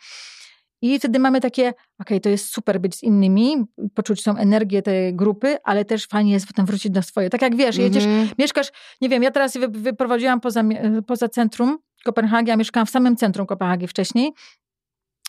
I 0.83 0.99
wtedy 0.99 1.19
mamy 1.19 1.41
takie, 1.41 1.75
okej, 2.01 2.21
to 2.21 2.29
jest 2.29 2.53
super 2.53 2.81
być 2.81 2.95
z 2.97 3.03
innymi, 3.03 3.65
poczuć 3.95 4.23
tą 4.23 4.37
energię 4.37 4.83
tej 4.83 5.15
grupy, 5.17 5.57
ale 5.65 5.85
też 5.85 6.07
fajnie 6.07 6.33
jest 6.33 6.47
potem 6.47 6.67
wrócić 6.67 6.93
do 6.93 7.03
swojej. 7.03 7.31
Tak 7.31 7.43
jak 7.43 7.57
wiesz, 7.57 7.77
jedziesz, 7.77 8.05
Mhm. 8.05 8.29
mieszkasz, 8.39 8.69
nie 9.01 9.09
wiem, 9.09 9.23
ja 9.23 9.31
teraz 9.31 9.55
się 9.55 9.61
wyprowadziłam 9.69 10.41
poza, 10.41 10.63
mie- 10.63 11.03
poza 11.07 11.29
centrum 11.29 11.79
Kopenhagi, 12.05 12.51
a 12.51 12.57
mieszkałam 12.57 12.87
w 12.87 12.91
samym 12.91 13.17
centrum 13.17 13.47
Kopenhagi 13.47 13.87
wcześniej. 13.87 14.33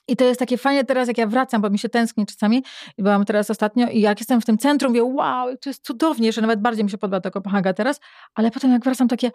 I 0.08 0.16
to 0.16 0.24
jest 0.24 0.39
takie 0.39 0.58
fajne 0.58 0.84
teraz, 0.84 1.08
jak 1.08 1.18
ja 1.18 1.28
wracam, 1.28 1.62
bo 1.62 1.70
mi 1.70 1.80
się 1.80 1.89
tęskni 1.89 2.26
czasami. 2.26 2.64
Byłam 2.97 3.26
teraz 3.26 3.50
ostatnio 3.50 3.88
i 3.88 4.02
jak 4.02 4.20
jestem 4.20 4.41
w 4.41 4.45
tym 4.45 4.58
centrum, 4.58 4.91
mówię, 4.91 5.04
wow, 5.04 5.58
to 5.58 5.70
jest 5.70 5.86
cudownie, 5.86 6.32
że 6.34 6.41
nawet 6.41 6.62
bardziej 6.62 6.84
mi 6.84 6.89
się 6.91 6.97
podoba 6.97 7.22
ta 7.22 7.32
Kopenhaga 7.32 7.74
teraz. 7.74 8.00
Ale 8.36 8.52
potem 8.52 8.72
jak 8.72 8.84
wracam, 8.84 9.08
takie, 9.08 9.32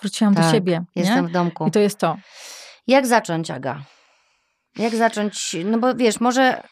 wróciłam 0.00 0.34
do 0.34 0.42
Tak, 0.42 0.54
siebie. 0.54 0.84
Jestem 0.96 1.22
nie? 1.24 1.28
w 1.28 1.32
domku. 1.32 1.66
I 1.66 1.70
to 1.70 1.78
jest 1.80 1.98
to. 1.98 2.16
Jak 2.86 3.06
zacząć, 3.06 3.50
Aga? 3.50 3.82
Jak 4.78 4.94
zacząć? 4.94 5.56
No 5.64 5.78
bo 5.78 5.94
wiesz, 5.94 6.20
może 6.20 6.58
y, 6.60 6.64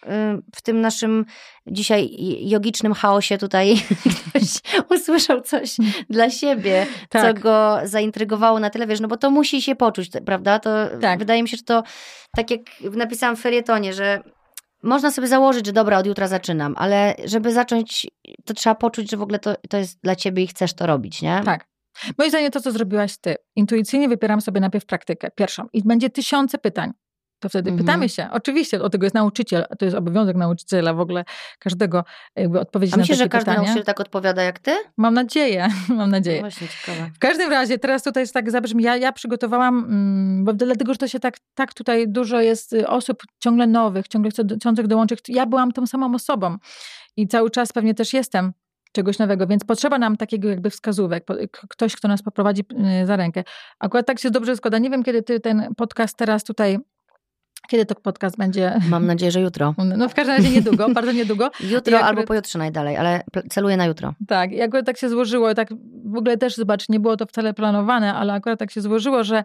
w 0.57 0.63
tym 0.63 0.81
naszym 0.81 1.25
dzisiaj 1.67 2.11
jogicznym 2.41 2.95
chaosie 2.95 3.39
tutaj 3.39 3.77
ktoś 4.29 4.43
usłyszał 4.91 5.41
coś 5.41 5.77
dla 6.11 6.31
siebie, 6.31 6.87
Tak. 7.09 7.23
co 7.37 7.43
go 7.43 7.79
zaintrygowało 7.85 8.61
na 8.61 8.71
tyle, 8.71 8.87
wiesz, 8.87 9.01
no 9.01 9.09
bo 9.09 9.17
to 9.17 9.31
musi 9.31 9.63
się 9.63 9.77
poczuć, 9.77 10.11
prawda? 10.27 10.59
To 10.59 10.71
Tak. 11.01 11.19
wydaje 11.19 11.43
mi 11.43 11.49
się, 11.49 11.57
że 11.57 11.63
to 11.63 11.83
tak 12.37 12.51
jak 12.51 12.61
napisałam 12.81 13.37
w 13.37 13.41
felietonie, 13.41 13.93
że 13.93 14.21
można 14.83 15.11
sobie 15.11 15.29
założyć, 15.29 15.67
że 15.67 15.73
dobra, 15.73 15.99
od 15.99 16.07
jutra 16.07 16.29
zaczynam, 16.29 16.75
ale 16.79 17.15
żeby 17.25 17.53
zacząć, 17.53 18.07
to 18.45 18.55
trzeba 18.55 18.75
poczuć, 18.75 19.11
że 19.11 19.17
w 19.17 19.23
ogóle 19.23 19.39
to, 19.39 19.55
to 19.69 19.77
jest 19.77 20.01
dla 20.03 20.17
ciebie 20.17 20.43
i 20.43 20.47
chcesz 20.47 20.75
to 20.75 20.87
robić, 20.87 21.23
nie? 21.23 21.43
Tak. 21.45 21.69
Moim 22.19 22.31
zdaniem 22.31 22.51
to, 22.51 22.61
co 22.61 22.73
zrobiłaś 22.73 23.17
ty. 23.19 23.37
Intuicyjnie 23.57 24.09
wybieram 24.09 24.41
sobie 24.41 24.61
najpierw 24.61 24.87
praktykę, 24.87 25.31
pierwszą. 25.31 25.67
I 25.73 25.83
będzie 25.83 26.11
tysiące 26.11 26.59
pytań. 26.59 26.91
To 27.43 27.49
wtedy 27.49 27.71
Mhm. 27.71 27.87
pytamy 27.87 28.09
się. 28.09 28.29
Oczywiście, 28.33 28.83
od 28.83 28.93
tego 28.93 29.07
jest 29.07 29.15
nauczyciel. 29.15 29.65
To 29.79 29.85
jest 29.85 29.97
obowiązek 29.97 30.37
nauczyciela 30.37 30.95
w 30.95 31.01
ogóle 31.01 31.25
każdego 31.59 32.05
jakby 32.37 32.61
odpowiedzieć 32.61 32.95
A 32.95 32.97
na 32.97 33.01
myślisz, 33.01 33.19
że 33.19 33.29
każdy 33.29 33.51
nauczyciel 33.53 33.85
tak 33.85 34.01
odpowiada 34.01 34.43
jak 34.43 34.59
ty? 34.59 34.71
Mam 34.97 35.15
nadzieję, 35.15 35.69
mam 35.99 36.11
nadzieję. 36.11 36.41
Właśnie, 36.41 36.69
ciekawe. 36.69 37.11
W 37.15 37.19
każdym 37.19 37.51
razie, 37.51 37.79
teraz 37.79 38.03
tutaj 38.03 38.23
jest 38.23 38.35
tak 38.35 38.51
zabrzmi, 38.51 38.83
ja, 38.85 38.97
ja 38.97 39.13
przygotowałam, 39.13 39.79
mm, 39.79 40.45
bo 40.45 40.53
dlatego, 40.53 40.93
że 40.95 40.99
to 40.99 41.09
się 41.09 41.21
tak, 41.21 41.37
tak 41.55 41.75
tutaj 41.75 42.09
dużo 42.09 42.41
jest 42.41 42.73
y, 42.73 42.89
osób 42.89 43.23
ciągle 43.41 43.67
nowych, 43.67 44.09
ciągle 44.09 44.31
chcą- 44.31 44.57
chcących 44.61 44.87
dołączyć. 44.87 45.19
Ja 45.29 45.47
byłam 45.47 45.73
tą 45.73 45.87
samą 45.87 46.15
osobą 46.15 46.57
i 47.17 47.29
cały 47.29 47.51
czas 47.51 47.73
pewnie 47.73 47.95
też 47.95 48.13
jestem 48.13 48.53
czegoś 48.93 49.19
nowego, 49.19 49.47
więc 49.47 49.65
potrzeba 49.65 49.99
nam 49.99 50.17
takiego 50.17 50.49
jakby 50.49 50.71
wskazówek, 50.71 51.25
ktoś, 51.69 51.97
kto 51.97 52.09
nas 52.09 52.23
poprowadzi 52.23 52.63
y, 53.03 53.07
za 53.07 53.17
rękę. 53.17 53.45
Akurat 53.81 54.07
tak 54.07 54.19
się 54.19 54.31
dobrze 54.31 54.57
składa. 54.57 54.79
Nie 54.79 54.91
wiem, 54.91 55.03
kiedy 55.03 55.23
ty 55.23 55.41
ten 55.41 55.69
podcast 55.77 56.17
teraz 56.17 56.45
tutaj 56.45 56.79
Kiedy 57.69 57.87
to 57.87 57.95
podcast 57.95 58.37
będzie? 58.37 58.81
Mam 58.89 59.07
nadzieję, 59.07 59.33
że 59.33 59.41
jutro. 59.41 59.75
No 59.97 60.09
w 60.09 60.15
każdym 60.15 60.37
razie 60.37 60.51
niedługo, 60.51 60.89
bardzo 60.95 61.13
niedługo. 61.13 61.51
Jutro 61.61 61.97
akurat... 61.97 62.03
albo 62.03 62.23
pojutrze 62.23 62.59
najdalej, 62.59 62.97
ale 62.97 63.23
celuję 63.51 63.77
na 63.77 63.87
jutro. 63.87 64.15
Tak, 64.29 64.53
i 64.53 64.63
akurat 64.63 64.87
tak 64.87 64.99
się 64.99 65.09
złożyło, 65.09 65.55
tak 65.55 65.69
w 66.05 66.17
ogóle 66.17 66.37
też 66.37 66.57
zobacz, 66.57 66.89
nie 66.89 67.01
było 67.01 67.17
to 67.17 67.27
wcale 67.27 67.55
planowane, 67.55 68.15
ale 68.15 68.33
akurat 68.33 68.59
tak 68.59 68.71
się 68.71 68.81
złożyło, 68.81 69.25
że 69.25 69.45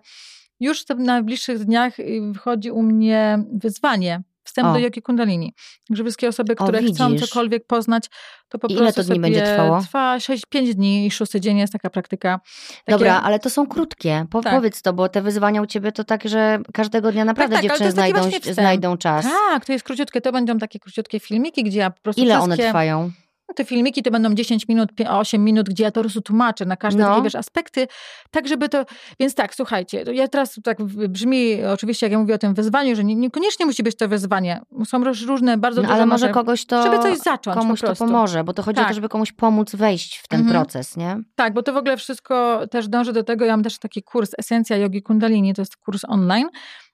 już 0.59 0.85
w 0.85 0.99
najbliższych 0.99 1.65
dniach 1.65 1.99
y, 1.99 2.21
wchodzi 2.35 2.71
u 2.71 2.83
mnie 2.83 3.39
wyzwanie 3.53 4.21
wstęp 4.47 4.67
o. 4.67 4.73
do 4.73 4.79
jogi 4.79 5.01
kundalini. 5.01 5.53
Także 5.87 6.03
wszystkie 6.03 6.27
osoby, 6.27 6.55
które 6.55 6.79
o, 6.79 6.83
chcą 6.93 7.17
cokolwiek 7.17 7.67
poznać, 7.67 8.05
to 8.49 8.59
po 8.59 8.67
Ile 8.67 8.79
prostu 8.79 9.03
to 9.03 9.07
dni 9.07 9.19
będzie 9.19 9.41
trwało? 9.41 9.81
Trwa 9.81 10.17
6-5 10.17 10.73
dni 10.73 11.05
i 11.05 11.11
szósty 11.11 11.41
dzień 11.41 11.57
jest 11.57 11.73
taka 11.73 11.89
praktyka. 11.89 12.39
Takie... 12.39 12.91
Dobra, 12.91 13.21
ale 13.21 13.39
to 13.39 13.49
są 13.49 13.67
krótkie. 13.67 14.25
Po, 14.29 14.41
tak. 14.41 14.53
Powiedz 14.53 14.81
to, 14.81 14.93
bo 14.93 15.09
te 15.09 15.21
wyzwania 15.21 15.61
u 15.61 15.65
ciebie 15.65 15.91
to 15.91 16.03
tak, 16.03 16.27
że 16.29 16.59
każdego 16.73 17.11
dnia 17.11 17.25
naprawdę 17.25 17.55
tak, 17.55 17.63
tak, 17.63 17.71
dziewczyny 17.71 17.91
znajdą, 17.91 18.21
znajdą 18.51 18.97
czas. 18.97 19.25
Tak, 19.25 19.65
to 19.65 19.73
jest 19.73 19.85
króciutkie. 19.85 20.21
To 20.21 20.31
będą 20.31 20.57
takie 20.57 20.79
króciutkie 20.79 21.19
filmiki, 21.19 21.63
gdzie 21.63 21.79
ja 21.79 21.89
po 21.89 22.01
prostu 22.01 22.21
Ile 22.21 22.35
wszystkie... 22.35 22.53
one 22.53 22.57
trwają? 22.57 23.11
No 23.49 23.53
te 23.55 23.65
filmiki 23.65 24.03
to 24.03 24.11
będą 24.11 24.33
10 24.33 24.67
minut, 24.67 24.89
8 25.09 25.43
minut, 25.43 25.69
gdzie 25.69 25.83
ja 25.83 25.91
to 25.91 26.01
prostu 26.01 26.21
tłumaczę 26.21 26.65
na 26.65 26.77
każde 26.77 27.03
no. 27.03 27.21
wiesz, 27.21 27.35
aspekty, 27.35 27.87
tak 28.31 28.47
żeby 28.47 28.69
to... 28.69 28.85
Więc 29.19 29.35
tak, 29.35 29.55
słuchajcie, 29.55 30.03
ja 30.13 30.27
teraz 30.27 30.59
tak 30.63 30.83
brzmi, 30.83 31.63
oczywiście 31.63 32.05
jak 32.05 32.11
ja 32.11 32.19
mówię 32.19 32.35
o 32.35 32.37
tym 32.37 32.53
wyzwaniu, 32.53 32.95
że 32.95 33.03
nie, 33.03 33.15
niekoniecznie 33.15 33.65
musi 33.65 33.83
być 33.83 33.97
to 33.97 34.07
wyzwanie. 34.07 34.61
Są 34.85 35.03
różne, 35.27 35.57
bardzo 35.57 35.81
no, 35.81 35.89
Ale 35.89 36.05
może 36.05 36.29
kogoś 36.29 36.65
to... 36.65 36.83
Żeby 36.83 36.99
coś 36.99 37.17
zacząć 37.17 37.57
Komuś 37.57 37.81
to 37.81 37.95
pomoże, 37.95 38.43
bo 38.43 38.53
to 38.53 38.63
chodzi 38.63 38.75
tak. 38.75 38.85
o 38.85 38.87
to, 38.87 38.93
żeby 38.93 39.09
komuś 39.09 39.31
pomóc 39.31 39.75
wejść 39.75 40.17
w 40.17 40.27
ten 40.27 40.39
mhm. 40.39 40.55
proces, 40.57 40.97
nie? 40.97 41.19
Tak, 41.35 41.53
bo 41.53 41.63
to 41.63 41.73
w 41.73 41.77
ogóle 41.77 41.97
wszystko 41.97 42.61
też 42.71 42.87
dąży 42.87 43.13
do 43.13 43.23
tego, 43.23 43.45
ja 43.45 43.53
mam 43.53 43.63
też 43.63 43.79
taki 43.79 44.03
kurs 44.03 44.31
Esencja 44.37 44.77
Jogi 44.77 45.01
Kundalini, 45.01 45.53
to 45.53 45.61
jest 45.61 45.77
kurs 45.77 46.01
online, 46.07 46.47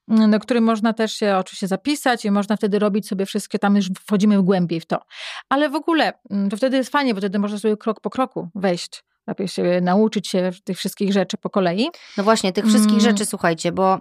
do 0.08 0.40
którym 0.40 0.64
można 0.64 0.94
też 0.94 1.14
się 1.14 1.36
oczywiście 1.36 1.68
zapisać 1.68 2.26
i 2.26 2.32
można 2.32 2.58
wtedy 2.58 2.80
robić 2.80 3.08
sobie 3.08 3.26
wszystkie, 3.26 3.60
tam 3.60 3.76
już 3.76 3.90
wchodzimy 4.06 4.44
głębiej 4.44 4.80
w 4.80 4.86
to. 4.86 5.00
Ale 5.50 5.70
w 5.70 5.76
ogóle 5.76 6.14
mm, 6.30 6.50
to 6.50 6.58
wtedy 6.58 6.78
jest 6.78 6.92
fajnie, 6.92 7.14
bo 7.14 7.20
wtedy 7.20 7.40
można 7.40 7.60
sobie 7.60 7.78
krok 7.78 8.00
po 8.02 8.10
kroku 8.10 8.50
wejść 8.56 9.04
lepiej 9.28 9.48
się 9.48 9.82
nauczyć 9.82 10.28
się 10.28 10.52
tych 10.64 10.78
wszystkich 10.78 11.14
rzeczy 11.14 11.38
po 11.38 11.50
kolei. 11.50 11.90
No 12.18 12.24
właśnie, 12.24 12.54
tych 12.54 12.66
wszystkich 12.66 13.00
mm. 13.00 13.12
rzeczy, 13.12 13.26
słuchajcie, 13.26 13.72
bo 13.72 14.00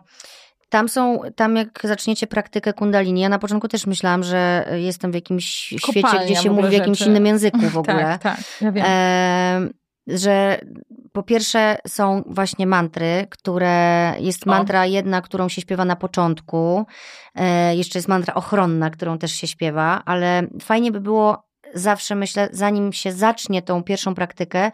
tam 0.68 0.88
są, 0.88 1.20
tam 1.36 1.57
jak 1.57 1.80
zaczniecie 1.84 2.26
praktykę 2.26 2.72
kundalini, 2.72 3.20
ja 3.20 3.28
na 3.28 3.38
początku 3.38 3.68
też 3.68 3.86
myślałam, 3.86 4.22
że 4.22 4.66
jestem 4.76 5.12
w 5.12 5.14
jakimś 5.14 5.74
Kopalnia 5.82 6.09
świecie, 6.09 6.24
gdzie 6.24 6.42
się 6.42 6.50
mówi 6.50 6.68
w 6.68 6.72
jakimś 6.72 7.00
innym 7.00 7.26
języku 7.26 7.61
w 7.61 7.78
ogóle. 7.78 8.03
tak, 8.03 8.22
tak, 8.22 8.40
ja 8.61 8.72
wiem. 8.72 8.84
E, 8.86 9.68
że 10.07 10.61
po 11.12 11.22
pierwsze 11.22 11.78
są 11.86 12.22
właśnie 12.26 12.66
mantry, 12.66 13.26
które 13.30 14.14
jest 14.18 14.46
mantra 14.46 14.80
o. 14.80 14.84
jedna, 14.84 15.22
którą 15.22 15.48
się 15.48 15.60
śpiewa 15.60 15.84
na 15.84 15.96
początku, 15.96 16.86
e, 17.34 17.76
jeszcze 17.76 17.98
jest 17.98 18.08
mantra 18.08 18.34
ochronna, 18.34 18.90
którą 18.90 19.18
też 19.18 19.32
się 19.32 19.46
śpiewa, 19.46 20.02
ale 20.04 20.46
fajnie 20.60 20.92
by 20.92 21.00
było 21.00 21.52
zawsze 21.74 22.14
myślę, 22.14 22.48
zanim 22.52 22.92
się 22.92 23.12
zacznie 23.12 23.62
tą 23.62 23.82
pierwszą 23.82 24.14
praktykę, 24.14 24.70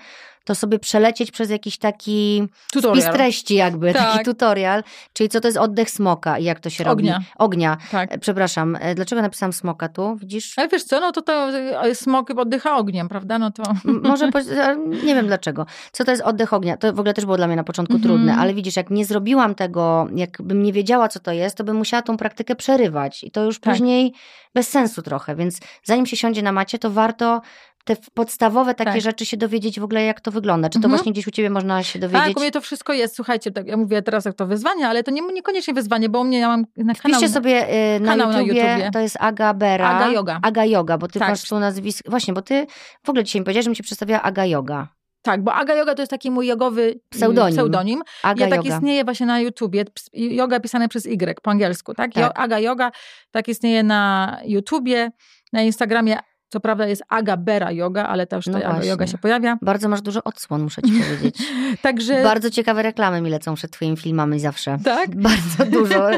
to 0.48 0.54
sobie 0.54 0.78
przelecieć 0.78 1.30
przez 1.30 1.50
jakiś 1.50 1.78
taki 1.78 2.48
tutorial. 2.72 3.02
spis 3.02 3.14
treści 3.14 3.54
jakby, 3.54 3.92
tak. 3.92 4.12
taki 4.12 4.24
tutorial, 4.24 4.84
czyli 5.12 5.28
co 5.28 5.40
to 5.40 5.48
jest 5.48 5.58
oddech 5.58 5.90
smoka 5.90 6.38
i 6.38 6.44
jak 6.44 6.60
to 6.60 6.70
się 6.70 6.84
Ognia. 6.86 7.12
robi. 7.12 7.26
Ognia. 7.38 7.76
Tak. 7.90 8.12
E, 8.12 8.18
przepraszam, 8.18 8.76
e, 8.80 8.94
dlaczego 8.94 9.22
napisałam 9.22 9.52
smoka 9.52 9.88
tu, 9.88 10.16
widzisz? 10.16 10.58
Ale 10.58 10.68
wiesz 10.68 10.84
co, 10.84 11.00
no 11.00 11.12
to, 11.12 11.22
to 11.22 11.48
e, 11.82 11.94
smok 11.94 12.30
oddycha 12.30 12.76
ogniem, 12.76 13.08
prawda? 13.08 13.38
No 13.38 13.50
to... 13.50 13.62
Może, 13.84 14.30
nie 15.06 15.14
wiem 15.14 15.26
dlaczego. 15.26 15.66
Co 15.92 16.04
to 16.04 16.10
jest 16.10 16.22
oddech 16.22 16.52
ognia? 16.52 16.76
To 16.76 16.92
w 16.92 16.98
ogóle 16.98 17.14
też 17.14 17.24
było 17.24 17.36
dla 17.36 17.46
mnie 17.46 17.56
na 17.56 17.64
początku 17.64 17.94
-hmm. 17.94 18.02
trudne, 18.02 18.36
ale 18.36 18.54
widzisz, 18.54 18.76
jak 18.76 18.90
nie 18.90 19.04
zrobiłam 19.04 19.54
tego, 19.54 20.08
jakbym 20.14 20.62
nie 20.62 20.72
wiedziała, 20.72 21.08
co 21.08 21.20
to 21.20 21.32
jest, 21.32 21.56
to 21.56 21.64
bym 21.64 21.76
musiała 21.76 22.02
tą 22.02 22.16
praktykę 22.16 22.56
przerywać 22.56 23.24
i 23.24 23.30
to 23.30 23.44
już 23.44 23.60
tak. 23.60 23.74
później 23.74 24.12
bez 24.54 24.68
sensu 24.68 25.02
trochę, 25.02 25.36
więc 25.36 25.60
zanim 25.84 26.06
się 26.06 26.16
siądzie 26.16 26.42
na 26.42 26.52
macie, 26.52 26.78
to 26.78 26.90
warto 26.90 27.40
te 27.88 27.96
podstawowe 28.14 28.74
takie 28.74 28.92
tak. 28.92 29.00
rzeczy 29.00 29.26
się 29.26 29.36
dowiedzieć 29.36 29.80
w 29.80 29.84
ogóle, 29.84 30.04
jak 30.04 30.20
to 30.20 30.30
wygląda. 30.30 30.68
Czy 30.68 30.72
to 30.72 30.78
mhm. 30.78 30.90
właśnie 30.90 31.12
gdzieś 31.12 31.26
u 31.26 31.30
ciebie 31.30 31.50
można 31.50 31.82
się 31.82 31.98
dowiedzieć? 31.98 32.26
Tak, 32.26 32.36
u 32.36 32.40
mnie 32.40 32.50
to 32.50 32.60
wszystko 32.60 32.92
jest. 32.92 33.16
Słuchajcie, 33.16 33.50
tak, 33.50 33.66
ja 33.66 33.76
mówię 33.76 34.02
teraz 34.02 34.24
jak 34.24 34.34
to 34.34 34.46
wyzwanie, 34.46 34.88
ale 34.88 35.02
to 35.02 35.10
nie, 35.10 35.22
niekoniecznie 35.22 35.74
wyzwanie, 35.74 36.08
bo 36.08 36.20
u 36.20 36.24
mnie 36.24 36.38
ja 36.38 36.48
mam 36.48 36.64
na 36.76 36.94
kanał. 36.94 36.94
Wpiszcie 36.94 37.28
sobie 37.28 37.68
y, 37.96 38.00
na, 38.00 38.14
YouTubie, 38.14 38.32
na 38.32 38.40
YouTubie, 38.40 38.90
to 38.92 38.98
jest 38.98 39.16
Aga 39.20 39.54
Bera. 39.54 39.88
Aga 39.88 40.08
Yoga. 40.08 40.38
Aga 40.42 40.64
Yoga, 40.64 40.98
bo 40.98 41.08
ty 41.08 41.18
tak. 41.18 41.28
masz 41.28 41.48
tu 41.48 41.58
nazwisko. 41.58 42.10
Właśnie, 42.10 42.34
bo 42.34 42.42
ty 42.42 42.66
w 43.04 43.08
ogóle 43.08 43.24
dzisiaj 43.24 43.40
mi 43.40 43.44
powiedziałeś, 43.44 43.64
że 43.64 43.70
mi 43.70 43.76
się 43.76 43.82
przedstawiała 43.82 44.22
Aga 44.22 44.44
Yoga. 44.44 44.88
Tak, 45.22 45.42
bo 45.42 45.54
Aga 45.54 45.74
Yoga 45.74 45.94
to 45.94 46.02
jest 46.02 46.10
taki 46.10 46.30
mój 46.30 46.46
jogowy 46.46 47.00
pseudonim. 47.08 47.56
pseudonim. 47.56 48.02
Aga 48.22 48.44
ja 48.44 48.50
tak 48.50 48.64
yoga. 48.64 48.76
istnieje 48.76 49.04
właśnie 49.04 49.26
na 49.26 49.40
YouTubie. 49.40 49.84
Yoga 50.12 50.60
pisane 50.60 50.88
przez 50.88 51.06
Y 51.06 51.40
po 51.42 51.50
angielsku, 51.50 51.94
tak? 51.94 52.12
tak. 52.12 52.32
Aga 52.38 52.58
Yoga 52.58 52.90
tak 53.30 53.48
istnieje 53.48 53.82
na 53.82 54.36
YouTubie, 54.44 55.10
na 55.52 55.62
Instagramie 55.62 56.18
co 56.48 56.60
prawda 56.60 56.86
jest 56.86 57.02
Aga 57.08 57.36
Bera 57.36 57.72
Yoga, 57.72 58.06
ale 58.06 58.26
też 58.26 58.46
no 58.46 58.58
Aga 58.58 58.84
Yoga 58.84 59.06
się 59.06 59.18
pojawia. 59.18 59.58
Bardzo 59.62 59.88
masz 59.88 60.02
dużo 60.02 60.24
odsłon, 60.24 60.62
muszę 60.62 60.82
ci 60.82 60.92
powiedzieć. 61.02 61.36
Także... 61.82 62.22
Bardzo 62.22 62.50
ciekawe 62.50 62.82
reklamy 62.82 63.20
mi 63.20 63.30
lecą 63.30 63.54
przed 63.54 63.70
twoimi 63.70 63.96
filmami 63.96 64.40
zawsze. 64.40 64.78
Tak? 64.84 65.16
Bardzo 65.30 65.66
dużo. 65.66 66.10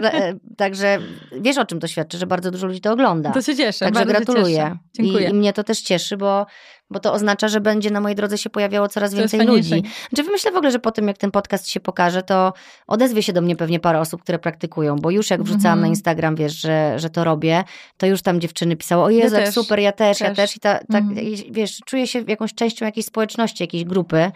Także 0.57 0.99
wiesz 1.41 1.59
o 1.59 1.65
czym 1.65 1.81
to 1.81 1.87
świadczy, 1.87 2.19
że 2.19 2.27
bardzo 2.27 2.51
dużo 2.51 2.67
ludzi 2.67 2.81
to 2.81 2.93
ogląda. 2.93 3.31
To 3.31 3.43
się 3.43 3.57
cieszę. 3.57 3.85
Także 3.85 4.07
gratuluję. 4.07 4.77
Dziękuję. 4.95 5.29
I, 5.29 5.31
I, 5.31 5.35
mnie 5.35 5.53
to 5.53 5.65
też 5.65 5.81
cieszy, 5.81 6.17
bo 6.17 6.47
bo 6.91 7.01
to 7.01 7.13
oznacza, 7.13 7.49
że 7.49 7.61
będzie 7.61 7.91
na 7.91 8.01
mojej 8.01 8.17
drodze 8.17 8.39
się 8.39 8.51
pojawiało 8.51 8.89
coraz 8.89 9.15
więcej 9.15 9.41
ludzi. 9.47 9.83
Znaczy 10.15 10.31
myślę 10.31 10.53
w 10.53 10.57
ogóle, 10.57 10.71
że 10.71 10.79
po 10.79 10.93
tym 10.93 11.09
jak 11.09 11.19
ten 11.19 11.31
podcast 11.31 11.69
się 11.69 11.81
pokaże, 11.81 12.23
to 12.23 12.53
odezwie 12.87 13.23
się 13.23 13.33
do 13.33 13.41
mnie 13.41 13.57
pewnie 13.57 13.81
parę 13.81 14.01
osób, 14.01 14.23
które 14.23 14.39
praktykują, 14.39 14.97
bo 14.97 15.11
już 15.11 15.31
jak 15.31 15.43
wrzucałam 15.43 15.79
mm 15.79 15.79
-hmm. 15.79 15.83
na 15.83 15.89
Instagram, 15.89 16.37
wiesz, 16.37 16.61
że, 16.61 16.99
że 16.99 17.11
to 17.11 17.25
robię, 17.25 17.65
to 17.97 18.07
już 18.07 18.23
tam 18.23 18.41
dziewczyny 18.41 18.77
pisały, 18.77 19.03
o 19.03 19.11
Jezu, 19.11 19.37
ja 19.37 19.53
super, 19.53 19.79
ja 19.79 19.93
też, 19.93 20.19
też, 20.19 20.29
ja 20.29 20.35
też 20.35 20.57
i 20.57 20.61
ta, 20.61 20.79
ta, 20.79 20.99
mm. 20.99 21.15
wiesz, 21.51 21.81
czuję 21.87 22.07
się 22.07 22.25
jakąś 22.29 22.55
częścią 22.55 22.87
jakiejś 22.87 23.07
społeczności, 23.07 23.63
jakiejś 23.63 23.85
grupy, 23.85 24.31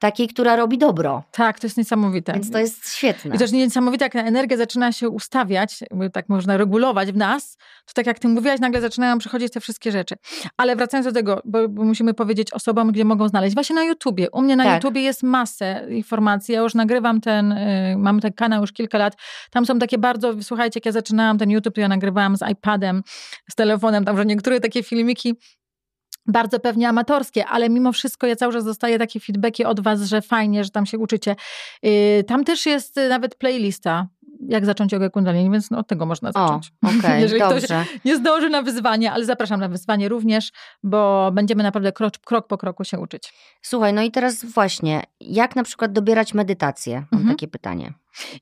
takiej, 0.00 0.28
która 0.28 0.56
robi 0.56 0.78
dobro. 0.78 1.22
Tak, 1.32 1.60
to 1.60 1.66
jest 1.66 1.76
niesamowite. 1.76 2.32
Więc 2.32 2.50
to 2.50 2.58
jest 2.58 2.94
świetne. 2.94 3.34
I 3.34 3.38
też 3.38 3.52
niesamowite, 3.52 4.04
jak 4.04 4.12
ta 4.12 4.20
energia 4.20 4.56
zaczyna 4.56 4.92
się 4.92 5.08
ustawiać, 5.08 5.78
tak 6.12 6.28
można 6.28 6.56
regulować 6.56 7.12
w 7.12 7.16
nas, 7.16 7.56
to 7.86 7.92
tak 7.94 8.06
jak 8.06 8.18
ty 8.18 8.28
mówiłaś, 8.28 8.60
nagle 8.60 8.80
zaczynają 8.80 9.18
przychodzić 9.18 9.52
te 9.52 9.60
wszystkie 9.60 9.92
rzeczy. 9.92 10.14
Ale 10.56 10.76
wracając 10.76 11.06
do 11.06 11.12
tego, 11.12 11.42
bo, 11.44 11.68
bo 11.68 11.84
musimy 11.84 12.14
powiedzieć 12.14 12.52
osobom, 12.52 12.92
gdzie 12.92 13.04
mogą 13.04 13.28
znaleźć. 13.28 13.54
Właśnie 13.54 13.76
na 13.76 13.84
YouTubie. 13.84 14.30
U 14.30 14.42
mnie 14.42 14.56
na 14.56 14.64
tak. 14.64 14.74
YouTubie 14.74 15.00
jest 15.00 15.22
masę 15.22 15.86
informacji. 15.90 16.54
Ja 16.54 16.60
już 16.60 16.74
nagrywam 16.74 17.20
ten, 17.20 17.52
y, 17.52 17.94
mam 17.98 18.20
ten 18.20 18.32
kanał 18.32 18.60
już 18.60 18.72
kilka 18.72 18.98
lat. 18.98 19.16
Tam 19.50 19.66
są 19.66 19.78
takie 19.78 19.98
bardzo, 19.98 20.32
słuchajcie, 20.42 20.78
jak 20.78 20.86
ja 20.86 20.92
zaczynałam 20.92 21.38
ten 21.38 21.50
YouTube, 21.50 21.74
to 21.74 21.80
ja 21.80 21.88
nagrywałam 21.88 22.36
z 22.36 22.50
iPadem, 22.52 23.02
z 23.50 23.54
telefonem, 23.54 24.04
tam, 24.04 24.16
że 24.16 24.26
niektóre 24.26 24.60
takie 24.60 24.82
filmiki 24.82 25.36
bardzo 26.26 26.60
pewnie 26.60 26.88
amatorskie, 26.88 27.46
ale 27.46 27.68
mimo 27.68 27.92
wszystko 27.92 28.26
ja 28.26 28.36
cały 28.36 28.52
czas 28.52 28.64
dostaję 28.64 28.98
takie 28.98 29.20
feedbacki 29.20 29.64
od 29.64 29.80
was, 29.80 30.02
że 30.02 30.22
fajnie, 30.22 30.64
że 30.64 30.70
tam 30.70 30.86
się 30.86 30.98
uczycie. 30.98 31.36
Yy, 31.82 32.24
tam 32.26 32.44
też 32.44 32.66
jest 32.66 32.96
nawet 33.08 33.34
playlista 33.34 34.06
jak 34.48 34.66
zacząć 34.66 34.92
jogę 34.92 35.10
kundalini, 35.10 35.50
więc 35.50 35.70
no, 35.70 35.78
od 35.78 35.86
tego 35.86 36.06
można 36.06 36.32
zacząć. 36.32 36.72
O, 36.84 36.98
okay, 36.98 37.20
Jeżeli 37.22 37.40
dobrze. 37.40 37.66
ktoś 37.66 38.04
nie 38.04 38.16
zdąży 38.16 38.50
na 38.50 38.62
wyzwanie, 38.62 39.12
ale 39.12 39.24
zapraszam 39.24 39.60
na 39.60 39.68
wyzwanie 39.68 40.08
również, 40.08 40.52
bo 40.82 41.30
będziemy 41.32 41.62
naprawdę 41.62 41.92
krok, 41.92 42.18
krok 42.18 42.46
po 42.46 42.58
kroku 42.58 42.84
się 42.84 42.98
uczyć. 42.98 43.32
Słuchaj, 43.62 43.92
no 43.92 44.02
i 44.02 44.10
teraz 44.10 44.44
właśnie, 44.44 45.02
jak 45.20 45.56
na 45.56 45.62
przykład 45.62 45.92
dobierać 45.92 46.34
medytację? 46.34 46.94
Mam 46.94 47.20
mhm. 47.20 47.36
takie 47.36 47.48
pytanie. 47.48 47.92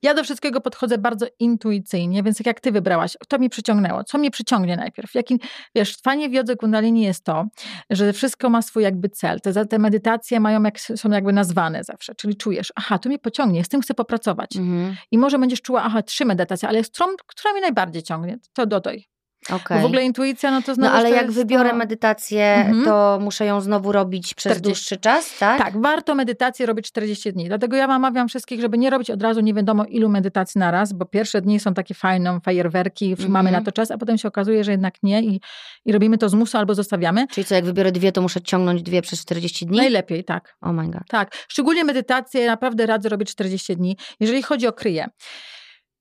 Ja 0.03 0.15
do 0.15 0.25
wszystkiego 0.25 0.61
podchodzę 0.61 0.99
bardzo 0.99 1.27
intuicyjnie, 1.39 2.23
więc 2.23 2.41
jak 2.47 2.61
ty 2.61 2.73
wybrałaś, 2.73 3.17
to 3.29 3.39
mi 3.39 3.49
przyciągnęło, 3.51 4.05
co 4.05 4.19
mnie 4.19 4.31
przyciągnie 4.31 4.77
najpierw? 4.77 5.15
Jaki, 5.15 5.41
wiesz, 5.75 5.97
fajnie 6.03 6.29
w 6.29 6.33
jodze 6.33 6.57
kundalini 6.57 7.03
jest 7.03 7.25
to, 7.25 7.47
że 7.91 8.13
wszystko 8.13 8.51
ma 8.51 8.63
swój 8.63 8.83
jakby 8.83 9.09
cel. 9.09 9.41
Te, 9.41 9.67
te 9.67 9.79
medytacje 9.79 10.41
mają, 10.41 10.63
jak, 10.63 10.81
są 10.81 11.11
jakby 11.11 11.33
nazwane 11.33 11.85
zawsze, 11.85 12.15
czyli 12.15 12.37
czujesz, 12.37 12.73
aha, 12.77 12.99
to 12.99 13.09
mnie 13.09 13.19
pociągnie, 13.19 13.65
z 13.65 13.69
tym 13.69 13.81
chcę 13.81 13.95
popracować. 13.95 14.57
Mhm. 14.57 14.97
I 15.11 15.19
może 15.19 15.39
będziesz 15.39 15.63
czuła, 15.63 15.83
aha, 15.83 16.03
trzy 16.03 16.25
medytacje, 16.25 16.69
ale 16.69 16.85
z 16.85 16.89
którą, 16.89 17.07
która 17.27 17.53
mnie 17.53 17.61
najbardziej 17.61 18.03
ciągnie, 18.03 18.39
to 18.53 18.67
do 18.67 18.81
tej. 18.81 19.18
Okay. 19.51 19.79
Bo 19.79 19.83
w 19.83 19.87
ogóle 19.87 20.05
intuicja, 20.05 20.51
no 20.51 20.63
to 20.63 20.75
znowu. 20.75 20.93
No 20.93 20.99
ale 20.99 21.11
jak 21.11 21.31
wybiorę 21.31 21.71
to... 21.71 21.77
medytację, 21.77 22.55
mhm. 22.55 22.85
to 22.85 23.19
muszę 23.21 23.47
ją 23.47 23.61
znowu 23.61 23.93
robić 23.93 24.35
przez 24.35 24.53
40. 24.53 24.63
dłuższy 24.63 24.97
czas, 24.97 25.39
tak? 25.39 25.59
Tak, 25.59 25.81
warto 25.81 26.15
medytację 26.15 26.67
robić 26.67 26.87
40 26.87 27.33
dni. 27.33 27.49
Dlatego 27.49 27.77
ja 27.77 27.87
namawiam 27.87 28.29
wszystkich, 28.29 28.61
żeby 28.61 28.79
nie 28.79 28.91
robić 28.91 29.11
od 29.11 29.23
razu 29.23 29.41
nie 29.41 29.55
wiadomo 29.55 29.85
ilu 29.85 30.09
medytacji 30.09 30.59
na 30.59 30.71
raz, 30.71 30.93
bo 30.93 31.05
pierwsze 31.05 31.41
dni 31.41 31.61
są 31.61 31.75
takie 31.75 31.95
fajne, 31.95 32.41
fajerwerki, 32.45 33.11
mhm. 33.11 33.31
mamy 33.31 33.51
na 33.51 33.63
to 33.63 33.73
czas, 33.73 33.91
a 33.91 33.99
potem 33.99 34.19
się 34.19 34.29
okazuje, 34.29 34.65
że 34.65 34.71
jednak 34.71 34.95
nie 35.03 35.23
i, 35.23 35.41
i 35.85 35.93
robimy 35.93 36.19
to 36.19 36.29
z 36.29 36.35
musu 36.35 36.59
albo 36.59 36.75
zostawiamy. 36.75 37.27
Czyli 37.27 37.45
co, 37.45 37.55
jak 37.55 37.65
wybiorę 37.65 37.93
dwie, 37.93 38.13
to 38.13 38.23
muszę 38.23 38.41
ciągnąć 38.41 38.83
dwie 38.83 39.03
przez 39.03 39.21
40 39.21 39.67
dni? 39.67 39.77
Najlepiej, 39.77 40.25
tak. 40.25 40.57
Oh 40.61 40.73
my 40.73 40.91
god. 40.91 41.03
Tak. 41.09 41.35
Szczególnie 41.49 41.85
medytację 41.85 42.47
naprawdę 42.47 42.87
radzę 42.87 43.09
robić 43.09 43.31
40 43.31 43.77
dni. 43.77 43.97
Jeżeli 44.21 44.43
chodzi 44.43 44.67
o 44.67 44.73
kryję. 44.73 45.09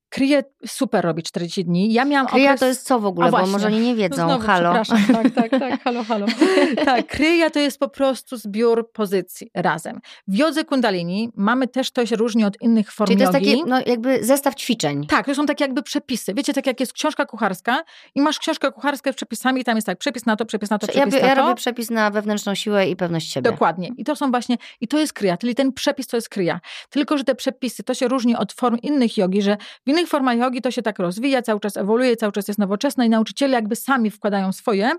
Kryję 0.08 0.44
super 0.66 1.04
robi 1.04 1.22
40 1.22 1.64
dni. 1.64 1.92
Ja 1.92 2.04
miałam 2.04 2.26
Kryja 2.26 2.50
okres... 2.50 2.60
to 2.60 2.66
jest 2.66 2.86
co 2.86 3.00
w 3.00 3.06
ogóle, 3.06 3.30
bo 3.30 3.46
może 3.46 3.66
oni 3.66 3.80
nie 3.80 3.94
wiedzą. 3.94 4.16
No 4.16 4.28
znowu, 4.28 4.46
halo. 4.46 4.82
Przepraszam, 4.82 5.14
tak, 5.22 5.34
tak, 5.34 5.60
tak, 5.60 5.82
halo, 5.82 6.04
halo. 6.04 6.26
tak, 6.84 7.06
kryja 7.06 7.50
to 7.50 7.58
jest 7.58 7.78
po 7.78 7.88
prostu 7.88 8.36
zbiór 8.36 8.92
pozycji 8.92 9.50
razem. 9.54 10.00
W 10.28 10.36
jodze 10.36 10.64
kundalini 10.64 11.30
mamy 11.36 11.68
też, 11.68 11.90
to 11.90 12.06
się 12.06 12.16
różni 12.16 12.44
od 12.44 12.62
innych 12.62 12.92
form 12.92 13.06
Czyli 13.06 13.16
to 13.16 13.22
jest 13.22 13.32
taki, 13.32 13.64
no 13.66 13.80
jakby 13.86 14.24
zestaw 14.24 14.54
ćwiczeń. 14.54 15.06
Tak, 15.06 15.26
to 15.26 15.34
są 15.34 15.46
takie 15.46 15.64
jakby 15.64 15.82
przepisy. 15.82 16.34
Wiecie, 16.34 16.52
tak 16.52 16.66
jak 16.66 16.80
jest 16.80 16.92
książka 16.92 17.26
kucharska 17.26 17.84
i 18.14 18.20
masz 18.20 18.38
książkę 18.38 18.72
kucharską 18.72 19.12
z 19.12 19.14
przepisami 19.14 19.60
i 19.60 19.64
tam 19.64 19.76
jest 19.76 19.86
tak, 19.86 19.98
przepis 19.98 20.26
na 20.26 20.36
to, 20.36 20.46
przepis 20.46 20.70
na 20.70 20.78
to, 20.78 20.86
Ja, 20.86 20.92
przepis 20.92 21.14
ja 21.14 21.28
na 21.28 21.34
to. 21.34 21.42
robię 21.42 21.54
przepis 21.54 21.90
na 21.90 22.10
wewnętrzną 22.10 22.54
siłę 22.54 22.88
i 22.88 22.96
pewność 22.96 23.32
siebie. 23.32 23.50
Dokładnie. 23.50 23.90
I 23.96 24.04
to 24.04 24.16
są 24.16 24.30
właśnie, 24.30 24.56
i 24.80 24.88
to 24.88 24.98
jest 24.98 25.12
kryja, 25.12 25.36
czyli 25.36 25.54
ten 25.54 25.72
przepis 25.72 26.06
to 26.06 26.16
jest 26.16 26.28
kryja. 26.28 26.60
Tylko, 26.90 27.18
że 27.18 27.24
te 27.24 27.34
przepisy, 27.34 27.82
to 27.82 27.94
się 27.94 28.08
różni 28.08 28.36
od 28.36 28.52
form 28.52 28.76
innych 28.82 29.16
jogi, 29.16 29.42
że 29.42 29.56
w 29.86 29.90
innych 29.98 30.10
formach 30.10 30.38
jogi 30.38 30.60
to 30.62 30.70
się 30.70 30.82
tak 30.82 30.98
rozwija, 30.98 31.42
cały 31.42 31.60
czas 31.60 31.76
ewoluuje, 31.76 32.16
cały 32.16 32.32
czas 32.32 32.48
jest 32.48 32.58
nowoczesne 32.58 33.06
i 33.06 33.08
nauczyciele 33.08 33.54
jakby 33.54 33.76
sami 33.76 34.10
wkładają 34.10 34.52
swoje. 34.52 34.90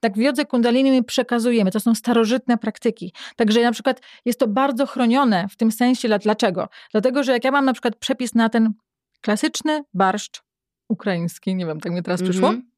Tak 0.00 0.14
w 0.14 0.16
jodze 0.20 0.44
kundalini 0.44 0.90
my 0.90 1.02
przekazujemy, 1.02 1.70
to 1.70 1.80
są 1.80 1.94
starożytne 1.94 2.58
praktyki. 2.58 3.12
Także 3.36 3.62
na 3.62 3.72
przykład 3.72 4.00
jest 4.24 4.38
to 4.40 4.48
bardzo 4.48 4.86
chronione 4.86 5.46
w 5.50 5.56
tym 5.56 5.72
sensie, 5.72 6.08
dla- 6.08 6.18
dlaczego? 6.18 6.68
Dlatego, 6.92 7.22
że 7.22 7.32
jak 7.32 7.44
ja 7.44 7.50
mam 7.50 7.64
na 7.64 7.72
przykład 7.72 7.96
przepis 7.96 8.34
na 8.34 8.48
ten 8.48 8.72
klasyczny 9.20 9.84
barszcz 9.94 10.42
ukraiński, 10.88 11.54
nie 11.54 11.66
wiem, 11.66 11.80
tak 11.80 11.92
mi 11.92 12.02
teraz 12.02 12.22
przyszło, 12.22 12.48
Mhm. 12.48 12.70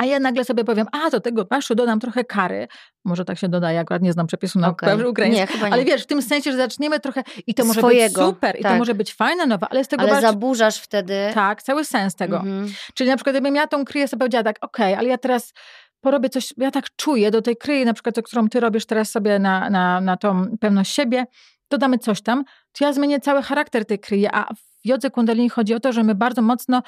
A 0.00 0.04
ja 0.04 0.20
nagle 0.20 0.44
sobie 0.44 0.64
powiem, 0.64 0.86
a 0.92 1.10
do 1.10 1.20
tego 1.20 1.44
barszczu 1.44 1.74
dodam 1.74 2.00
trochę 2.00 2.24
kary. 2.24 2.68
Może 3.04 3.24
tak 3.24 3.38
się 3.38 3.48
dodaje, 3.48 3.80
akurat 3.80 4.02
nie 4.02 4.12
znam 4.12 4.26
przepisu 4.26 4.58
na 4.58 4.68
okay. 4.68 5.08
ukraiński. 5.08 5.40
Nie, 5.40 5.46
chyba 5.46 5.68
nie. 5.68 5.72
Ale 5.72 5.84
wiesz, 5.84 6.02
w 6.02 6.06
tym 6.06 6.22
sensie, 6.22 6.52
że 6.52 6.56
zaczniemy 6.56 7.00
trochę 7.00 7.22
i 7.46 7.54
to 7.54 7.64
może 7.64 7.80
Swojego, 7.80 8.26
być 8.26 8.34
super, 8.34 8.56
i 8.58 8.62
to 8.62 8.68
tak. 8.68 8.78
może 8.78 8.94
być 8.94 9.14
fajne, 9.14 9.46
nowe, 9.46 9.66
ale 9.70 9.84
z 9.84 9.88
tego 9.88 10.02
Ale 10.02 10.12
bardzo... 10.12 10.28
zaburzasz 10.28 10.78
wtedy. 10.78 11.14
Tak, 11.34 11.62
cały 11.62 11.84
sens 11.84 12.14
tego. 12.14 12.36
Mhm. 12.36 12.72
Czyli 12.94 13.10
na 13.10 13.16
przykład 13.16 13.36
gdybym 13.36 13.54
ja 13.54 13.66
tą 13.66 13.84
kryję 13.84 14.08
sobie 14.08 14.18
powiedziała 14.18 14.44
tak, 14.44 14.56
okej, 14.60 14.94
ale 14.94 15.08
ja 15.08 15.18
teraz 15.18 15.52
porobię 16.00 16.28
coś, 16.28 16.54
ja 16.56 16.70
tak 16.70 16.84
czuję 16.96 17.30
do 17.30 17.42
tej 17.42 17.56
kryje, 17.56 17.84
na 17.84 17.94
przykład, 17.94 18.14
którą 18.24 18.48
ty 18.48 18.60
robisz 18.60 18.86
teraz 18.86 19.10
sobie 19.10 19.38
na, 19.38 19.70
na, 19.70 20.00
na 20.00 20.16
tą 20.16 20.56
pewność 20.60 20.94
siebie, 20.94 21.24
dodamy 21.70 21.98
coś 21.98 22.22
tam, 22.22 22.44
to 22.72 22.84
ja 22.84 22.92
zmienię 22.92 23.20
cały 23.20 23.42
charakter 23.42 23.84
tej 23.84 23.98
kryje, 23.98 24.34
a 24.34 24.48
w 24.84 24.88
jodze 24.88 25.10
kundalini 25.10 25.48
chodzi 25.48 25.74
o 25.74 25.80
to, 25.80 25.92
że 25.92 26.02
my 26.04 26.14
bardzo 26.14 26.42
mocno 26.42 26.82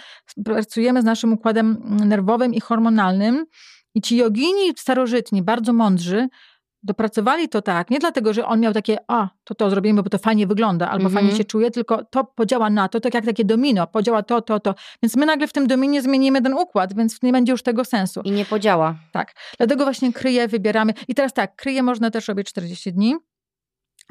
pracujemy 0.45 1.03
z 1.03 1.05
naszym 1.05 1.32
układem 1.32 1.82
nerwowym 2.09 2.55
i 2.55 2.61
hormonalnym 2.61 3.47
i 3.95 4.01
ci 4.01 4.16
jogini 4.16 4.72
starożytni, 4.76 5.43
bardzo 5.43 5.72
mądrzy, 5.72 6.28
dopracowali 6.82 7.49
to 7.49 7.62
tak, 7.62 7.90
nie 7.90 7.99
dlatego, 7.99 8.32
że 8.32 8.47
on 8.47 8.61
miał 8.61 8.72
takie, 8.72 8.99
a, 9.09 9.28
to 9.45 9.55
to 9.55 9.70
zrobimy, 9.70 10.03
bo 10.03 10.11
to 10.11 10.18
fajnie 10.18 10.47
wygląda, 10.47 10.90
albo 10.90 11.05
Mhm. 11.05 11.14
fajnie 11.24 11.38
się 11.38 11.45
czuje, 11.45 11.70
tylko 11.70 12.05
to 12.05 12.24
podziała 12.24 12.70
na 12.70 12.88
to, 12.88 13.01
tak 13.01 13.14
jak 13.14 13.24
takie 13.24 13.45
domino, 13.45 13.86
podziała 13.86 14.22
to, 14.22 14.43
to, 14.43 14.61
to. 14.61 14.74
Więc 15.03 15.16
my 15.16 15.26
nagle 15.26 15.47
w 15.47 15.53
tym 15.53 15.66
dominie 15.66 16.03
zmienimy 16.03 16.43
ten 16.43 16.55
układ, 16.55 16.95
więc 16.95 17.22
nie 17.22 17.32
będzie 17.32 17.53
już 17.53 17.62
tego 17.62 17.84
sensu. 17.84 18.20
I 18.24 18.30
nie 18.30 18.45
podziała. 18.45 18.95
Tak. 19.12 19.34
Dlatego 19.59 19.84
właśnie 19.84 20.12
kryje 20.12 20.49
wybieramy. 20.49 20.93
I 21.09 21.14
teraz 21.14 21.32
tak, 21.32 21.57
kryje 21.57 21.82
można 21.82 22.11
też 22.11 22.28
robić 22.28 22.49
40 22.49 22.93
dni, 22.93 23.16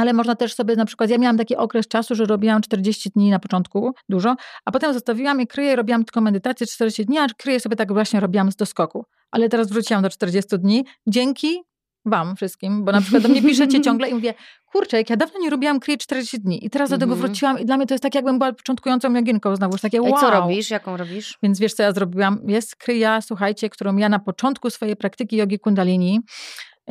ale 0.02 0.14
można 0.14 0.36
też 0.36 0.54
sobie 0.54 0.76
na 0.76 0.86
przykład, 0.86 1.10
ja 1.10 1.18
miałam 1.18 1.38
taki 1.38 1.56
okres 1.56 1.88
czasu, 1.88 2.16
że 2.16 2.26
robiłam 2.26 2.62
40 2.62 3.10
dni 3.10 3.30
na 3.30 3.40
początku, 3.40 3.94
dużo, 4.10 4.36
a 4.66 4.72
potem 4.72 4.94
zostawiłam 4.94 5.42
i 5.42 5.48
kryję, 5.48 5.76
robiłam 5.76 6.06
tylko 6.06 6.22
medytację 6.22 6.68
40 6.68 7.06
dni, 7.06 7.18
a 7.18 7.28
kryję 7.38 7.60
sobie 7.60 7.76
tak 7.76 7.94
właśnie 7.94 8.20
robiłam 8.20 8.52
z 8.52 8.56
doskoku. 8.56 9.06
Ale 9.32 9.50
teraz 9.50 9.70
wróciłam 9.70 10.04
do 10.04 10.10
40 10.10 10.58
dni 10.58 10.86
dzięki 11.08 11.62
wam 12.06 12.36
wszystkim, 12.36 12.86
bo 12.86 12.92
na 12.92 13.02
przykład 13.02 13.24
do 13.24 13.30
mnie 13.30 13.42
piszecie 13.42 13.82
ciągle 13.82 14.10
i 14.10 14.14
mówię, 14.14 14.34
kurczę, 14.72 14.98
jak 14.98 15.10
ja 15.10 15.18
dawno 15.18 15.40
nie 15.40 15.50
robiłam 15.50 15.80
kryje 15.80 15.98
40 15.98 16.40
dni 16.40 16.66
i 16.66 16.70
teraz 16.70 16.90
do 16.90 16.98
tego 16.98 17.14
Mhm. 17.14 17.28
wróciłam 17.28 17.60
i 17.60 17.66
dla 17.66 17.78
mnie 17.78 17.88
to 17.88 17.94
jest 17.94 18.04
tak, 18.04 18.16
jakbym 18.16 18.40
była 18.40 18.54
początkującą 18.54 19.14
joginką 19.14 19.56
znowu, 19.56 19.78
takie 19.78 19.98
I 19.98 20.02
wow. 20.02 20.20
co 20.20 20.32
robisz? 20.32 20.70
Jaką 20.70 20.98
robisz? 20.98 21.38
Więc 21.44 21.60
wiesz, 21.60 21.74
co 21.74 21.84
ja 21.84 21.92
zrobiłam? 21.92 22.40
Jest 22.48 22.76
kryja, 22.76 23.22
słuchajcie, 23.22 23.70
którą 23.70 23.98
ja 23.98 24.10
na 24.10 24.20
początku 24.20 24.70
swojej 24.70 24.96
praktyki 24.96 25.36
jogi 25.38 25.60
kundalini 25.60 26.20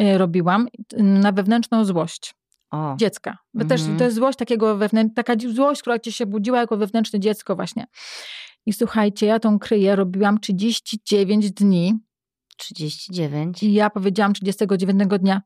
y, 0.01 0.19
robiłam 0.19 0.69
na 0.97 1.33
wewnętrzną 1.33 1.85
złość 1.85 2.35
O. 2.71 2.97
dziecka. 2.99 3.39
Bo 3.55 3.65
też 3.65 3.81
Mhm. 3.81 3.99
to 3.99 4.05
jest 4.05 4.17
złość 4.17 4.39
takiego 4.39 4.77
wewnętrznego, 4.77 5.15
taka 5.15 5.35
złość, 5.55 5.81
która 5.83 5.99
ci 5.99 6.13
się 6.13 6.27
budziła 6.27 6.59
jako 6.59 6.77
wewnętrzne 6.77 7.21
dziecko 7.21 7.57
właśnie. 7.57 7.87
I 8.67 8.73
słuchajcie, 8.73 9.27
ja 9.27 9.39
tą 9.41 9.59
kryję 9.59 9.97
robiłam 9.97 10.41
39 10.41 11.53
dni 11.53 11.95
39. 12.57 13.63
i 13.63 13.73
ja 13.73 13.91
powiedziałam 13.91 14.33
39 14.33 15.03
dnia, 15.19 15.43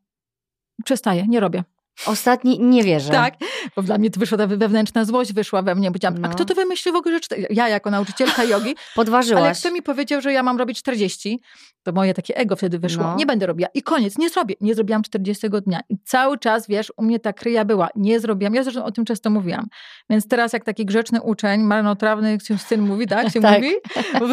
przestaję, 0.85 1.27
nie 1.29 1.41
robię. 1.41 1.65
Ostatni 2.07 2.61
nie 2.61 2.83
wierzę. 2.83 3.13
Tak, 3.13 3.35
bo 3.77 3.83
dla 3.83 3.99
mnie 3.99 4.11
to 4.11 4.21
wyszła 4.21 4.39
ta 4.39 4.47
wewnętrzna 4.47 5.05
złość, 5.05 5.33
wyszła 5.33 5.63
we 5.63 5.75
mnie. 5.75 5.89
Powiedziałam, 5.89 6.19
No. 6.19 6.29
a 6.29 6.33
kto 6.33 6.45
to 6.45 6.55
wymyślił 6.55 6.95
w 6.95 6.97
ogóle, 6.97 7.19
że 7.31 7.37
ja 7.51 7.69
jako 7.69 7.91
nauczycielka 7.91 8.45
jogi, 8.45 8.75
Podważyłaś. 8.97 9.43
Ale 9.45 9.55
kto 9.55 9.71
mi 9.71 9.83
powiedział, 9.83 10.21
że 10.21 10.33
ja 10.33 10.43
mam 10.43 10.59
robić 10.59 10.79
40, 10.79 11.41
to 11.83 11.93
moje 11.93 12.15
takie 12.15 12.37
ego 12.37 12.57
wtedy 12.57 12.79
wyszło. 12.79 13.03
No. 13.05 13.17
Nie 13.17 13.27
będę 13.27 13.47
robiła. 13.47 13.69
I 13.75 13.83
koniec, 13.83 14.19
nie 14.19 14.31
zrobię. 14.31 14.55
Nie 14.61 14.75
zrobiłam 14.75 15.03
40 15.03 15.47
dnia. 15.67 15.81
I 15.89 15.97
cały 16.05 16.39
czas, 16.39 16.67
wiesz, 16.67 16.93
u 16.97 17.03
mnie 17.03 17.21
ta 17.21 17.33
kryja 17.33 17.65
była. 17.65 17.89
Nie 17.97 18.21
zrobiłam. 18.21 18.55
Ja 18.55 18.63
zresztą 18.63 18.85
o 18.85 18.91
tym 18.93 19.05
często 19.05 19.31
mówiłam. 19.31 19.67
Więc 20.11 20.29
teraz 20.29 20.53
jak 20.53 20.65
taki 20.65 20.87
grzeczny 20.87 21.23
uczeń, 21.23 21.63
marnotrawny 21.63 22.39
się 22.45 22.59
syn 22.59 22.81
mówi, 22.81 23.07
tak? 23.07 23.33
Się 23.33 23.41
Tak. 23.45 23.57
mówi? 23.63 23.75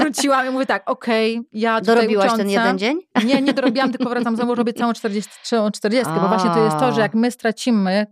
Wróciłam 0.02 0.48
i 0.48 0.50
mówię 0.50 0.66
tak, 0.66 0.90
okej, 0.90 1.42
ja 1.54 1.80
tutaj 1.80 1.96
Dorobiłaś 1.96 2.26
ucząca, 2.26 2.44
ten 2.44 2.50
jeden 2.50 2.78
dzień? 2.80 3.00
Nie, 3.26 3.42
nie 3.42 3.54
dorobiłam, 3.54 3.92
tylko 3.92 4.10
wracam 4.10 4.36
znowu, 4.36 4.56
robię 4.56 4.74
całą 4.74 4.94
40, 4.94 5.32
całą 5.44 5.72
40 5.72 6.14
bo 6.22 6.28
właśnie 6.28 6.50
to 6.50 6.64
jest 6.66 6.78
to, 6.80 6.92
że 6.94 7.02
jak 7.02 7.14
my 7.14 7.32
stracimy 7.32 7.51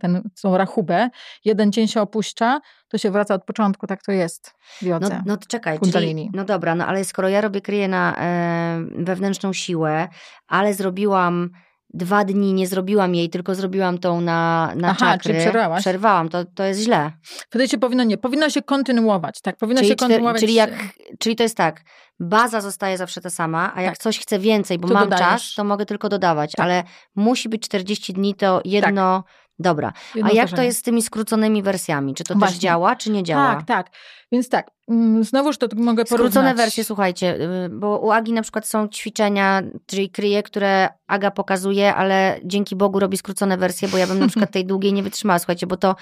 tę 0.00 0.22
tą 0.42 0.56
rachubę, 0.56 1.10
jeden 1.44 1.72
dzień 1.72 1.88
się 1.88 2.00
opuszcza, 2.00 2.60
to 2.88 2.98
się 2.98 3.10
wraca 3.10 3.34
od 3.34 3.44
początku, 3.44 3.86
tak 3.86 4.02
to 4.02 4.12
jest 4.12 4.54
w 4.78 4.82
No, 4.82 4.88
jodze. 4.88 5.22
no 5.26 5.36
to 5.36 5.46
czekaj, 5.46 5.78
czyli, 6.24 6.30
no 6.34 6.44
dobra, 6.44 6.74
no 6.74 6.86
ale 6.86 7.04
skoro 7.04 7.28
ja 7.28 7.40
robię 7.40 7.60
kryję 7.60 7.88
na 7.88 8.16
e, 8.18 8.84
wewnętrzną 8.98 9.52
siłę, 9.52 10.08
ale 10.48 10.74
zrobiłam 10.74 11.50
dwa 11.94 12.24
dni, 12.24 12.52
nie 12.54 12.66
zrobiłam 12.66 13.14
jej, 13.14 13.30
tylko 13.30 13.54
zrobiłam 13.54 13.98
tą 13.98 14.20
na, 14.20 14.72
na 14.76 14.88
Aha, 14.88 14.98
czakry. 14.98 15.22
czyli 15.22 15.38
przerwałaś. 15.38 15.80
Przerwałam, 15.80 16.28
to, 16.28 16.44
to 16.44 16.64
jest 16.64 16.80
źle. 16.80 17.12
Wtedy 17.22 17.68
się 17.68 17.78
powinno 17.78 18.04
nie, 18.04 18.18
powinno 18.18 18.50
się 18.50 18.62
kontynuować, 18.62 19.40
tak, 19.40 19.56
powinno 19.56 19.80
Czyli, 19.80 19.90
się 19.90 19.96
kontynuować. 19.96 20.40
czyli, 20.40 20.54
jak, 20.54 20.70
czyli 21.18 21.36
to 21.36 21.42
jest 21.42 21.56
tak, 21.56 21.82
baza 22.20 22.60
zostaje 22.60 22.98
zawsze 22.98 23.20
ta 23.20 23.30
sama, 23.30 23.72
a 23.74 23.82
jak 23.82 23.94
Tak. 23.94 24.02
coś 24.02 24.18
chcę 24.18 24.38
więcej, 24.38 24.78
bo 24.78 24.88
To 24.88 24.94
mam 24.94 25.02
dodajesz. 25.08 25.26
czas, 25.42 25.54
to 25.54 25.64
mogę 25.64 25.86
tylko 25.86 26.08
dodawać, 26.08 26.52
Tak. 26.56 26.64
ale 26.66 26.84
musi 27.16 27.48
być 27.48 27.62
40 27.62 28.12
dni, 28.12 28.34
to 28.34 28.60
jedno... 28.64 29.24
Dobra, 29.62 29.92
jedno 30.14 30.30
a 30.30 30.34
jak 30.34 30.50
to 30.50 30.62
jest 30.62 30.78
z 30.78 30.82
tymi 30.82 31.02
skróconymi 31.02 31.62
wersjami? 31.62 32.14
Czy 32.14 32.24
to 32.24 32.34
Właśnie. 32.34 32.54
też 32.54 32.62
działa, 32.62 32.96
czy 32.96 33.10
nie 33.10 33.22
działa? 33.22 33.54
Tak, 33.54 33.66
tak. 33.66 33.90
Więc 34.32 34.48
tak, 34.48 34.70
mm, 34.88 35.24
znowuż 35.24 35.58
to 35.58 35.66
mogę 35.76 36.04
porównać. 36.04 36.32
Skrócone 36.32 36.54
wersje, 36.54 36.84
słuchajcie, 36.84 37.34
y, 37.64 37.68
bo 37.68 37.98
u 37.98 38.10
Agi 38.10 38.32
na 38.32 38.42
przykład 38.42 38.66
są 38.66 38.88
ćwiczenia, 38.88 39.62
czyli 39.86 40.10
kryje, 40.10 40.42
które 40.42 40.88
Aga 41.06 41.30
pokazuje, 41.30 41.94
ale 41.94 42.40
dzięki 42.44 42.76
Bogu 42.76 43.00
robi 43.00 43.16
skrócone 43.16 43.56
wersje, 43.56 43.88
bo 43.88 43.98
ja 43.98 44.06
bym 44.06 44.18
na 44.18 44.28
przykład 44.32 44.50
tej 44.50 44.66
długiej 44.66 44.92
nie 44.92 45.02
wytrzymała, 45.02 45.38
słuchajcie, 45.38 45.66
bo 45.66 45.76
to 45.76 45.96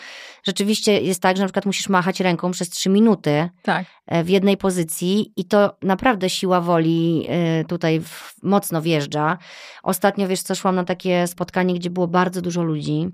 rzeczywiście 0.45 1.01
jest 1.01 1.23
tak, 1.23 1.37
że 1.37 1.43
na 1.43 1.47
przykład 1.47 1.67
musisz 1.67 1.89
machać 1.89 2.21
ręką 2.21 2.51
przez 2.51 2.71
trzy 2.71 2.91
minuty 2.91 3.49
Tak, 3.63 3.87
e, 4.07 4.25
w 4.25 4.29
jednej 4.29 4.57
pozycji 4.57 5.33
i 5.37 5.45
to 5.45 5.77
naprawdę 5.83 6.31
siła 6.31 6.61
woli 6.61 7.27
e, 7.29 7.65
tutaj 7.65 8.01
w, 8.01 8.35
mocno 8.43 8.83
wjeżdża. 8.83 9.39
Ostatnio, 9.83 10.29
wiesz 10.29 10.43
co, 10.43 10.55
szłam 10.55 10.75
na 10.75 10.85
takie 10.85 11.27
spotkanie, 11.27 11.75
gdzie 11.75 11.91
było 11.91 12.09
bardzo 12.09 12.43
dużo 12.43 12.63
ludzi 12.63 13.09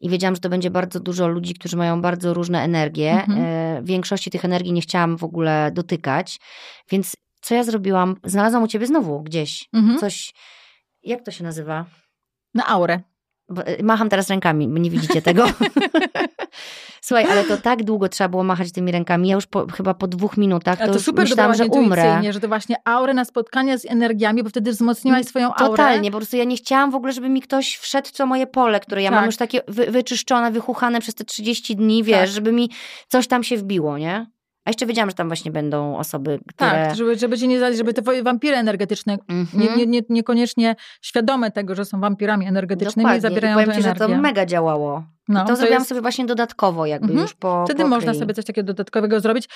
i 0.00 0.08
wiedziałam, 0.08 0.34
że 0.34 0.40
to 0.40 0.48
będzie 0.48 0.70
bardzo 0.70 1.00
dużo 1.00 1.28
ludzi, 1.28 1.54
którzy 1.54 1.76
mają 1.76 2.00
bardzo 2.00 2.34
różne 2.34 2.62
energie. 2.62 3.10
Mhm. 3.10 3.38
E, 3.38 3.82
Większości 3.82 4.30
tych 4.30 4.44
energii 4.44 4.57
nie 4.64 4.80
chciałam 4.80 5.16
w 5.16 5.24
ogóle 5.24 5.70
dotykać, 5.74 6.40
więc 6.90 7.16
co 7.40 7.54
ja 7.54 7.64
zrobiłam? 7.64 8.16
Znalazłam 8.24 8.62
u 8.62 8.68
ciebie 8.68 8.86
znowu 8.86 9.22
gdzieś 9.22 9.68
mhm. 9.72 9.98
coś, 9.98 10.32
jak 11.02 11.22
to 11.22 11.30
się 11.30 11.44
nazywa? 11.44 11.84
na 12.54 12.66
aurę. 12.66 13.00
E, 13.64 13.82
Macham 13.82 14.08
teraz 14.08 14.28
rękami, 14.28 14.66
nie 14.66 14.90
widzicie 14.90 15.22
tego. 15.22 15.46
Słuchaj, 17.00 17.26
ale 17.30 17.44
to 17.44 17.56
tak 17.56 17.84
długo 17.84 18.08
trzeba 18.08 18.28
było 18.28 18.44
machać 18.44 18.72
tymi 18.72 18.92
rękami. 18.92 19.28
Ja 19.28 19.34
już 19.34 19.46
po, 19.46 19.66
chyba 19.66 19.94
po 19.94 20.06
dwóch 20.06 20.36
minutach 20.36 20.78
to, 20.78 20.92
to 20.92 21.00
super 21.00 21.24
myślałam, 21.24 21.54
że 21.54 21.66
umrę. 21.66 22.20
że 22.30 22.40
to 22.40 22.48
właśnie 22.48 22.76
aurę 22.84 23.14
na 23.14 23.24
spotkania 23.24 23.78
z 23.78 23.84
energiami, 23.84 24.42
bo 24.42 24.50
wtedy 24.50 24.70
wzmocniłaś 24.70 25.26
swoją 25.26 25.54
aurę. 25.54 25.70
Totalnie, 25.70 26.10
po 26.10 26.16
prostu 26.16 26.36
ja 26.36 26.44
nie 26.44 26.56
chciałam 26.56 26.90
w 26.90 26.94
ogóle, 26.94 27.12
żeby 27.12 27.28
mi 27.28 27.42
ktoś 27.42 27.76
wszedł 27.76 28.08
co 28.12 28.26
moje 28.26 28.46
pole, 28.46 28.80
które 28.80 29.02
ja 29.02 29.10
mam 29.10 29.20
Tak. 29.20 29.26
już 29.26 29.36
takie 29.36 29.60
wy, 29.68 29.90
wyczyszczone, 29.90 30.50
wychuchane 30.50 31.00
przez 31.00 31.14
te 31.14 31.24
30 31.24 31.76
dni, 31.76 32.04
wiesz, 32.04 32.18
Tak. 32.18 32.28
żeby 32.28 32.52
mi 32.52 32.70
coś 33.08 33.28
tam 33.28 33.44
się 33.44 33.56
wbiło, 33.56 33.98
nie? 33.98 34.26
A 34.68 34.70
jeszcze 34.70 34.86
wiedziałam, 34.86 35.10
że 35.10 35.14
tam 35.14 35.28
właśnie 35.28 35.50
będą 35.50 35.96
osoby, 35.98 36.38
które... 36.48 36.70
Tak, 36.70 36.96
żeby, 36.96 37.18
żeby 37.18 37.38
cię 37.38 37.46
nie 37.46 37.58
zdać, 37.58 37.76
żeby 37.76 37.94
te 37.94 38.02
twoje 38.02 38.22
wampiry 38.22 38.56
energetyczne, 38.56 39.18
Mhm. 39.28 39.62
nie, 39.62 39.76
nie, 39.76 39.86
nie, 39.86 40.00
niekoniecznie 40.08 40.76
świadome 41.02 41.50
tego, 41.50 41.74
że 41.74 41.84
są 41.84 42.00
wampirami 42.00 42.46
energetycznymi, 42.46 43.04
Dokładnie. 43.04 43.20
zabierają 43.20 43.58
I 43.60 43.64
powiem 43.64 43.76
ci, 43.76 43.82
że 43.82 43.94
to 43.94 44.08
mega 44.08 44.46
działało. 44.46 45.04
no, 45.28 45.44
I 45.44 45.46
to, 45.46 45.56
zrobiłam 45.56 45.80
jest- 45.80 45.88
sobie 45.88 46.00
właśnie 46.00 46.26
dodatkowo 46.26 46.86
jakby 46.86 47.06
Mhm. 47.08 47.22
już 47.22 47.34
po 47.34 47.64
Wtedy 47.64 47.82
po 47.82 47.88
można 47.88 48.14
sobie 48.14 48.34
coś 48.34 48.44
takiego 48.44 48.66
dodatkowego 48.66 49.20
zrobić. 49.20 49.48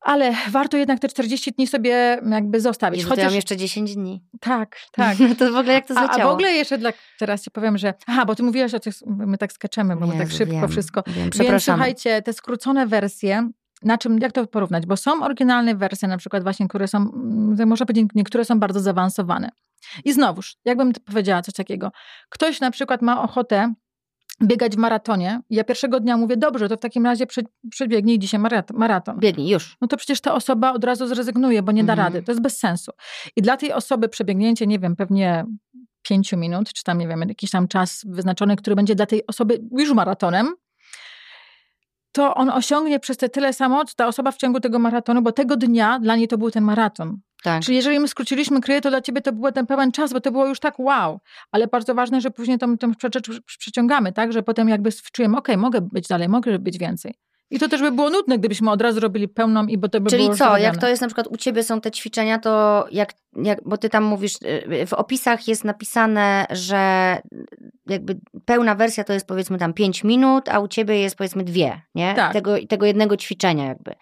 Ale 0.00 0.32
warto 0.50 0.76
jednak 0.76 1.00
te 1.00 1.08
40 1.08 1.52
dni 1.52 1.66
sobie 1.66 2.18
jakby 2.30 2.60
zostawić. 2.60 2.96
Jezu, 2.98 3.08
to 3.10 3.14
Chociaż 3.16 3.34
jeszcze 3.34 3.56
10 3.56 3.94
dni. 3.94 4.24
tak, 4.40 4.76
tak. 4.92 5.18
No 5.18 5.34
to 5.38 5.52
w 5.52 5.56
ogóle 5.56 5.72
jak 5.74 5.86
to 5.86 5.94
A, 5.96 6.00
a 6.00 6.06
zleciało? 6.06 6.30
w 6.30 6.34
ogóle 6.34 6.50
jeszcze 6.52 6.78
dla, 6.78 6.90
teraz 7.18 7.42
ci 7.42 7.50
powiem, 7.50 7.78
że. 7.78 7.94
Aha, 8.06 8.24
bo 8.24 8.34
ty 8.34 8.42
mówiłaś 8.42 8.74
o 8.74 8.80
tych. 8.80 8.94
My 9.06 9.38
tak 9.38 9.52
skaczemy, 9.52 9.96
bo 9.96 10.06
my 10.06 10.12
tak 10.12 10.20
Jezu, 10.22 10.36
szybko 10.36 10.52
wiem, 10.54 10.68
wszystko. 10.68 11.02
Wiem, 11.06 11.14
Więc 11.16 11.34
przepraszam. 11.34 11.76
słuchajcie, 11.76 12.22
te 12.22 12.32
skrócone 12.32 12.86
wersje 12.86 13.50
na 13.82 13.98
czym, 13.98 14.18
jak 14.18 14.32
to 14.32 14.46
porównać? 14.46 14.86
Bo 14.86 14.96
są 14.96 15.22
oryginalne 15.24 15.74
wersje, 15.74 16.08
na 16.08 16.18
przykład 16.18 16.42
właśnie, 16.42 16.68
które 16.68 16.88
są, 16.88 16.98
mm, 16.98 17.68
można 17.68 17.86
powiedzieć, 17.86 18.10
niektóre 18.14 18.44
są 18.44 18.60
bardzo 18.60 18.80
zaawansowane. 18.80 19.50
I 20.04 20.12
znowuż, 20.12 20.56
jakbym 20.64 20.92
powiedziała 20.92 21.42
coś 21.42 21.54
takiego. 21.54 21.92
Ktoś 22.28 22.60
na 22.60 22.70
przykład 22.70 23.02
ma 23.02 23.22
ochotę 23.22 23.74
biegać 24.42 24.74
w 24.74 24.78
maratonie. 24.78 25.40
Ja 25.50 25.64
pierwszego 25.64 26.00
dnia 26.00 26.16
mówię, 26.16 26.36
dobrze, 26.36 26.68
to 26.68 26.76
w 26.76 26.80
takim 26.80 27.04
razie 27.04 27.26
przebiegnij 27.70 28.18
dzisiaj 28.18 28.40
maraton. 28.74 29.18
Biegnij, 29.18 29.48
już. 29.48 29.76
No 29.80 29.88
to 29.88 29.96
przecież 29.96 30.20
ta 30.20 30.34
osoba 30.34 30.72
od 30.72 30.84
razu 30.84 31.06
zrezygnuje, 31.06 31.62
bo 31.62 31.72
nie 31.72 31.84
da 31.84 31.92
mhm. 31.92 32.06
rady. 32.06 32.22
To 32.22 32.32
jest 32.32 32.42
bez 32.42 32.58
sensu. 32.58 32.92
I 33.36 33.42
dla 33.42 33.56
tej 33.56 33.72
osoby 33.72 34.08
przebiegnięcie, 34.08 34.66
nie 34.66 34.78
wiem, 34.78 34.96
pewnie 34.96 35.44
pięciu 36.02 36.36
minut, 36.36 36.72
czy 36.72 36.84
tam, 36.84 36.98
nie 36.98 37.08
wiem, 37.08 37.20
jakiś 37.28 37.50
tam 37.50 37.68
czas 37.68 38.02
wyznaczony, 38.08 38.56
który 38.56 38.76
będzie 38.76 38.94
dla 38.94 39.06
tej 39.06 39.26
osoby 39.26 39.60
już 39.78 39.92
maratonem, 39.92 40.54
to 42.14 42.34
on 42.34 42.50
osiągnie 42.50 43.00
przez 43.00 43.16
te 43.16 43.28
tyle 43.28 43.52
samo, 43.52 43.84
co 43.84 43.94
ta 43.96 44.06
osoba 44.06 44.30
w 44.30 44.36
ciągu 44.36 44.60
tego 44.60 44.78
maratonu, 44.78 45.22
bo 45.22 45.32
tego 45.32 45.56
dnia 45.56 45.98
dla 45.98 46.16
niej 46.16 46.28
to 46.28 46.38
był 46.38 46.50
ten 46.50 46.64
maraton. 46.64 47.20
Tak. 47.42 47.62
Czyli 47.62 47.76
jeżeli 47.76 48.00
my 48.00 48.08
skróciliśmy 48.08 48.60
kryję, 48.60 48.80
to 48.80 48.90
dla 48.90 49.00
ciebie 49.00 49.20
to 49.20 49.32
był 49.32 49.52
ten 49.52 49.66
pełen 49.66 49.92
czas, 49.92 50.12
bo 50.12 50.20
to 50.20 50.32
było 50.32 50.46
już 50.46 50.60
tak 50.60 50.78
wow. 50.78 51.20
Ale 51.52 51.66
bardzo 51.66 51.94
ważne, 51.94 52.20
że 52.20 52.30
później 52.30 52.58
tą, 52.58 52.78
tą 52.78 52.92
przeciągamy, 53.46 54.12
tak? 54.12 54.32
Że 54.32 54.42
potem 54.42 54.68
jakby 54.68 54.90
czujemy, 55.12 55.36
okej, 55.36 55.54
okay, 55.54 55.62
mogę 55.62 55.80
być 55.80 56.08
dalej, 56.08 56.28
mogę 56.28 56.58
być 56.58 56.78
więcej. 56.78 57.14
I 57.50 57.58
to 57.58 57.68
też 57.68 57.80
by 57.80 57.92
było 57.92 58.10
nudne, 58.10 58.38
gdybyśmy 58.38 58.70
od 58.70 58.82
razu 58.82 59.00
robili 59.00 59.28
pełną 59.28 59.66
i 59.66 59.78
bo 59.78 59.88
to 59.88 60.00
by 60.00 60.10
Czyli 60.10 60.24
było 60.24 60.36
co, 60.36 60.58
jak 60.58 60.76
to 60.76 60.88
jest 60.88 61.02
na 61.02 61.08
przykład 61.08 61.26
u 61.26 61.36
ciebie 61.36 61.62
są 61.62 61.80
te 61.80 61.90
ćwiczenia, 61.90 62.38
to 62.38 62.86
jak, 62.90 63.12
jak, 63.36 63.58
bo 63.64 63.76
ty 63.76 63.88
tam 63.88 64.04
mówisz, 64.04 64.32
y, 64.82 64.86
w 64.86 64.92
opisach 64.92 65.48
jest 65.48 65.64
napisane, 65.64 66.46
że 66.50 67.16
jakby 67.86 68.20
pełna 68.44 68.74
wersja 68.74 69.04
to 69.04 69.12
jest 69.12 69.26
powiedzmy 69.26 69.58
tam 69.58 69.72
5 69.72 70.04
minut, 70.04 70.48
a 70.48 70.60
u 70.60 70.68
ciebie 70.68 71.00
jest 71.00 71.16
powiedzmy 71.16 71.44
dwie, 71.44 71.80
nie? 71.94 72.14
Tak. 72.14 72.32
Tego, 72.32 72.54
tego 72.68 72.86
jednego 72.86 73.16
ćwiczenia 73.16 73.64
jakby. 73.64 73.94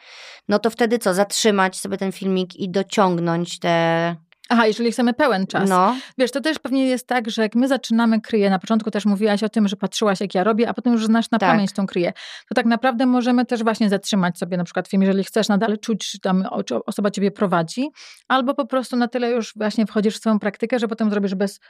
No 0.49 0.59
to 0.59 0.71
wtedy 0.71 0.99
co, 0.99 1.15
zatrzymać 1.15 1.77
sobie 1.77 1.97
ten 1.97 2.13
filmik 2.13 2.57
i 2.57 2.71
dociągnąć 2.71 3.59
te 3.59 4.17
Aha, 4.53 4.67
jeżeli 4.67 4.93
chcemy 4.93 5.15
pełen 5.15 5.47
czas. 5.47 5.71
No. 5.71 5.97
Wiesz, 6.19 6.31
to 6.31 6.41
też 6.41 6.59
pewnie 6.59 6.87
jest 6.87 7.07
tak, 7.07 7.31
że 7.31 7.43
jak 7.43 7.55
my 7.55 7.69
zaczynamy 7.69 8.21
kryję, 8.21 8.51
na 8.51 8.59
początku 8.59 8.91
też 8.91 9.07
mówiłaś 9.07 9.43
o 9.43 9.49
tym, 9.49 9.69
że 9.69 9.77
patrzyłaś 9.77 10.21
jak 10.21 10.35
ja 10.35 10.45
robię, 10.45 10.69
a 10.69 10.75
potem 10.75 10.93
już 10.93 11.07
znasz 11.07 11.31
na 11.31 11.39
tak. 11.39 11.51
pamięć 11.51 11.73
tą 11.73 11.87
kryję, 11.87 12.13
to 12.49 12.55
tak 12.55 12.67
naprawdę 12.67 13.07
możemy 13.07 13.47
też 13.47 13.63
właśnie 13.63 13.89
zatrzymać 13.89 14.39
sobie 14.39 14.57
na 14.57 14.65
przykład 14.65 14.89
film, 14.89 15.03
jeżeli 15.03 15.25
chcesz 15.25 15.49
nadal 15.49 15.79
czuć, 15.79 16.11
czy 16.11 16.21
tam 16.21 16.45
osoba 16.87 17.11
ciebie 17.11 17.31
prowadzi, 17.31 17.89
albo 18.29 18.55
po 18.55 18.67
prostu 18.67 18.97
na 18.97 19.09
tyle 19.09 19.31
już 19.31 19.53
właśnie 19.57 19.87
wchodzisz 19.87 20.17
w 20.17 20.21
swoją 20.21 20.39
praktykę, 20.39 20.79
że 20.79 20.89
potem 20.89 21.11
zrobisz 21.11 21.35
bez 21.35 21.61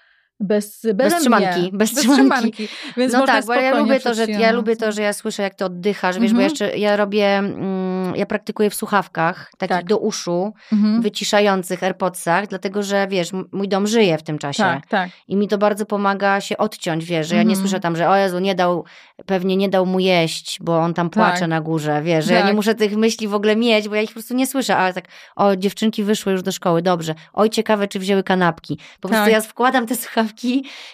bez, 0.43 0.87
bez 0.95 1.15
trzymanki. 1.15 1.71
Bez, 1.73 1.95
bez 1.95 2.05
trzymanki. 2.05 2.69
Więc 2.97 3.13
no 3.13 3.27
tak, 3.27 3.47
bo 3.47 3.55
ja 3.55 3.79
lubię 3.79 4.01
to, 4.01 4.15
że 4.15 4.27
ja 4.27 4.53
lubię 4.53 4.77
to, 4.77 4.93
że 4.93 5.03
ja 5.03 5.13
słyszę, 5.13 5.43
jak 5.43 5.55
ty 5.55 5.65
oddychasz, 5.65 6.19
wiesz, 6.19 6.33
-hmm. 6.33 6.35
bo 6.35 6.43
mhm. 6.43 6.51
jeszcze 6.51 6.79
ja 6.79 6.97
robię, 6.97 7.39
mm, 7.39 8.17
ja 8.17 8.27
praktykuję 8.27 8.71
w 8.71 8.75
słuchawkach, 8.75 9.53
takich 9.59 9.77
tak. 9.77 9.87
do 9.87 9.99
uszu, 9.99 10.53
-hmm. 10.73 11.03
wyciszających 11.03 11.83
AirPodsach, 11.83 12.47
dlatego, 12.47 12.83
że 12.83 13.07
wiesz, 13.09 13.31
mój 13.53 13.69
dom 13.69 13.87
żyje 13.87 14.19
w 14.19 14.23
tym 14.23 14.39
czasie. 14.39 14.63
Tak, 14.63 14.87
tak. 14.87 15.11
I 15.29 15.37
mi 15.37 15.49
to 15.49 15.59
bardzo 15.59 15.87
pomaga 15.87 16.41
się 16.41 16.57
odciąć, 16.57 17.05
wiesz, 17.05 17.29
że 17.29 17.37
ja 17.37 17.43
nie 17.43 17.49
mhm. 17.51 17.61
słyszę 17.61 17.81
tam, 17.81 17.97
że 17.97 18.09
o 18.09 18.17
Jezu, 18.17 18.39
nie 18.39 18.55
dał, 18.55 18.85
pewnie 19.27 19.57
nie 19.57 19.69
dał 19.69 19.87
mu 19.87 20.01
jeść, 20.01 20.59
bo 20.61 20.79
on 20.79 20.95
tam 20.95 21.11
płacze 21.11 21.41
tak. 21.41 21.49
na 21.49 21.61
górze, 21.61 22.03
wiesz, 22.03 22.25
że 22.25 22.35
ja 22.35 22.41
nie 22.41 22.47
tak. 22.47 22.57
muszę 22.57 22.75
tych 22.75 22.97
myśli 22.97 23.29
w 23.29 23.35
ogóle 23.35 23.57
mieć, 23.57 23.89
bo 23.89 23.95
ja 23.95 24.03
ich 24.03 24.11
po 24.11 24.15
prostu 24.15 24.35
nie 24.35 24.47
słyszę, 24.47 24.77
ale 24.77 24.95
tak, 24.95 25.05
o, 25.37 25.57
dziewczynki 25.57 26.05
wyszły 26.05 26.33
już 26.33 26.43
do 26.43 26.53
szkoły, 26.53 26.83
dobrze, 26.83 27.15
oj, 27.33 27.51
ciekawe, 27.51 27.89
czy 27.89 27.99
wzięły 27.99 28.23
kanapki. 28.23 28.79
Po 29.01 29.09
prostu 29.09 29.25
tak. 29.25 29.33
ja 29.33 29.41
wkładam 29.41 29.87
te 29.87 29.97
słuchawki 29.97 30.32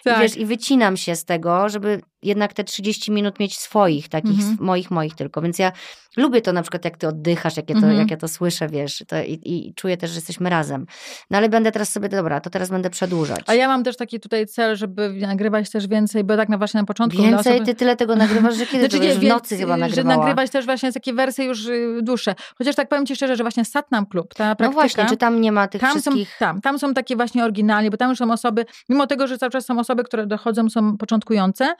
tak. 0.05 0.19
i, 0.19 0.21
wiesz, 0.21 0.37
i 0.37 0.47
wycinam 0.47 0.97
się 0.97 1.17
z 1.17 1.25
tego, 1.25 1.69
żeby 1.69 2.03
jednak 2.23 2.53
te 2.53 2.65
30 2.65 3.13
minut 3.13 3.41
mieć 3.41 3.59
swoich, 3.59 4.09
takich 4.09 4.41
mhm. 4.41 4.57
moich, 4.61 4.91
moich 4.91 5.15
tylko. 5.15 5.43
Więc 5.43 5.59
ja 5.59 5.73
lubię 6.17 6.43
to 6.43 6.53
na 6.53 6.63
przykład, 6.63 6.85
jak 6.85 6.97
ty 6.97 7.09
oddychasz, 7.09 7.57
jak 7.57 7.71
ja 7.71 7.75
to, 7.75 7.83
mhm. 7.83 7.99
jak 7.99 8.11
ja 8.11 8.17
to 8.17 8.29
słyszę, 8.29 8.69
wiesz, 8.69 9.05
to 9.09 9.23
i, 9.23 9.41
i, 9.45 9.75
czuję 9.75 9.97
też, 9.97 10.11
że 10.11 10.17
jesteśmy 10.17 10.51
razem. 10.51 10.87
No 11.31 11.39
ale 11.39 11.49
będę 11.49 11.73
teraz 11.73 11.93
sobie, 11.93 12.09
dobra, 12.09 12.41
to 12.41 12.51
teraz 12.51 12.71
będę 12.71 12.91
przedłużać. 12.91 13.41
A 13.47 13.55
ja 13.55 13.69
mam 13.69 13.85
też 13.85 13.97
taki 13.97 14.21
tutaj 14.21 14.47
cel, 14.47 14.77
żeby 14.77 15.11
nagrywać 15.11 15.71
też 15.71 15.87
więcej, 15.87 16.25
bo 16.25 16.37
tak 16.37 16.49
na 16.49 16.59
właśnie 16.59 16.81
na 16.81 16.87
początku. 16.87 17.23
Więcej? 17.23 17.53
Osoby... 17.53 17.67
Ty 17.67 17.75
tyle 17.75 17.97
tego 17.97 18.17
nagrywasz, 18.17 18.57
że 18.57 18.67
kiedy 18.67 18.85
znaczy, 18.89 19.01
nie, 19.01 19.15
w 19.15 19.23
nocy 19.23 19.57
chyba 19.57 19.77
nagrywała. 19.77 20.15
Że 20.15 20.19
nagrywać 20.19 20.51
też 20.51 20.65
właśnie 20.65 20.93
takie 20.93 21.13
wersje 21.13 21.45
już 21.45 21.67
y, 21.67 21.99
dłuższe. 22.03 22.35
Chociaż 22.59 22.75
tak 22.75 22.89
powiem 22.89 23.07
ci 23.07 23.17
szczerze, 23.17 23.37
że 23.37 23.45
właśnie 23.45 23.65
Satnam 23.65 24.07
Club, 24.07 24.35
ta 24.35 24.45
praktyka. 24.45 24.69
No 24.69 24.73
właśnie, 24.73 25.07
czy 25.07 25.17
tam 25.17 25.41
nie 25.41 25.53
ma 25.53 25.69
tych 25.69 25.81
tam 25.81 25.91
wszystkich... 25.91 26.29
Są, 26.29 26.39
tam, 26.39 26.61
tam 26.61 26.79
są 26.79 26.95
takie 26.95 27.17
właśnie 27.17 27.45
oryginalnie, 27.45 27.91
bo 27.91 27.97
tam 27.97 28.11
już 28.11 28.19
są 28.19 28.33
osoby, 28.33 28.65
mimo 28.89 29.07
tego, 29.07 29.27
że 29.27 29.39
cały 29.39 29.51
czas 29.51 29.67
są 29.67 29.79
osoby, 29.79 30.05
które 30.05 30.27
dochodzą, 30.27 30.71
są 30.71 30.97
początkujące, 30.97 31.75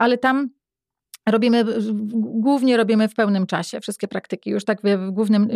ale 0.00 0.18
tam 0.18 0.48
robimy, 1.28 1.64
głównie 2.14 2.76
robimy 2.76 3.08
w 3.08 3.14
pełnym 3.14 3.46
czasie 3.46 3.80
wszystkie 3.80 4.08
praktyki, 4.08 4.50
już 4.50 4.64
tak 4.64 4.78
w 4.82 5.10
głównym, 5.10 5.48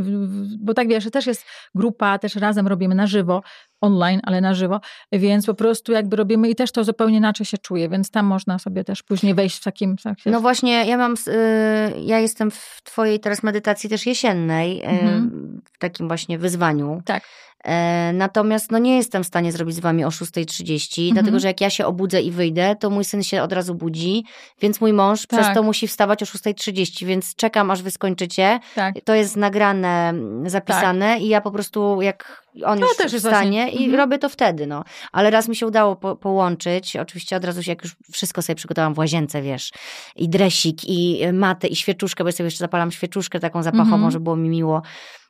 bo 0.60 0.74
tak 0.74 0.88
wiesz, 0.88 1.10
też 1.10 1.26
jest 1.26 1.44
grupa, 1.74 2.18
też 2.18 2.34
razem 2.36 2.66
robimy 2.66 2.94
na 2.94 3.06
żywo, 3.06 3.42
online, 3.84 4.20
ale 4.22 4.40
na 4.40 4.54
żywo, 4.54 4.80
więc 5.12 5.46
po 5.46 5.54
prostu 5.54 5.92
jakby 5.92 6.16
robimy 6.16 6.48
i 6.48 6.54
też 6.54 6.72
to 6.72 6.84
zupełnie 6.84 7.16
inaczej 7.16 7.46
się 7.46 7.58
czuje, 7.58 7.88
więc 7.88 8.10
tam 8.10 8.26
można 8.26 8.58
sobie 8.58 8.84
też 8.84 9.02
później 9.02 9.34
wejść 9.34 9.56
w 9.56 9.64
takim... 9.64 9.96
No 10.26 10.40
właśnie, 10.40 10.86
ja 10.86 10.96
mam, 10.96 11.14
y, 11.28 11.92
ja 12.04 12.18
jestem 12.18 12.50
w 12.50 12.80
twojej 12.84 13.20
teraz 13.20 13.42
medytacji 13.42 13.90
też 13.90 14.06
jesiennej, 14.06 14.82
mhm. 14.84 15.60
w 15.72 15.78
takim 15.78 16.08
właśnie 16.08 16.38
wyzwaniu. 16.38 17.02
Tak. 17.04 17.22
E, 17.64 18.12
natomiast 18.12 18.70
no, 18.70 18.78
nie 18.78 18.96
jestem 18.96 19.24
w 19.24 19.26
stanie 19.26 19.52
zrobić 19.52 19.76
z 19.76 19.80
wami 19.80 20.04
o 20.04 20.08
6.30, 20.08 21.00
mhm. 21.00 21.14
dlatego 21.14 21.40
że 21.40 21.48
jak 21.48 21.60
ja 21.60 21.70
się 21.70 21.86
obudzę 21.86 22.22
i 22.22 22.30
wyjdę, 22.30 22.76
to 22.80 22.90
mój 22.90 23.04
syn 23.04 23.22
się 23.22 23.42
od 23.42 23.52
razu 23.52 23.74
budzi, 23.74 24.24
więc 24.60 24.80
mój 24.80 24.92
mąż 24.92 25.26
tak. 25.26 25.40
przez 25.40 25.54
to 25.54 25.62
musi 25.62 25.88
wstawać 25.88 26.22
o 26.22 26.26
6.30, 26.26 27.06
więc 27.06 27.34
czekam 27.34 27.70
aż 27.70 27.82
wy 27.82 27.90
skończycie. 27.90 28.60
Tak. 28.74 28.94
To 29.04 29.14
jest 29.14 29.36
nagrane, 29.36 30.14
zapisane 30.46 31.14
tak. 31.14 31.22
i 31.22 31.28
ja 31.28 31.40
po 31.40 31.50
prostu 31.50 32.02
jak 32.02 32.43
on 32.64 32.78
to 32.78 32.86
już 32.86 32.96
też 32.96 33.12
wstanie 33.14 33.70
i 33.70 33.84
mhm. 33.84 33.94
robię 33.94 34.18
to 34.18 34.28
wtedy, 34.28 34.66
no. 34.66 34.84
Ale 35.12 35.30
raz 35.30 35.48
mi 35.48 35.56
się 35.56 35.66
udało 35.66 35.96
po, 35.96 36.16
połączyć, 36.16 36.96
oczywiście 36.96 37.36
od 37.36 37.44
razu 37.44 37.62
się, 37.62 37.72
jak 37.72 37.82
już 37.82 37.96
wszystko 38.12 38.42
sobie 38.42 38.56
przygotowałam 38.56 38.94
w 38.94 38.98
łazience, 38.98 39.42
wiesz, 39.42 39.72
i 40.16 40.28
dresik, 40.28 40.84
i 40.84 41.20
matę, 41.32 41.66
i 41.68 41.76
świeczuszkę, 41.76 42.24
bo 42.24 42.28
ja 42.28 42.32
sobie 42.32 42.44
jeszcze 42.44 42.64
zapalam 42.64 42.90
świeczuszkę 42.90 43.40
taką 43.40 43.62
zapachową, 43.62 43.94
mhm. 43.94 44.10
żeby 44.10 44.24
było 44.24 44.36
mi 44.36 44.48
miło. 44.48 44.82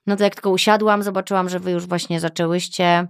No 0.06 0.16
to 0.16 0.24
jak 0.24 0.34
tylko 0.34 0.50
usiadłam, 0.50 1.02
zobaczyłam, 1.02 1.48
że 1.48 1.60
wy 1.60 1.70
już 1.70 1.86
właśnie 1.86 2.20
zaczęłyście, 2.20 3.06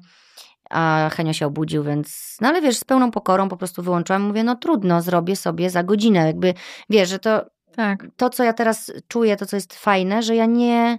a 0.70 1.11
Henio 1.12 1.32
się 1.32 1.47
obudził, 1.47 1.85
więc, 1.85 2.36
no 2.41 2.49
ale 2.49 2.62
wiesz, 2.62 2.77
z 2.77 2.85
pełną 2.85 3.11
pokorą 3.11 3.49
po 3.49 3.57
prostu 3.57 3.82
wyłączyłam. 3.82 4.23
Mówię, 4.23 4.45
no 4.45 4.57
trudno, 4.57 5.03
zrobię 5.03 5.36
sobie 5.36 5.70
za 5.70 5.82
godzinę. 5.82 6.27
Jakby, 6.27 6.55
wiesz, 6.91 7.09
że 7.09 7.19
to, 7.19 7.45
tak. 7.77 8.07
to 8.16 8.31
co 8.31 8.45
ja 8.45 8.53
teraz 8.53 8.93
czuję, 9.09 9.36
to 9.36 9.47
co 9.47 9.57
jest 9.57 9.74
fajne, 9.74 10.23
że 10.23 10.36
ja 10.36 10.47
nie 10.47 10.99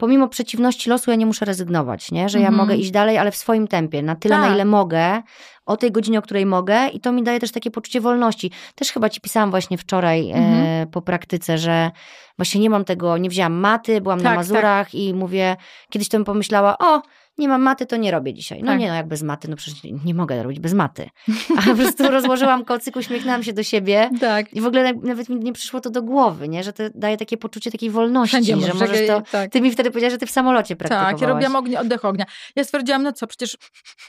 pomimo 0.00 0.28
przeciwności 0.28 0.90
losu 0.90 1.10
ja 1.10 1.16
nie 1.16 1.26
muszę 1.26 1.44
rezygnować, 1.44 2.12
nie? 2.12 2.28
że 2.28 2.40
ja 2.40 2.50
mogę 2.50 2.62
mhm. 2.62 2.80
iść 2.80 2.90
dalej, 2.90 3.18
ale 3.18 3.30
w 3.30 3.36
swoim 3.36 3.68
tempie, 3.68 4.02
na 4.02 4.16
tyle, 4.16 4.34
tak. 4.34 4.48
na 4.48 4.54
ile 4.54 4.64
mogę, 4.64 5.22
o 5.66 5.76
tej 5.76 5.92
godzinie, 5.92 6.18
o 6.18 6.22
której 6.22 6.46
mogę 6.46 6.88
i 6.88 7.00
to 7.00 7.12
mi 7.12 7.22
daje 7.22 7.40
też 7.40 7.52
takie 7.52 7.70
poczucie 7.70 8.00
wolności. 8.00 8.50
Też 8.74 8.92
chyba 8.92 9.08
ci 9.08 9.20
pisałam 9.20 9.50
właśnie 9.50 9.78
wczoraj 9.78 10.30
e, 10.30 10.34
mhm. 10.34 10.66
e, 10.66 10.86
po 10.86 11.02
praktyce, 11.02 11.58
że 11.58 11.90
właśnie 12.38 12.60
nie 12.60 12.70
mam 12.70 12.84
tego, 12.84 13.18
nie 13.18 13.28
wzięłam 13.28 13.52
maty, 13.52 14.00
byłam 14.00 14.18
tak, 14.18 14.24
na 14.24 14.34
Mazurach 14.34 14.86
tak. 14.86 14.94
i 14.94 15.14
mówię, 15.14 15.56
kiedyś 15.90 16.08
to 16.08 16.16
bym 16.16 16.24
pomyślała, 16.24 16.78
o, 16.78 17.02
nie 17.38 17.48
mam 17.48 17.62
maty, 17.62 17.86
to 17.86 17.96
nie 17.96 18.10
robię 18.10 18.34
dzisiaj. 18.34 18.60
No 18.60 18.66
tak. 18.66 18.80
nie, 18.80 18.88
no 18.88 18.94
jak 18.94 19.08
bez 19.08 19.22
maty, 19.22 19.48
no 19.48 19.56
przecież 19.56 19.82
nie, 19.82 19.92
nie 20.04 20.14
mogę 20.14 20.42
robić 20.42 20.60
bez 20.60 20.74
maty. 20.74 21.10
A 21.58 21.62
po 21.62 21.74
prostu 21.74 22.08
rozłożyłam 22.18 22.64
kocyk, 22.64 22.96
uśmiechnęłam 22.96 23.42
się 23.42 23.52
do 23.52 23.62
siebie 23.62 24.10
tak. 24.20 24.52
i 24.52 24.60
w 24.60 24.66
ogóle 24.66 24.92
nawet 24.94 25.28
mi 25.28 25.36
nie 25.36 25.52
przyszło 25.52 25.80
to 25.80 25.90
do 25.90 26.02
głowy, 26.02 26.48
nie? 26.48 26.62
że 26.62 26.72
to 26.72 26.82
daje 26.94 27.16
takie 27.16 27.36
poczucie 27.36 27.70
takiej 27.70 27.90
wolności, 27.90 28.36
Wszędzie 28.36 28.66
że 28.66 28.74
możesz 28.74 29.06
to... 29.06 29.20
Tak. 29.20 29.50
Ty 29.50 29.60
mi 29.60 29.70
wtedy 29.70 29.90
powiedziałaś, 29.90 30.12
że 30.12 30.18
ty 30.18 30.26
w 30.26 30.30
samolocie 30.30 30.76
praktykowałaś. 30.76 31.14
Tak, 31.14 31.22
ja 31.22 31.28
robiłam 31.28 31.56
ognia, 31.56 31.80
oddech 31.80 32.04
ognia. 32.04 32.24
Ja 32.56 32.64
stwierdziłam, 32.64 33.02
no 33.02 33.12
co, 33.12 33.26
przecież 33.26 33.56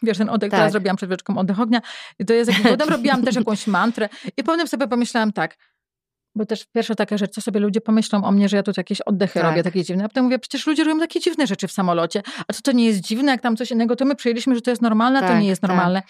wiesz, 0.04 0.18
ten 0.18 0.30
oddech, 0.30 0.52
tak. 0.52 0.60
teraz 0.60 0.72
zrobiłam 0.72 0.98
przed 0.98 1.10
wieczką 1.10 1.38
oddech 1.38 1.60
ognia 1.60 1.82
i 2.20 2.26
to 2.26 2.34
jest 2.34 2.52
jakiś, 2.52 2.68
potem 2.68 2.90
robiłam 2.90 3.24
też 3.24 3.36
jakąś 3.36 3.68
mantrę 3.68 4.10
i 4.38 4.44
potem 4.44 4.68
sobie 4.68 4.88
pomyślałam 4.88 5.34
tak, 5.34 5.58
bo 6.36 6.46
też 6.46 6.66
pierwsza 6.74 6.96
taka 6.96 7.18
rzecz, 7.18 7.32
co 7.32 7.42
sobie 7.42 7.60
ludzie 7.60 7.82
pomyślą 7.82 8.24
o 8.24 8.32
mnie, 8.32 8.50
że 8.50 8.58
ja 8.58 8.64
tu 8.64 8.72
jakieś 8.78 9.02
oddechy 9.02 9.40
tak. 9.40 9.50
robię 9.50 9.64
takie 9.64 9.84
dziwne. 9.84 10.04
A 10.04 10.08
potem 10.08 10.24
mówię, 10.24 10.40
przecież 10.40 10.68
ludzie 10.68 10.84
robią 10.84 11.00
takie 11.00 11.20
dziwne 11.20 11.48
rzeczy 11.48 11.68
w 11.68 11.72
samolocie. 11.72 12.22
A 12.48 12.54
co 12.54 12.62
to 12.62 12.72
nie 12.72 12.86
jest 12.86 13.00
dziwne, 13.00 13.32
jak 13.32 13.42
tam 13.42 13.58
coś 13.58 13.72
innego, 13.72 13.96
to 13.96 14.06
my 14.06 14.16
przyjęliśmy, 14.16 14.56
że 14.56 14.62
to 14.62 14.70
jest 14.70 14.82
normalne, 14.82 15.20
tak, 15.20 15.30
to 15.30 15.40
nie 15.40 15.48
jest 15.48 15.62
tak. 15.62 15.70
normalne. 15.70 16.04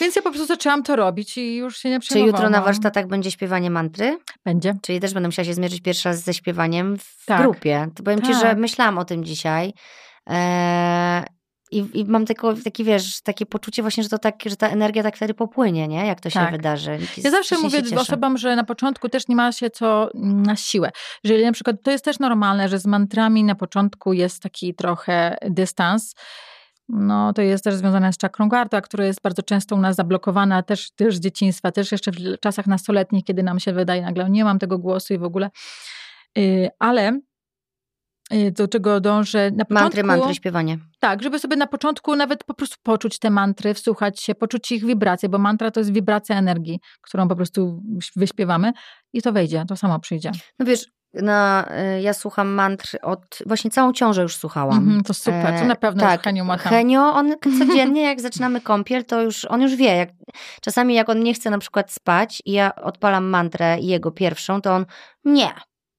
Więc 0.00 0.16
ja 0.16 0.22
po 0.22 0.30
prostu 0.30 0.46
zaczęłam 0.46 0.82
to 0.82 0.96
robić 0.96 1.38
i 1.38 1.56
już 1.56 1.78
się 1.78 1.90
nie 1.90 2.00
przejmowałam. 2.00 2.32
Czy 2.32 2.42
jutro 2.42 2.50
na 2.50 2.64
warsztatach 2.64 3.06
będzie 3.06 3.30
śpiewanie 3.30 3.70
mantry? 3.70 4.18
Będzie. 4.44 4.74
Czyli 4.82 5.00
też 5.00 5.14
będę 5.14 5.28
musiała 5.28 5.46
się 5.46 5.54
zmierzyć 5.54 5.80
pierwszy 5.80 6.08
raz 6.08 6.20
ze 6.20 6.34
śpiewaniem 6.34 6.98
w 6.98 7.24
tak. 7.26 7.42
grupie. 7.42 7.88
To 7.94 8.02
powiem 8.02 8.22
ci, 8.22 8.34
że 8.34 8.40
tak. 8.40 8.58
myślałam 8.58 8.98
o 8.98 9.04
tym 9.04 9.24
dzisiaj. 9.24 9.72
Eee, 10.26 11.24
i, 11.74 12.00
I 12.00 12.04
mam 12.04 12.26
tako, 12.26 12.54
taki, 12.64 12.84
wiesz, 12.84 13.20
takie 13.22 13.46
poczucie 13.46 13.82
właśnie, 13.82 14.02
że 14.02 14.08
to 14.08 14.18
tak, 14.18 14.34
że 14.46 14.56
ta 14.56 14.68
energia 14.68 15.02
tak 15.02 15.16
wtedy 15.16 15.34
popłynie, 15.34 15.88
nie? 15.88 16.06
Jak 16.06 16.20
to 16.20 16.30
się 16.30 16.40
tak. 16.40 16.50
wydarzy. 16.50 16.98
Ja 17.16 17.30
zawsze 17.30 17.58
mówię 17.58 17.82
osobom, 17.96 18.38
że 18.38 18.56
na 18.56 18.64
początku 18.64 19.08
też 19.08 19.28
nie 19.28 19.36
ma 19.36 19.52
się 19.52 19.70
co 19.70 20.10
na 20.14 20.56
siłę. 20.56 20.90
Że 21.24 21.38
na 21.38 21.52
przykład 21.52 21.76
to 21.82 21.90
jest 21.90 22.04
też 22.04 22.18
normalne, 22.18 22.68
że 22.68 22.78
z 22.78 22.86
mantrami 22.86 23.44
na 23.44 23.54
początku 23.54 24.12
jest 24.12 24.42
taki 24.42 24.74
trochę 24.74 25.36
dystans. 25.50 26.14
No, 26.88 27.32
to 27.32 27.42
jest 27.42 27.64
też 27.64 27.74
związane 27.74 28.12
z 28.12 28.16
czakrą 28.16 28.48
gardła, 28.48 28.80
która 28.80 29.04
jest 29.04 29.22
bardzo 29.22 29.42
często 29.42 29.76
u 29.76 29.78
nas 29.78 29.96
zablokowana 29.96 30.62
też, 30.62 30.90
też 30.90 31.16
z 31.16 31.20
dzieciństwa, 31.20 31.72
też 31.72 31.92
jeszcze 31.92 32.10
w 32.10 32.40
czasach 32.40 32.66
nastoletnich, 32.66 33.24
kiedy 33.24 33.42
nam 33.42 33.60
się 33.60 33.72
wydaje 33.72 34.02
nagle, 34.02 34.30
nie 34.30 34.44
mam 34.44 34.58
tego 34.58 34.78
głosu 34.78 35.14
i 35.14 35.18
w 35.18 35.24
ogóle. 35.24 35.50
Yy, 36.36 36.68
ale 36.78 37.20
do 38.52 38.68
czego 38.68 39.00
dążę 39.00 39.50
na 39.50 39.64
początku. 39.64 39.84
Mantry, 39.84 40.04
mantry, 40.04 40.34
śpiewanie. 40.34 40.78
Tak, 41.00 41.22
żeby 41.22 41.38
sobie 41.38 41.56
na 41.56 41.66
początku 41.66 42.16
nawet 42.16 42.44
po 42.44 42.54
prostu 42.54 42.76
poczuć 42.82 43.18
te 43.18 43.30
mantry, 43.30 43.74
wsłuchać 43.74 44.20
się, 44.20 44.34
poczuć 44.34 44.72
ich 44.72 44.86
wibracje, 44.86 45.28
bo 45.28 45.38
mantra 45.38 45.70
to 45.70 45.80
jest 45.80 45.92
wibracja 45.92 46.36
energii, 46.36 46.80
którą 47.00 47.28
po 47.28 47.36
prostu 47.36 47.82
wyśpiewamy 48.16 48.72
i 49.12 49.22
to 49.22 49.32
wejdzie, 49.32 49.64
to 49.68 49.76
samo 49.76 50.00
przyjdzie. 50.00 50.32
No 50.58 50.66
wiesz, 50.66 50.86
na, 51.14 51.68
y, 51.96 52.02
ja 52.02 52.14
słucham 52.14 52.48
mantr 52.48 52.98
od, 53.02 53.38
właśnie 53.46 53.70
całą 53.70 53.92
ciążę 53.92 54.22
już 54.22 54.36
słuchałam. 54.36 54.88
Mm, 54.88 55.02
to 55.02 55.14
super, 55.14 55.60
to 55.60 55.64
na 55.64 55.76
pewno 55.76 56.00
tak, 56.00 56.22
Henio 56.22 56.44
ma 56.44 56.58
tam. 56.58 56.72
Henio, 56.72 57.14
on 57.14 57.34
codziennie 57.58 58.02
jak 58.02 58.20
zaczynamy 58.20 58.60
kąpiel, 58.60 59.04
to 59.04 59.22
już, 59.22 59.44
on 59.44 59.62
już 59.62 59.74
wie, 59.76 59.96
jak, 59.96 60.08
czasami 60.60 60.94
jak 60.94 61.08
on 61.08 61.22
nie 61.22 61.34
chce 61.34 61.50
na 61.50 61.58
przykład 61.58 61.92
spać 61.92 62.42
i 62.44 62.52
ja 62.52 62.74
odpalam 62.74 63.24
mantrę 63.24 63.80
jego 63.80 64.10
pierwszą, 64.10 64.60
to 64.60 64.74
on 64.74 64.86
nie, 65.24 65.52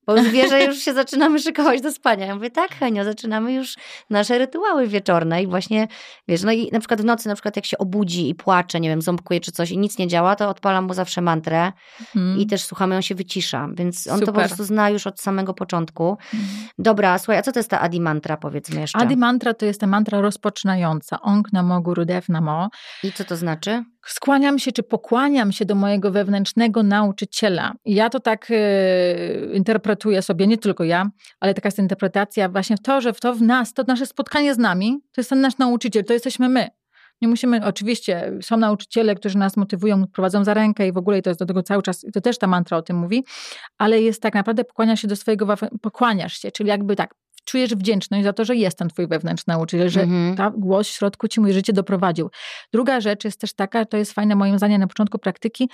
bo 0.07 0.17
już 0.17 0.29
wie, 0.29 0.49
że 0.49 0.63
już 0.63 0.77
się 0.77 0.93
zaczynamy 0.93 1.39
szykować 1.39 1.81
do 1.81 1.91
spania. 1.91 2.25
Ja 2.25 2.35
mówię, 2.35 2.51
tak, 2.51 2.75
Henio, 2.75 3.03
zaczynamy 3.03 3.53
już 3.53 3.75
nasze 4.09 4.37
rytuały 4.37 4.87
wieczorne 4.87 5.43
i 5.43 5.47
właśnie, 5.47 5.87
wiesz, 6.27 6.43
no 6.43 6.51
i 6.51 6.69
na 6.71 6.79
przykład 6.79 7.01
w 7.01 7.05
nocy, 7.05 7.27
na 7.27 7.35
przykład 7.35 7.55
jak 7.55 7.65
się 7.65 7.77
obudzi 7.77 8.29
i 8.29 8.35
płacze, 8.35 8.79
nie 8.79 8.89
wiem, 8.89 9.01
ząbkuje 9.01 9.39
czy 9.39 9.51
coś 9.51 9.71
i 9.71 9.77
nic 9.77 9.97
nie 9.97 10.07
działa, 10.07 10.35
to 10.35 10.49
odpalam 10.49 10.85
mu 10.85 10.93
zawsze 10.93 11.21
mantrę 11.21 11.71
hmm. 12.13 12.39
i 12.39 12.47
też 12.47 12.63
słuchamy, 12.63 12.95
on 12.95 13.01
się 13.01 13.15
wycisza, 13.15 13.69
więc 13.73 14.07
on 14.07 14.19
Super. 14.19 14.25
to 14.25 14.41
po 14.41 14.47
prostu 14.47 14.63
zna 14.63 14.89
już 14.89 15.07
od 15.07 15.21
samego 15.21 15.53
początku. 15.53 16.17
Hmm. 16.31 16.49
Dobra, 16.77 17.17
słuchaj, 17.17 17.37
a 17.37 17.41
co 17.41 17.51
to 17.51 17.59
jest 17.59 17.69
ta 17.69 17.81
Adi 17.81 18.01
mantra, 18.01 18.37
powiedzmy 18.37 18.81
jeszcze? 18.81 18.99
Adi 18.99 19.17
mantra 19.17 19.53
to 19.53 19.65
jest 19.65 19.81
ta 19.81 19.87
mantra 19.87 20.21
rozpoczynająca, 20.21 21.21
Ong 21.21 21.53
Namo 21.53 21.81
Guru 21.81 22.05
Dev 22.05 22.25
Namo. 22.29 22.69
I 23.03 23.11
co 23.11 23.23
to 23.23 23.35
znaczy? 23.35 23.83
skłaniam 24.05 24.59
się 24.59 24.71
czy 24.71 24.83
pokłaniam 24.83 25.51
się 25.51 25.65
do 25.65 25.75
mojego 25.75 26.11
wewnętrznego 26.11 26.83
nauczyciela. 26.83 27.73
Ja 27.85 28.09
to 28.09 28.19
tak 28.19 28.51
y, 28.51 29.51
interpretuję 29.53 29.94
sobie, 30.21 30.47
nie 30.47 30.57
tylko 30.57 30.83
ja, 30.83 31.09
ale 31.39 31.53
taka 31.53 31.67
jest 31.67 31.79
interpretacja 31.79 32.49
właśnie 32.49 32.77
w 32.77 32.81
to, 32.81 33.01
że 33.01 33.13
w 33.13 33.19
to 33.19 33.33
w 33.33 33.41
nas, 33.41 33.73
to 33.73 33.83
nasze 33.87 34.05
spotkanie 34.05 34.55
z 34.55 34.57
nami, 34.57 34.99
to 35.11 35.21
jest 35.21 35.29
ten 35.29 35.41
nasz 35.41 35.57
nauczyciel, 35.57 36.03
to 36.03 36.13
jesteśmy 36.13 36.49
my. 36.49 36.67
Nie 37.21 37.27
musimy, 37.27 37.65
oczywiście 37.65 38.31
są 38.41 38.57
nauczyciele, 38.57 39.15
którzy 39.15 39.37
nas 39.37 39.57
motywują, 39.57 40.07
prowadzą 40.07 40.43
za 40.43 40.53
rękę 40.53 40.87
i 40.87 40.91
w 40.91 40.97
ogóle 40.97 41.19
i 41.19 41.21
to 41.21 41.29
jest 41.29 41.39
do 41.39 41.45
tego 41.45 41.63
cały 41.63 41.83
czas, 41.83 42.05
to 42.13 42.21
też 42.21 42.37
ta 42.37 42.47
mantra 42.47 42.77
o 42.77 42.81
tym 42.81 42.97
mówi, 42.97 43.25
ale 43.77 44.01
jest 44.01 44.21
tak 44.21 44.33
naprawdę 44.33 44.63
pokłania 44.63 44.95
się 44.95 45.07
do 45.07 45.15
swojego, 45.15 45.55
pokłaniasz 45.81 46.37
się, 46.37 46.51
czyli 46.51 46.69
jakby 46.69 46.95
tak, 46.95 47.15
czujesz 47.45 47.75
wdzięczność 47.75 48.23
za 48.23 48.33
to, 48.33 48.45
że 48.45 48.55
jest 48.55 48.77
ten 48.77 48.89
twój 48.89 49.07
wewnętrzny 49.07 49.53
nauczyciel, 49.53 49.89
że 49.89 50.01
mhm. 50.01 50.35
ta 50.35 50.51
głos 50.57 50.87
w 50.87 50.91
środku 50.91 51.27
ci 51.27 51.41
moje 51.41 51.53
życie 51.53 51.73
doprowadził. 51.73 52.29
Druga 52.73 53.01
rzecz 53.01 53.25
jest 53.25 53.39
też 53.39 53.53
taka, 53.53 53.85
to 53.85 53.97
jest 53.97 54.13
fajne 54.13 54.35
moim 54.35 54.57
zdaniem 54.57 54.81
na 54.81 54.87
początku 54.87 55.19
praktyki, 55.19 55.69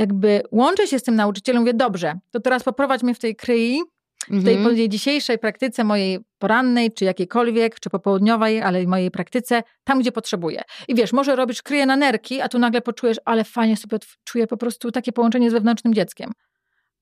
jakby 0.00 0.42
łączę 0.50 0.86
się 0.86 0.98
z 0.98 1.02
tym 1.02 1.16
nauczycielem, 1.16 1.62
mówię, 1.62 1.74
dobrze, 1.74 2.14
to 2.30 2.40
teraz 2.40 2.62
poprowadź 2.62 3.02
mnie 3.02 3.14
w 3.14 3.18
tej 3.18 3.36
kryi, 3.36 3.82
w 4.30 4.44
tej 4.44 4.56
mhm. 4.56 4.90
dzisiejszej 4.90 5.38
praktyce 5.38 5.84
mojej 5.84 6.18
porannej, 6.38 6.92
czy 6.92 7.04
jakiejkolwiek, 7.04 7.80
czy 7.80 7.90
popołudniowej, 7.90 8.62
ale 8.62 8.86
mojej 8.86 9.10
praktyce, 9.10 9.62
tam 9.84 10.00
gdzie 10.00 10.12
potrzebuję. 10.12 10.62
I 10.88 10.94
wiesz, 10.94 11.12
może 11.12 11.36
robisz 11.36 11.62
kryje 11.62 11.86
na 11.86 11.96
nerki, 11.96 12.40
a 12.40 12.48
tu 12.48 12.58
nagle 12.58 12.80
poczujesz, 12.80 13.16
ale 13.24 13.44
fajnie 13.44 13.76
sobie 13.76 13.98
czuję 14.24 14.46
po 14.46 14.56
prostu 14.56 14.90
takie 14.90 15.12
połączenie 15.12 15.50
z 15.50 15.52
wewnętrznym 15.52 15.94
dzieckiem 15.94 16.30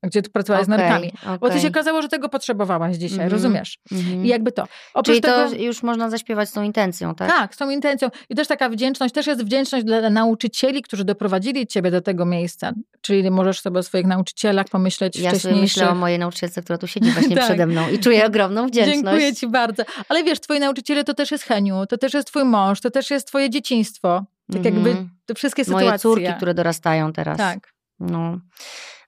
gdzie 0.03 0.23
tu 0.23 0.31
pracowałaś 0.31 0.67
okay, 0.67 0.77
z 0.77 0.79
narkami. 0.79 1.13
Okay. 1.23 1.39
Bo 1.39 1.51
to 1.51 1.59
się 1.59 1.69
okazało, 1.69 2.03
że 2.03 2.09
tego 2.09 2.29
potrzebowałaś 2.29 2.97
dzisiaj, 2.97 3.19
mm 3.19 3.29
-hmm, 3.29 3.33
rozumiesz? 3.33 3.79
Mm 3.93 4.05
-hmm. 4.05 4.25
I 4.25 4.29
jakby 4.29 4.53
to. 4.53 4.65
Oprócz 4.95 5.07
Czyli 5.07 5.21
to 5.21 5.49
tego, 5.49 5.63
już 5.63 5.83
można 5.83 6.11
zaśpiewać 6.11 6.49
z 6.49 6.53
tą 6.53 6.63
intencją, 6.63 7.15
tak? 7.15 7.29
Tak, 7.29 7.55
z 7.55 7.59
tą 7.59 7.71
intencją. 7.71 8.09
I 8.31 8.35
też 8.35 8.49
taka 8.49 8.69
wdzięczność, 8.69 9.15
też 9.15 9.27
jest 9.27 9.45
wdzięczność 9.45 9.85
dla 9.85 10.11
nauczycieli, 10.11 10.83
którzy 10.83 11.05
doprowadzili 11.05 11.67
ciebie 11.67 11.91
do 11.91 12.01
tego 12.01 12.25
miejsca. 12.25 12.73
Czyli 13.01 13.31
możesz 13.31 13.61
sobie 13.61 13.79
o 13.79 13.83
swoich 13.83 14.07
nauczycielach 14.07 14.67
pomyśleć 14.67 15.17
ja 15.17 15.31
wcześniejszych. 15.31 15.57
Ja 15.57 15.63
myślę 15.63 15.91
o 15.91 15.95
mojej 15.95 16.19
nauczycielce, 16.19 16.63
która 16.63 16.79
tu 16.79 16.87
siedzi 16.87 17.11
właśnie 17.11 17.37
tak. 17.37 17.45
przede 17.45 17.67
mną 17.67 17.89
i 17.89 17.99
czuję 17.99 18.27
ogromną 18.27 18.67
wdzięczność. 18.69 19.03
Dziękuję 19.03 19.35
ci 19.35 19.49
bardzo. 19.49 19.83
Ale 20.09 20.25
wiesz, 20.25 20.41
twoi 20.41 20.61
nauczyciele 20.61 21.05
to 21.05 21.15
też 21.15 21.31
jest 21.31 21.45
Heniu, 21.45 21.87
to 21.87 21.99
też 21.99 22.15
jest 22.15 22.29
twój 22.29 22.45
mąż, 22.45 22.81
to 22.81 22.91
też 22.91 23.11
jest 23.11 23.29
twoje 23.29 23.51
dzieciństwo. 23.51 24.25
Tak 24.53 24.67
mm 24.67 24.83
-hmm. 24.83 24.87
jakby 24.87 25.09
te 25.27 25.35
wszystkie 25.35 25.65
sytuacje. 25.65 25.87
Moje 25.87 25.99
córki, 25.99 26.35
które 26.37 26.55
dorastają 26.55 27.13
teraz. 27.13 27.39
Tak. 27.39 27.73
No. 28.01 28.39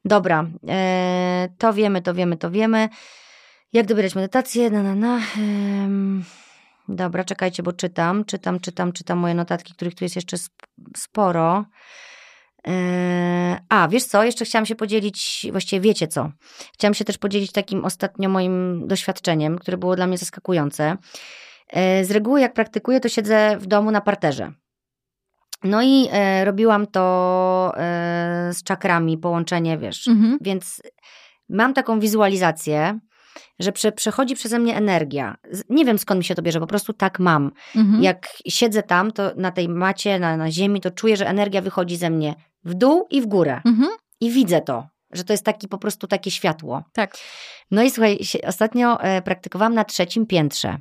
Dobra, 0.04 0.46
e, 0.68 1.48
to 1.58 1.72
wiemy, 1.72 2.02
to 2.02 2.14
wiemy, 2.14 2.36
to 2.36 2.50
wiemy. 2.50 2.88
Jak 3.72 3.86
dobierać 3.86 4.14
medytację? 4.14 4.70
Na, 4.70 4.82
na, 4.82 4.94
na. 4.94 5.20
dobra, 6.88 7.24
czekajcie, 7.24 7.62
bo 7.62 7.72
czytam, 7.72 8.24
czytam, 8.24 8.60
czytam, 8.60 8.92
czytam 8.92 9.18
moje 9.18 9.34
notatki, 9.34 9.74
których 9.74 9.94
tu 9.94 10.04
jest 10.04 10.16
jeszcze 10.16 10.36
sporo. 10.96 11.64
E, 12.66 13.60
a, 13.68 13.88
wiesz 13.88 14.04
co, 14.04 14.24
jeszcze 14.24 14.44
chciałam 14.44 14.66
się 14.66 14.74
podzielić, 14.74 15.46
właściwie 15.50 15.80
wiecie 15.80 16.08
co. 16.08 16.30
Chciałam 16.72 16.94
się 16.94 17.04
też 17.04 17.18
podzielić 17.18 17.52
takim 17.52 17.84
ostatnio 17.84 18.28
moim 18.28 18.88
doświadczeniem, 18.88 19.58
które 19.58 19.76
było 19.76 19.96
dla 19.96 20.06
mnie 20.06 20.18
zaskakujące. 20.18 20.96
E, 21.68 22.04
z 22.04 22.10
reguły, 22.10 22.40
jak 22.40 22.54
praktykuję, 22.54 23.00
to 23.00 23.08
siedzę 23.08 23.56
w 23.60 23.66
domu 23.66 23.90
na 23.90 24.00
parterze. 24.00 24.52
No 25.64 25.82
i 25.82 26.08
e, 26.12 26.44
robiłam 26.44 26.86
to 26.86 27.72
e, 27.76 28.50
z 28.52 28.62
czakrami, 28.62 29.18
połączenie, 29.18 29.78
wiesz. 29.78 30.08
Mhm. 30.08 30.38
Więc 30.40 30.82
mam 31.48 31.74
taką 31.74 32.00
wizualizację, 32.00 32.98
że 33.58 33.72
prze, 33.72 33.92
przechodzi 33.92 34.34
przeze 34.34 34.58
mnie 34.58 34.76
energia. 34.76 35.36
Nie 35.68 35.84
wiem 35.84 35.98
skąd 35.98 36.18
mi 36.18 36.24
się 36.24 36.34
to 36.34 36.42
bierze, 36.42 36.60
po 36.60 36.66
prostu 36.66 36.92
tak 36.92 37.18
mam. 37.18 37.50
Mhm. 37.76 38.02
Jak 38.02 38.28
siedzę 38.48 38.82
tam, 38.82 39.12
to 39.12 39.30
na 39.36 39.50
tej 39.50 39.68
macie, 39.68 40.18
na, 40.18 40.36
na 40.36 40.50
ziemi, 40.50 40.80
to 40.80 40.90
czuję, 40.90 41.16
że 41.16 41.28
energia 41.28 41.62
wychodzi 41.62 41.96
ze 41.96 42.10
mnie 42.10 42.34
w 42.64 42.74
dół 42.74 43.06
i 43.10 43.20
w 43.20 43.26
górę. 43.26 43.60
Mhm. 43.64 43.88
I 44.20 44.30
widzę 44.30 44.60
to, 44.60 44.88
że 45.12 45.24
to 45.24 45.32
jest 45.32 45.44
taki 45.44 45.68
po 45.68 45.78
prostu 45.78 46.06
takie 46.06 46.30
światło. 46.30 46.84
Tak. 46.92 47.16
No 47.70 47.82
i 47.82 47.90
słuchaj, 47.90 48.18
ostatnio 48.46 49.02
e, 49.02 49.22
praktykowałam 49.22 49.74
na 49.74 49.84
trzecim 49.84 50.26
piętrze 50.26 50.78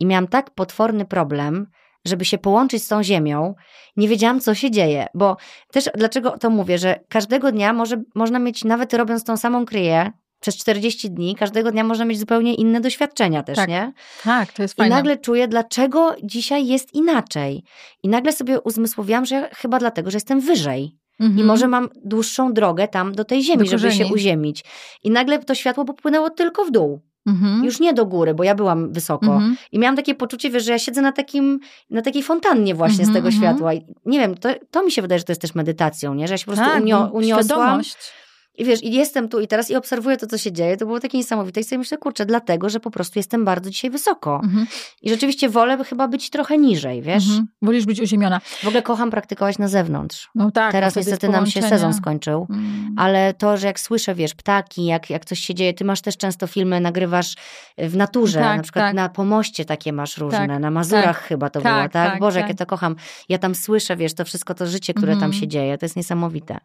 i 0.00 0.06
miałam 0.06 0.28
tak 0.28 0.50
potworny 0.50 1.04
problem, 1.04 1.66
żeby 2.04 2.24
się 2.24 2.38
połączyć 2.38 2.82
z 2.82 2.88
tą 2.88 3.02
ziemią, 3.02 3.54
nie 3.96 4.08
wiedziałam, 4.08 4.40
co 4.40 4.54
się 4.54 4.70
dzieje. 4.70 5.06
Bo 5.14 5.36
też 5.72 5.84
dlaczego 5.94 6.38
to 6.38 6.50
mówię, 6.50 6.78
że 6.78 7.00
każdego 7.08 7.52
dnia 7.52 7.72
może, 7.72 8.02
można 8.14 8.38
mieć, 8.38 8.64
nawet 8.64 8.94
robiąc 8.94 9.24
tą 9.24 9.36
samą 9.36 9.66
kryję, 9.66 10.12
przez 10.40 10.56
40 10.56 11.10
dni, 11.10 11.36
każdego 11.36 11.72
dnia 11.72 11.84
można 11.84 12.04
mieć 12.04 12.18
zupełnie 12.18 12.54
inne 12.54 12.80
doświadczenia 12.80 13.42
też, 13.42 13.56
tak, 13.56 13.68
nie? 13.68 13.92
Tak, 14.24 14.52
to 14.52 14.62
jest 14.62 14.74
fajne. 14.74 14.94
I 14.94 14.96
nagle 14.96 15.16
czuję, 15.16 15.48
dlaczego 15.48 16.16
dzisiaj 16.22 16.66
jest 16.66 16.94
inaczej. 16.94 17.62
I 18.02 18.08
nagle 18.08 18.32
sobie 18.32 18.60
uzmysłowiłam, 18.60 19.26
że 19.26 19.50
chyba 19.54 19.78
dlatego, 19.78 20.10
że 20.10 20.16
jestem 20.16 20.40
wyżej. 20.40 20.96
Mhm. 21.20 21.40
I 21.40 21.44
może 21.44 21.68
mam 21.68 21.88
dłuższą 22.04 22.52
drogę 22.52 22.88
tam 22.88 23.14
do 23.14 23.24
tej 23.24 23.42
ziemi, 23.42 23.68
do 23.68 23.78
żeby 23.78 23.92
się 23.92 24.06
uziemić. 24.06 24.64
I 25.04 25.10
nagle 25.10 25.38
to 25.38 25.54
światło 25.54 25.84
popłynęło 25.84 26.30
tylko 26.30 26.64
w 26.64 26.70
dół. 26.70 27.00
Mhm. 27.28 27.64
Już 27.64 27.80
nie 27.80 27.94
do 27.94 28.06
góry, 28.06 28.34
bo 28.34 28.44
ja 28.44 28.54
byłam 28.54 28.92
wysoko. 28.92 29.26
Mhm. 29.26 29.56
I 29.72 29.78
miałam 29.78 29.96
takie 29.96 30.14
poczucie, 30.14 30.50
wiesz, 30.50 30.64
że 30.64 30.72
ja 30.72 30.78
siedzę 30.78 31.02
na, 31.02 31.12
takim, 31.12 31.60
na 31.90 32.02
takiej 32.02 32.22
fontannie 32.22 32.74
właśnie 32.74 33.04
z 33.04 33.08
mhm, 33.08 33.14
tego 33.14 33.28
mhm. 33.28 33.42
światła. 33.42 33.74
I 33.74 33.86
nie 34.06 34.18
wiem, 34.18 34.36
to, 34.36 34.48
to 34.70 34.84
mi 34.84 34.92
się 34.92 35.02
wydaje, 35.02 35.18
że 35.18 35.24
to 35.24 35.32
jest 35.32 35.42
też 35.42 35.54
medytacją, 35.54 36.14
nie? 36.14 36.28
Że 36.28 36.34
ja 36.34 36.38
się 36.38 36.44
po 36.44 36.52
prostu 36.52 36.66
tak, 36.70 36.82
unio, 36.82 37.10
uniosłam. 37.12 37.44
Świadomość. 37.44 38.12
I 38.58 38.64
wiesz, 38.64 38.82
i 38.82 38.92
jestem 38.92 39.28
tu 39.28 39.40
i 39.40 39.48
teraz 39.48 39.70
i 39.70 39.76
obserwuję 39.76 40.16
to, 40.16 40.26
co 40.26 40.38
się 40.38 40.52
dzieje. 40.52 40.76
To 40.76 40.86
było 40.86 41.00
takie 41.00 41.18
niesamowite. 41.18 41.60
I 41.60 41.64
sobie 41.64 41.78
myślę, 41.78 41.98
kurczę, 41.98 42.26
dlatego, 42.26 42.68
że 42.68 42.80
po 42.80 42.90
prostu 42.90 43.18
jestem 43.18 43.44
bardzo 43.44 43.70
dzisiaj 43.70 43.90
wysoko. 43.90 44.40
Mhm. 44.44 44.66
I 45.02 45.10
rzeczywiście 45.10 45.48
wolę 45.48 45.84
chyba 45.84 46.08
być 46.08 46.30
trochę 46.30 46.58
niżej, 46.58 47.02
wiesz? 47.02 47.24
Mhm. 47.28 47.48
Wolisz 47.62 47.86
być 47.86 48.00
uziemiona. 48.00 48.40
W 48.40 48.66
ogóle 48.66 48.82
kocham 48.82 49.10
praktykować 49.10 49.58
na 49.58 49.68
zewnątrz. 49.68 50.30
No 50.34 50.50
tak. 50.50 50.72
Teraz 50.72 50.96
niestety 50.96 51.28
nam 51.28 51.46
się 51.46 51.62
sezon 51.62 51.94
skończył. 51.94 52.46
Mhm. 52.50 52.94
Ale 52.96 53.34
to, 53.34 53.56
że 53.56 53.66
jak 53.66 53.80
słyszę, 53.80 54.14
wiesz, 54.14 54.34
ptaki, 54.34 54.86
jak, 54.86 55.10
jak 55.10 55.24
coś 55.24 55.38
się 55.38 55.54
dzieje, 55.54 55.74
ty 55.74 55.84
masz 55.84 56.00
też 56.00 56.16
często 56.16 56.46
filmy, 56.46 56.80
nagrywasz 56.80 57.34
w 57.78 57.96
naturze. 57.96 58.40
Tak, 58.40 58.56
na 58.56 58.62
przykład 58.62 58.84
tak. 58.84 58.94
na 58.94 59.08
pomoście 59.08 59.64
takie 59.64 59.92
masz 59.92 60.18
różne. 60.18 60.48
Tak, 60.48 60.60
na 60.60 60.70
Mazurach 60.70 61.18
tak. 61.18 61.28
chyba 61.28 61.50
to 61.50 61.60
było, 61.60 61.74
tak? 61.74 61.92
tak 61.92 62.20
Boże, 62.20 62.40
jak 62.40 62.48
ja 62.48 62.54
to 62.54 62.66
kocham. 62.66 62.96
Ja 63.28 63.38
tam 63.38 63.54
słyszę, 63.54 63.96
wiesz, 63.96 64.14
to 64.14 64.24
wszystko, 64.24 64.54
to 64.54 64.66
życie, 64.66 64.94
które 64.94 65.12
tam 65.12 65.24
mhm. 65.24 65.32
się 65.32 65.48
dzieje. 65.48 65.78
To 65.78 65.84
jest 65.84 65.96
niesamowite. 65.96 66.58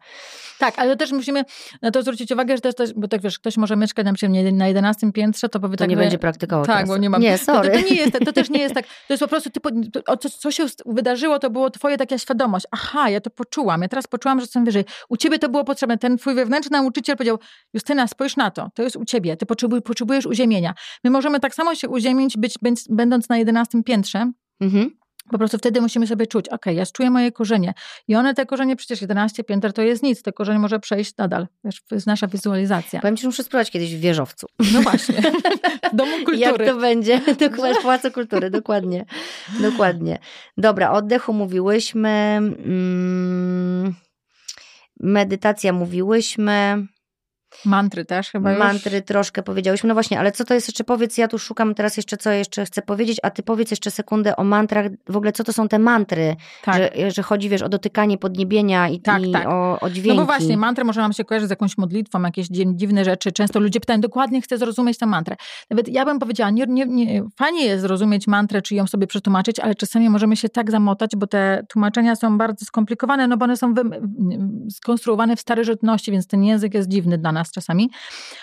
Tak, 0.58 0.78
ale 0.78 0.96
też 0.96 1.12
musimy 1.12 1.44
na 1.84 1.90
to 1.90 2.02
zwrócić 2.02 2.32
uwagę, 2.32 2.56
że 2.56 2.60
też, 2.60 2.74
też 2.74 2.92
bo 2.92 3.08
tak 3.08 3.20
wiesz, 3.20 3.38
ktoś 3.38 3.56
może 3.56 3.76
mieszkać 3.76 4.06
na 4.06 4.12
przykład 4.12 4.52
na 4.52 4.68
11 4.68 5.12
piętrze, 5.12 5.48
to 5.48 5.60
powie 5.60 5.76
to 5.76 5.78
tak, 5.78 5.90
nie 5.90 5.96
będzie 5.96 6.18
praktykował 6.18 6.66
Tak, 6.66 6.76
teraz. 6.76 6.88
bo 6.88 6.96
nie 6.96 7.10
mam. 7.10 7.22
Nie, 7.22 7.38
sorry. 7.38 7.70
To, 7.70 7.78
to, 7.78 7.88
nie 7.90 7.96
jest, 7.96 8.12
to 8.24 8.32
też 8.32 8.50
nie 8.50 8.60
jest 8.60 8.74
tak. 8.78 8.84
To 8.86 9.12
jest 9.14 9.22
po 9.22 9.28
prostu, 9.28 9.50
ty, 9.50 9.60
to, 10.04 10.16
co 10.16 10.50
się 10.50 10.66
wydarzyło, 10.86 11.38
to 11.38 11.50
było 11.50 11.70
twoje 11.70 11.96
taka 11.96 12.18
świadomość. 12.18 12.66
Aha, 12.70 13.10
ja 13.10 13.20
to 13.20 13.30
poczułam. 13.30 13.82
Ja 13.82 13.88
teraz 13.88 14.06
poczułam, 14.06 14.38
że 14.38 14.42
jestem 14.42 14.64
wyżej. 14.64 14.84
U 15.08 15.16
ciebie 15.16 15.38
to 15.38 15.48
było 15.48 15.64
potrzebne. 15.64 15.98
Ten 15.98 16.18
twój 16.18 16.34
wewnętrzny 16.34 16.78
nauczyciel 16.78 17.16
powiedział, 17.16 17.38
Justyna, 17.74 18.06
spójrz 18.06 18.36
na 18.36 18.50
to. 18.50 18.70
To 18.74 18.82
jest 18.82 18.96
u 18.96 19.04
ciebie. 19.04 19.36
Ty 19.36 19.46
potrzebujesz, 19.46 19.82
potrzebujesz 19.84 20.26
uziemienia. 20.26 20.74
My 21.04 21.10
możemy 21.10 21.40
tak 21.40 21.54
samo 21.54 21.74
się 21.74 21.88
uziemić, 21.88 22.36
być, 22.36 22.54
będąc 22.90 23.28
na 23.28 23.38
11 23.38 23.82
piętrze. 23.82 24.32
Mhm. 24.60 24.90
Po 25.30 25.38
prostu 25.38 25.58
wtedy 25.58 25.80
musimy 25.80 26.06
sobie 26.06 26.26
czuć, 26.26 26.48
ok, 26.48 26.66
ja 26.66 26.86
czuję 26.86 27.10
moje 27.10 27.32
korzenie. 27.32 27.74
I 28.08 28.16
one, 28.16 28.34
te 28.34 28.46
korzenie, 28.46 28.76
przecież 28.76 29.00
11 29.00 29.44
pięter 29.44 29.72
to 29.72 29.82
jest 29.82 30.02
nic, 30.02 30.22
te 30.22 30.32
korzenie 30.32 30.58
może 30.58 30.80
przejść 30.80 31.16
nadal. 31.16 31.46
Wiesz, 31.64 31.82
to 31.88 31.94
jest 31.94 32.06
nasza 32.06 32.26
wizualizacja. 32.26 33.00
Powiem 33.00 33.16
ci, 33.16 33.22
że 33.22 33.28
muszę 33.28 33.42
spróbować 33.42 33.70
kiedyś 33.70 33.96
w 33.96 34.00
wieżowcu. 34.00 34.46
No 34.72 34.82
właśnie, 34.82 35.14
w 35.92 35.96
Domu 35.96 36.16
Kultury. 36.16 36.38
Jak 36.38 36.56
to 36.66 36.76
będzie? 36.76 37.20
Dokładnie, 37.50 37.82
Pałacu 37.82 38.10
Kultury, 38.10 38.50
dokładnie. 38.50 39.04
Dokładnie. 39.60 40.18
Dobra, 40.56 40.92
oddechu 40.92 41.32
mówiłyśmy. 41.32 42.10
Mm, 42.10 43.94
medytacja 45.00 45.72
mówiłyśmy. 45.72 46.86
Mantry 47.64 48.04
też 48.04 48.30
chyba 48.30 48.50
już. 48.50 48.58
Mantry 48.58 49.02
troszkę 49.02 49.42
powiedziałyśmy. 49.42 49.88
No 49.88 49.94
właśnie, 49.94 50.20
ale 50.20 50.32
co 50.32 50.44
to 50.44 50.54
jest 50.54 50.68
jeszcze? 50.68 50.84
Powiedz, 50.84 51.18
ja 51.18 51.28
tu 51.28 51.38
szukam 51.38 51.74
teraz 51.74 51.96
jeszcze, 51.96 52.16
co 52.16 52.30
jeszcze 52.30 52.64
chcę 52.66 52.82
powiedzieć, 52.82 53.18
a 53.22 53.30
ty 53.30 53.42
powiedz 53.42 53.70
jeszcze 53.70 53.90
sekundę 53.90 54.36
o 54.36 54.44
mantrach. 54.44 54.86
W 55.08 55.16
ogóle, 55.16 55.32
co 55.32 55.44
to 55.44 55.52
są 55.52 55.68
te 55.68 55.78
mantry? 55.78 56.36
Tak. 56.64 56.76
Że, 56.76 57.10
że 57.10 57.22
chodzi, 57.22 57.48
wiesz, 57.48 57.62
o 57.62 57.68
dotykanie 57.68 58.18
podniebienia 58.18 58.88
i, 58.88 59.00
Tak, 59.00 59.22
i 59.22 59.32
tak. 59.32 59.46
O, 59.48 59.80
o 59.80 59.90
dźwięki. 59.90 60.08
No 60.18 60.22
bo 60.22 60.26
właśnie, 60.26 60.56
mantry 60.56 60.84
może 60.84 61.00
nam 61.00 61.12
się 61.12 61.24
kojarzyć 61.24 61.48
z 61.48 61.50
jakąś 61.50 61.78
modlitwą, 61.78 62.22
jakieś 62.22 62.48
dzi- 62.48 62.76
dziwne 62.76 63.04
rzeczy. 63.04 63.32
Często 63.32 63.60
ludzie 63.60 63.80
pytają, 63.80 64.00
dokładnie 64.00 64.42
chcę 64.42 64.58
zrozumieć 64.58 64.98
tę 64.98 65.06
mantrę. 65.06 65.36
Nawet 65.70 65.88
ja 65.88 66.04
bym 66.04 66.18
powiedziała, 66.18 66.50
nie, 66.50 66.64
nie, 66.68 66.86
nie, 66.86 67.24
fajnie 67.36 67.64
jest 67.66 67.82
zrozumieć 67.82 68.26
mantrę, 68.26 68.62
czy 68.62 68.74
ją 68.74 68.86
sobie 68.86 69.06
przetłumaczyć, 69.06 69.60
ale 69.60 69.74
czasami 69.74 70.10
możemy 70.10 70.36
się 70.36 70.48
tak 70.48 70.70
zamotać, 70.70 71.10
bo 71.16 71.26
te 71.26 71.66
tłumaczenia 71.68 72.16
są 72.16 72.38
bardzo 72.38 72.64
skomplikowane, 72.66 73.28
no 73.28 73.36
bo 73.36 73.44
one 73.44 73.56
są 73.56 73.74
wy, 73.74 73.82
skonstruowane 74.70 75.36
w 75.36 75.40
starożytności, 75.40 76.12
więc 76.12 76.26
ten 76.26 76.44
język 76.44 76.74
jest 76.74 76.88
dziwny 76.88 77.18
dla 77.18 77.32
nas 77.32 77.43
czasami. 77.50 77.90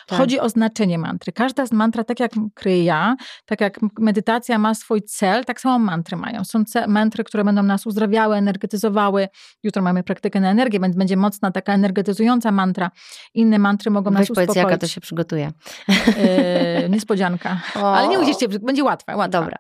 Tak. 0.08 0.20
Chodzi 0.20 0.40
o 0.40 0.50
znaczenie 0.50 0.98
mantry. 0.98 1.32
Każda 1.32 1.66
z 1.66 1.72
mantra, 1.72 2.04
tak 2.04 2.20
jak 2.20 2.32
kryję 2.54 2.84
ja, 2.84 3.16
tak 3.46 3.62
jak 3.62 3.80
medytacja 4.00 4.58
ma 4.58 4.76
swój 4.76 5.02
cel, 5.02 5.46
tak 5.46 5.62
samo 5.62 5.80
mantry 5.80 6.18
mają. 6.18 6.44
Są 6.44 6.64
mantry, 6.88 7.24
które 7.24 7.44
będą 7.44 7.64
nas 7.64 7.86
uzdrawiały, 7.86 8.36
energetyzowały. 8.36 9.28
Jutro 9.64 9.82
mamy 9.82 10.04
praktykę 10.04 10.40
na 10.40 10.52
energię, 10.52 10.80
więc 10.80 10.96
będzie 10.96 11.18
mocna 11.18 11.52
taka 11.52 11.74
energetyzująca 11.74 12.52
mantra. 12.52 12.92
Inne 13.34 13.60
mantry 13.60 13.92
mogą 13.92 14.12
Weź 14.12 14.20
nas 14.20 14.28
powiedz, 14.28 14.50
uspokoić. 14.50 14.72
jaka 14.72 14.78
to 14.78 14.88
się 14.88 15.02
przygotuje. 15.02 15.52
Yy, 15.88 16.90
niespodzianka. 16.90 17.62
O. 17.82 17.96
Ale 17.96 18.08
nie 18.08 18.20
musicie, 18.20 18.48
będzie 18.48 18.84
łatwe, 18.84 19.16
łatwe. 19.16 19.40
Dobra. 19.40 19.58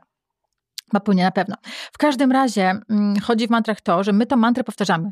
Ma 0.93 0.99
płynie 0.99 1.23
na 1.23 1.31
pewno. 1.31 1.55
W 1.93 1.97
każdym 1.97 2.31
razie 2.31 2.80
mm, 2.89 3.19
chodzi 3.19 3.47
w 3.47 3.49
mantrach 3.49 3.81
to, 3.81 4.03
że 4.03 4.13
my 4.13 4.26
tą 4.26 4.35
mantrę 4.35 4.63
powtarzamy. 4.63 5.11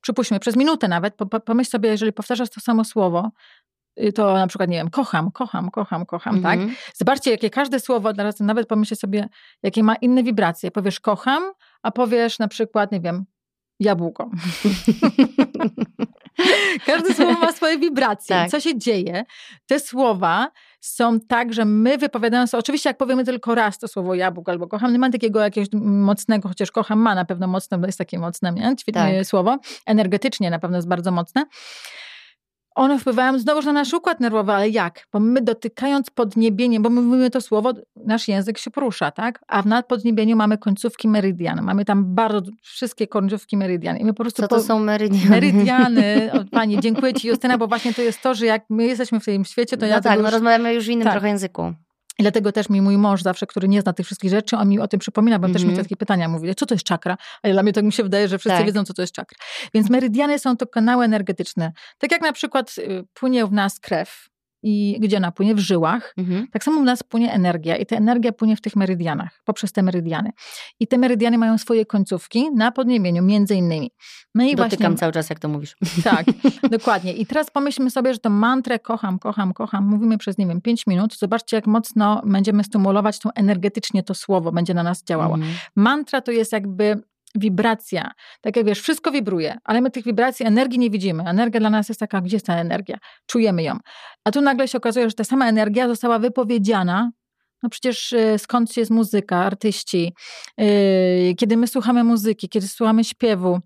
Przypuśćmy, 0.00 0.40
przez 0.40 0.56
minutę 0.56 0.88
nawet, 0.88 1.14
po, 1.14 1.26
po, 1.26 1.40
pomyśl 1.40 1.70
sobie, 1.70 1.90
jeżeli 1.90 2.12
powtarzasz 2.12 2.50
to 2.50 2.60
samo 2.60 2.84
słowo, 2.84 3.30
to 4.14 4.34
na 4.34 4.46
przykład, 4.46 4.70
nie 4.70 4.76
wiem, 4.76 4.90
kocham, 4.90 5.30
kocham, 5.30 5.70
kocham, 5.70 6.06
kocham, 6.06 6.42
tak? 6.42 6.58
Mhm. 6.58 6.76
Zobaczcie, 6.94 7.30
jakie 7.30 7.50
każde 7.50 7.80
słowo, 7.80 8.12
teraz 8.14 8.40
nawet 8.40 8.68
pomyślcie 8.68 8.96
sobie, 8.96 9.28
jakie 9.62 9.82
ma 9.82 9.94
inne 9.94 10.22
wibracje. 10.22 10.70
Powiesz 10.70 11.00
kocham, 11.00 11.42
a 11.82 11.90
powiesz 11.90 12.38
na 12.38 12.48
przykład, 12.48 12.92
nie 12.92 13.00
wiem, 13.00 13.24
jabłko. 13.80 14.30
Każde 16.86 17.14
słowo 17.14 17.32
ma 17.32 17.52
swoje 17.52 17.78
wibracje. 17.78 18.36
Tak. 18.36 18.50
Co 18.50 18.60
się 18.60 18.78
dzieje? 18.78 19.24
Te 19.66 19.80
słowa 19.80 20.50
są 20.80 21.20
tak, 21.20 21.52
że 21.52 21.64
my 21.64 21.98
wypowiadając, 21.98 22.54
oczywiście 22.54 22.88
jak 22.90 22.96
powiemy 22.96 23.24
tylko 23.24 23.54
raz 23.54 23.78
to 23.78 23.88
słowo 23.88 24.14
jabłko 24.14 24.52
albo 24.52 24.66
kocham, 24.68 24.92
nie 24.92 24.98
ma 24.98 25.10
takiego 25.10 25.40
jakiegoś 25.40 25.68
mocnego, 25.82 26.48
chociaż 26.48 26.70
kocham 26.70 26.98
ma 26.98 27.14
na 27.14 27.24
pewno 27.24 27.46
mocne, 27.46 27.78
bo 27.78 27.86
jest 27.86 27.98
takie 27.98 28.18
mocne, 28.18 28.52
nie? 28.52 28.62
Ćwi- 28.76 28.92
Tak. 28.92 29.10
Słowo. 29.26 29.58
Energetycznie 29.86 30.50
na 30.50 30.58
pewno 30.58 30.78
jest 30.78 30.88
bardzo 30.88 31.10
mocne. 31.12 31.44
One 32.74 32.98
wpływają 32.98 33.38
znowuż 33.38 33.64
na 33.64 33.72
nasz 33.72 33.94
układ 33.94 34.20
nerwowy, 34.20 34.52
ale 34.52 34.68
jak? 34.68 35.06
Bo 35.12 35.20
my 35.20 35.40
dotykając 35.40 36.10
podniebienie, 36.10 36.80
bo 36.80 36.90
my 36.90 37.00
mówimy 37.00 37.30
to 37.30 37.40
słowo, 37.40 37.72
nasz 37.96 38.28
język 38.28 38.58
się 38.58 38.70
porusza, 38.70 39.10
tak? 39.10 39.40
A 39.48 39.62
w 39.62 39.66
nadpodniebieniu 39.66 40.36
mamy 40.36 40.58
końcówki 40.58 41.08
meridian. 41.08 41.62
Mamy 41.62 41.84
tam 41.84 42.14
bardzo 42.14 42.50
wszystkie 42.62 43.06
końcówki 43.06 43.56
meridian. 43.56 43.96
I 43.96 44.04
my 44.04 44.14
po 44.14 44.22
prostu 44.24 44.42
Co 44.42 44.48
to 44.48 44.56
po- 44.56 44.62
są 44.62 44.78
meridiany? 44.78 45.30
Meridiany, 45.30 46.30
o, 46.32 46.44
Pani, 46.56 46.80
dziękuję 46.80 47.14
Ci 47.14 47.28
Justyna, 47.28 47.58
bo 47.58 47.66
właśnie 47.66 47.94
to 47.94 48.02
jest 48.02 48.22
to, 48.22 48.34
że 48.34 48.46
jak 48.46 48.64
my 48.70 48.86
jesteśmy 48.86 49.20
w 49.20 49.24
tym 49.24 49.44
świecie, 49.44 49.76
to 49.76 49.86
No 49.86 49.88
ja 49.92 50.00
tak, 50.00 50.12
tego 50.12 50.22
no 50.22 50.28
już, 50.28 50.34
rozmawiamy 50.34 50.74
już 50.74 50.86
w 50.86 50.88
innym 50.88 51.04
tak. 51.04 51.12
trochę 51.12 51.28
języku. 51.28 51.74
I 52.20 52.22
dlatego 52.22 52.52
też 52.52 52.68
mi 52.68 52.80
mój 52.80 52.98
mąż 52.98 53.22
zawsze, 53.22 53.46
który 53.46 53.68
nie 53.68 53.80
zna 53.82 53.92
tych 53.92 54.06
wszystkich 54.06 54.30
rzeczy, 54.30 54.56
on 54.56 54.68
mi 54.68 54.80
o 54.80 54.88
tym 54.88 55.00
przypomina, 55.00 55.38
bo 55.38 55.46
on 55.46 55.52
też 55.52 55.62
mi 55.62 55.68
Mhm. 55.68 55.84
takie 55.84 55.96
pytania 55.96 56.28
mówi, 56.28 56.54
co 56.54 56.66
to 56.66 56.74
jest 56.74 56.84
czakra? 56.84 57.16
A 57.42 57.48
dla 57.48 57.62
mnie 57.62 57.72
tak 57.72 57.84
mi 57.84 57.92
się 57.92 58.02
wydaje, 58.02 58.28
że 58.28 58.38
wszyscy 58.38 58.58
Tak. 58.58 58.66
wiedzą, 58.66 58.84
co 58.84 58.94
to 58.94 59.02
jest 59.02 59.14
czakra. 59.14 59.38
Więc 59.74 59.90
meridiany 59.90 60.38
są 60.38 60.56
to 60.56 60.66
kanały 60.66 61.04
energetyczne. 61.04 61.72
Tak 61.98 62.12
jak 62.12 62.22
na 62.22 62.32
przykład 62.32 62.74
y, 62.78 63.04
płynie 63.14 63.46
w 63.46 63.52
nas 63.52 63.80
krew 63.80 64.26
i 64.62 64.96
gdzie 65.00 65.16
ona 65.16 65.32
płynie? 65.32 65.54
W 65.54 65.58
żyłach. 65.58 66.14
Mhm. 66.16 66.46
Tak 66.52 66.64
samo 66.64 66.80
u 66.80 66.84
nas 66.84 67.02
płynie 67.02 67.32
energia 67.32 67.76
i 67.76 67.86
ta 67.86 67.96
energia 67.96 68.32
płynie 68.32 68.56
w 68.56 68.60
tych 68.60 68.76
meridianach, 68.76 69.40
poprzez 69.44 69.72
te 69.72 69.82
meridiany. 69.82 70.30
I 70.80 70.86
te 70.86 70.98
meridiany 70.98 71.38
mają 71.38 71.58
swoje 71.58 71.86
końcówki 71.86 72.50
na 72.52 72.72
podniebieniu, 72.72 73.22
między 73.22 73.54
innymi. 73.54 73.90
No 74.34 74.44
i 74.44 74.56
Dotykam 74.56 74.78
właśnie, 74.78 74.98
cały 74.98 75.12
czas, 75.12 75.30
jak 75.30 75.38
to 75.38 75.48
mówisz. 75.48 75.76
tak, 76.04 76.26
dokładnie. 76.70 77.12
I 77.12 77.26
teraz 77.26 77.50
pomyślmy 77.50 77.90
sobie, 77.90 78.12
że 78.14 78.18
tą 78.18 78.30
mantrę 78.30 78.78
kocham, 78.78 79.18
kocham, 79.18 79.52
kocham, 79.52 79.88
mówimy 79.88 80.18
przez, 80.18 80.38
nie 80.38 80.46
wiem, 80.46 80.60
5 80.60 80.86
minut. 80.86 81.18
Zobaczcie, 81.18 81.56
jak 81.56 81.66
mocno 81.66 82.22
będziemy 82.24 82.64
stymulować 82.64 83.18
tą 83.18 83.30
energetycznie 83.34 84.02
to 84.02 84.14
słowo, 84.14 84.52
będzie 84.52 84.74
na 84.74 84.82
nas 84.82 85.04
działało. 85.04 85.34
Mhm. 85.34 85.52
Mantra 85.76 86.20
to 86.20 86.32
jest 86.32 86.52
jakby 86.52 87.02
wibracja. 87.34 88.10
Tak 88.40 88.56
jak 88.56 88.66
wiesz, 88.66 88.80
wszystko 88.80 89.10
wibruje, 89.10 89.58
ale 89.64 89.80
my 89.80 89.90
tych 89.90 90.04
wibracji, 90.04 90.46
energii 90.46 90.78
nie 90.78 90.90
widzimy. 90.90 91.22
Energia 91.22 91.60
dla 91.60 91.70
nas 91.70 91.88
jest 91.88 92.00
taka, 92.00 92.20
gdzie 92.20 92.36
jest 92.36 92.46
ta 92.46 92.56
energia? 92.56 92.98
Czujemy 93.26 93.62
ją. 93.62 93.78
A 94.24 94.30
tu 94.30 94.40
nagle 94.40 94.68
się 94.68 94.78
okazuje, 94.78 95.08
że 95.10 95.14
ta 95.14 95.24
sama 95.24 95.48
energia 95.48 95.88
została 95.88 96.18
wypowiedziana. 96.18 97.10
No 97.62 97.68
przecież 97.68 98.12
y, 98.12 98.34
skąd 98.38 98.76
jest 98.76 98.90
muzyka, 98.90 99.36
artyści, 99.36 100.14
y, 100.60 101.34
kiedy 101.38 101.56
my 101.56 101.66
słuchamy 101.66 102.04
muzyki, 102.04 102.48
kiedy 102.48 102.68
słuchamy 102.68 103.04
śpiewu, 103.04 103.60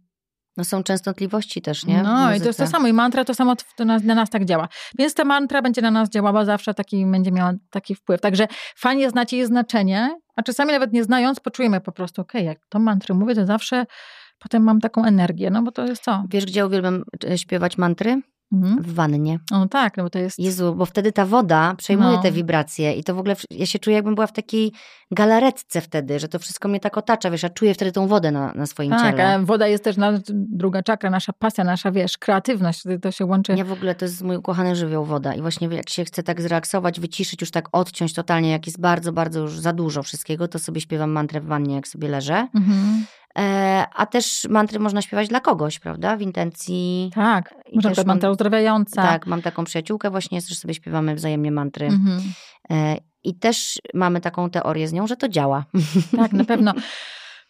No 0.57 0.65
są 0.65 0.83
częstotliwości 0.83 1.63
też, 1.63 1.87
nie? 1.87 2.03
No 2.03 2.35
i 2.35 2.41
to 2.41 2.47
jest 2.47 2.59
to 2.59 2.67
samo. 2.67 2.89
I 2.89 2.93
mantra 2.93 3.25
to 3.25 3.35
samo 3.35 3.57
to 3.77 3.85
na, 3.85 3.99
na 3.99 4.15
nas 4.15 4.31
tak 4.31 4.45
działa. 4.45 4.69
Więc 4.99 5.15
ta 5.15 5.25
mantra 5.25 5.63
będzie 5.63 5.83
na 5.83 5.91
nas 5.91 6.09
działała 6.09 6.45
zawsze, 6.45 6.75
taki 6.75 7.07
będzie 7.07 7.33
miała 7.33 7.53
taki 7.71 7.95
wpływ. 7.95 8.21
Także 8.21 8.49
fajnie 8.77 9.11
znać 9.11 9.33
jej 9.33 9.47
znaczenie, 9.47 10.19
a 10.37 10.43
czasami 10.43 10.73
nawet 10.73 10.93
nie 10.93 11.05
znając, 11.05 11.41
poczujemy 11.41 11.81
po 11.81 11.93
prostu, 11.93 12.23
okej, 12.23 12.45
jak 12.45 12.59
to 12.69 12.79
mantry 12.79 13.15
mówię, 13.15 13.35
to 13.35 13.47
zawsze 13.47 13.87
potem 14.39 14.63
mam 14.63 14.81
taką 14.81 15.05
energię, 15.05 15.51
no 15.51 15.63
bo 15.63 15.73
to 15.73 15.87
jest 15.87 16.03
co? 16.03 16.25
Wiesz, 16.31 16.47
gdzie 16.47 16.67
uwielbiam 16.67 17.05
e, 17.31 17.39
śpiewać 17.39 17.79
mantry? 17.79 18.21
Mhm. 18.53 18.83
W 18.83 18.95
wannie. 18.95 19.39
No 19.51 19.69
tak, 19.69 19.97
no 19.97 20.03
bo 20.03 20.11
to 20.11 20.19
jest... 20.19 20.39
Jezu, 20.39 20.75
bo 20.75 20.87
wtedy 20.87 21.13
ta 21.13 21.27
woda 21.27 21.75
przejmuje 21.79 22.17
No. 22.17 22.23
te 22.23 22.33
wibracje 22.33 22.93
i 22.93 23.05
to 23.05 23.15
w 23.15 23.19
ogóle, 23.19 23.37
ja 23.51 23.67
się 23.67 23.79
czuję 23.79 23.97
jakbym 23.97 24.15
była 24.15 24.27
w 24.27 24.33
takiej 24.33 24.73
galaretce 25.11 25.81
wtedy, 25.81 26.19
że 26.19 26.29
to 26.29 26.39
wszystko 26.39 26.69
mnie 26.69 26.81
tak 26.81 26.99
otacza, 26.99 27.31
wiesz, 27.31 27.43
ja 27.43 27.49
czuję 27.49 27.75
wtedy 27.75 27.93
tą 27.93 28.07
wodę 28.07 28.31
na, 28.31 28.53
na 28.53 28.67
swoim 28.67 28.91
Tak, 28.91 29.11
ciele. 29.17 29.35
a 29.35 29.39
woda 29.39 29.67
jest 29.67 29.85
też 29.85 29.97
na, 29.97 30.13
druga 30.33 30.83
czakra, 30.83 31.11
nasza 31.11 31.33
pasja, 31.33 31.65
nasza, 31.65 31.93
wiesz, 31.93 32.19
kreatywność, 32.19 32.83
to 33.03 33.11
się 33.11 33.25
łączy. 33.27 33.53
Ja 33.57 33.65
w 33.65 33.73
ogóle, 33.73 33.95
to 33.95 34.05
jest 34.05 34.23
mój 34.23 34.37
ukochany 34.37 34.77
żywioł 34.77 35.05
woda 35.05 35.35
i 35.35 35.41
właśnie 35.41 35.69
jak 35.69 35.91
się 35.91 36.05
chce 36.05 36.23
tak 36.23 36.41
zrelaksować, 36.41 37.01
wyciszyć, 37.01 37.41
już 37.41 37.51
tak 37.51 37.69
odciąć 37.73 38.15
totalnie, 38.15 38.51
jak 38.51 38.67
jest 38.67 38.81
bardzo, 38.81 39.13
bardzo 39.13 39.41
już 39.41 39.59
za 39.61 39.73
dużo 39.73 40.03
wszystkiego, 40.03 40.49
to 40.49 40.59
sobie 40.59 40.81
śpiewam 40.81 41.11
mantrę 41.11 41.41
w 41.41 41.45
wannie, 41.47 41.75
jak 41.75 41.89
sobie 41.89 42.09
leżę. 42.09 42.49
Mhm. 42.55 43.05
E, 43.39 43.87
a 43.95 44.07
też 44.07 44.47
mantry 44.51 44.79
można 44.79 45.03
śpiewać 45.03 45.29
dla 45.29 45.41
kogoś, 45.41 45.79
prawda? 45.79 46.17
W 46.17 46.21
intencji... 46.21 47.11
Tak, 47.15 47.55
I 47.67 47.77
może 47.77 47.89
też 47.89 47.97
też 47.97 48.07
mantra 48.07 48.31
uzdrawiająca. 48.31 49.03
Tak, 49.03 49.27
mam 49.27 49.43
taką 49.43 49.65
przyjaciółkę 49.65 50.11
właśnie, 50.11 50.41
że 50.41 50.55
sobie 50.55 50.75
śpiewamy 50.75 51.15
wzajemnie 51.15 51.51
mantry. 51.51 51.87
Mhm. 51.87 52.23
E, 52.71 52.97
I 53.25 53.35
też 53.35 53.79
mamy 53.95 54.21
taką 54.21 54.51
teorię 54.51 54.89
z 54.89 54.93
nią, 54.93 55.07
że 55.07 55.17
to 55.17 55.29
działa. 55.29 55.65
Tak, 56.17 56.33
na 56.33 56.45
pewno. 56.45 56.75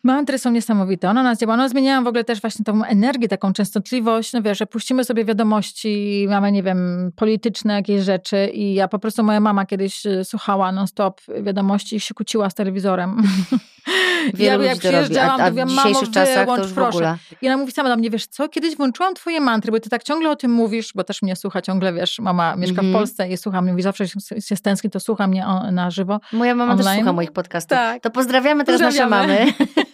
Mantry 0.05 0.39
są 0.39 0.51
niesamowite. 0.51 1.10
One 1.10 1.22
nas 1.22 1.39
działa. 1.39 1.55
One 1.55 1.68
zmieniają 1.68 2.05
w 2.05 2.06
ogóle 2.06 2.24
też 2.24 2.40
właśnie 2.40 2.64
tą 2.64 2.85
energię, 2.85 3.28
taką 3.28 3.52
częstotliwość. 3.52 4.32
No 4.32 4.43
wiesz, 4.43 4.59
że 4.59 4.66
puścimy 4.66 5.05
sobie 5.05 5.24
wiadomości, 5.24 6.26
mamy, 6.28 6.52
nie 6.52 6.62
wiem, 6.62 7.12
polityczne 7.16 7.74
jakieś 7.74 8.02
rzeczy 8.02 8.47
i 8.47 8.74
ja 8.74 8.89
po 8.89 8.98
prostu, 8.98 9.22
moja 9.22 9.40
mama 9.40 9.66
kiedyś 9.66 10.06
y, 10.06 10.24
słuchała 10.24 10.72
non-stop 10.72 11.20
wiadomości 11.43 11.97
i 11.97 12.01
się 12.01 12.14
kłóciła 12.14 12.51
z 12.51 12.55
telewizorem. 12.55 13.16
Wielu 14.35 14.62
ja 14.62 14.68
jak 14.68 14.76
a, 14.76 14.78
przyjeżdżałam, 14.78 15.40
a 15.40 15.44
to 15.44 15.44
w 15.44 15.48
mówiłam, 15.48 15.68
mamo, 15.72 16.01
wyłącz, 16.44 16.72
proszę. 16.74 17.16
I 17.43 17.47
ona 17.47 17.56
mówi 17.56 17.72
sama 17.72 17.89
do 17.89 17.97
mnie, 17.97 18.10
wiesz 18.10 18.26
co, 18.26 18.48
kiedyś 18.48 18.76
włączyłam 18.76 19.14
twoje 19.14 19.40
mantry, 19.40 19.72
bo 19.72 19.81
ty 19.81 19.90
tak 19.90 20.02
ciągle 20.02 20.31
o 20.31 20.36
tym 20.36 20.51
mówisz, 20.51 20.93
bo 20.94 21.05
też 21.05 21.22
mnie 21.22 21.36
słucha 21.36 21.62
ciągle, 21.62 21.93
wiesz, 21.93 22.18
mama 22.18 22.56
mieszka 22.56 22.74
Mhm. 22.81 22.90
w 22.90 22.93
Polsce 22.97 23.28
i 23.28 23.36
słucha 23.36 23.62
mnie, 23.62 23.70
mówi, 23.72 23.82
zawsze 23.82 24.09
się, 24.09 24.20
się 24.40 24.56
stęskni, 24.56 24.90
to 24.90 25.01
słucha 25.01 25.26
mnie 25.26 25.47
na 25.72 25.90
żywo. 25.90 26.20
Moja 26.32 26.55
mama 26.55 26.76
też 26.76 26.86
Online? 26.86 27.01
słucha 27.01 27.12
moich 27.12 27.32
podcastów. 27.32 27.78
Tak. 27.78 28.02
To 28.02 28.10
pozdrawiamy 28.10 28.64
teraz 28.64 28.81
Pozdrawiamy. 28.81 29.10
nasze 29.16 29.26
mamy. 29.26 29.52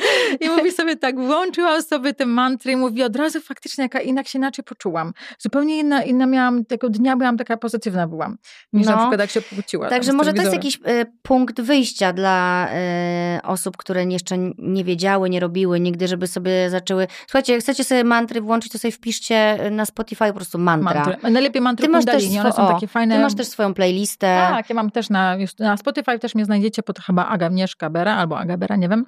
I 0.40 0.48
mówi 0.48 0.72
sobie 0.72 0.96
tak, 0.96 1.20
włączyłam 1.20 1.82
sobie 1.82 2.14
te 2.14 2.26
mantry 2.26 2.72
i 2.72 2.76
mówi 2.76 3.02
od 3.02 3.16
razu 3.16 3.40
faktycznie, 3.40 3.82
jaka 3.82 4.00
inak 4.00 4.28
się 4.28 4.38
inaczej 4.38 4.64
poczułam. 4.64 5.12
Zupełnie 5.38 5.78
inna, 5.78 6.02
inna 6.02 6.26
miałam, 6.26 6.64
tego 6.64 6.88
dnia 6.88 7.16
byłam 7.16 7.36
taka 7.36 7.56
pozytywna 7.56 8.08
byłam, 8.08 8.38
niż 8.72 8.86
No. 8.86 8.92
na 8.92 8.98
przykład 8.98 9.20
jak 9.20 9.30
się 9.30 9.42
pokłóciła. 9.42 9.88
Także 9.88 10.12
może 10.12 10.32
to 10.32 10.40
jest 10.42 10.52
jakiś 10.52 10.78
e, 10.84 11.04
punkt 11.22 11.60
wyjścia 11.60 12.12
dla 12.12 12.68
e, 12.70 13.40
osób, 13.42 13.76
które 13.76 14.04
jeszcze 14.04 14.36
nie 14.58 14.84
wiedziały, 14.84 15.30
nie 15.30 15.40
robiły 15.40 15.80
nigdy, 15.80 16.08
żeby 16.08 16.26
sobie 16.26 16.70
zaczęły... 16.70 17.06
Słuchajcie, 17.26 17.52
jak 17.52 17.62
chcecie 17.62 17.84
sobie 17.84 18.04
mantry 18.04 18.40
włączyć, 18.40 18.72
to 18.72 18.78
sobie 18.78 18.92
wpiszcie 18.92 19.58
na 19.70 19.84
Spotify 19.86 20.26
po 20.26 20.32
prostu 20.34 20.58
mantra. 20.58 21.04
Mantry. 21.04 21.30
Najlepiej 21.30 21.62
mantry 21.62 21.86
Ty 21.86 21.92
masz, 21.92 22.04
też 22.04 22.14
kundalini, 22.14 22.40
one 22.40 22.52
są 22.52 22.68
takie 22.68 22.86
fajne. 22.86 23.16
ty 23.16 23.22
masz 23.22 23.34
też 23.34 23.46
swoją 23.46 23.74
playlistę. 23.74 24.26
Tak, 24.50 24.68
ja 24.70 24.74
mam 24.76 24.90
też 24.90 25.10
na, 25.10 25.36
na 25.58 25.76
Spotify 25.76 26.18
też 26.18 26.34
mnie 26.34 26.44
znajdziecie 26.44 26.82
pod 26.82 26.98
chyba 26.98 27.26
Agnieszka 27.28 27.90
Bera 27.90 28.16
albo 28.16 28.38
Aga 28.38 28.56
Bera, 28.56 28.76
nie 28.76 28.88
wiem. 28.88 29.04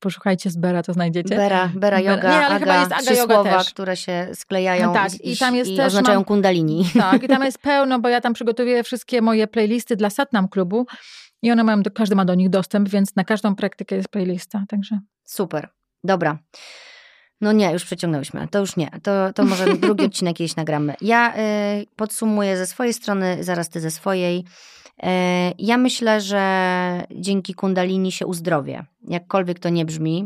Poszukajcie 0.00 0.50
z 0.50 0.56
Bera, 0.56 0.82
to 0.82 0.92
znajdziecie. 0.92 1.36
Bera, 1.36 1.70
Bera 1.74 1.96
Bera. 1.96 2.00
Yoga, 2.00 2.30
Nie, 2.30 2.36
ale 2.46 2.54
Aga, 2.54 2.58
chyba 2.58 2.78
jest 2.80 2.92
Aga 2.92 3.02
trzy 3.02 3.14
Yoga 3.14 3.34
słowa, 3.34 3.58
też. 3.58 3.70
które 3.70 3.96
się 3.96 4.28
sklejają 4.34 4.94
Tak, 4.94 5.14
i, 5.14 5.32
i 5.32 5.36
tam 5.36 5.56
jest 5.56 5.70
i 5.70 5.76
też 5.76 5.86
oznaczają 5.86 6.18
mam- 6.18 6.24
kundalini. 6.24 6.90
Tak, 7.00 7.22
i 7.22 7.28
tam 7.28 7.42
jest 7.44 7.58
pełno, 7.58 7.98
bo 7.98 8.08
ja 8.08 8.20
tam 8.20 8.32
przygotowuję 8.34 8.82
wszystkie 8.84 9.22
moje 9.22 9.46
playlisty 9.46 9.96
dla 9.96 10.10
Satnam 10.10 10.48
Klubu 10.48 10.86
i 11.42 11.50
one 11.52 11.64
mają, 11.64 11.82
każdy 11.94 12.14
ma 12.14 12.24
do 12.24 12.34
nich 12.34 12.50
dostęp, 12.50 12.88
więc 12.88 13.16
na 13.16 13.24
każdą 13.24 13.54
praktykę 13.54 13.96
jest 13.96 14.08
playlista, 14.08 14.64
także... 14.68 14.98
Super, 15.24 15.68
dobra. 16.04 16.38
No 17.40 17.52
nie, 17.52 17.72
już 17.72 17.84
przeciągnęłyśmy. 17.84 18.48
To 18.50 18.58
już 18.58 18.76
nie. 18.76 18.90
To, 19.02 19.32
to 19.32 19.44
może 19.44 19.76
drugi 19.76 20.04
odcinek 20.06 20.36
kiedyś 20.36 20.56
nagramy. 20.56 20.94
Ja 21.00 21.34
y, 21.36 21.86
podsumuję 21.96 22.56
ze 22.56 22.66
swojej 22.66 22.94
strony, 22.94 23.44
zaraz 23.44 23.68
ty 23.70 23.80
ze 23.80 23.90
swojej. 23.90 24.44
Y, 25.02 25.54
ja 25.58 25.78
myślę, 25.78 26.20
że 26.20 27.06
dzięki 27.10 27.54
Kundalini 27.54 28.12
się 28.12 28.26
uzdrowię. 28.26 28.84
Jakkolwiek 29.08 29.58
to 29.58 29.68
nie 29.68 29.84
brzmi, 29.84 30.24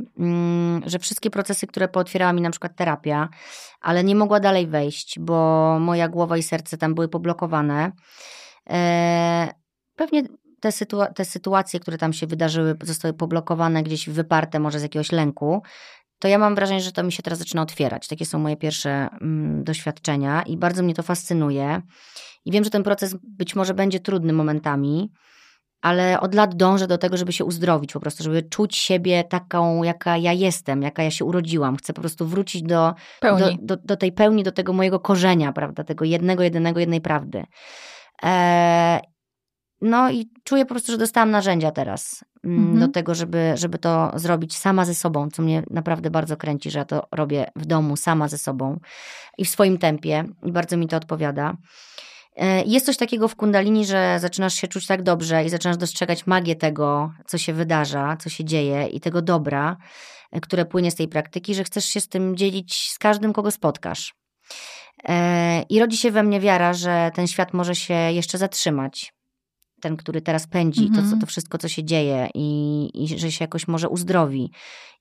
y, 0.86 0.90
że 0.90 0.99
wszystkie 0.99 1.31
procesy, 1.31 1.66
które 1.66 1.89
pootwierała 1.89 2.32
mi 2.32 2.40
na 2.40 2.51
przykład 2.51 2.77
terapia, 2.77 3.28
ale 3.81 4.05
nie 4.05 4.15
mogła 4.15 4.40
dalej 4.40 4.66
wejść, 4.66 5.19
bo 5.19 5.78
moja 5.81 6.09
głowa 6.09 6.36
i 6.36 6.43
serce 6.43 6.78
tam 6.78 6.94
były 6.94 7.09
poblokowane. 7.09 7.93
Y, 8.66 8.73
pewnie 9.97 10.23
te, 10.61 10.69
sytua- 10.69 11.12
te 11.12 11.24
sytuacje, 11.24 11.81
które 11.81 11.99
tam 11.99 12.12
się 12.12 12.27
wydarzyły, 12.27 12.77
zostały 12.82 13.15
poblokowane, 13.15 13.82
gdzieś 13.82 14.09
wyparte 14.09 14.61
może 14.61 14.78
z 14.78 14.82
jakiegoś 14.82 15.12
lęku, 15.12 15.62
to 16.23 16.28
ja 16.28 16.39
mam 16.39 16.55
wrażenie, 16.55 16.81
że 16.81 16.93
to 16.93 17.03
mi 17.03 17.12
się 17.12 17.23
teraz 17.23 17.39
zaczyna 17.39 17.62
otwierać. 17.62 18.09
Takie 18.09 18.27
są 18.27 18.39
moje 18.39 18.57
pierwsze 18.57 18.90
mm, 18.90 19.65
doświadczenia 19.65 20.43
i 20.43 20.57
bardzo 20.57 20.82
mnie 20.82 20.94
to 20.94 21.03
fascynuje. 21.03 21.82
I 22.44 22.53
wiem, 22.53 22.65
że 22.65 22.70
ten 22.70 22.82
proces 22.82 23.16
być 23.23 23.55
może 23.55 23.74
będzie 23.74 24.01
trudny 24.01 24.32
momentami, 24.32 25.12
ale 25.81 26.20
od 26.20 26.35
lat 26.35 26.55
dążę 26.55 26.86
do 26.86 26.99
tego, 26.99 27.16
żeby 27.16 27.32
się 27.32 27.44
uzdrowić, 27.44 27.93
po 27.93 28.01
prostu, 28.01 28.23
żeby 28.23 28.43
czuć 28.43 28.77
siebie 28.77 29.24
taką, 29.24 29.82
jaka 29.82 30.16
ja 30.16 30.32
jestem, 30.32 30.82
jaka 30.82 31.03
ja 31.03 31.11
się 31.11 31.24
urodziłam. 31.24 31.77
Chcę 31.77 31.93
po 31.93 32.01
prostu 32.01 32.27
wrócić 32.27 32.62
do, 32.62 32.94
do, 33.23 33.51
do, 33.62 33.77
do, 33.85 33.97
tej 33.97 34.12
pełni, 34.12 34.43
do 34.43 34.53
tego 34.53 34.73
mojego 34.73 35.01
korzenia, 35.01 35.53
prawda, 35.53 35.85
tego 35.85 36.05
jednego, 36.05 36.43
jedynego, 36.43 36.81
jednej 36.81 37.01
prawdy. 37.01 37.44
Eee, 38.23 39.01
no 39.82 40.10
i 40.10 40.30
czuję 40.44 40.64
po 40.64 40.68
prostu, 40.68 40.92
że 40.92 40.98
dostałam 40.98 41.30
narzędzia 41.30 41.70
teraz 41.70 42.24
mm, 42.44 42.59
mhm. 42.59 42.80
do 42.80 42.88
tego, 42.88 43.14
żeby, 43.14 43.52
żeby 43.54 43.78
to 43.78 44.12
zrobić 44.14 44.56
sama 44.56 44.84
ze 44.84 44.94
sobą, 44.94 45.28
co 45.30 45.42
mnie 45.42 45.62
naprawdę 45.70 46.10
bardzo 46.10 46.36
kręci, 46.36 46.70
że 46.70 46.78
ja 46.78 46.84
to 46.84 47.06
robię 47.12 47.50
w 47.56 47.66
domu 47.66 47.96
sama 47.96 48.28
ze 48.28 48.38
sobą 48.38 48.80
i 49.38 49.44
w 49.44 49.48
swoim 49.48 49.78
tempie 49.78 50.24
i 50.42 50.52
bardzo 50.52 50.76
mi 50.76 50.88
to 50.88 50.96
odpowiada. 50.96 51.56
E, 52.36 52.62
jest 52.62 52.86
coś 52.86 52.96
takiego 52.96 53.28
w 53.28 53.36
kundalini, 53.36 53.86
że 53.86 54.18
zaczynasz 54.20 54.54
się 54.54 54.68
czuć 54.68 54.86
tak 54.86 55.02
dobrze 55.02 55.44
i 55.44 55.48
zaczynasz 55.48 55.76
dostrzegać 55.76 56.26
magię 56.26 56.56
tego, 56.56 57.12
co 57.26 57.38
się 57.38 57.52
wydarza, 57.52 58.16
co 58.16 58.30
się 58.30 58.44
dzieje 58.44 58.86
i 58.86 59.00
tego 59.00 59.22
dobra, 59.22 59.76
e, 60.32 60.40
które 60.40 60.64
płynie 60.64 60.90
z 60.90 60.94
tej 60.94 61.09
praktyki, 61.09 61.54
że 61.54 61.64
chcesz 61.64 61.84
się 61.84 62.00
z 62.00 62.09
tym 62.09 62.36
dzielić 62.36 62.90
z 62.90 62.98
każdym, 62.98 63.32
kogo 63.32 63.50
spotkasz. 63.50 64.14
E, 65.09 65.62
I 65.62 65.80
rodzi 65.80 65.96
się 65.96 66.10
we 66.10 66.22
mnie 66.22 66.40
wiara, 66.40 66.72
że 66.72 67.10
ten 67.14 67.26
świat 67.26 67.52
może 67.52 67.74
się 67.74 67.94
jeszcze 67.94 68.38
zatrzymać, 68.38 69.12
ten, 69.82 69.96
który 69.96 70.22
teraz 70.22 70.46
pędzi, 70.46 70.88
to, 70.88 70.94
co, 70.94 71.00
mhm. 71.00 71.20
to 71.20 71.26
wszystko, 71.26 71.59
co 71.59 71.68
się 71.68 71.84
dzieje 71.84 72.28
i, 72.34 72.90
i 72.94 73.18
że 73.18 73.32
się 73.32 73.44
jakoś 73.44 73.68
może 73.68 73.88
uzdrowi. 73.88 74.50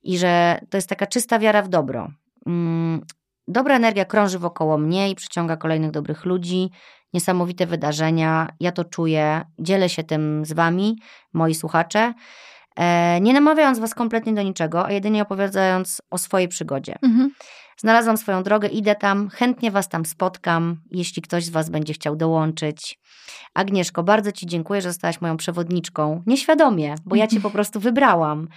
I 0.04 0.18
że 0.18 0.60
to 0.70 0.78
jest 0.78 0.90
taka 0.90 1.08
czysta 1.08 1.40
wiara 1.40 1.62
w 1.62 1.70
dobro. 1.70 2.12
Mm, 2.46 3.02
dobra 3.48 3.76
energia 3.76 4.06
krąży 4.06 4.40
wokoło 4.40 4.78
mnie 4.78 5.10
i 5.10 5.16
przyciąga 5.16 5.58
kolejnych 5.58 5.92
dobrych 5.92 6.26
ludzi, 6.26 6.70
niesamowite 7.14 7.66
wydarzenia. 7.66 8.50
Ja 8.60 8.72
to 8.72 8.86
czuję, 8.86 9.42
dzielę 9.60 9.90
się 9.90 10.04
tym 10.04 10.46
z 10.46 10.54
wami, 10.54 10.98
moi 11.34 11.56
słuchacze. 11.56 12.14
E, 12.76 13.22
nie 13.22 13.34
namawiając 13.34 13.80
was 13.80 13.96
kompletnie 13.96 14.34
do 14.34 14.42
niczego, 14.42 14.86
a 14.86 14.92
jedynie 14.92 15.22
opowiadając 15.22 16.02
o 16.10 16.18
swojej 16.18 16.48
przygodzie. 16.48 16.96
Mhm. 17.02 17.32
Znalazłam 17.82 18.18
swoją 18.18 18.44
drogę, 18.44 18.68
idę 18.68 18.96
tam, 18.96 19.30
chętnie 19.30 19.72
Was 19.72 19.90
tam 19.90 20.06
spotkam, 20.06 20.82
jeśli 20.92 21.22
ktoś 21.22 21.46
z 21.46 21.50
Was 21.50 21.70
będzie 21.70 21.94
chciał 21.94 22.16
dołączyć. 22.16 23.00
Agnieszko, 23.54 24.04
bardzo 24.04 24.32
Ci 24.32 24.46
dziękuję, 24.46 24.82
że 24.82 24.90
zostałaś 24.90 25.22
moją 25.22 25.38
przewodniczką. 25.38 26.24
Nieświadomie, 26.28 26.96
bo 27.06 27.16
ja 27.16 27.28
Cię 27.28 27.40
po 27.40 27.50
prostu 27.50 27.80
wybrałam. 27.80 28.48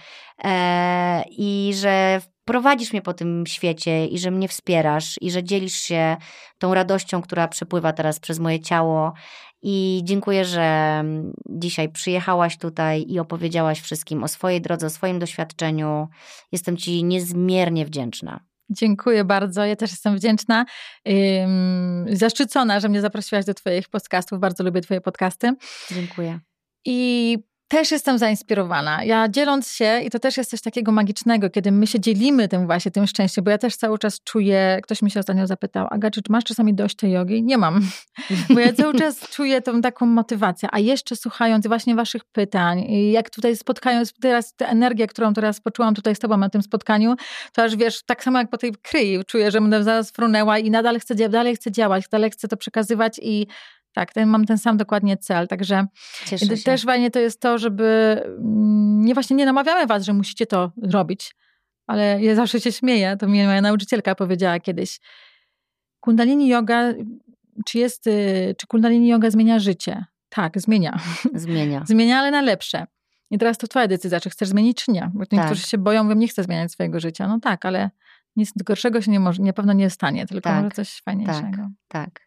E, 0.43 1.23
I 1.29 1.71
że 1.75 2.21
prowadzisz 2.45 2.93
mnie 2.93 3.01
po 3.01 3.13
tym 3.13 3.43
świecie 3.47 4.05
i 4.05 4.19
że 4.19 4.31
mnie 4.31 4.47
wspierasz 4.47 5.15
i 5.21 5.31
że 5.31 5.43
dzielisz 5.43 5.75
się 5.75 6.17
tą 6.57 6.73
radością, 6.73 7.21
która 7.21 7.47
przepływa 7.47 7.93
teraz 7.93 8.19
przez 8.19 8.39
moje 8.39 8.59
ciało. 8.59 9.13
I 9.61 10.01
dziękuję, 10.03 10.45
że 10.45 11.03
dzisiaj 11.49 11.89
przyjechałaś 11.89 12.57
tutaj 12.57 13.05
i 13.07 13.19
opowiedziałaś 13.19 13.81
wszystkim 13.81 14.23
o 14.23 14.27
swojej 14.27 14.61
drodze, 14.61 14.87
o 14.87 14.89
swoim 14.89 15.19
doświadczeniu. 15.19 16.07
Jestem 16.51 16.77
Ci 16.77 17.03
niezmiernie 17.03 17.85
wdzięczna. 17.85 18.39
Dziękuję 18.69 19.23
bardzo. 19.23 19.65
Ja 19.65 19.75
też 19.75 19.91
jestem 19.91 20.15
wdzięczna. 20.15 20.65
zaszczycona, 22.11 22.79
że 22.79 22.89
mnie 22.89 23.01
zaprosiłaś 23.01 23.45
do 23.45 23.53
Twoich 23.53 23.89
podcastów. 23.89 24.39
Bardzo 24.39 24.63
lubię 24.63 24.81
Twoje 24.81 25.01
podcasty. 25.01 25.53
Dziękuję. 25.91 26.39
I 26.85 27.37
też 27.67 27.91
jestem 27.91 28.17
zainspirowana. 28.17 29.03
Ja 29.03 29.29
dzieląc 29.29 29.71
się, 29.71 30.01
i 30.05 30.09
to 30.09 30.19
też 30.19 30.37
jest 30.37 30.49
coś 30.49 30.61
takiego 30.61 30.91
magicznego, 30.91 31.49
kiedy 31.49 31.71
my 31.71 31.87
się 31.87 31.99
dzielimy 31.99 32.47
tym 32.47 32.65
właśnie, 32.65 32.91
tym 32.91 33.07
szczęściem, 33.07 33.43
bo 33.43 33.51
ja 33.51 33.57
też 33.57 33.75
cały 33.75 33.99
czas 33.99 34.21
czuję, 34.23 34.79
ktoś 34.83 35.01
mi 35.01 35.11
się 35.11 35.19
ostatnio 35.19 35.47
zapytał, 35.47 35.87
Aga, 35.91 36.11
czy 36.11 36.21
masz 36.29 36.43
czasami 36.43 36.73
dość 36.73 36.95
tej 36.95 37.11
jogi? 37.11 37.43
Nie 37.43 37.57
mam, 37.57 37.81
bo 38.53 38.59
ja 38.59 38.73
cały 38.73 38.93
czas 38.99 39.29
czuję 39.29 39.61
tą 39.61 39.81
taką 39.81 40.05
motywację, 40.05 40.69
a 40.71 40.79
jeszcze 40.79 41.15
słuchając 41.15 41.67
właśnie 41.67 41.95
waszych 41.95 42.25
pytań, 42.25 42.85
jak 43.11 43.29
tutaj 43.29 43.55
spotkając 43.55 44.13
teraz 44.13 44.53
tę 44.53 44.67
energię, 44.67 45.07
którą 45.07 45.33
teraz 45.33 45.61
poczułam 45.61 45.95
tutaj 45.95 46.15
z 46.15 46.19
tobą 46.19 46.37
na 46.37 46.49
tym 46.49 46.61
spotkaniu, 46.61 47.15
to 47.53 47.63
aż 47.63 47.75
wiesz, 47.75 48.03
tak 48.05 48.23
samo 48.23 48.37
jak 48.37 48.49
po 48.49 48.57
tej 48.57 48.73
kryi, 48.81 49.25
czuję, 49.27 49.51
że 49.51 49.61
będę 49.61 49.83
zaraz 49.83 50.11
frunęła 50.11 50.59
i 50.59 50.71
nadal 50.71 50.99
chcę, 50.99 51.29
dalej 51.29 51.55
chcę 51.55 51.71
działać, 51.71 52.09
dalej 52.11 52.31
chcę 52.31 52.47
to 52.47 52.57
przekazywać 52.57 53.19
i 53.21 53.47
tak, 53.95 54.13
ten, 54.13 54.29
mam 54.29 54.45
ten 54.45 54.57
sam 54.57 54.77
dokładnie 54.77 55.17
cel, 55.17 55.47
także 55.47 55.87
też 56.65 56.83
fajnie 56.83 57.11
to 57.11 57.19
jest 57.19 57.41
to, 57.41 57.57
żeby 57.57 58.21
mm, 58.25 59.01
nie 59.05 59.13
właśnie 59.13 59.35
nie 59.35 59.45
namawiamy 59.45 59.87
was, 59.87 60.03
że 60.03 60.13
musicie 60.13 60.45
to 60.45 60.71
robić, 60.83 61.35
ale 61.87 62.21
ja 62.21 62.35
zawsze 62.35 62.61
się 62.61 62.71
śmieję, 62.71 63.17
to 63.19 63.27
mi 63.27 63.45
moja 63.45 63.61
nauczycielka 63.61 64.15
powiedziała 64.15 64.59
kiedyś, 64.59 64.99
kundalini 65.99 66.47
yoga, 66.47 66.93
czy 67.65 67.77
jest, 67.77 68.07
y, 68.07 68.55
czy 68.57 68.67
kundalini 68.67 69.07
yoga 69.07 69.31
zmienia 69.31 69.59
życie? 69.59 70.05
Tak, 70.29 70.59
zmienia. 70.59 70.99
Zmienia. 71.33 71.83
zmienia, 71.87 72.19
ale 72.19 72.31
na 72.31 72.41
lepsze. 72.41 72.87
I 73.31 73.37
teraz 73.37 73.57
to 73.57 73.67
twoja 73.67 73.87
decyzja, 73.87 74.19
czy 74.19 74.29
chcesz 74.29 74.49
zmienić, 74.49 74.85
czy 74.85 74.91
nie. 74.91 75.11
Bo 75.13 75.23
niektórzy 75.31 75.61
tak. 75.61 75.69
się 75.69 75.77
boją, 75.77 76.03
mówią, 76.03 76.15
nie 76.15 76.27
chcę 76.27 76.43
zmieniać 76.43 76.71
swojego 76.71 76.99
życia. 76.99 77.27
No 77.27 77.39
tak, 77.39 77.65
ale 77.65 77.89
nic 78.35 78.51
gorszego 78.63 79.01
się 79.01 79.11
nie 79.11 79.19
może, 79.19 79.43
na 79.43 79.53
pewno 79.53 79.73
nie 79.73 79.89
stanie, 79.89 80.25
tylko 80.25 80.49
tak. 80.49 80.63
może 80.63 80.71
coś 80.71 81.01
fajniejszego. 81.01 81.69
Tak, 81.87 82.13
tak. 82.13 82.21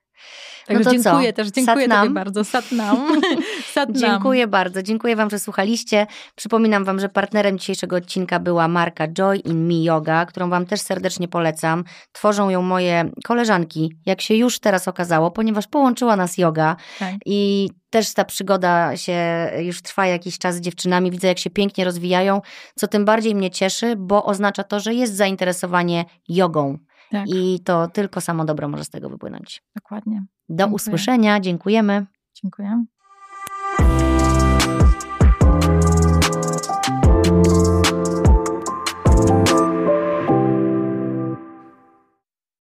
Także 0.69 0.85
no 0.85 0.91
dziękuję 0.91 1.33
co? 1.33 1.37
też, 1.37 1.49
dziękuję 1.49 1.87
Satnam. 1.87 2.03
Tobie 2.03 2.15
bardzo. 2.15 2.45
Satnam. 2.45 3.21
Satnam. 3.75 4.01
Dziękuję 4.01 4.47
bardzo. 4.47 4.83
Dziękuję 4.83 5.17
Wam, 5.17 5.31
że 5.31 5.39
słuchaliście. 5.39 6.07
Przypominam 6.35 6.85
Wam, 6.85 7.01
że 7.01 7.09
partnerem 7.09 7.59
dzisiejszego 7.59 7.97
odcinka 7.97 8.41
była 8.41 8.69
marka 8.69 9.09
Joy 9.09 9.37
in 9.37 9.67
Me 9.67 9.83
Yoga, 9.83 10.27
którą 10.27 10.51
Wam 10.51 10.67
też 10.67 10.81
serdecznie 10.81 11.29
polecam. 11.29 11.85
Tworzą 12.13 12.51
ją 12.51 12.63
moje 12.63 13.11
koleżanki, 13.25 13.93
jak 14.07 14.21
się 14.21 14.35
już 14.35 14.59
teraz 14.59 14.89
okazało, 14.89 15.31
ponieważ 15.31 15.67
połączyła 15.67 16.17
nas 16.17 16.39
yoga 16.39 16.77
tak. 16.99 17.15
i 17.27 17.71
też 17.91 18.15
ta 18.15 18.25
przygoda 18.25 18.97
się 18.97 19.51
już 19.59 19.83
trwa 19.83 20.07
jakiś 20.07 20.39
czas 20.39 20.57
z 20.57 20.61
dziewczynami. 20.61 21.11
Widzę, 21.11 21.29
jak 21.29 21.39
się 21.39 21.51
pięknie 21.51 21.85
rozwijają, 21.85 22.41
co 22.75 22.89
tym 22.89 23.05
bardziej 23.05 23.35
mnie 23.35 23.51
cieszy, 23.51 23.97
bo 23.97 24.25
oznacza 24.25 24.65
to, 24.65 24.81
że 24.81 24.95
jest 24.95 25.17
zainteresowanie 25.17 26.05
jogą 26.29 26.79
tak. 27.11 27.29
I 27.29 27.61
to 27.65 27.89
tylko 27.89 28.21
samo 28.21 28.45
dobro 28.45 28.69
może 28.69 28.85
z 28.85 28.91
tego 28.91 29.11
wypłynąć. 29.11 29.63
Dokładnie. 29.77 30.25
Do 30.49 30.65
Dziękuję. 30.65 30.75
usłyszenia. 30.75 31.41
Dziękujemy. 31.41 32.07
Dziękuję. 32.43 32.85